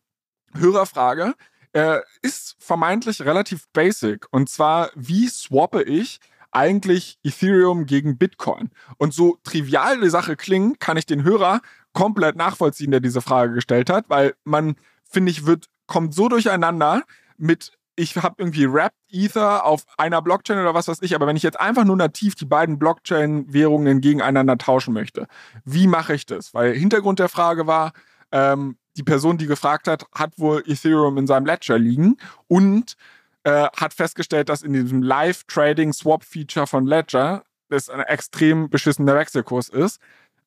Hörerfrage 0.55 1.35
äh, 1.73 1.99
ist 2.23 2.55
vermeintlich 2.57 3.21
relativ 3.21 3.67
basic 3.71 4.25
und 4.31 4.49
zwar, 4.49 4.89
wie 4.95 5.27
swappe 5.27 5.83
ich 5.83 6.19
eigentlich 6.51 7.19
Ethereum 7.23 7.85
gegen 7.85 8.17
Bitcoin? 8.17 8.71
Und 8.97 9.13
so 9.13 9.37
trivial 9.43 9.99
die 10.01 10.09
Sache 10.09 10.35
klingt, 10.35 10.79
kann 10.79 10.97
ich 10.97 11.05
den 11.05 11.23
Hörer 11.23 11.61
komplett 11.93 12.35
nachvollziehen, 12.35 12.91
der 12.91 12.99
diese 12.99 13.21
Frage 13.21 13.53
gestellt 13.53 13.89
hat, 13.91 14.05
weil 14.09 14.33
man, 14.43 14.75
finde 15.03 15.31
ich, 15.31 15.45
wird, 15.45 15.67
kommt 15.85 16.15
so 16.15 16.29
durcheinander 16.29 17.03
mit 17.37 17.73
ich 17.95 18.15
habe 18.17 18.35
irgendwie 18.39 18.71
Wrapped 18.71 18.97
Ether 19.09 19.65
auf 19.65 19.85
einer 19.97 20.21
Blockchain 20.21 20.59
oder 20.59 20.73
was 20.73 20.87
weiß 20.87 21.01
ich, 21.01 21.15
aber 21.15 21.27
wenn 21.27 21.37
ich 21.37 21.43
jetzt 21.43 21.59
einfach 21.59 21.85
nur 21.85 21.95
nativ 21.95 22.35
die 22.35 22.45
beiden 22.45 22.77
Blockchain-Währungen 22.77 24.01
gegeneinander 24.01 24.57
tauschen 24.57 24.93
möchte, 24.93 25.27
wie 25.63 25.87
mache 25.87 26.13
ich 26.13 26.25
das? 26.25 26.53
Weil 26.53 26.73
Hintergrund 26.73 27.19
der 27.19 27.29
Frage 27.29 27.67
war, 27.67 27.93
ähm, 28.31 28.77
die 28.97 29.03
Person, 29.03 29.37
die 29.37 29.47
gefragt 29.47 29.87
hat, 29.87 30.05
hat 30.13 30.37
wohl 30.37 30.63
Ethereum 30.65 31.17
in 31.17 31.27
seinem 31.27 31.45
Ledger 31.45 31.77
liegen 31.77 32.17
und 32.47 32.95
äh, 33.43 33.67
hat 33.75 33.93
festgestellt, 33.93 34.49
dass 34.49 34.61
in 34.61 34.73
diesem 34.73 35.01
Live-Trading-Swap-Feature 35.01 36.67
von 36.67 36.85
Ledger 36.85 37.43
das 37.69 37.89
ein 37.89 38.01
extrem 38.01 38.69
beschissener 38.69 39.15
Wechselkurs 39.15 39.69
ist. 39.69 39.99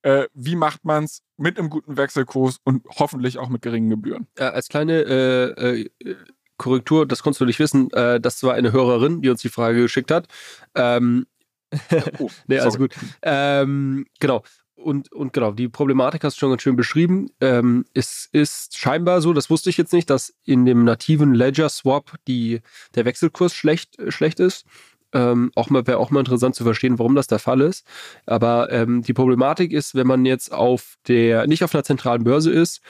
Äh, 0.03 0.27
wie 0.33 0.57
macht 0.57 0.85
man 0.85 1.05
es 1.05 1.23
mit 1.37 1.59
einem 1.59 1.71
guten 1.71 1.97
Wechselkurs 1.97 2.59
und 2.65 2.87
hoffentlich 2.99 3.39
auch 3.39 3.49
mit 3.49 3.63
geringen 3.63 3.91
Gebühren? 3.91 4.29
Äh, 4.37 4.45
als 4.45 4.69
kleine 4.69 5.01
äh, 5.03 5.81
äh, 5.81 6.17
Korrektur, 6.59 7.07
das 7.07 7.23
konntest 7.23 7.41
du 7.41 7.47
nicht 7.47 7.59
wissen, 7.59 7.91
äh, 7.93 8.21
das 8.21 8.43
war 8.43 8.55
eine 8.55 8.73
Hörerin, 8.73 9.23
die 9.23 9.31
uns 9.31 9.41
die 9.41 9.49
Frage 9.49 9.81
geschickt 9.81 10.11
hat. 10.11 10.27
Ähm, 10.75 11.27
oh, 12.19 12.31
nee, 12.47 12.59
also 12.59 12.79
gut. 12.79 12.95
Ähm, 13.23 14.07
genau. 14.21 14.43
Und, 14.75 15.13
und 15.13 15.33
genau, 15.33 15.51
die 15.51 15.69
Problematik 15.69 16.23
hast 16.23 16.37
du 16.37 16.41
schon 16.41 16.51
ganz 16.51 16.63
schön 16.63 16.77
beschrieben. 16.77 17.31
Ähm, 17.41 17.85
es 17.95 18.29
ist 18.31 18.77
scheinbar 18.77 19.21
so, 19.21 19.33
das 19.33 19.51
wusste 19.51 19.71
ich 19.71 19.77
jetzt 19.77 19.93
nicht, 19.93 20.09
dass 20.09 20.35
in 20.45 20.67
dem 20.67 20.85
nativen 20.85 21.35
Ledger 21.35 21.69
Swap 21.69 22.15
die, 22.29 22.61
der 22.95 23.05
Wechselkurs 23.05 23.55
schlecht, 23.55 23.97
schlecht 24.09 24.39
ist. 24.39 24.67
Ähm, 25.13 25.51
auch 25.57 25.71
mal 25.71 25.87
wäre 25.87 25.99
auch 25.99 26.11
mal 26.11 26.21
interessant 26.21 26.55
zu 26.55 26.65
verstehen, 26.65 26.99
warum 26.99 27.15
das 27.15 27.27
der 27.27 27.39
Fall 27.39 27.61
ist. 27.61 27.87
Aber 28.27 28.71
ähm, 28.71 29.03
die 29.03 29.15
Problematik 29.15 29.73
ist, 29.73 29.95
wenn 29.95 30.07
man 30.07 30.25
jetzt 30.25 30.53
auf 30.53 30.97
der, 31.09 31.47
nicht 31.47 31.65
auf 31.65 31.75
einer 31.75 31.83
zentralen 31.85 32.25
Börse 32.25 32.53
ist 32.53 32.81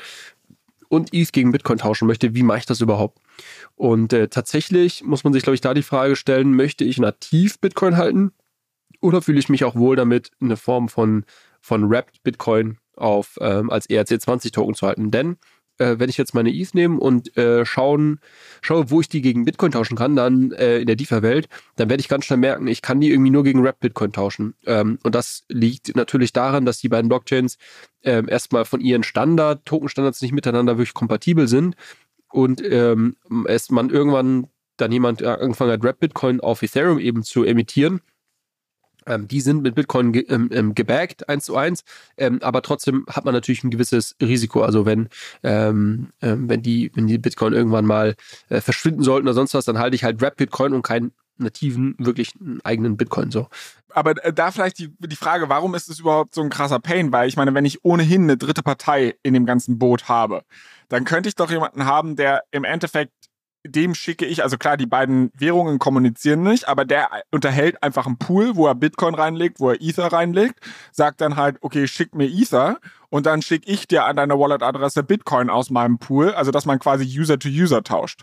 und 0.89 1.13
ETH 1.13 1.33
gegen 1.33 1.53
Bitcoin 1.53 1.79
tauschen 1.79 2.07
möchte, 2.07 2.35
wie 2.35 2.43
mache 2.43 2.59
ich 2.59 2.67
das 2.67 2.81
überhaupt? 2.81 3.19
Und 3.77 4.13
äh, 4.13 4.29
tatsächlich 4.29 5.05
muss 5.05 5.25
man 5.25 5.33
sich, 5.33 5.43
glaube 5.43 5.55
ich, 5.55 5.61
da 5.61 5.75
die 5.75 5.83
Frage 5.83 6.17
stellen, 6.17 6.55
möchte 6.55 6.85
ich 6.85 6.99
nativ 6.99 7.59
Bitcoin 7.61 7.97
halten? 7.97 8.33
Oder 9.01 9.23
fühle 9.23 9.39
ich 9.39 9.49
mich 9.49 9.65
auch 9.65 9.77
wohl 9.77 9.97
damit, 9.97 10.31
eine 10.41 10.57
Form 10.57 10.89
von, 10.89 11.25
von 11.61 11.89
Wrapped 11.89 12.23
Bitcoin 12.23 12.79
auf, 12.97 13.39
ähm, 13.41 13.71
als 13.71 13.89
ERC20-Token 13.89 14.75
zu 14.75 14.87
halten? 14.87 15.11
Denn 15.11 15.37
äh, 15.79 15.97
wenn 15.99 16.11
ich 16.11 16.17
jetzt 16.17 16.35
meine 16.35 16.51
ETH 16.51 16.75
nehme 16.75 16.99
und 16.99 17.37
äh, 17.37 17.65
schauen, 17.65 18.21
schaue, 18.61 18.91
wo 18.91 19.01
ich 19.01 19.09
die 19.09 19.23
gegen 19.23 19.45
Bitcoin 19.45 19.73
tauschen 19.73 19.97
kann, 19.97 20.17
dann 20.17 20.53
äh, 20.53 20.79
in 20.79 20.87
der 20.87 20.97
DeFi-Welt, 20.97 21.49
dann 21.77 21.89
werde 21.89 22.01
ich 22.01 22.09
ganz 22.09 22.25
schnell 22.25 22.39
merken, 22.39 22.67
ich 22.67 22.83
kann 22.83 23.01
die 23.01 23.11
irgendwie 23.11 23.31
nur 23.31 23.45
gegen 23.45 23.63
Rap 23.63 23.81
Bitcoin 23.81 24.13
tauschen. 24.13 24.55
Ähm, 24.67 24.99
und 25.03 25.15
das 25.15 25.45
liegt 25.49 25.97
natürlich 25.97 26.33
daran, 26.33 26.65
dass 26.65 26.79
die 26.79 26.89
beiden 26.89 27.09
Blockchains 27.09 27.59
ähm, 28.03 28.29
erstmal 28.29 28.65
von 28.65 28.81
ihren 28.81 29.03
Standard, 29.03 29.65
Token-Standards 29.65 30.23
nicht 30.23 30.33
miteinander 30.33 30.79
wirklich 30.79 30.95
kompatibel 30.95 31.49
sind 31.49 31.77
und 32.31 32.63
ähm, 32.65 33.17
es 33.47 33.71
man 33.71 33.91
irgendwann 33.91 34.49
dann 34.77 34.93
jemand 34.93 35.25
angefangen 35.25 35.73
hat, 35.73 35.83
Rap 35.83 35.99
Bitcoin 35.99 36.41
auf 36.41 36.63
Ethereum 36.63 37.01
eben 37.01 37.25
zu 37.25 37.43
emittieren 37.43 38.01
ähm, 39.09 39.27
die 39.27 39.41
sind 39.41 39.63
mit 39.63 39.75
Bitcoin 39.75 40.13
ge 40.13 40.27
ähm, 40.29 40.51
ähm, 40.53 40.75
gebackt, 40.75 41.29
eins 41.29 41.45
zu 41.45 41.57
eins, 41.57 41.85
ähm, 42.17 42.39
aber 42.43 42.63
trotzdem 42.63 43.05
hat 43.09 43.25
man 43.25 43.35
natürlich 43.35 43.65
ein 43.65 43.71
gewisses 43.71 44.17
Risiko. 44.23 44.63
Also 44.63 44.87
wenn, 44.87 45.09
ähm, 45.43 46.09
ähm, 46.23 46.49
wenn, 46.49 46.63
die, 46.63 46.93
wenn 46.95 47.07
die 47.07 47.19
Bitcoin 47.19 47.53
irgendwann 47.53 47.87
mal 47.87 48.15
äh, 48.49 48.61
verschwinden 48.61 49.03
sollten 49.03 49.27
oder 49.27 49.35
sonst 49.35 49.55
was, 49.55 49.65
dann 49.65 49.79
halte 49.79 49.97
ich 49.97 50.05
halt 50.05 50.23
Rap 50.23 50.37
Bitcoin 50.37 50.73
und 50.73 50.83
keinen 50.83 51.13
nativen, 51.39 51.95
wirklich 51.99 52.35
eigenen 52.65 52.97
Bitcoin 52.97 53.31
so. 53.31 53.49
Aber 53.91 54.23
äh, 54.25 54.33
da 54.33 54.51
vielleicht 54.51 54.79
die, 54.79 54.93
die 54.99 55.17
Frage, 55.17 55.49
warum 55.49 55.75
ist 55.75 55.89
es 55.89 56.01
überhaupt 56.01 56.35
so 56.35 56.43
ein 56.43 56.51
krasser 56.51 56.81
Pain? 56.81 57.13
Weil 57.13 57.29
ich 57.29 57.37
meine, 57.37 57.55
wenn 57.55 57.65
ich 57.65 57.85
ohnehin 57.85 58.25
eine 58.25 58.37
dritte 58.37 58.63
Partei 58.63 59.15
in 59.23 59.35
dem 59.35 59.47
ganzen 59.47 59.79
Boot 59.79 60.09
habe, 60.09 60.43
dann 60.89 61.05
könnte 61.05 61.29
ich 61.29 61.35
doch 61.35 61.51
jemanden 61.51 61.85
haben, 61.85 62.17
der 62.17 62.43
im 62.51 62.65
Endeffekt 62.65 63.13
dem 63.67 63.95
schicke 63.95 64.25
ich, 64.25 64.43
also 64.43 64.57
klar, 64.57 64.77
die 64.77 64.87
beiden 64.87 65.31
Währungen 65.35 65.79
kommunizieren 65.79 66.43
nicht, 66.43 66.69
aber 66.69 66.85
der 66.85 67.11
unterhält 67.31 67.83
einfach 67.83 68.07
einen 68.07 68.19
Pool, 68.19 68.57
wo 68.57 68.67
er 68.67 68.75
Bitcoin 68.75 69.15
reinlegt, 69.15 69.61
wo 69.61 69.71
er 69.71 69.81
Ether 69.81 70.13
reinlegt, 70.13 70.61
sagt 70.93 71.21
dann 71.21 71.37
halt, 71.37 71.59
okay, 71.61 71.87
schick 71.87 72.15
mir 72.15 72.29
Ether 72.29 72.79
und 73.11 73.27
dann 73.27 73.43
schicke 73.43 73.71
ich 73.71 73.89
dir 73.89 74.05
an 74.05 74.17
deine 74.17 74.39
Wallet-Adresse 74.39 75.03
Bitcoin 75.03 75.51
aus 75.51 75.71
meinem 75.71 75.99
Pool, 75.99 76.33
also 76.33 76.51
dass 76.51 76.67
man 76.67 76.79
quasi 76.79 77.05
User 77.05 77.39
to 77.39 77.49
User 77.49 77.83
tauscht. 77.83 78.23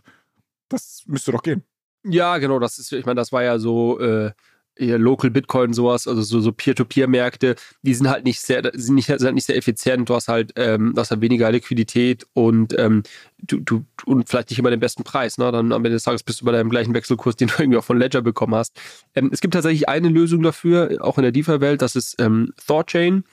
Das 0.69 1.03
müsste 1.05 1.31
doch 1.31 1.43
gehen. 1.43 1.63
Ja, 2.03 2.37
genau, 2.37 2.59
das 2.59 2.77
ist, 2.77 2.91
ich 2.91 3.05
meine, 3.05 3.19
das 3.19 3.31
war 3.31 3.43
ja 3.43 3.59
so, 3.59 3.99
äh, 3.99 4.31
Local 4.77 5.29
Bitcoin 5.29 5.73
sowas, 5.73 6.07
also 6.07 6.21
so, 6.21 6.39
so 6.39 6.51
Peer-to-Peer-Märkte, 6.51 7.55
die 7.81 7.93
sind 7.93 8.09
halt 8.09 8.25
nicht 8.25 8.41
sehr, 8.41 8.61
sind 8.73 8.95
nicht, 8.95 9.07
sind 9.07 9.23
halt 9.23 9.35
nicht 9.35 9.45
sehr 9.45 9.57
effizient. 9.57 10.09
Du 10.09 10.15
hast 10.15 10.27
halt, 10.27 10.53
ähm, 10.55 10.93
du 10.93 11.01
hast 11.01 11.11
halt 11.11 11.21
weniger 11.21 11.51
Liquidität 11.51 12.27
und 12.33 12.77
ähm, 12.77 13.03
du, 13.41 13.59
du 13.59 13.85
und 14.05 14.27
vielleicht 14.27 14.49
nicht 14.49 14.59
immer 14.59 14.69
den 14.69 14.79
besten 14.79 15.03
Preis. 15.03 15.37
Ne? 15.37 15.51
Dann 15.51 15.71
am 15.71 15.85
Ende 15.85 15.95
des 15.95 16.03
Tages 16.03 16.23
bist 16.23 16.41
du 16.41 16.45
bei 16.45 16.51
deinem 16.51 16.69
gleichen 16.69 16.93
Wechselkurs, 16.93 17.35
den 17.37 17.47
du 17.47 17.53
irgendwie 17.59 17.77
auch 17.77 17.83
von 17.83 17.97
Ledger 17.97 18.21
bekommen 18.21 18.55
hast. 18.55 18.79
Ähm, 19.15 19.29
es 19.31 19.41
gibt 19.41 19.53
tatsächlich 19.53 19.87
eine 19.87 20.09
Lösung 20.09 20.43
dafür, 20.43 20.97
auch 21.01 21.17
in 21.17 21.23
der 21.23 21.31
DeFi-Welt, 21.31 21.81
das 21.81 21.95
ist 21.95 22.15
ähm, 22.19 22.53
Thorchain. 22.67 23.23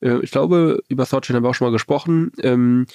Äh, 0.00 0.18
ich 0.22 0.30
glaube, 0.30 0.82
über 0.88 1.06
Thorchain 1.06 1.36
haben 1.36 1.44
wir 1.44 1.50
auch 1.50 1.54
schon 1.54 1.66
mal 1.66 1.72
gesprochen. 1.72 2.32
Ähm, 2.42 2.86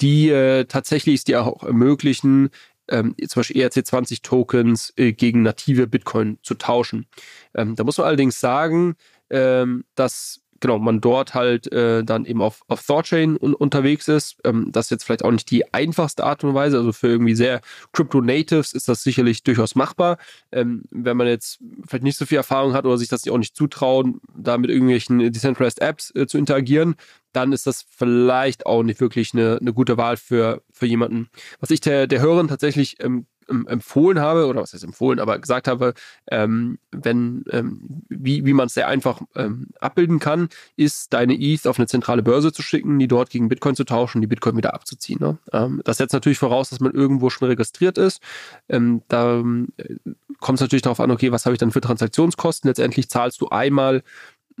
die 0.00 0.28
äh, 0.28 0.64
tatsächlich 0.64 1.14
es 1.16 1.24
dir 1.24 1.44
auch 1.44 1.62
ermöglichen, 1.62 2.50
ähm, 2.88 3.14
zum 3.26 3.40
Beispiel 3.40 3.62
ERC20-Tokens 3.62 4.92
äh, 4.96 5.12
gegen 5.12 5.42
native 5.42 5.86
Bitcoin 5.86 6.38
zu 6.42 6.54
tauschen. 6.54 7.06
Ähm, 7.54 7.76
da 7.76 7.84
muss 7.84 7.98
man 7.98 8.06
allerdings 8.06 8.40
sagen, 8.40 8.96
ähm, 9.30 9.84
dass 9.94 10.43
genau, 10.64 10.78
man 10.78 11.02
dort 11.02 11.34
halt 11.34 11.70
äh, 11.72 12.02
dann 12.02 12.24
eben 12.24 12.40
auf, 12.40 12.62
auf 12.68 12.86
Thorchain 12.86 13.36
un 13.36 13.52
unterwegs 13.52 14.08
ist. 14.08 14.38
Ähm, 14.44 14.70
das 14.72 14.86
ist 14.86 14.90
jetzt 14.90 15.04
vielleicht 15.04 15.22
auch 15.22 15.30
nicht 15.30 15.50
die 15.50 15.74
einfachste 15.74 16.24
Art 16.24 16.42
und 16.42 16.54
Weise. 16.54 16.78
Also 16.78 16.92
für 16.92 17.08
irgendwie 17.08 17.34
sehr 17.34 17.60
Crypto-Natives 17.92 18.72
ist 18.72 18.88
das 18.88 19.02
sicherlich 19.02 19.42
durchaus 19.42 19.74
machbar. 19.74 20.16
Ähm, 20.52 20.84
wenn 20.90 21.18
man 21.18 21.26
jetzt 21.26 21.58
vielleicht 21.86 22.04
nicht 22.04 22.16
so 22.16 22.24
viel 22.24 22.38
Erfahrung 22.38 22.72
hat 22.72 22.86
oder 22.86 22.96
sich 22.96 23.08
das 23.08 23.28
auch 23.28 23.36
nicht 23.36 23.54
zutrauen, 23.54 24.22
da 24.34 24.56
mit 24.56 24.70
irgendwelchen 24.70 25.18
Decentralized 25.18 25.82
Apps 25.82 26.14
äh, 26.14 26.26
zu 26.26 26.38
interagieren, 26.38 26.94
dann 27.34 27.52
ist 27.52 27.66
das 27.66 27.84
vielleicht 27.86 28.64
auch 28.64 28.82
nicht 28.82 29.00
wirklich 29.00 29.34
eine, 29.34 29.58
eine 29.60 29.74
gute 29.74 29.98
Wahl 29.98 30.16
für, 30.16 30.62
für 30.72 30.86
jemanden. 30.86 31.28
Was 31.60 31.70
ich 31.70 31.80
der, 31.80 32.06
der 32.06 32.22
Hörerin 32.22 32.48
tatsächlich 32.48 32.96
ähm, 33.00 33.26
empfohlen 33.48 34.20
habe, 34.20 34.46
oder 34.46 34.62
was 34.62 34.72
heißt 34.72 34.84
empfohlen, 34.84 35.20
aber 35.20 35.38
gesagt 35.38 35.68
habe, 35.68 35.94
ähm, 36.30 36.78
wenn, 36.90 37.44
ähm, 37.50 38.02
wie, 38.08 38.44
wie 38.44 38.52
man 38.52 38.66
es 38.66 38.74
sehr 38.74 38.88
einfach 38.88 39.20
ähm, 39.34 39.68
abbilden 39.80 40.18
kann, 40.18 40.48
ist 40.76 41.12
deine 41.12 41.34
ETH 41.34 41.66
auf 41.66 41.78
eine 41.78 41.86
zentrale 41.86 42.22
Börse 42.22 42.52
zu 42.52 42.62
schicken, 42.62 42.98
die 42.98 43.08
dort 43.08 43.30
gegen 43.30 43.48
Bitcoin 43.48 43.76
zu 43.76 43.84
tauschen, 43.84 44.20
die 44.20 44.26
Bitcoin 44.26 44.56
wieder 44.56 44.74
abzuziehen. 44.74 45.18
Ne? 45.20 45.38
Ähm, 45.52 45.80
das 45.84 45.98
setzt 45.98 46.12
natürlich 46.12 46.38
voraus, 46.38 46.70
dass 46.70 46.80
man 46.80 46.92
irgendwo 46.92 47.30
schon 47.30 47.48
registriert 47.48 47.98
ist. 47.98 48.20
Ähm, 48.68 49.02
da 49.08 49.40
äh, 49.40 49.96
kommt 50.40 50.58
es 50.58 50.60
natürlich 50.60 50.82
darauf 50.82 51.00
an, 51.00 51.10
okay, 51.10 51.32
was 51.32 51.46
habe 51.46 51.54
ich 51.54 51.60
dann 51.60 51.70
für 51.72 51.80
Transaktionskosten? 51.80 52.68
Letztendlich 52.68 53.08
zahlst 53.08 53.40
du 53.40 53.48
einmal 53.48 54.02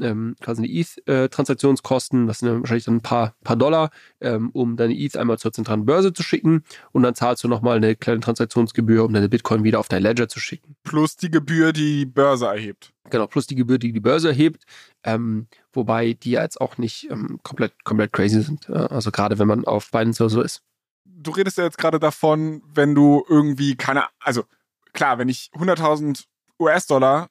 ähm, 0.00 0.36
quasi 0.40 0.62
die 0.62 0.80
ETH-Transaktionskosten, 0.80 2.26
das 2.26 2.40
sind 2.40 2.48
ja 2.48 2.60
wahrscheinlich 2.60 2.84
dann 2.84 2.96
ein 2.96 3.02
paar, 3.02 3.34
paar 3.44 3.56
Dollar, 3.56 3.90
ähm, 4.20 4.50
um 4.50 4.76
deine 4.76 4.94
ETH 4.94 5.16
einmal 5.16 5.38
zur 5.38 5.52
zentralen 5.52 5.86
Börse 5.86 6.12
zu 6.12 6.22
schicken 6.22 6.64
und 6.92 7.02
dann 7.02 7.14
zahlst 7.14 7.44
du 7.44 7.48
nochmal 7.48 7.76
eine 7.76 7.96
kleine 7.96 8.20
Transaktionsgebühr, 8.20 9.04
um 9.04 9.12
deine 9.12 9.28
Bitcoin 9.28 9.64
wieder 9.64 9.80
auf 9.80 9.88
dein 9.88 10.02
Ledger 10.02 10.28
zu 10.28 10.40
schicken. 10.40 10.76
Plus 10.82 11.16
die 11.16 11.30
Gebühr, 11.30 11.72
die 11.72 11.84
die 11.84 12.06
Börse 12.06 12.46
erhebt. 12.46 12.92
Genau, 13.10 13.26
plus 13.26 13.46
die 13.46 13.54
Gebühr, 13.54 13.78
die 13.78 13.92
die 13.92 14.00
Börse 14.00 14.28
erhebt, 14.28 14.64
ähm, 15.02 15.46
wobei 15.72 16.14
die 16.14 16.32
jetzt 16.32 16.60
auch 16.60 16.78
nicht 16.78 17.10
ähm, 17.10 17.38
komplett, 17.42 17.84
komplett 17.84 18.12
crazy 18.12 18.40
sind. 18.40 18.68
also 18.70 19.10
gerade 19.10 19.38
wenn 19.38 19.48
man 19.48 19.64
auf 19.64 19.90
Binance 19.90 20.22
oder 20.22 20.30
so 20.30 20.42
ist. 20.42 20.62
Du 21.04 21.30
redest 21.30 21.58
ja 21.58 21.64
jetzt 21.64 21.78
gerade 21.78 21.98
davon, 21.98 22.62
wenn 22.74 22.94
du 22.94 23.24
irgendwie 23.28 23.76
keine, 23.76 24.04
also 24.20 24.44
klar, 24.92 25.18
wenn 25.18 25.28
ich 25.28 25.50
100.000 25.54 26.24
US-Dollar 26.58 27.28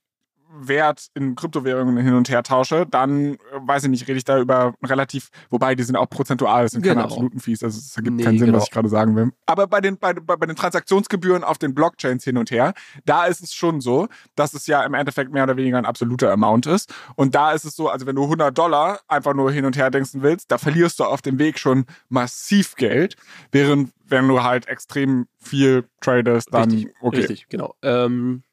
Wert 0.53 1.07
in 1.13 1.35
Kryptowährungen 1.35 1.97
hin 1.97 2.13
und 2.13 2.29
her 2.29 2.43
tausche, 2.43 2.85
dann 2.85 3.33
äh, 3.33 3.37
weiß 3.61 3.83
ich 3.83 3.89
nicht, 3.89 4.07
rede 4.07 4.17
ich 4.17 4.25
da 4.25 4.39
über 4.39 4.73
relativ, 4.83 5.29
wobei 5.49 5.75
die 5.75 5.83
sind 5.83 5.95
auch 5.95 6.09
prozentual, 6.09 6.63
das 6.63 6.73
sind 6.73 6.81
genau. 6.81 6.95
keine 6.95 7.05
absoluten 7.05 7.39
Fees, 7.39 7.63
also 7.63 7.77
es 7.77 7.95
ergibt 7.95 8.17
nee, 8.17 8.23
keinen 8.23 8.37
Sinn, 8.37 8.47
genau. 8.47 8.57
was 8.59 8.65
ich 8.65 8.71
gerade 8.71 8.89
sagen 8.89 9.15
will. 9.15 9.31
Aber 9.45 9.67
bei 9.67 9.81
den, 9.81 9.97
bei, 9.97 10.13
bei 10.13 10.45
den 10.45 10.55
Transaktionsgebühren 10.55 11.43
auf 11.43 11.57
den 11.57 11.73
Blockchains 11.73 12.23
hin 12.23 12.37
und 12.37 12.51
her, 12.51 12.73
da 13.05 13.25
ist 13.25 13.41
es 13.41 13.53
schon 13.53 13.81
so, 13.81 14.07
dass 14.35 14.53
es 14.53 14.67
ja 14.67 14.83
im 14.83 14.93
Endeffekt 14.93 15.31
mehr 15.31 15.43
oder 15.43 15.57
weniger 15.57 15.77
ein 15.77 15.85
absoluter 15.85 16.31
Amount 16.31 16.67
ist. 16.67 16.93
Und 17.15 17.35
da 17.35 17.51
ist 17.51 17.65
es 17.65 17.75
so, 17.75 17.89
also 17.89 18.05
wenn 18.05 18.15
du 18.15 18.23
100 18.23 18.57
Dollar 18.57 18.99
einfach 19.07 19.33
nur 19.33 19.51
hin 19.51 19.65
und 19.65 19.75
her 19.75 19.89
denken 19.89 20.21
willst, 20.21 20.51
da 20.51 20.57
verlierst 20.57 20.99
du 20.99 21.05
auf 21.05 21.21
dem 21.21 21.39
Weg 21.39 21.59
schon 21.59 21.85
massiv 22.09 22.75
Geld, 22.75 23.15
während 23.51 23.91
wenn 24.05 24.27
du 24.27 24.43
halt 24.43 24.67
extrem 24.67 25.27
viel 25.39 25.85
tradest, 26.01 26.53
dann 26.53 26.71
richtig, 26.71 26.93
okay. 27.01 27.17
Richtig, 27.17 27.49
genau. 27.49 27.75
Ähm 27.81 28.43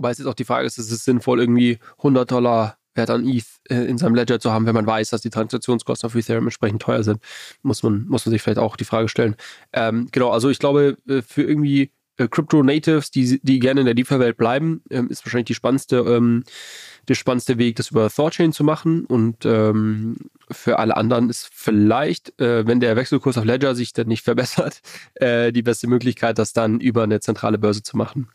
Wobei 0.00 0.12
es 0.12 0.18
jetzt 0.18 0.26
auch 0.28 0.34
die 0.34 0.44
Frage 0.44 0.66
ist, 0.66 0.78
ist 0.78 0.90
es 0.90 1.04
sinnvoll, 1.04 1.40
irgendwie 1.40 1.78
100 1.98 2.30
Dollar 2.30 2.78
Wert 2.94 3.10
an 3.10 3.28
ETH 3.28 3.44
äh, 3.68 3.84
in 3.84 3.98
seinem 3.98 4.14
Ledger 4.14 4.40
zu 4.40 4.50
haben, 4.50 4.64
wenn 4.64 4.74
man 4.74 4.86
weiß, 4.86 5.10
dass 5.10 5.20
die 5.20 5.28
Transaktionskosten 5.28 6.06
auf 6.06 6.14
Ethereum 6.14 6.46
entsprechend 6.46 6.80
teuer 6.80 7.02
sind, 7.02 7.20
muss 7.60 7.82
man, 7.82 8.06
muss 8.08 8.24
man 8.24 8.30
sich 8.30 8.40
vielleicht 8.40 8.58
auch 8.58 8.76
die 8.76 8.84
Frage 8.84 9.08
stellen. 9.08 9.36
Ähm, 9.74 10.08
genau, 10.10 10.30
also 10.30 10.48
ich 10.48 10.58
glaube, 10.58 10.96
äh, 11.06 11.20
für 11.20 11.42
irgendwie 11.42 11.92
äh, 12.16 12.28
Crypto 12.28 12.62
Natives, 12.62 13.10
die, 13.10 13.40
die 13.42 13.58
gerne 13.58 13.80
in 13.80 13.86
der 13.86 13.94
DeFi-Welt 13.94 14.38
bleiben, 14.38 14.82
ähm, 14.88 15.08
ist 15.08 15.24
wahrscheinlich 15.24 15.46
die 15.48 15.54
spannendste, 15.54 15.98
ähm, 15.98 16.44
der 17.08 17.14
spannendste 17.14 17.58
Weg, 17.58 17.76
das 17.76 17.90
über 17.90 18.08
Thorchain 18.08 18.52
zu 18.52 18.64
machen. 18.64 19.04
Und 19.04 19.44
ähm, 19.44 20.16
für 20.50 20.78
alle 20.78 20.96
anderen 20.96 21.30
ist 21.30 21.50
vielleicht, 21.52 22.40
äh, 22.40 22.66
wenn 22.66 22.80
der 22.80 22.96
Wechselkurs 22.96 23.36
auf 23.36 23.44
Ledger 23.44 23.74
sich 23.74 23.92
dann 23.92 24.08
nicht 24.08 24.24
verbessert, 24.24 24.80
äh, 25.14 25.52
die 25.52 25.62
beste 25.62 25.86
Möglichkeit, 25.86 26.38
das 26.38 26.54
dann 26.54 26.80
über 26.80 27.02
eine 27.02 27.20
zentrale 27.20 27.58
Börse 27.58 27.82
zu 27.82 27.96
machen. 27.96 28.28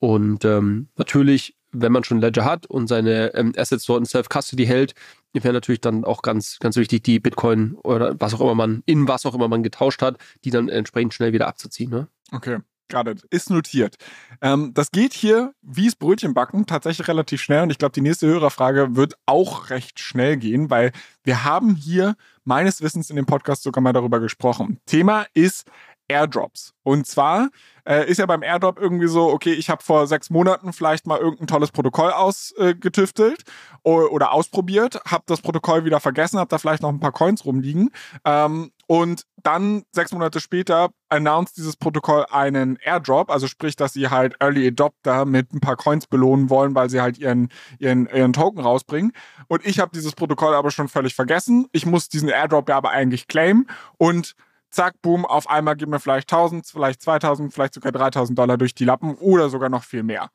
Und 0.00 0.44
ähm, 0.44 0.88
natürlich, 0.96 1.54
wenn 1.72 1.92
man 1.92 2.04
schon 2.04 2.20
Ledger 2.20 2.44
hat 2.44 2.66
und 2.66 2.88
seine 2.88 3.34
ähm, 3.34 3.52
Assets 3.56 3.84
dort 3.84 4.00
in 4.00 4.06
Self-Custody 4.06 4.66
hält, 4.66 4.94
wäre 5.32 5.52
natürlich 5.52 5.80
dann 5.80 6.04
auch 6.04 6.22
ganz, 6.22 6.58
ganz 6.58 6.76
wichtig, 6.76 7.02
die 7.04 7.20
Bitcoin 7.20 7.74
oder 7.84 8.16
was 8.18 8.34
auch 8.34 8.40
immer 8.40 8.54
man, 8.54 8.82
in 8.86 9.06
was 9.06 9.26
auch 9.26 9.34
immer 9.34 9.46
man 9.46 9.62
getauscht 9.62 10.02
hat, 10.02 10.16
die 10.44 10.50
dann 10.50 10.68
entsprechend 10.68 11.14
schnell 11.14 11.32
wieder 11.32 11.46
abzuziehen. 11.46 11.90
Ne? 11.90 12.08
Okay. 12.32 12.58
Gerade 12.88 13.14
ist 13.30 13.50
notiert. 13.50 13.94
Ähm, 14.42 14.72
das 14.74 14.90
geht 14.90 15.12
hier 15.12 15.54
wie 15.62 15.86
es 15.86 15.94
Brötchen 15.94 16.34
backen 16.34 16.66
tatsächlich 16.66 17.06
relativ 17.06 17.40
schnell 17.40 17.62
und 17.62 17.70
ich 17.70 17.78
glaube, 17.78 17.92
die 17.92 18.00
nächste 18.00 18.26
Hörerfrage 18.26 18.96
wird 18.96 19.14
auch 19.26 19.70
recht 19.70 20.00
schnell 20.00 20.36
gehen, 20.36 20.70
weil 20.70 20.90
wir 21.22 21.44
haben 21.44 21.76
hier 21.76 22.16
meines 22.42 22.82
Wissens 22.82 23.08
in 23.08 23.16
dem 23.16 23.26
Podcast 23.26 23.62
sogar 23.62 23.80
mal 23.80 23.92
darüber 23.92 24.18
gesprochen. 24.18 24.80
Thema 24.86 25.26
ist 25.34 25.70
Airdrops. 26.10 26.74
Und 26.82 27.06
zwar 27.06 27.48
äh, 27.86 28.08
ist 28.10 28.18
ja 28.18 28.26
beim 28.26 28.42
Airdrop 28.42 28.78
irgendwie 28.78 29.06
so, 29.06 29.30
okay, 29.30 29.52
ich 29.52 29.70
habe 29.70 29.82
vor 29.82 30.06
sechs 30.06 30.28
Monaten 30.28 30.72
vielleicht 30.72 31.06
mal 31.06 31.18
irgendein 31.18 31.46
tolles 31.46 31.70
Protokoll 31.70 32.10
ausgetüftelt 32.10 33.44
äh, 33.84 33.90
oder 33.90 34.32
ausprobiert, 34.32 35.00
habe 35.06 35.24
das 35.26 35.40
Protokoll 35.40 35.84
wieder 35.84 36.00
vergessen, 36.00 36.38
habe 36.38 36.48
da 36.48 36.58
vielleicht 36.58 36.82
noch 36.82 36.88
ein 36.88 37.00
paar 37.00 37.12
Coins 37.12 37.44
rumliegen. 37.44 37.90
Ähm, 38.24 38.72
und 38.86 39.24
dann 39.44 39.84
sechs 39.92 40.10
Monate 40.10 40.40
später 40.40 40.90
announced 41.08 41.56
dieses 41.56 41.76
Protokoll 41.76 42.26
einen 42.30 42.76
Airdrop, 42.82 43.30
also 43.30 43.46
sprich, 43.46 43.76
dass 43.76 43.92
sie 43.92 44.08
halt 44.08 44.34
Early 44.40 44.66
Adopter 44.66 45.24
mit 45.24 45.52
ein 45.52 45.60
paar 45.60 45.76
Coins 45.76 46.08
belohnen 46.08 46.50
wollen, 46.50 46.74
weil 46.74 46.90
sie 46.90 47.00
halt 47.00 47.16
ihren, 47.18 47.50
ihren, 47.78 48.06
ihren 48.06 48.32
Token 48.32 48.60
rausbringen. 48.60 49.12
Und 49.46 49.64
ich 49.64 49.78
habe 49.78 49.92
dieses 49.94 50.12
Protokoll 50.12 50.54
aber 50.54 50.72
schon 50.72 50.88
völlig 50.88 51.14
vergessen. 51.14 51.68
Ich 51.70 51.86
muss 51.86 52.08
diesen 52.08 52.28
Airdrop 52.28 52.68
ja 52.68 52.76
aber 52.76 52.90
eigentlich 52.90 53.28
claimen 53.28 53.68
und 53.96 54.34
zack, 54.70 55.00
boom, 55.02 55.24
auf 55.24 55.48
einmal 55.48 55.76
geben 55.76 55.90
mir 55.90 56.00
vielleicht 56.00 56.32
1000, 56.32 56.66
vielleicht 56.66 57.02
2000, 57.02 57.52
vielleicht 57.52 57.74
sogar 57.74 57.92
3000 57.92 58.38
Dollar 58.38 58.56
durch 58.56 58.74
die 58.74 58.84
Lappen 58.84 59.14
oder 59.16 59.50
sogar 59.50 59.68
noch 59.68 59.84
viel 59.84 60.02
mehr. 60.02 60.30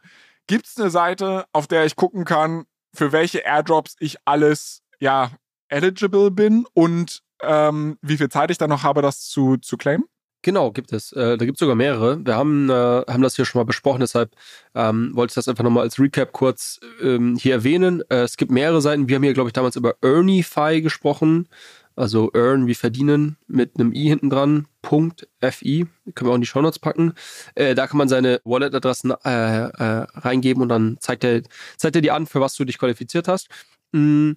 Gibt 0.48 0.66
es 0.68 0.78
eine 0.78 0.90
Seite, 0.90 1.46
auf 1.54 1.68
der 1.68 1.86
ich 1.86 1.96
gucken 1.96 2.26
kann, 2.26 2.66
für 2.94 3.12
welche 3.12 3.40
Airdrops 3.40 3.96
ich 4.00 4.18
alles, 4.26 4.82
ja, 5.00 5.32
eligible 5.70 6.32
bin 6.32 6.66
und 6.74 7.22
ähm, 7.42 7.98
wie 8.02 8.18
viel 8.18 8.30
Zeit 8.30 8.52
ich 8.52 8.58
dann 8.58 8.70
noch 8.70 8.84
habe, 8.84 9.02
das 9.02 9.22
zu, 9.22 9.58
zu 9.58 9.78
claimen? 9.78 10.06
Genau, 10.46 10.72
gibt 10.72 10.94
es. 10.94 11.12
Äh, 11.12 11.38
da 11.38 11.46
gibt 11.46 11.56
es 11.56 11.60
sogar 11.60 11.76
mehrere. 11.76 12.24
Wir 12.24 12.36
haben, 12.36 12.70
äh, 12.70 12.74
haben 12.74 13.24
das 13.24 13.36
hier 13.36 13.46
schon 13.46 13.60
mal 13.60 13.66
besprochen, 13.66 14.02
deshalb 14.02 14.36
ähm, 14.76 15.10
wollte 15.16 15.32
ich 15.32 15.36
das 15.36 15.48
einfach 15.48 15.64
nochmal 15.64 15.82
als 15.82 16.00
Recap 16.00 16.34
kurz 16.34 16.80
ähm, 17.02 17.36
hier 17.36 17.54
erwähnen. 17.54 18.04
Äh, 18.10 18.18
es 18.18 18.38
gibt 18.38 18.52
mehrere 18.52 18.80
Seiten. 18.80 19.10
Wir 19.10 19.16
haben 19.16 19.24
hier, 19.24 19.34
glaube 19.34 19.50
ich, 19.50 19.54
damals 19.54 19.76
über 19.76 19.96
Earnify 20.04 20.82
gesprochen. 20.84 21.50
Also 21.96 22.32
Earn 22.34 22.68
wie 22.68 22.76
verdienen 22.76 23.38
mit 23.48 23.80
einem 23.80 23.94
i 23.94 24.08
hinten 24.08 24.30
dran, 24.30 24.68
Punkt 24.82 25.28
FI, 25.42 25.88
können 26.14 26.30
wir 26.30 26.32
auch 26.32 26.36
in 26.36 26.42
die 26.42 26.48
Shownotes 26.48 26.80
packen. 26.80 27.14
Äh, 27.56 27.74
da 27.76 27.88
kann 27.88 27.98
man 27.98 28.10
seine 28.10 28.42
Wallet-Adressen 28.44 29.12
äh, 29.24 29.68
äh, 29.68 30.08
reingeben 30.14 30.62
und 30.62 30.70
dann 30.70 30.98
zeigt 31.00 31.24
er, 31.24 31.42
zeigt 31.78 31.96
er 31.96 32.02
dir 32.02 32.14
an, 32.14 32.28
für 32.28 32.42
was 32.42 32.56
du 32.56 32.66
dich 32.66 32.78
qualifiziert 32.78 33.28
hast. 33.28 33.48
Mm, 33.94 34.34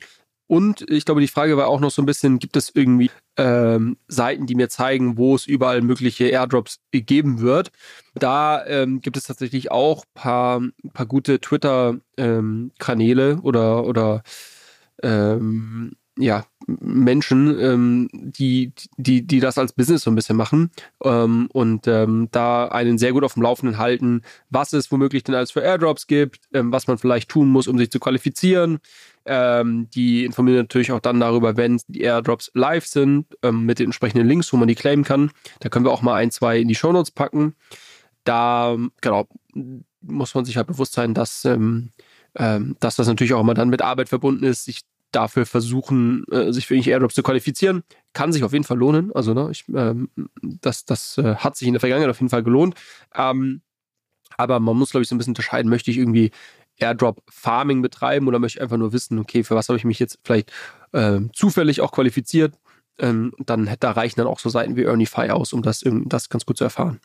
und 0.48 0.90
ich 0.90 1.04
glaube, 1.04 1.20
die 1.20 1.28
Frage 1.28 1.58
war 1.58 1.68
auch 1.68 1.80
noch 1.80 1.90
so 1.90 2.00
ein 2.00 2.06
bisschen, 2.06 2.38
gibt 2.38 2.56
es 2.56 2.70
irgendwie 2.74 3.10
ähm, 3.36 3.98
Seiten, 4.08 4.46
die 4.46 4.54
mir 4.54 4.70
zeigen, 4.70 5.18
wo 5.18 5.34
es 5.34 5.46
überall 5.46 5.82
mögliche 5.82 6.24
Airdrops 6.28 6.78
geben 6.90 7.40
wird? 7.40 7.70
Da 8.14 8.64
ähm, 8.66 9.02
gibt 9.02 9.18
es 9.18 9.24
tatsächlich 9.24 9.70
auch 9.70 10.04
ein 10.04 10.10
paar, 10.14 10.62
paar 10.94 11.04
gute 11.06 11.38
Twitter-Kanäle 11.40 13.30
ähm, 13.32 13.40
oder, 13.42 13.84
oder 13.84 14.22
ähm, 15.02 15.92
ja, 16.18 16.44
Menschen, 16.66 17.58
ähm, 17.58 18.08
die, 18.12 18.72
die, 18.98 19.26
die 19.26 19.40
das 19.40 19.56
als 19.56 19.72
Business 19.72 20.02
so 20.02 20.10
ein 20.10 20.14
bisschen 20.14 20.36
machen 20.36 20.70
ähm, 21.02 21.48
und 21.52 21.86
ähm, 21.86 22.28
da 22.30 22.66
einen 22.66 22.98
sehr 22.98 23.12
gut 23.12 23.24
auf 23.24 23.34
dem 23.34 23.42
Laufenden 23.42 23.78
halten, 23.78 24.22
was 24.50 24.74
es 24.74 24.92
womöglich 24.92 25.24
denn 25.24 25.34
alles 25.34 25.50
für 25.50 25.60
Airdrops 25.60 26.06
gibt, 26.06 26.40
ähm, 26.52 26.70
was 26.70 26.86
man 26.86 26.98
vielleicht 26.98 27.30
tun 27.30 27.48
muss, 27.48 27.68
um 27.68 27.78
sich 27.78 27.90
zu 27.90 28.00
qualifizieren. 28.00 28.80
Ähm, 29.24 29.88
die 29.94 30.24
informieren 30.24 30.58
natürlich 30.58 30.92
auch 30.92 31.00
dann 31.00 31.20
darüber, 31.20 31.56
wenn 31.56 31.80
die 31.88 32.02
Airdrops 32.02 32.50
live 32.54 32.86
sind, 32.86 33.26
ähm, 33.42 33.64
mit 33.64 33.78
den 33.78 33.86
entsprechenden 33.86 34.26
Links, 34.26 34.52
wo 34.52 34.56
man 34.58 34.68
die 34.68 34.74
claimen 34.74 35.04
kann. 35.04 35.30
Da 35.60 35.68
können 35.70 35.86
wir 35.86 35.92
auch 35.92 36.02
mal 36.02 36.16
ein, 36.16 36.30
zwei 36.30 36.58
in 36.58 36.68
die 36.68 36.74
Shownotes 36.74 37.12
packen. 37.12 37.54
Da, 38.24 38.76
genau, 39.00 39.26
muss 40.02 40.34
man 40.34 40.44
sich 40.44 40.56
halt 40.58 40.66
bewusst 40.66 40.92
sein, 40.92 41.14
dass, 41.14 41.48
dass 42.34 42.96
das 42.96 43.06
natürlich 43.06 43.32
auch 43.32 43.40
immer 43.40 43.54
dann 43.54 43.70
mit 43.70 43.80
Arbeit 43.80 44.10
verbunden 44.10 44.44
ist, 44.44 44.64
sich 44.64 44.82
dafür 45.12 45.46
versuchen, 45.46 46.24
äh, 46.30 46.52
sich 46.52 46.66
für 46.66 46.74
irgendwelche 46.74 46.90
Airdrops 46.92 47.14
zu 47.14 47.22
qualifizieren. 47.22 47.82
Kann 48.12 48.32
sich 48.32 48.44
auf 48.44 48.52
jeden 48.52 48.64
Fall 48.64 48.78
lohnen. 48.78 49.12
Also, 49.14 49.34
ne, 49.34 49.48
ich, 49.50 49.64
ähm, 49.74 50.10
das, 50.42 50.84
das 50.84 51.18
äh, 51.18 51.36
hat 51.36 51.56
sich 51.56 51.68
in 51.68 51.74
der 51.74 51.80
Vergangenheit 51.80 52.10
auf 52.10 52.20
jeden 52.20 52.30
Fall 52.30 52.42
gelohnt. 52.42 52.74
Ähm, 53.14 53.62
aber 54.36 54.60
man 54.60 54.76
muss, 54.76 54.90
glaube 54.90 55.02
ich, 55.02 55.08
so 55.08 55.14
ein 55.14 55.18
bisschen 55.18 55.32
unterscheiden, 55.32 55.70
möchte 55.70 55.90
ich 55.90 55.98
irgendwie 55.98 56.30
Airdrop-Farming 56.76 57.82
betreiben 57.82 58.28
oder 58.28 58.38
möchte 58.38 58.58
ich 58.58 58.62
einfach 58.62 58.76
nur 58.76 58.92
wissen, 58.92 59.18
okay, 59.18 59.42
für 59.42 59.54
was 59.54 59.68
habe 59.68 59.78
ich 59.78 59.84
mich 59.84 59.98
jetzt 59.98 60.18
vielleicht 60.24 60.52
äh, 60.92 61.20
zufällig 61.32 61.80
auch 61.80 61.92
qualifiziert? 61.92 62.54
Ähm, 63.00 63.32
dann 63.38 63.74
da 63.80 63.92
reichen 63.92 64.20
dann 64.20 64.26
auch 64.26 64.40
so 64.40 64.48
Seiten 64.48 64.76
wie 64.76 64.84
Earnify 64.84 65.30
aus, 65.30 65.52
um 65.52 65.62
das, 65.62 65.84
das 65.84 66.28
ganz 66.28 66.46
gut 66.46 66.56
zu 66.56 66.64
erfahren. 66.64 67.00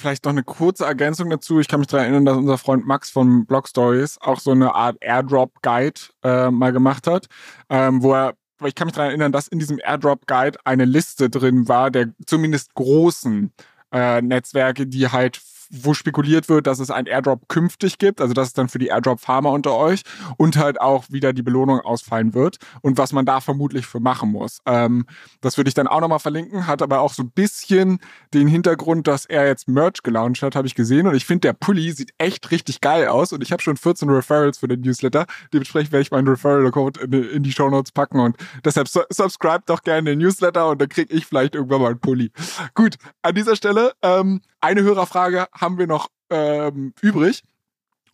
Vielleicht 0.00 0.24
noch 0.24 0.32
eine 0.32 0.42
kurze 0.42 0.86
Ergänzung 0.86 1.28
dazu. 1.28 1.60
Ich 1.60 1.68
kann 1.68 1.80
mich 1.80 1.86
daran 1.88 2.06
erinnern, 2.06 2.24
dass 2.24 2.36
unser 2.38 2.56
Freund 2.56 2.86
Max 2.86 3.10
von 3.10 3.44
Blog 3.44 3.68
Stories 3.68 4.16
auch 4.22 4.40
so 4.40 4.52
eine 4.52 4.74
Art 4.74 4.96
Airdrop-Guide 5.02 6.00
äh, 6.24 6.50
mal 6.50 6.72
gemacht 6.72 7.06
hat, 7.06 7.26
ähm, 7.68 8.02
wo 8.02 8.14
er 8.14 8.34
ich 8.66 8.74
kann 8.74 8.86
mich 8.86 8.94
daran 8.94 9.10
erinnern, 9.10 9.32
dass 9.32 9.48
in 9.48 9.58
diesem 9.58 9.78
Airdrop 9.78 10.26
Guide 10.26 10.58
eine 10.64 10.84
Liste 10.86 11.28
drin 11.28 11.68
war, 11.68 11.90
der 11.90 12.14
zumindest 12.26 12.74
großen 12.74 13.52
äh, 13.92 14.22
Netzwerke, 14.22 14.86
die 14.86 15.08
halt 15.08 15.40
wo 15.70 15.94
spekuliert 15.94 16.48
wird, 16.48 16.66
dass 16.66 16.80
es 16.80 16.90
ein 16.90 17.06
Airdrop 17.06 17.48
künftig 17.48 17.98
gibt, 17.98 18.20
also 18.20 18.34
das 18.34 18.48
ist 18.48 18.58
dann 18.58 18.68
für 18.68 18.78
die 18.78 18.88
Airdrop-Farmer 18.88 19.50
unter 19.50 19.76
euch 19.76 20.02
und 20.36 20.56
halt 20.56 20.80
auch 20.80 21.04
wieder 21.10 21.32
die 21.32 21.42
Belohnung 21.42 21.80
ausfallen 21.80 22.34
wird 22.34 22.58
und 22.82 22.98
was 22.98 23.12
man 23.12 23.24
da 23.24 23.40
vermutlich 23.40 23.86
für 23.86 24.00
machen 24.00 24.30
muss. 24.30 24.58
Ähm, 24.66 25.06
das 25.40 25.56
würde 25.56 25.68
ich 25.68 25.74
dann 25.74 25.86
auch 25.86 26.00
nochmal 26.00 26.18
verlinken, 26.18 26.66
hat 26.66 26.82
aber 26.82 27.00
auch 27.00 27.14
so 27.14 27.22
ein 27.22 27.30
bisschen 27.30 28.00
den 28.34 28.48
Hintergrund, 28.48 29.06
dass 29.06 29.26
er 29.26 29.46
jetzt 29.46 29.68
Merch 29.68 30.02
gelauncht 30.02 30.42
hat, 30.42 30.56
habe 30.56 30.66
ich 30.66 30.74
gesehen 30.74 31.06
und 31.06 31.14
ich 31.14 31.24
finde, 31.24 31.48
der 31.48 31.52
Pulli 31.52 31.92
sieht 31.92 32.12
echt 32.18 32.50
richtig 32.50 32.80
geil 32.80 33.06
aus 33.06 33.32
und 33.32 33.42
ich 33.42 33.52
habe 33.52 33.62
schon 33.62 33.76
14 33.76 34.10
Referrals 34.10 34.58
für 34.58 34.68
den 34.68 34.80
Newsletter. 34.80 35.26
Dementsprechend 35.52 35.92
werde 35.92 36.02
ich 36.02 36.10
meinen 36.10 36.28
Referral-Code 36.28 37.00
in, 37.00 37.12
in, 37.12 37.42
die 37.42 37.52
Show 37.52 37.70
Notes 37.70 37.92
packen 37.92 38.20
und 38.20 38.36
deshalb 38.64 38.88
su 38.88 39.00
subscribe 39.10 39.62
doch 39.66 39.82
gerne 39.82 40.10
den 40.10 40.18
Newsletter 40.18 40.68
und 40.68 40.80
dann 40.80 40.88
kriege 40.88 41.14
ich 41.14 41.26
vielleicht 41.26 41.54
irgendwann 41.54 41.80
mal 41.80 41.90
einen 41.90 42.00
Pulli. 42.00 42.32
Gut, 42.74 42.96
an 43.22 43.34
dieser 43.34 43.56
Stelle 43.56 43.92
ähm, 44.02 44.40
eine 44.60 44.82
Hörerfrage 44.82 45.46
haben 45.52 45.78
wir 45.78 45.86
noch 45.86 46.08
ähm, 46.30 46.94
übrig. 47.00 47.42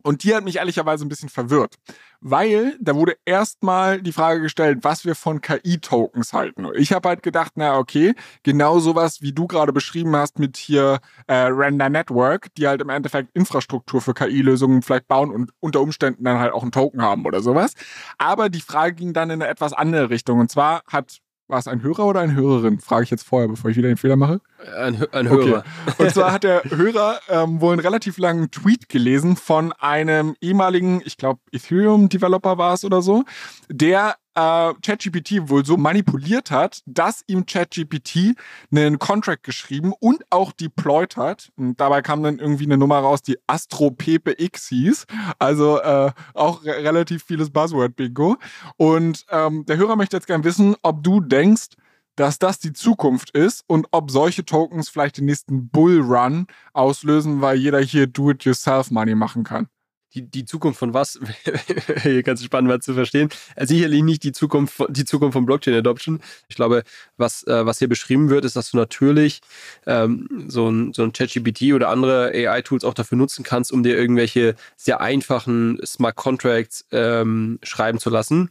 Und 0.06 0.22
die 0.22 0.32
hat 0.36 0.44
mich 0.44 0.58
ehrlicherweise 0.58 1.04
ein 1.04 1.08
bisschen 1.08 1.28
verwirrt, 1.28 1.74
weil 2.20 2.78
da 2.80 2.94
wurde 2.94 3.16
erstmal 3.24 4.00
die 4.00 4.12
Frage 4.12 4.40
gestellt, 4.40 4.78
was 4.82 5.04
wir 5.04 5.16
von 5.16 5.40
KI-Tokens 5.40 6.32
halten. 6.32 6.68
Ich 6.76 6.92
habe 6.92 7.08
halt 7.08 7.24
gedacht, 7.24 7.54
na 7.56 7.76
okay, 7.76 8.14
genau 8.44 8.78
sowas, 8.78 9.20
wie 9.20 9.32
du 9.32 9.48
gerade 9.48 9.72
beschrieben 9.72 10.14
hast 10.14 10.38
mit 10.38 10.56
hier 10.58 11.00
äh, 11.26 11.34
Render 11.34 11.88
Network, 11.88 12.54
die 12.54 12.68
halt 12.68 12.82
im 12.82 12.88
Endeffekt 12.88 13.30
Infrastruktur 13.34 14.00
für 14.00 14.14
KI-Lösungen 14.14 14.82
vielleicht 14.82 15.08
bauen 15.08 15.32
und 15.32 15.50
unter 15.58 15.80
Umständen 15.80 16.22
dann 16.22 16.38
halt 16.38 16.52
auch 16.52 16.62
einen 16.62 16.70
Token 16.70 17.02
haben 17.02 17.26
oder 17.26 17.42
sowas. 17.42 17.72
Aber 18.16 18.48
die 18.48 18.60
Frage 18.60 18.94
ging 18.94 19.12
dann 19.12 19.30
in 19.30 19.42
eine 19.42 19.50
etwas 19.50 19.72
andere 19.72 20.08
Richtung. 20.08 20.38
Und 20.38 20.52
zwar 20.52 20.84
hat 20.86 21.18
war 21.48 21.58
es 21.58 21.68
ein 21.68 21.82
Hörer 21.82 22.06
oder 22.06 22.20
eine 22.20 22.34
Hörerin? 22.34 22.80
Frage 22.80 23.04
ich 23.04 23.10
jetzt 23.10 23.24
vorher, 23.24 23.48
bevor 23.48 23.70
ich 23.70 23.76
wieder 23.76 23.88
den 23.88 23.96
Fehler 23.96 24.16
mache. 24.16 24.40
Ein, 24.78 25.04
ein 25.12 25.28
Hörer. 25.28 25.64
Okay. 25.86 26.02
Und 26.02 26.10
zwar 26.12 26.32
hat 26.32 26.44
der 26.44 26.64
Hörer 26.64 27.20
ähm, 27.28 27.60
wohl 27.60 27.72
einen 27.72 27.80
relativ 27.80 28.18
langen 28.18 28.50
Tweet 28.50 28.88
gelesen 28.88 29.36
von 29.36 29.72
einem 29.72 30.34
ehemaligen, 30.40 31.02
ich 31.04 31.16
glaube, 31.16 31.40
Ethereum-Developer 31.52 32.58
war 32.58 32.74
es 32.74 32.84
oder 32.84 33.02
so, 33.02 33.24
der 33.68 34.16
äh, 34.36 34.74
ChatGPT 34.82 35.48
wohl 35.48 35.64
so 35.64 35.76
manipuliert 35.76 36.50
hat, 36.50 36.82
dass 36.86 37.24
ihm 37.26 37.46
ChatGPT 37.46 38.36
einen 38.70 38.98
Contract 38.98 39.42
geschrieben 39.42 39.92
und 39.98 40.24
auch 40.30 40.52
deployed 40.52 41.16
hat. 41.16 41.50
Und 41.56 41.80
dabei 41.80 42.02
kam 42.02 42.22
dann 42.22 42.38
irgendwie 42.38 42.66
eine 42.66 42.76
Nummer 42.76 42.98
raus, 42.98 43.22
die 43.22 43.38
Astro 43.46 43.90
PPX 43.90 44.68
hieß. 44.68 45.06
Also 45.38 45.80
äh, 45.80 46.12
auch 46.34 46.64
re 46.64 46.76
relativ 46.84 47.24
vieles 47.24 47.50
Buzzword-Bingo. 47.50 48.36
Und 48.76 49.24
ähm, 49.30 49.64
der 49.64 49.78
Hörer 49.78 49.96
möchte 49.96 50.16
jetzt 50.16 50.26
gerne 50.26 50.44
wissen, 50.44 50.76
ob 50.82 51.02
du 51.02 51.20
denkst, 51.20 51.70
dass 52.16 52.38
das 52.38 52.58
die 52.58 52.72
Zukunft 52.72 53.30
ist 53.30 53.64
und 53.66 53.88
ob 53.90 54.10
solche 54.10 54.44
Tokens 54.44 54.88
vielleicht 54.88 55.18
den 55.18 55.26
nächsten 55.26 55.68
Bullrun 55.68 56.46
auslösen, 56.72 57.40
weil 57.40 57.56
jeder 57.56 57.80
hier 57.80 58.06
Do-it-yourself-Money 58.06 59.14
machen 59.14 59.44
kann 59.44 59.68
die, 60.14 60.22
die 60.22 60.44
Zukunft 60.44 60.78
von 60.78 60.94
was, 60.94 61.18
hier 62.02 62.22
ganz 62.22 62.42
spannend 62.42 62.68
mal 62.68 62.80
zu 62.80 62.94
verstehen. 62.94 63.28
Äh, 63.54 63.66
sicherlich 63.66 64.02
nicht 64.02 64.22
die 64.22 64.32
Zukunft, 64.32 64.82
die 64.88 65.04
Zukunft 65.04 65.34
von 65.34 65.46
Blockchain 65.46 65.74
Adoption. 65.74 66.20
Ich 66.48 66.56
glaube, 66.56 66.82
was, 67.16 67.42
äh, 67.46 67.66
was 67.66 67.78
hier 67.78 67.88
beschrieben 67.88 68.30
wird, 68.30 68.44
ist, 68.44 68.56
dass 68.56 68.70
du 68.70 68.76
natürlich 68.76 69.40
ähm, 69.86 70.46
so 70.48 70.68
ein, 70.68 70.92
so 70.92 71.02
ein 71.02 71.12
ChatGPT 71.12 71.74
oder 71.74 71.88
andere 71.88 72.30
AI-Tools 72.32 72.84
auch 72.84 72.94
dafür 72.94 73.18
nutzen 73.18 73.42
kannst, 73.42 73.72
um 73.72 73.82
dir 73.82 73.96
irgendwelche 73.96 74.54
sehr 74.76 75.00
einfachen 75.00 75.78
Smart 75.84 76.16
Contracts 76.16 76.86
ähm, 76.92 77.58
schreiben 77.62 77.98
zu 77.98 78.10
lassen 78.10 78.50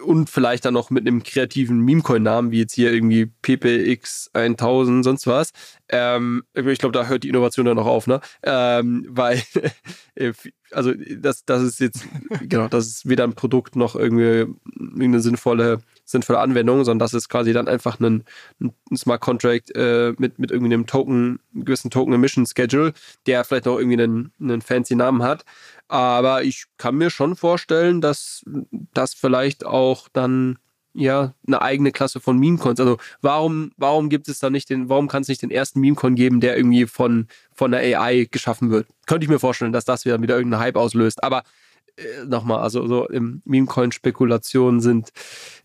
und 0.00 0.30
vielleicht 0.30 0.64
dann 0.64 0.74
noch 0.74 0.90
mit 0.90 1.06
einem 1.06 1.22
kreativen 1.22 1.80
Meme-Coin-Namen, 1.80 2.50
wie 2.50 2.60
jetzt 2.60 2.74
hier 2.74 2.92
irgendwie 2.92 3.30
PPX1000, 3.42 5.02
sonst 5.02 5.26
was. 5.26 5.50
Ähm, 5.88 6.44
ich 6.54 6.78
glaube, 6.78 6.92
da 6.92 7.06
hört 7.06 7.24
die 7.24 7.28
Innovation 7.28 7.66
dann 7.66 7.76
noch 7.76 7.86
auf, 7.86 8.06
ne? 8.06 8.20
Ähm, 8.42 9.06
weil, 9.08 9.42
äh, 10.14 10.32
also 10.72 10.92
das, 10.94 11.44
das 11.44 11.62
ist 11.62 11.80
jetzt, 11.80 12.06
genau, 12.42 12.68
das 12.68 12.86
ist 12.86 13.08
weder 13.08 13.24
ein 13.24 13.34
Produkt 13.34 13.76
noch 13.76 13.94
irgendwie 13.96 14.52
eine 15.00 15.20
sinnvolle, 15.20 15.80
sinnvolle 16.04 16.40
Anwendung, 16.40 16.84
sondern 16.84 17.00
das 17.00 17.14
ist 17.14 17.28
quasi 17.28 17.52
dann 17.52 17.68
einfach 17.68 18.00
ein, 18.00 18.24
ein 18.60 18.72
Smart 18.96 19.20
Contract 19.20 19.74
äh, 19.74 20.14
mit, 20.18 20.38
mit 20.38 20.50
irgendwie 20.50 20.74
einem 20.74 20.86
Token, 20.86 21.40
gewissen 21.54 21.90
Token 21.90 22.12
Emission 22.12 22.46
Schedule, 22.46 22.92
der 23.26 23.44
vielleicht 23.44 23.66
noch 23.66 23.78
irgendwie 23.78 24.02
einen, 24.02 24.32
einen 24.40 24.62
fancy 24.62 24.94
Namen 24.94 25.22
hat. 25.22 25.44
Aber 25.88 26.42
ich 26.42 26.64
kann 26.78 26.96
mir 26.96 27.10
schon 27.10 27.36
vorstellen, 27.36 28.00
dass 28.00 28.42
das 28.92 29.14
vielleicht 29.14 29.64
auch 29.64 30.08
dann 30.12 30.58
ja 31.00 31.34
eine 31.46 31.62
eigene 31.62 31.92
Klasse 31.92 32.20
von 32.20 32.38
Meme-Cons. 32.38 32.80
Also 32.80 32.98
warum, 33.20 33.72
warum 33.76 34.08
gibt 34.08 34.28
es 34.28 34.38
da 34.38 34.50
nicht 34.50 34.70
den, 34.70 34.88
warum 34.88 35.08
kann 35.08 35.22
es 35.22 35.28
nicht 35.28 35.42
den 35.42 35.50
ersten 35.50 35.80
Meme-Con 35.80 36.14
geben, 36.14 36.40
der 36.40 36.56
irgendwie 36.56 36.86
von, 36.86 37.28
von 37.52 37.70
der 37.70 37.80
AI 37.80 38.28
geschaffen 38.30 38.70
wird? 38.70 38.86
Könnte 39.06 39.24
ich 39.24 39.30
mir 39.30 39.38
vorstellen, 39.38 39.72
dass 39.72 39.84
das 39.84 40.04
wieder, 40.04 40.20
wieder 40.20 40.36
irgendeinen 40.36 40.62
Hype 40.62 40.76
auslöst. 40.76 41.22
Aber 41.22 41.42
äh, 41.96 42.24
nochmal, 42.26 42.60
also 42.60 42.86
so 42.86 43.06
im 43.08 43.42
Meme-Coin-Spekulationen 43.44 44.80
sind, 44.80 45.10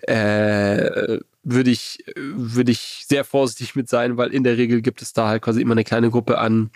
äh, 0.01 1.19
würde 1.43 1.71
ich, 1.71 2.03
würde 2.15 2.71
ich 2.71 3.05
sehr 3.07 3.23
vorsichtig 3.23 3.75
mit 3.75 3.89
sein, 3.89 4.17
weil 4.17 4.33
in 4.33 4.43
der 4.43 4.57
Regel 4.57 4.81
gibt 4.81 5.01
es 5.01 5.13
da 5.13 5.27
halt 5.27 5.41
quasi 5.41 5.61
immer 5.61 5.73
eine 5.73 5.83
kleine 5.83 6.09
Gruppe 6.09 6.37
an 6.37 6.69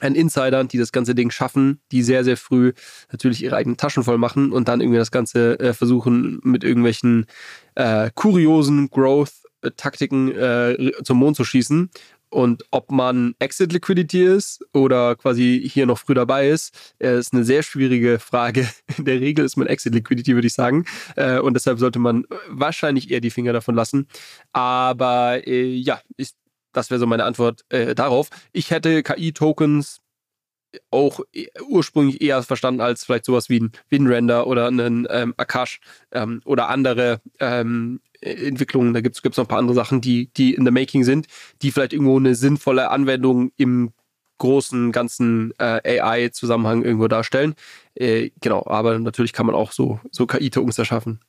an 0.00 0.14
Insidern, 0.14 0.68
die 0.68 0.78
das 0.78 0.92
ganze 0.92 1.14
Ding 1.14 1.30
schaffen, 1.30 1.80
die 1.92 2.02
sehr, 2.02 2.24
sehr 2.24 2.36
früh 2.36 2.72
natürlich 3.12 3.42
ihre 3.42 3.56
eigenen 3.56 3.76
Taschen 3.76 4.02
voll 4.02 4.18
machen 4.18 4.52
und 4.52 4.68
dann 4.68 4.80
irgendwie 4.80 4.98
das 4.98 5.10
Ganze 5.10 5.58
äh, 5.60 5.72
versuchen 5.72 6.40
mit 6.42 6.64
irgendwelchen 6.64 7.26
äh, 7.74 8.10
kuriosen 8.14 8.90
Growth-Taktiken 8.90 10.32
äh, 10.32 10.92
zum 11.04 11.18
Mond 11.18 11.36
zu 11.36 11.44
schießen. 11.44 11.90
Und 12.34 12.64
ob 12.72 12.90
man 12.90 13.36
Exit 13.38 13.72
Liquidity 13.72 14.24
ist 14.24 14.66
oder 14.72 15.14
quasi 15.14 15.70
hier 15.72 15.86
noch 15.86 15.98
früh 15.98 16.14
dabei 16.14 16.48
ist, 16.48 16.94
äh, 16.98 17.16
ist 17.16 17.32
eine 17.32 17.44
sehr 17.44 17.62
schwierige 17.62 18.18
Frage. 18.18 18.68
In 18.98 19.04
der 19.04 19.20
Regel 19.20 19.44
ist 19.44 19.56
man 19.56 19.68
Exit 19.68 19.94
Liquidity, 19.94 20.34
würde 20.34 20.48
ich 20.48 20.54
sagen. 20.54 20.84
Äh, 21.14 21.38
und 21.38 21.54
deshalb 21.54 21.78
sollte 21.78 22.00
man 22.00 22.24
wahrscheinlich 22.48 23.12
eher 23.12 23.20
die 23.20 23.30
Finger 23.30 23.52
davon 23.52 23.76
lassen. 23.76 24.08
Aber 24.52 25.46
äh, 25.46 25.74
ja, 25.76 26.00
ich 26.16 26.32
das 26.76 26.90
wäre 26.90 26.98
so 26.98 27.06
meine 27.06 27.24
Antwort 27.24 27.64
äh, 27.70 27.94
darauf. 27.94 28.28
Ich 28.52 28.70
hätte 28.70 29.02
KI-Tokens 29.02 30.00
auch 30.90 31.20
e, 31.32 31.46
ursprünglich 31.68 32.20
eher 32.20 32.42
verstanden 32.42 32.80
als 32.80 33.04
vielleicht 33.04 33.24
sowas 33.24 33.48
wie 33.48 33.60
ein 33.60 33.72
WinRender 33.88 34.46
oder 34.46 34.66
einen 34.66 35.06
ähm, 35.10 35.34
Akash 35.36 35.80
ähm, 36.12 36.40
oder 36.44 36.68
andere 36.68 37.20
ähm, 37.40 38.00
Entwicklungen. 38.20 38.94
Da 38.94 39.00
gibt 39.00 39.16
es 39.16 39.36
noch 39.36 39.44
ein 39.44 39.48
paar 39.48 39.58
andere 39.58 39.74
Sachen, 39.74 40.00
die, 40.00 40.32
die 40.34 40.54
in 40.54 40.64
the 40.64 40.70
making 40.70 41.04
sind, 41.04 41.26
die 41.62 41.70
vielleicht 41.70 41.92
irgendwo 41.92 42.18
eine 42.18 42.34
sinnvolle 42.34 42.90
Anwendung 42.90 43.52
im 43.56 43.92
großen 44.38 44.90
ganzen 44.90 45.52
äh, 45.58 46.00
AI-Zusammenhang 46.00 46.82
irgendwo 46.82 47.06
darstellen. 47.08 47.54
Äh, 47.94 48.30
genau, 48.40 48.66
aber 48.66 48.98
natürlich 48.98 49.32
kann 49.32 49.46
man 49.46 49.54
auch 49.54 49.72
so, 49.72 50.00
so 50.10 50.26
KI-Tokens 50.26 50.78
erschaffen 50.78 51.20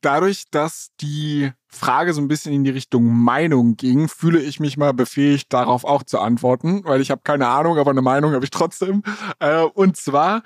dadurch, 0.00 0.44
dass 0.50 0.88
die 1.00 1.52
Frage 1.68 2.12
so 2.14 2.20
ein 2.20 2.28
bisschen 2.28 2.52
in 2.52 2.64
die 2.64 2.70
Richtung 2.70 3.06
Meinung 3.06 3.76
ging, 3.76 4.08
fühle 4.08 4.40
ich 4.40 4.60
mich 4.60 4.76
mal 4.76 4.92
befähigt, 4.92 5.52
darauf 5.52 5.84
auch 5.84 6.02
zu 6.02 6.18
antworten, 6.18 6.82
weil 6.84 7.00
ich 7.00 7.10
habe 7.10 7.22
keine 7.24 7.48
Ahnung, 7.48 7.78
aber 7.78 7.90
eine 7.90 8.02
Meinung 8.02 8.32
habe 8.32 8.44
ich 8.44 8.50
trotzdem. 8.50 9.02
Äh, 9.38 9.62
und 9.62 9.96
zwar, 9.96 10.42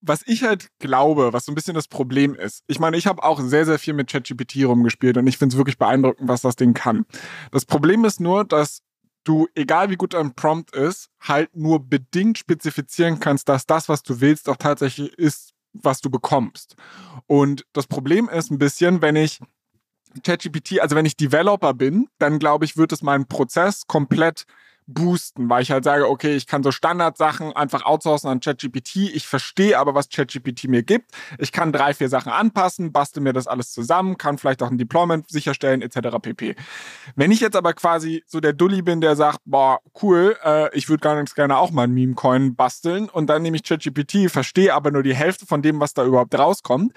was 0.00 0.22
ich 0.26 0.44
halt 0.44 0.68
glaube, 0.78 1.32
was 1.32 1.44
so 1.44 1.52
ein 1.52 1.54
bisschen 1.54 1.74
das 1.74 1.88
Problem 1.88 2.34
ist. 2.34 2.62
Ich 2.66 2.78
meine, 2.78 2.96
ich 2.96 3.06
habe 3.06 3.22
auch 3.22 3.40
sehr, 3.40 3.66
sehr 3.66 3.78
viel 3.78 3.94
mit 3.94 4.10
ChatGPT 4.10 4.64
rumgespielt 4.64 5.16
und 5.16 5.26
ich 5.26 5.38
finde 5.38 5.54
es 5.54 5.58
wirklich 5.58 5.78
beeindruckend, 5.78 6.28
was 6.28 6.42
das 6.42 6.56
Ding 6.56 6.74
kann. 6.74 7.04
Das 7.50 7.64
Problem 7.64 8.04
ist 8.04 8.20
nur, 8.20 8.44
dass 8.44 8.82
du, 9.24 9.48
egal 9.54 9.90
wie 9.90 9.96
gut 9.96 10.14
dein 10.14 10.34
Prompt 10.34 10.74
ist, 10.74 11.10
halt 11.20 11.54
nur 11.54 11.80
bedingt 11.80 12.38
spezifizieren 12.38 13.20
kannst, 13.20 13.48
dass 13.48 13.66
das, 13.66 13.88
was 13.88 14.02
du 14.02 14.20
willst, 14.20 14.48
auch 14.48 14.56
tatsächlich 14.56 15.12
ist, 15.18 15.52
was 15.72 16.00
du 16.00 16.10
bekommst. 16.10 16.76
Und 17.30 17.64
das 17.72 17.86
Problem 17.86 18.28
ist 18.28 18.50
ein 18.50 18.58
bisschen, 18.58 19.02
wenn 19.02 19.14
ich 19.14 19.38
ChatGPT, 20.24 20.80
also 20.80 20.96
wenn 20.96 21.06
ich 21.06 21.16
Developer 21.16 21.74
bin, 21.74 22.08
dann 22.18 22.40
glaube 22.40 22.64
ich, 22.64 22.76
wird 22.76 22.90
es 22.90 23.02
meinen 23.02 23.28
Prozess 23.28 23.86
komplett 23.86 24.46
boosten, 24.94 25.48
weil 25.48 25.62
ich 25.62 25.70
halt 25.70 25.84
sage, 25.84 26.08
okay, 26.08 26.36
ich 26.36 26.46
kann 26.46 26.62
so 26.62 26.70
Standardsachen 26.70 27.52
einfach 27.54 27.84
outsourcen 27.84 28.28
an 28.30 28.40
ChatGPT. 28.40 28.96
Ich 29.14 29.26
verstehe 29.26 29.78
aber, 29.78 29.94
was 29.94 30.08
ChatGPT 30.08 30.64
mir 30.68 30.82
gibt. 30.82 31.10
Ich 31.38 31.52
kann 31.52 31.72
drei, 31.72 31.94
vier 31.94 32.08
Sachen 32.08 32.32
anpassen, 32.32 32.92
bastel 32.92 33.22
mir 33.22 33.32
das 33.32 33.46
alles 33.46 33.72
zusammen, 33.72 34.18
kann 34.18 34.38
vielleicht 34.38 34.62
auch 34.62 34.70
ein 34.70 34.78
Deployment 34.78 35.30
sicherstellen, 35.30 35.82
etc. 35.82 36.18
pp. 36.20 36.56
Wenn 37.16 37.30
ich 37.30 37.40
jetzt 37.40 37.56
aber 37.56 37.72
quasi 37.74 38.22
so 38.26 38.40
der 38.40 38.52
Dulli 38.52 38.82
bin, 38.82 39.00
der 39.00 39.16
sagt, 39.16 39.40
boah, 39.44 39.80
cool, 40.02 40.36
äh, 40.44 40.76
ich 40.76 40.88
würde 40.88 41.00
ganz 41.00 41.34
gerne 41.34 41.58
auch 41.58 41.70
mal 41.70 41.84
ein 41.84 41.92
Meme-Coin 41.92 42.54
basteln 42.56 43.08
und 43.08 43.28
dann 43.28 43.42
nehme 43.42 43.56
ich 43.56 43.62
ChatGPT, 43.62 44.30
verstehe 44.30 44.74
aber 44.74 44.90
nur 44.90 45.02
die 45.02 45.14
Hälfte 45.14 45.46
von 45.46 45.62
dem, 45.62 45.80
was 45.80 45.94
da 45.94 46.04
überhaupt 46.04 46.36
rauskommt, 46.38 46.92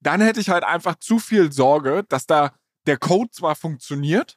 dann 0.00 0.20
hätte 0.20 0.40
ich 0.40 0.48
halt 0.48 0.64
einfach 0.64 0.96
zu 0.96 1.18
viel 1.18 1.52
Sorge, 1.52 2.04
dass 2.08 2.26
da 2.26 2.52
der 2.86 2.96
Code 2.96 3.30
zwar 3.30 3.54
funktioniert, 3.54 4.36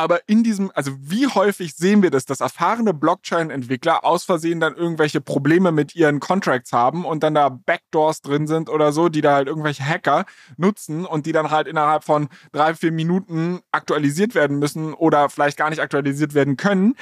aber 0.00 0.28
in 0.28 0.42
diesem, 0.42 0.70
also 0.74 0.92
wie 1.00 1.26
häufig 1.26 1.74
sehen 1.74 2.02
wir 2.02 2.10
das, 2.10 2.24
dass 2.24 2.40
erfahrene 2.40 2.94
Blockchain-Entwickler 2.94 4.04
aus 4.04 4.24
Versehen 4.24 4.60
dann 4.60 4.74
irgendwelche 4.74 5.20
Probleme 5.20 5.72
mit 5.72 5.94
ihren 5.94 6.20
Contracts 6.20 6.72
haben 6.72 7.04
und 7.04 7.22
dann 7.22 7.34
da 7.34 7.48
Backdoors 7.48 8.22
drin 8.22 8.46
sind 8.46 8.68
oder 8.68 8.92
so, 8.92 9.08
die 9.08 9.20
da 9.20 9.34
halt 9.34 9.48
irgendwelche 9.48 9.84
Hacker 9.84 10.24
nutzen 10.56 11.04
und 11.04 11.26
die 11.26 11.32
dann 11.32 11.50
halt 11.50 11.68
innerhalb 11.68 12.04
von 12.04 12.28
drei, 12.52 12.74
vier 12.74 12.92
Minuten 12.92 13.60
aktualisiert 13.72 14.34
werden 14.34 14.58
müssen 14.58 14.94
oder 14.94 15.28
vielleicht 15.28 15.56
gar 15.56 15.70
nicht 15.70 15.80
aktualisiert 15.80 16.34
werden 16.34 16.56
können. 16.56 16.94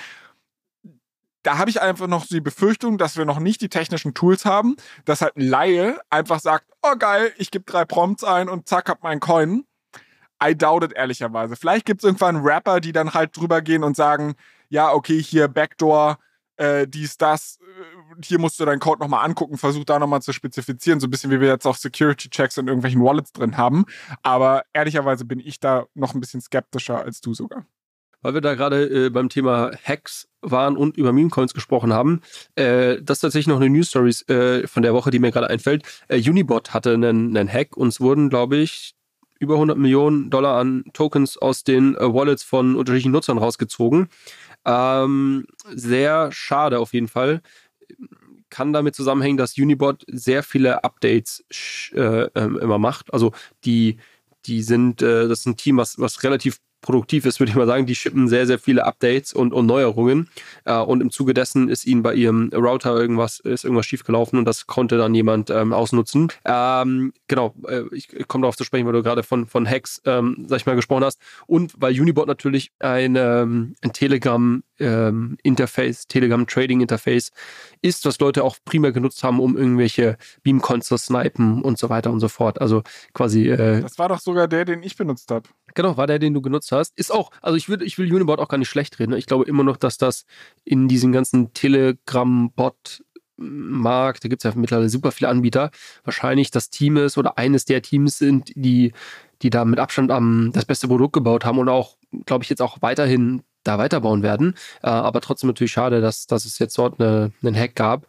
Da 1.45 1.57
habe 1.57 1.71
ich 1.71 1.81
einfach 1.81 2.09
noch 2.09 2.27
die 2.27 2.41
Befürchtung, 2.41 2.99
dass 2.99 3.17
wir 3.17 3.25
noch 3.25 3.39
nicht 3.39 3.61
die 3.61 3.69
technischen 3.69 4.13
Tools 4.13 4.45
haben, 4.45 4.77
dass 5.05 5.23
halt 5.23 5.37
ein 5.37 5.47
Laie 5.47 5.99
einfach 6.11 6.41
sagt, 6.41 6.67
oh 6.83 6.97
geil, 6.99 7.33
ich 7.39 7.51
gebe 7.51 7.65
drei 7.65 7.85
Prompts 7.85 8.25
ein 8.25 8.49
und 8.49 8.69
zack, 8.69 8.89
hab 8.89 9.03
meinen 9.03 9.21
Coin 9.21 9.65
I 10.43 10.55
doubt 10.57 10.85
it 10.85 10.93
ehrlicherweise. 10.93 11.57
Vielleicht 11.57 11.87
gibt 11.87 12.03
es 12.03 12.05
irgendwann 12.05 12.37
Rapper, 12.37 12.81
die 12.81 12.93
dann 12.93 13.15
halt 13.15 13.37
drüber 13.37 13.63
gehen 13.63 13.83
und 13.83 13.97
sagen, 13.97 14.35
ja, 14.69 14.93
okay, 14.93 15.23
hier 15.23 15.49
Backdoor, 15.49 16.19
äh, 16.57 16.87
dies, 16.87 17.17
das, 17.17 17.59
äh, 17.61 18.23
hier 18.25 18.39
musst 18.39 18.59
du 18.61 18.65
deinen 18.65 18.81
Code 18.81 19.01
nochmal 19.01 19.25
angucken, 19.25 19.57
versuch 19.57 19.85
da 19.85 19.99
nochmal 19.99 20.23
zu 20.23 20.33
spezifizieren, 20.33 21.01
so 21.01 21.07
ein 21.07 21.11
bisschen 21.11 21.31
wie 21.31 21.41
wir 21.41 21.49
jetzt 21.49 21.67
auch 21.67 21.77
Security-Checks 21.77 22.59
in 22.59 22.67
irgendwelchen 22.67 23.03
Wallets 23.03 23.33
drin 23.33 23.57
haben. 23.57 23.85
Aber 24.23 24.65
ehrlicherweise 24.73 25.25
bin 25.25 25.41
ich 25.41 25.61
da 25.61 25.87
noch 25.95 26.15
ein 26.15 26.21
bisschen 26.21 26.41
skeptischer 26.41 27.01
als 27.01 27.21
du 27.21 27.35
sogar. 27.35 27.65
Weil 28.21 28.35
wir 28.35 28.41
da 28.41 28.55
gerade 28.57 29.07
äh, 29.07 29.11
beim 29.11 29.29
Thema 29.29 29.71
Hacks 29.85 30.29
waren 30.41 30.77
und 30.77 30.97
über 30.97 31.13
Meme-Coins 31.13 31.55
gesprochen 31.55 31.93
haben, 31.93 32.21
äh, 32.57 33.01
das 33.01 33.19
ist 33.19 33.21
tatsächlich 33.21 33.47
noch 33.47 33.61
eine 33.61 33.71
News-Story 33.71 34.11
äh, 34.27 34.67
von 34.67 34.83
der 34.83 34.93
Woche, 34.93 35.11
die 35.13 35.21
mir 35.21 35.31
gerade 35.31 35.49
einfällt. 35.49 35.85
Äh, 36.09 36.19
Unibot 36.29 36.75
hatte 36.75 36.95
einen, 36.95 37.37
einen 37.37 37.49
Hack 37.49 37.77
und 37.77 37.89
es 37.89 38.01
wurden, 38.01 38.29
glaube 38.29 38.57
ich, 38.57 38.97
über 39.39 39.55
100 39.55 39.79
Millionen 39.79 40.31
Dollar 40.31 40.59
an 40.59 40.85
Tokens 40.93 41.37
aus 41.39 41.65
den 41.65 41.95
äh, 41.97 42.13
Wallets 42.13 42.43
von 42.43 42.77
unterschiedlichen 42.77 43.13
Nutzern 43.13 43.39
rausgezogen. 43.39 44.09
Ähm, 44.65 45.47
sehr 45.75 46.33
schade 46.33 46.79
auf 46.79 46.93
jeden 46.93 47.09
Fall. 47.09 47.43
Kann 48.51 48.73
damit 48.73 48.95
zusammenhängen, 48.95 49.37
dass 49.37 49.59
Unibot 49.59 50.05
sehr 50.09 50.43
viele 50.43 50.85
Updates 50.85 51.45
äh, 51.95 52.01
äh, 52.01 52.31
immer 52.35 52.79
macht. 52.79 53.13
Also 53.13 53.33
die, 53.65 53.99
die 54.47 54.63
sind, 54.63 55.03
äh, 55.03 55.29
das 55.29 55.41
ist 55.41 55.47
ein 55.47 55.57
Team, 55.57 55.77
was, 55.77 55.99
was 55.99 56.23
relativ 56.23 56.59
produktiv 56.81 57.27
ist, 57.27 57.41
würde 57.41 57.51
ich 57.51 57.57
mal 57.57 57.67
sagen. 57.67 57.87
Die 57.87 57.95
schippen 57.95 58.29
sehr, 58.29 58.47
sehr 58.47 58.59
viele 58.59 58.85
Updates 58.85 59.33
und, 59.33 59.53
und 59.53 59.67
Neuerungen. 59.67 60.29
Äh, 60.65 60.79
und 60.79 61.01
im 61.01 61.11
Zuge 61.11 61.35
dessen 61.35 61.69
ist 61.69 61.87
ihnen 61.87 62.03
bei 62.03 62.15
ihrem 62.15 62.51
Router 62.55 62.97
irgendwas, 62.97 63.41
ist 63.41 63.65
irgendwas 63.65 63.87
schiefgelaufen 63.87 64.39
und 64.39 64.45
das 64.45 64.67
konnte 64.67 64.97
dann 64.97 65.15
jemand 65.15 65.51
ähm, 65.51 65.73
ausnutzen. 65.73 66.29
Ähm, 66.45 67.13
genau, 67.27 67.55
äh, 67.67 67.83
ich, 67.93 68.09
komme 68.29 68.43
darauf 68.43 68.57
zu 68.57 68.65
sprechen, 68.65 68.87
weil 68.87 68.93
du 68.93 69.03
gerade 69.03 69.23
von, 69.23 69.47
von 69.47 69.69
Hacks, 69.69 70.01
ähm, 70.05 70.47
sag 70.49 70.61
ich 70.61 70.67
mal, 70.67 70.77
gesprochen 70.77 71.05
hast. 71.05 71.21
Und 71.47 71.75
weil 71.79 71.99
Unibot 71.99 72.27
natürlich 72.27 72.73
ein, 72.79 73.17
ähm, 73.17 73.75
ein 73.83 73.93
Telegram 73.93 74.63
ähm, 74.81 75.37
Interface, 75.43 76.07
Telegram 76.07 76.47
Trading 76.47 76.81
Interface 76.81 77.31
ist, 77.83 78.05
was 78.05 78.19
Leute 78.19 78.45
auch 78.45 78.57
primär 78.65 78.93
genutzt 78.93 79.23
haben, 79.23 79.41
um 79.41 79.57
irgendwelche 79.57 80.17
Beamcons 80.43 80.87
zu 80.87 80.97
snipen 80.97 81.63
und 81.63 81.79
so 81.79 81.89
weiter 81.89 82.11
und 82.11 82.21
so 82.21 82.29
fort. 82.29 82.61
Also 82.61 82.83
quasi. 83.13 83.49
Äh, 83.49 83.83
das 83.83 83.99
war 83.99 84.09
doch 84.09 84.21
sogar 84.21 84.49
der, 84.49 84.65
den 84.65 84.83
ich 84.83 84.97
benutzt 84.97 85.31
habe. 85.31 85.49
Genau, 85.75 85.97
war 85.97 86.07
der, 86.07 86.19
den 86.19 86.35
du 86.35 86.41
genutzt 86.41 86.68
hast. 86.77 86.97
Ist 86.99 87.13
auch, 87.13 87.31
also 87.43 87.57
ich 87.57 87.69
würde, 87.69 87.85
ich 87.85 87.99
will 87.99 88.13
Unibot 88.13 88.39
auch 88.39 88.49
gar 88.49 88.59
nicht 88.59 88.69
schlecht 88.69 88.99
reden. 88.99 89.13
Ne? 89.13 89.19
Ich 89.19 89.27
glaube 89.27 89.45
immer 89.45 89.65
noch, 89.65 89.77
dass 89.77 89.99
das 89.99 90.25
in 90.65 90.89
diesem 90.89 91.13
ganzen 91.13 91.53
Telegram-Bot 91.53 93.03
Markt, 93.41 94.25
da 94.25 94.29
gibt 94.29 94.45
es 94.45 94.53
ja 94.53 94.59
mittlerweile 94.59 94.89
super 94.89 95.13
viele 95.13 95.29
Anbieter, 95.29 95.71
wahrscheinlich 96.05 96.51
das 96.51 96.71
Team 96.71 96.97
ist 96.97 97.17
oder 97.19 97.39
eines 97.39 97.65
der 97.65 97.83
Teams 97.83 98.19
sind, 98.19 98.51
die, 98.57 98.93
die 99.43 99.51
da 99.51 99.65
mit 99.65 99.79
Abstand 99.79 100.11
am 100.11 100.51
das 100.53 100.65
beste 100.65 100.89
Produkt 100.89 101.13
gebaut 101.13 101.45
haben 101.45 101.59
und 101.59 101.69
auch, 101.69 101.97
glaube 102.27 102.43
ich, 102.43 102.51
jetzt 102.51 102.63
auch 102.63 102.83
weiterhin 102.83 103.43
da 103.63 103.79
weiterbauen 103.79 104.23
werden. 104.23 104.55
Äh, 104.83 104.89
aber 104.89 105.21
trotzdem 105.21 105.49
natürlich 105.49 105.73
schade, 105.73 106.01
dass, 106.01 106.27
dass 106.27 106.45
es 106.45 106.59
jetzt 106.59 106.77
dort 106.79 107.01
eine, 107.01 107.33
einen 107.43 107.57
Hack 107.57 107.75
gab. 107.77 108.07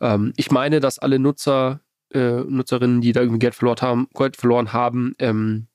Ähm, 0.00 0.32
ich 0.36 0.50
meine, 0.50 0.80
dass 0.80 0.98
alle 0.98 1.18
Nutzer 1.18 1.80
äh, 2.12 2.42
Nutzerinnen, 2.42 3.00
die 3.00 3.12
da 3.12 3.20
irgendwie 3.20 3.38
Geld 3.38 3.54
verloren 3.54 3.80
haben, 3.80 4.08
Geld 4.14 4.36
verloren 4.36 4.72
haben, 4.72 5.14
ähm, 5.18 5.66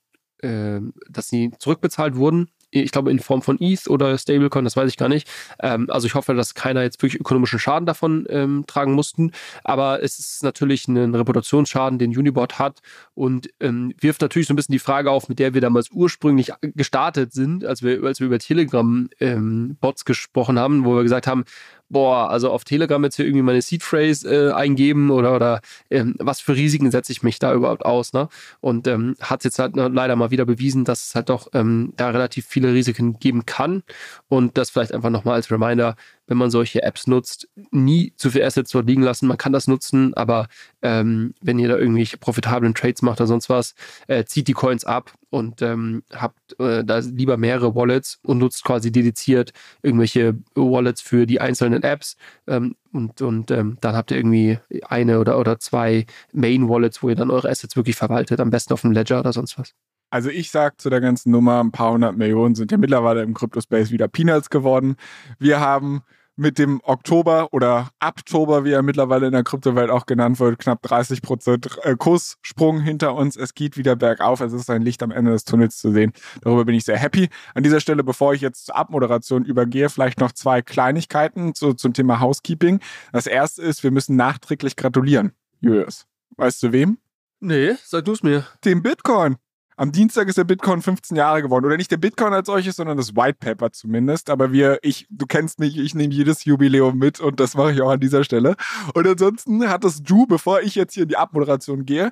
äh, 0.41 0.79
dass 1.09 1.29
sie 1.29 1.51
zurückbezahlt 1.59 2.15
wurden 2.15 2.49
ich 2.71 2.91
glaube 2.91 3.11
in 3.11 3.19
Form 3.19 3.41
von 3.41 3.59
ETH 3.59 3.87
oder 3.87 4.17
Stablecoin, 4.17 4.65
das 4.65 4.75
weiß 4.75 4.89
ich 4.89 4.97
gar 4.97 5.09
nicht. 5.09 5.27
Ähm, 5.61 5.89
also 5.89 6.07
ich 6.07 6.15
hoffe, 6.15 6.33
dass 6.33 6.53
keiner 6.53 6.83
jetzt 6.83 7.01
wirklich 7.01 7.19
ökonomischen 7.19 7.59
Schaden 7.59 7.85
davon 7.85 8.25
ähm, 8.29 8.65
tragen 8.67 8.93
mussten. 8.93 9.31
Aber 9.63 10.03
es 10.03 10.19
ist 10.19 10.43
natürlich 10.43 10.87
ein 10.87 11.15
Reputationsschaden, 11.15 11.99
den 11.99 12.15
Unibot 12.17 12.59
hat 12.59 12.79
und 13.13 13.49
ähm, 13.59 13.93
wirft 13.99 14.21
natürlich 14.21 14.47
so 14.47 14.53
ein 14.53 14.57
bisschen 14.57 14.73
die 14.73 14.79
Frage 14.79 15.11
auf, 15.11 15.29
mit 15.29 15.39
der 15.39 15.53
wir 15.53 15.61
damals 15.61 15.89
ursprünglich 15.91 16.51
gestartet 16.61 17.33
sind, 17.33 17.65
als 17.65 17.83
wir, 17.83 18.03
als 18.03 18.19
wir 18.19 18.27
über 18.27 18.39
Telegram-Bots 18.39 19.11
ähm, 19.21 20.05
gesprochen 20.05 20.59
haben, 20.59 20.85
wo 20.85 20.95
wir 20.95 21.03
gesagt 21.03 21.27
haben, 21.27 21.45
boah, 21.89 22.29
also 22.29 22.51
auf 22.51 22.63
Telegram 22.63 23.03
jetzt 23.03 23.15
hier 23.15 23.25
irgendwie 23.25 23.43
meine 23.43 23.61
Seed 23.61 23.83
Phrase 23.83 24.49
äh, 24.49 24.51
eingeben 24.53 25.09
oder, 25.09 25.35
oder 25.35 25.61
ähm, 25.89 26.15
was 26.19 26.41
für 26.41 26.55
Risiken 26.55 26.91
setze 26.91 27.11
ich 27.11 27.23
mich 27.23 27.39
da 27.39 27.53
überhaupt 27.53 27.85
aus, 27.85 28.13
ne? 28.13 28.29
Und 28.59 28.87
ähm, 28.87 29.15
hat 29.21 29.43
jetzt 29.43 29.59
halt 29.59 29.75
leider 29.75 30.15
mal 30.15 30.31
wieder 30.31 30.45
bewiesen, 30.45 30.85
dass 30.85 31.07
es 31.07 31.15
halt 31.15 31.29
doch 31.29 31.47
ähm, 31.53 31.93
da 31.95 32.09
relativ 32.09 32.45
viele 32.45 32.73
Risiken 32.73 33.19
geben 33.19 33.45
kann 33.45 33.83
und 34.27 34.57
das 34.57 34.69
vielleicht 34.69 34.93
einfach 34.93 35.09
nochmal 35.09 35.35
als 35.35 35.51
Reminder, 35.51 35.95
wenn 36.27 36.37
man 36.37 36.51
solche 36.51 36.83
Apps 36.83 37.07
nutzt, 37.07 37.49
nie 37.71 38.13
zu 38.17 38.29
viel 38.29 38.43
Assets 38.43 38.71
dort 38.71 38.87
liegen 38.87 39.01
lassen. 39.01 39.27
Man 39.27 39.37
kann 39.37 39.53
das 39.53 39.67
nutzen, 39.67 40.13
aber 40.13 40.47
ähm, 40.81 41.33
wenn 41.41 41.59
ihr 41.59 41.69
da 41.69 41.77
irgendwelche 41.77 42.17
profitablen 42.17 42.75
Trades 42.75 43.01
macht 43.01 43.19
oder 43.19 43.27
sonst 43.27 43.49
was, 43.49 43.75
äh, 44.07 44.25
zieht 44.25 44.47
die 44.47 44.53
Coins 44.53 44.85
ab 44.85 45.13
und 45.29 45.61
ähm, 45.61 46.03
habt 46.13 46.59
äh, 46.59 46.83
da 46.83 46.99
lieber 46.99 47.37
mehrere 47.37 47.75
Wallets 47.75 48.19
und 48.23 48.37
nutzt 48.37 48.63
quasi 48.63 48.91
dediziert 48.91 49.51
irgendwelche 49.81 50.37
Wallets 50.55 51.01
für 51.01 51.25
die 51.25 51.41
einzelnen 51.41 51.83
Apps. 51.83 52.17
Ähm, 52.47 52.75
und 52.91 53.21
und 53.21 53.51
ähm, 53.51 53.77
dann 53.81 53.95
habt 53.95 54.11
ihr 54.11 54.17
irgendwie 54.17 54.59
eine 54.87 55.19
oder, 55.19 55.37
oder 55.37 55.59
zwei 55.59 56.05
Main 56.33 56.69
Wallets, 56.69 57.03
wo 57.03 57.09
ihr 57.09 57.15
dann 57.15 57.31
eure 57.31 57.49
Assets 57.49 57.75
wirklich 57.75 57.95
verwaltet, 57.95 58.39
am 58.39 58.49
besten 58.49 58.73
auf 58.73 58.81
dem 58.81 58.91
Ledger 58.91 59.19
oder 59.19 59.33
sonst 59.33 59.57
was. 59.57 59.73
Also 60.09 60.29
ich 60.29 60.51
sag 60.51 60.79
zu 60.79 60.89
der 60.89 61.01
ganzen 61.01 61.31
Nummer, 61.31 61.59
ein 61.61 61.71
paar 61.71 61.91
hundert 61.91 62.15
Millionen 62.17 62.55
sind 62.55 62.71
ja 62.71 62.77
mittlerweile 62.77 63.23
im 63.23 63.33
Crypto-Space 63.33 63.91
wieder 63.91 64.07
Peanuts 64.07 64.49
geworden. 64.49 64.95
Wir 65.37 65.59
haben 65.59 66.03
mit 66.37 66.59
dem 66.59 66.79
Oktober 66.83 67.49
oder 67.51 67.89
Oktober, 67.99 68.63
wie 68.63 68.71
er 68.71 68.83
mittlerweile 68.83 69.25
in 69.25 69.33
der 69.33 69.43
Kryptowelt 69.43 69.89
auch 69.89 70.05
genannt 70.05 70.39
wird, 70.39 70.59
knapp 70.59 70.81
30 70.83 71.21
Prozent 71.21 71.67
äh, 71.81 71.95
Kurssprung 71.97 72.79
hinter 72.79 73.15
uns. 73.15 73.35
Es 73.35 73.55
geht 73.55 73.75
wieder 73.75 73.95
bergauf. 73.95 74.39
Es 74.39 74.53
ist 74.53 74.69
ein 74.69 74.83
Licht 74.83 75.01
am 75.03 75.11
Ende 75.11 75.31
des 75.31 75.43
Tunnels 75.43 75.77
zu 75.77 75.91
sehen. 75.91 76.13
Darüber 76.41 76.63
bin 76.63 76.75
ich 76.75 76.85
sehr 76.85 76.97
happy. 76.97 77.29
An 77.55 77.63
dieser 77.63 77.79
Stelle, 77.79 78.03
bevor 78.03 78.33
ich 78.33 78.41
jetzt 78.41 78.67
zur 78.67 78.75
Abmoderation 78.75 79.43
übergehe, 79.45 79.89
vielleicht 79.89 80.19
noch 80.19 80.31
zwei 80.31 80.61
Kleinigkeiten 80.61 81.55
zu, 81.55 81.73
zum 81.73 81.93
Thema 81.93 82.19
Housekeeping. 82.19 82.79
Das 83.11 83.25
erste 83.25 83.63
ist, 83.63 83.83
wir 83.83 83.91
müssen 83.91 84.15
nachträglich 84.15 84.75
gratulieren. 84.75 85.33
Julius. 85.59 86.05
Weißt 86.37 86.61
du 86.61 86.71
wem? 86.71 86.99
Nee, 87.39 87.73
sag 87.83 88.05
du 88.05 88.11
es 88.11 88.21
mir. 88.21 88.45
Dem 88.63 88.83
Bitcoin. 88.83 89.37
Am 89.79 89.91
Dienstag 89.91 90.27
ist 90.27 90.39
der 90.39 90.43
Bitcoin 90.43 90.81
15 90.81 91.15
Jahre 91.15 91.43
geworden. 91.43 91.63
Oder 91.63 91.77
nicht 91.77 91.91
der 91.91 91.97
Bitcoin 91.97 92.33
als 92.33 92.47
solches, 92.47 92.77
sondern 92.77 92.97
das 92.97 93.15
White 93.15 93.37
Paper 93.39 93.71
zumindest. 93.71 94.31
Aber 94.31 94.51
wir, 94.51 94.79
ich, 94.81 95.05
du 95.11 95.27
kennst 95.27 95.59
mich, 95.59 95.77
ich 95.77 95.93
nehme 95.93 96.15
jedes 96.15 96.45
Jubiläum 96.45 96.97
mit 96.97 97.19
und 97.19 97.39
das 97.39 97.53
mache 97.53 97.73
ich 97.73 97.81
auch 97.83 97.91
an 97.91 97.99
dieser 97.99 98.23
Stelle. 98.23 98.55
Und 98.95 99.07
ansonsten 99.07 99.69
hattest 99.69 100.09
du, 100.09 100.25
bevor 100.25 100.61
ich 100.61 100.73
jetzt 100.73 100.95
hier 100.95 101.03
in 101.03 101.09
die 101.09 101.17
Abmoderation 101.17 101.85
gehe, 101.85 102.09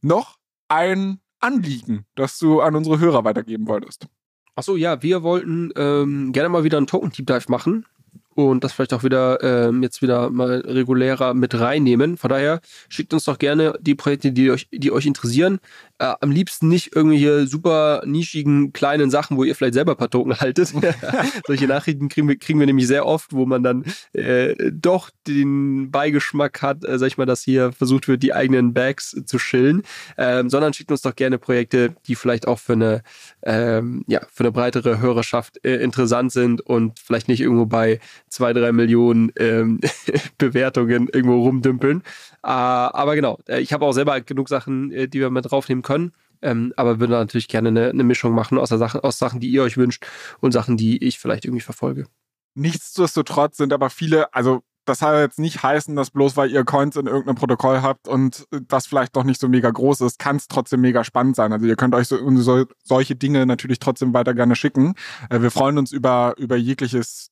noch 0.00 0.36
ein 0.68 1.18
Anliegen, 1.40 2.06
das 2.14 2.38
du 2.38 2.60
an 2.60 2.76
unsere 2.76 3.00
Hörer 3.00 3.24
weitergeben 3.24 3.66
wolltest. 3.66 4.06
Achso, 4.54 4.76
ja, 4.76 5.02
wir 5.02 5.24
wollten 5.24 5.72
ähm, 5.74 6.32
gerne 6.32 6.48
mal 6.48 6.62
wieder 6.62 6.78
einen 6.78 6.86
Token 6.86 7.10
Deep 7.10 7.26
Dive 7.26 7.46
machen 7.48 7.84
und 8.38 8.62
das 8.62 8.72
vielleicht 8.72 8.94
auch 8.94 9.02
wieder 9.02 9.42
ähm, 9.42 9.82
jetzt 9.82 10.00
wieder 10.00 10.30
mal 10.30 10.60
regulärer 10.60 11.34
mit 11.34 11.58
reinnehmen. 11.58 12.16
Von 12.16 12.30
daher 12.30 12.60
schickt 12.88 13.12
uns 13.12 13.24
doch 13.24 13.38
gerne 13.38 13.76
die 13.80 13.96
Projekte, 13.96 14.30
die 14.30 14.52
euch, 14.52 14.68
die 14.70 14.92
euch 14.92 15.06
interessieren. 15.06 15.58
Äh, 15.98 16.14
am 16.20 16.30
liebsten 16.30 16.68
nicht 16.68 16.94
irgendwelche 16.94 17.46
super 17.46 18.02
nischigen 18.06 18.72
kleinen 18.72 19.10
Sachen, 19.10 19.36
wo 19.36 19.44
ihr 19.44 19.54
vielleicht 19.54 19.74
selber 19.74 19.92
ein 19.92 19.98
paar 19.98 20.10
Token 20.10 20.36
haltet. 20.40 20.72
Solche 21.46 21.66
Nachrichten 21.66 22.08
kriegen 22.08 22.28
wir, 22.28 22.36
kriegen 22.36 22.60
wir 22.60 22.66
nämlich 22.66 22.86
sehr 22.86 23.06
oft, 23.06 23.32
wo 23.32 23.46
man 23.46 23.62
dann 23.62 23.84
äh, 24.12 24.54
doch 24.72 25.10
den 25.26 25.90
Beigeschmack 25.90 26.62
hat, 26.62 26.84
äh, 26.84 26.98
sag 26.98 27.08
ich 27.08 27.18
mal, 27.18 27.26
dass 27.26 27.42
hier 27.42 27.72
versucht 27.72 28.08
wird, 28.08 28.22
die 28.22 28.32
eigenen 28.32 28.74
Bags 28.74 29.16
zu 29.26 29.38
chillen. 29.38 29.82
Ähm, 30.16 30.50
sondern 30.50 30.72
schickt 30.72 30.90
uns 30.90 31.02
doch 31.02 31.16
gerne 31.16 31.38
Projekte, 31.38 31.94
die 32.06 32.14
vielleicht 32.14 32.46
auch 32.46 32.58
für 32.58 32.74
eine, 32.74 33.02
ähm, 33.42 34.04
ja, 34.06 34.20
für 34.32 34.44
eine 34.44 34.52
breitere 34.52 35.00
Hörerschaft 35.00 35.64
äh, 35.64 35.76
interessant 35.76 36.32
sind 36.32 36.60
und 36.60 36.98
vielleicht 36.98 37.28
nicht 37.28 37.40
irgendwo 37.40 37.66
bei 37.66 37.98
zwei, 38.28 38.52
drei 38.52 38.72
Millionen 38.72 39.32
ähm, 39.36 39.80
Bewertungen 40.38 41.08
irgendwo 41.08 41.42
rumdümpeln. 41.42 42.02
Äh, 42.42 42.48
aber 42.48 43.14
genau, 43.14 43.38
äh, 43.48 43.60
ich 43.60 43.72
habe 43.72 43.84
auch 43.84 43.92
selber 43.92 44.20
genug 44.20 44.48
Sachen, 44.48 44.92
äh, 44.92 45.08
die 45.08 45.20
wir 45.20 45.30
mit 45.30 45.50
draufnehmen 45.50 45.82
können. 45.82 46.12
Ähm, 46.40 46.72
aber 46.76 47.00
würde 47.00 47.14
natürlich 47.14 47.48
gerne 47.48 47.68
eine, 47.68 47.88
eine 47.88 48.04
Mischung 48.04 48.32
machen 48.32 48.58
aus, 48.58 48.68
Sachen, 48.68 49.00
aus 49.00 49.18
Sachen, 49.18 49.40
die 49.40 49.48
ihr 49.48 49.62
euch 49.62 49.76
wünscht 49.76 50.06
und 50.40 50.52
Sachen, 50.52 50.76
die 50.76 51.02
ich 51.04 51.18
vielleicht 51.18 51.44
irgendwie 51.44 51.62
verfolge. 51.62 52.06
Nichtsdestotrotz 52.54 53.56
sind 53.56 53.72
aber 53.72 53.90
viele, 53.90 54.32
also 54.32 54.62
das 54.84 55.00
soll 55.00 55.16
jetzt 55.16 55.38
nicht 55.38 55.62
heißen, 55.62 55.94
dass 55.96 56.10
bloß 56.10 56.36
weil 56.36 56.50
ihr 56.50 56.64
Coins 56.64 56.96
in 56.96 57.06
irgendeinem 57.06 57.34
Protokoll 57.34 57.82
habt 57.82 58.08
und 58.08 58.46
das 58.68 58.86
vielleicht 58.86 59.16
doch 59.16 59.24
nicht 59.24 59.40
so 59.40 59.48
mega 59.48 59.70
groß 59.70 60.00
ist, 60.02 60.18
kann 60.18 60.36
es 60.36 60.48
trotzdem 60.48 60.80
mega 60.80 61.04
spannend 61.04 61.36
sein. 61.36 61.52
Also 61.52 61.66
ihr 61.66 61.76
könnt 61.76 61.94
euch 61.94 62.08
so, 62.08 62.16
so, 62.36 62.64
solche 62.84 63.16
Dinge 63.16 63.44
natürlich 63.44 63.80
trotzdem 63.80 64.14
weiter 64.14 64.32
gerne 64.32 64.56
schicken. 64.56 64.94
Wir 65.30 65.50
freuen 65.50 65.76
uns 65.76 65.92
über, 65.92 66.34
über 66.38 66.56
jegliches 66.56 67.30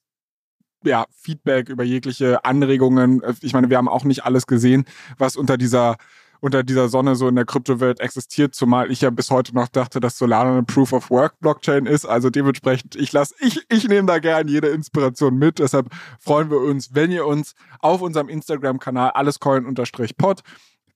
ja, 0.85 1.07
Feedback, 1.15 1.69
über 1.69 1.85
jegliche 1.85 2.44
Anregungen. 2.44 3.23
Ich 3.40 3.53
meine, 3.53 3.70
wir 3.70 3.77
haben 3.77 3.89
auch 3.89 4.05
nicht 4.05 4.24
alles 4.24 4.47
gesehen, 4.47 4.85
was 5.19 5.36
unter 5.36 5.57
dieser 5.57 5.97
unter 6.40 6.62
dieser 6.62 6.89
Sonne 6.89 7.16
so 7.16 7.28
in 7.28 7.35
der 7.35 7.44
Kryptowelt 7.44 7.98
existiert, 8.01 8.55
zumal 8.55 8.90
ich 8.90 9.01
ja 9.01 9.11
bis 9.11 9.31
heute 9.31 9.55
noch 9.55 9.69
dachte, 9.69 10.01
dass 10.01 10.19
Solana 10.19 10.53
eine 10.53 10.62
Proof 10.62 10.93
of 10.93 11.11
Work 11.11 11.40
Blockchain 11.40 11.86
ist. 11.86 12.05
Also 12.05 12.31
dementsprechend, 12.31 12.94
ich 12.94 13.12
lasse, 13.12 13.35
ich, 13.40 13.65
ich 13.69 13.89
nehme 13.89 14.07
da 14.07 14.19
gern 14.19 14.47
jede 14.47 14.69
Inspiration 14.69 15.39
mit. 15.39 15.59
Deshalb 15.59 15.89
freuen 16.20 16.51
wir 16.51 16.59
uns, 16.59 16.94
wenn 16.94 17.11
ihr 17.11 17.27
uns 17.27 17.55
auf 17.81 18.03
unserem 18.03 18.28
Instagram-Kanal 18.28 19.11
allescoin-pod 19.11 20.43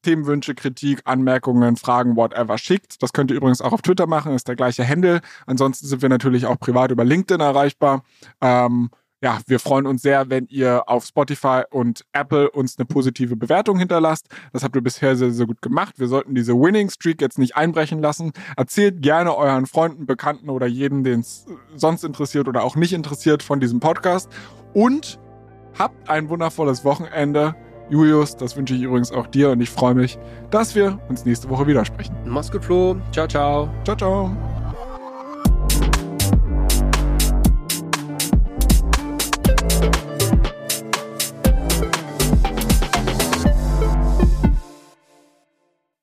Themenwünsche, 0.03 0.55
Kritik, 0.55 1.01
Anmerkungen, 1.05 1.77
Fragen, 1.77 2.17
whatever 2.17 2.57
schickt. 2.57 3.03
Das 3.03 3.13
könnt 3.13 3.31
ihr 3.31 3.37
übrigens 3.37 3.61
auch 3.61 3.73
auf 3.73 3.83
Twitter 3.83 4.07
machen, 4.07 4.35
ist 4.35 4.49
der 4.49 4.57
gleiche 4.57 4.87
Handle. 4.87 5.21
Ansonsten 5.47 5.87
sind 5.87 6.01
wir 6.01 6.09
natürlich 6.09 6.47
auch 6.47 6.59
privat 6.59 6.91
über 6.91 7.05
LinkedIn 7.05 7.41
erreichbar. 7.41 8.03
Ähm, 8.41 8.91
ja, 9.23 9.39
wir 9.47 9.61
freuen 9.61 9.87
uns 9.87 10.03
sehr, 10.03 10.31
wenn 10.31 10.47
ihr 10.49 10.89
auf 10.89 11.05
Spotify 11.05 11.63
und 11.71 12.05
Apple 12.13 12.51
uns 12.51 12.79
eine 12.79 12.87
positive 12.87 13.37
Bewertung 13.37 13.79
hinterlasst. 13.79 14.29
Das 14.53 14.65
habt 14.65 14.75
ihr 14.75 14.83
bisher 14.83 15.15
sehr, 15.15 15.31
sehr 15.31 15.47
gut 15.47 15.61
gemacht. 15.61 15.95
Wir 15.99 16.09
sollten 16.09 16.35
diese 16.35 16.55
Winning 16.55 16.89
Streak 16.89 17.21
jetzt 17.21 17.39
nicht 17.39 17.57
einbrechen 17.57 18.01
lassen. 18.01 18.33
Erzählt 18.57 19.03
gerne 19.03 19.37
euren 19.37 19.67
Freunden, 19.67 20.07
Bekannten 20.07 20.49
oder 20.49 20.67
jedem, 20.67 21.05
den 21.05 21.21
es 21.21 21.47
sonst 21.77 22.03
interessiert 22.05 22.49
oder 22.49 22.65
auch 22.65 22.77
nicht 22.77 22.93
interessiert 22.93 23.43
von 23.43 23.61
diesem 23.61 23.81
Podcast. 23.81 24.31
Und 24.73 25.19
habt 25.79 26.09
ein 26.09 26.29
wundervolles 26.29 26.85
Wochenende. 26.85 27.55
Julius, 27.91 28.37
das 28.37 28.57
wünsche 28.57 28.75
ich 28.75 28.83
übrigens 28.83 29.13
auch 29.13 29.27
dir 29.27 29.51
und 29.51 29.61
ich 29.61 29.69
freue 29.69 29.95
mich, 29.95 30.19
dass 30.51 30.75
wir 30.75 30.99
uns 31.09 31.25
nächste 31.25 31.49
Woche 31.51 31.67
wieder 31.67 31.85
sprechen. 31.85 32.15
Mach's 32.25 32.51
gut, 32.51 32.65
Flo. 32.65 32.97
Ciao, 33.13 33.27
ciao. 33.27 33.69
Ciao, 33.85 33.97
ciao. 33.97 34.50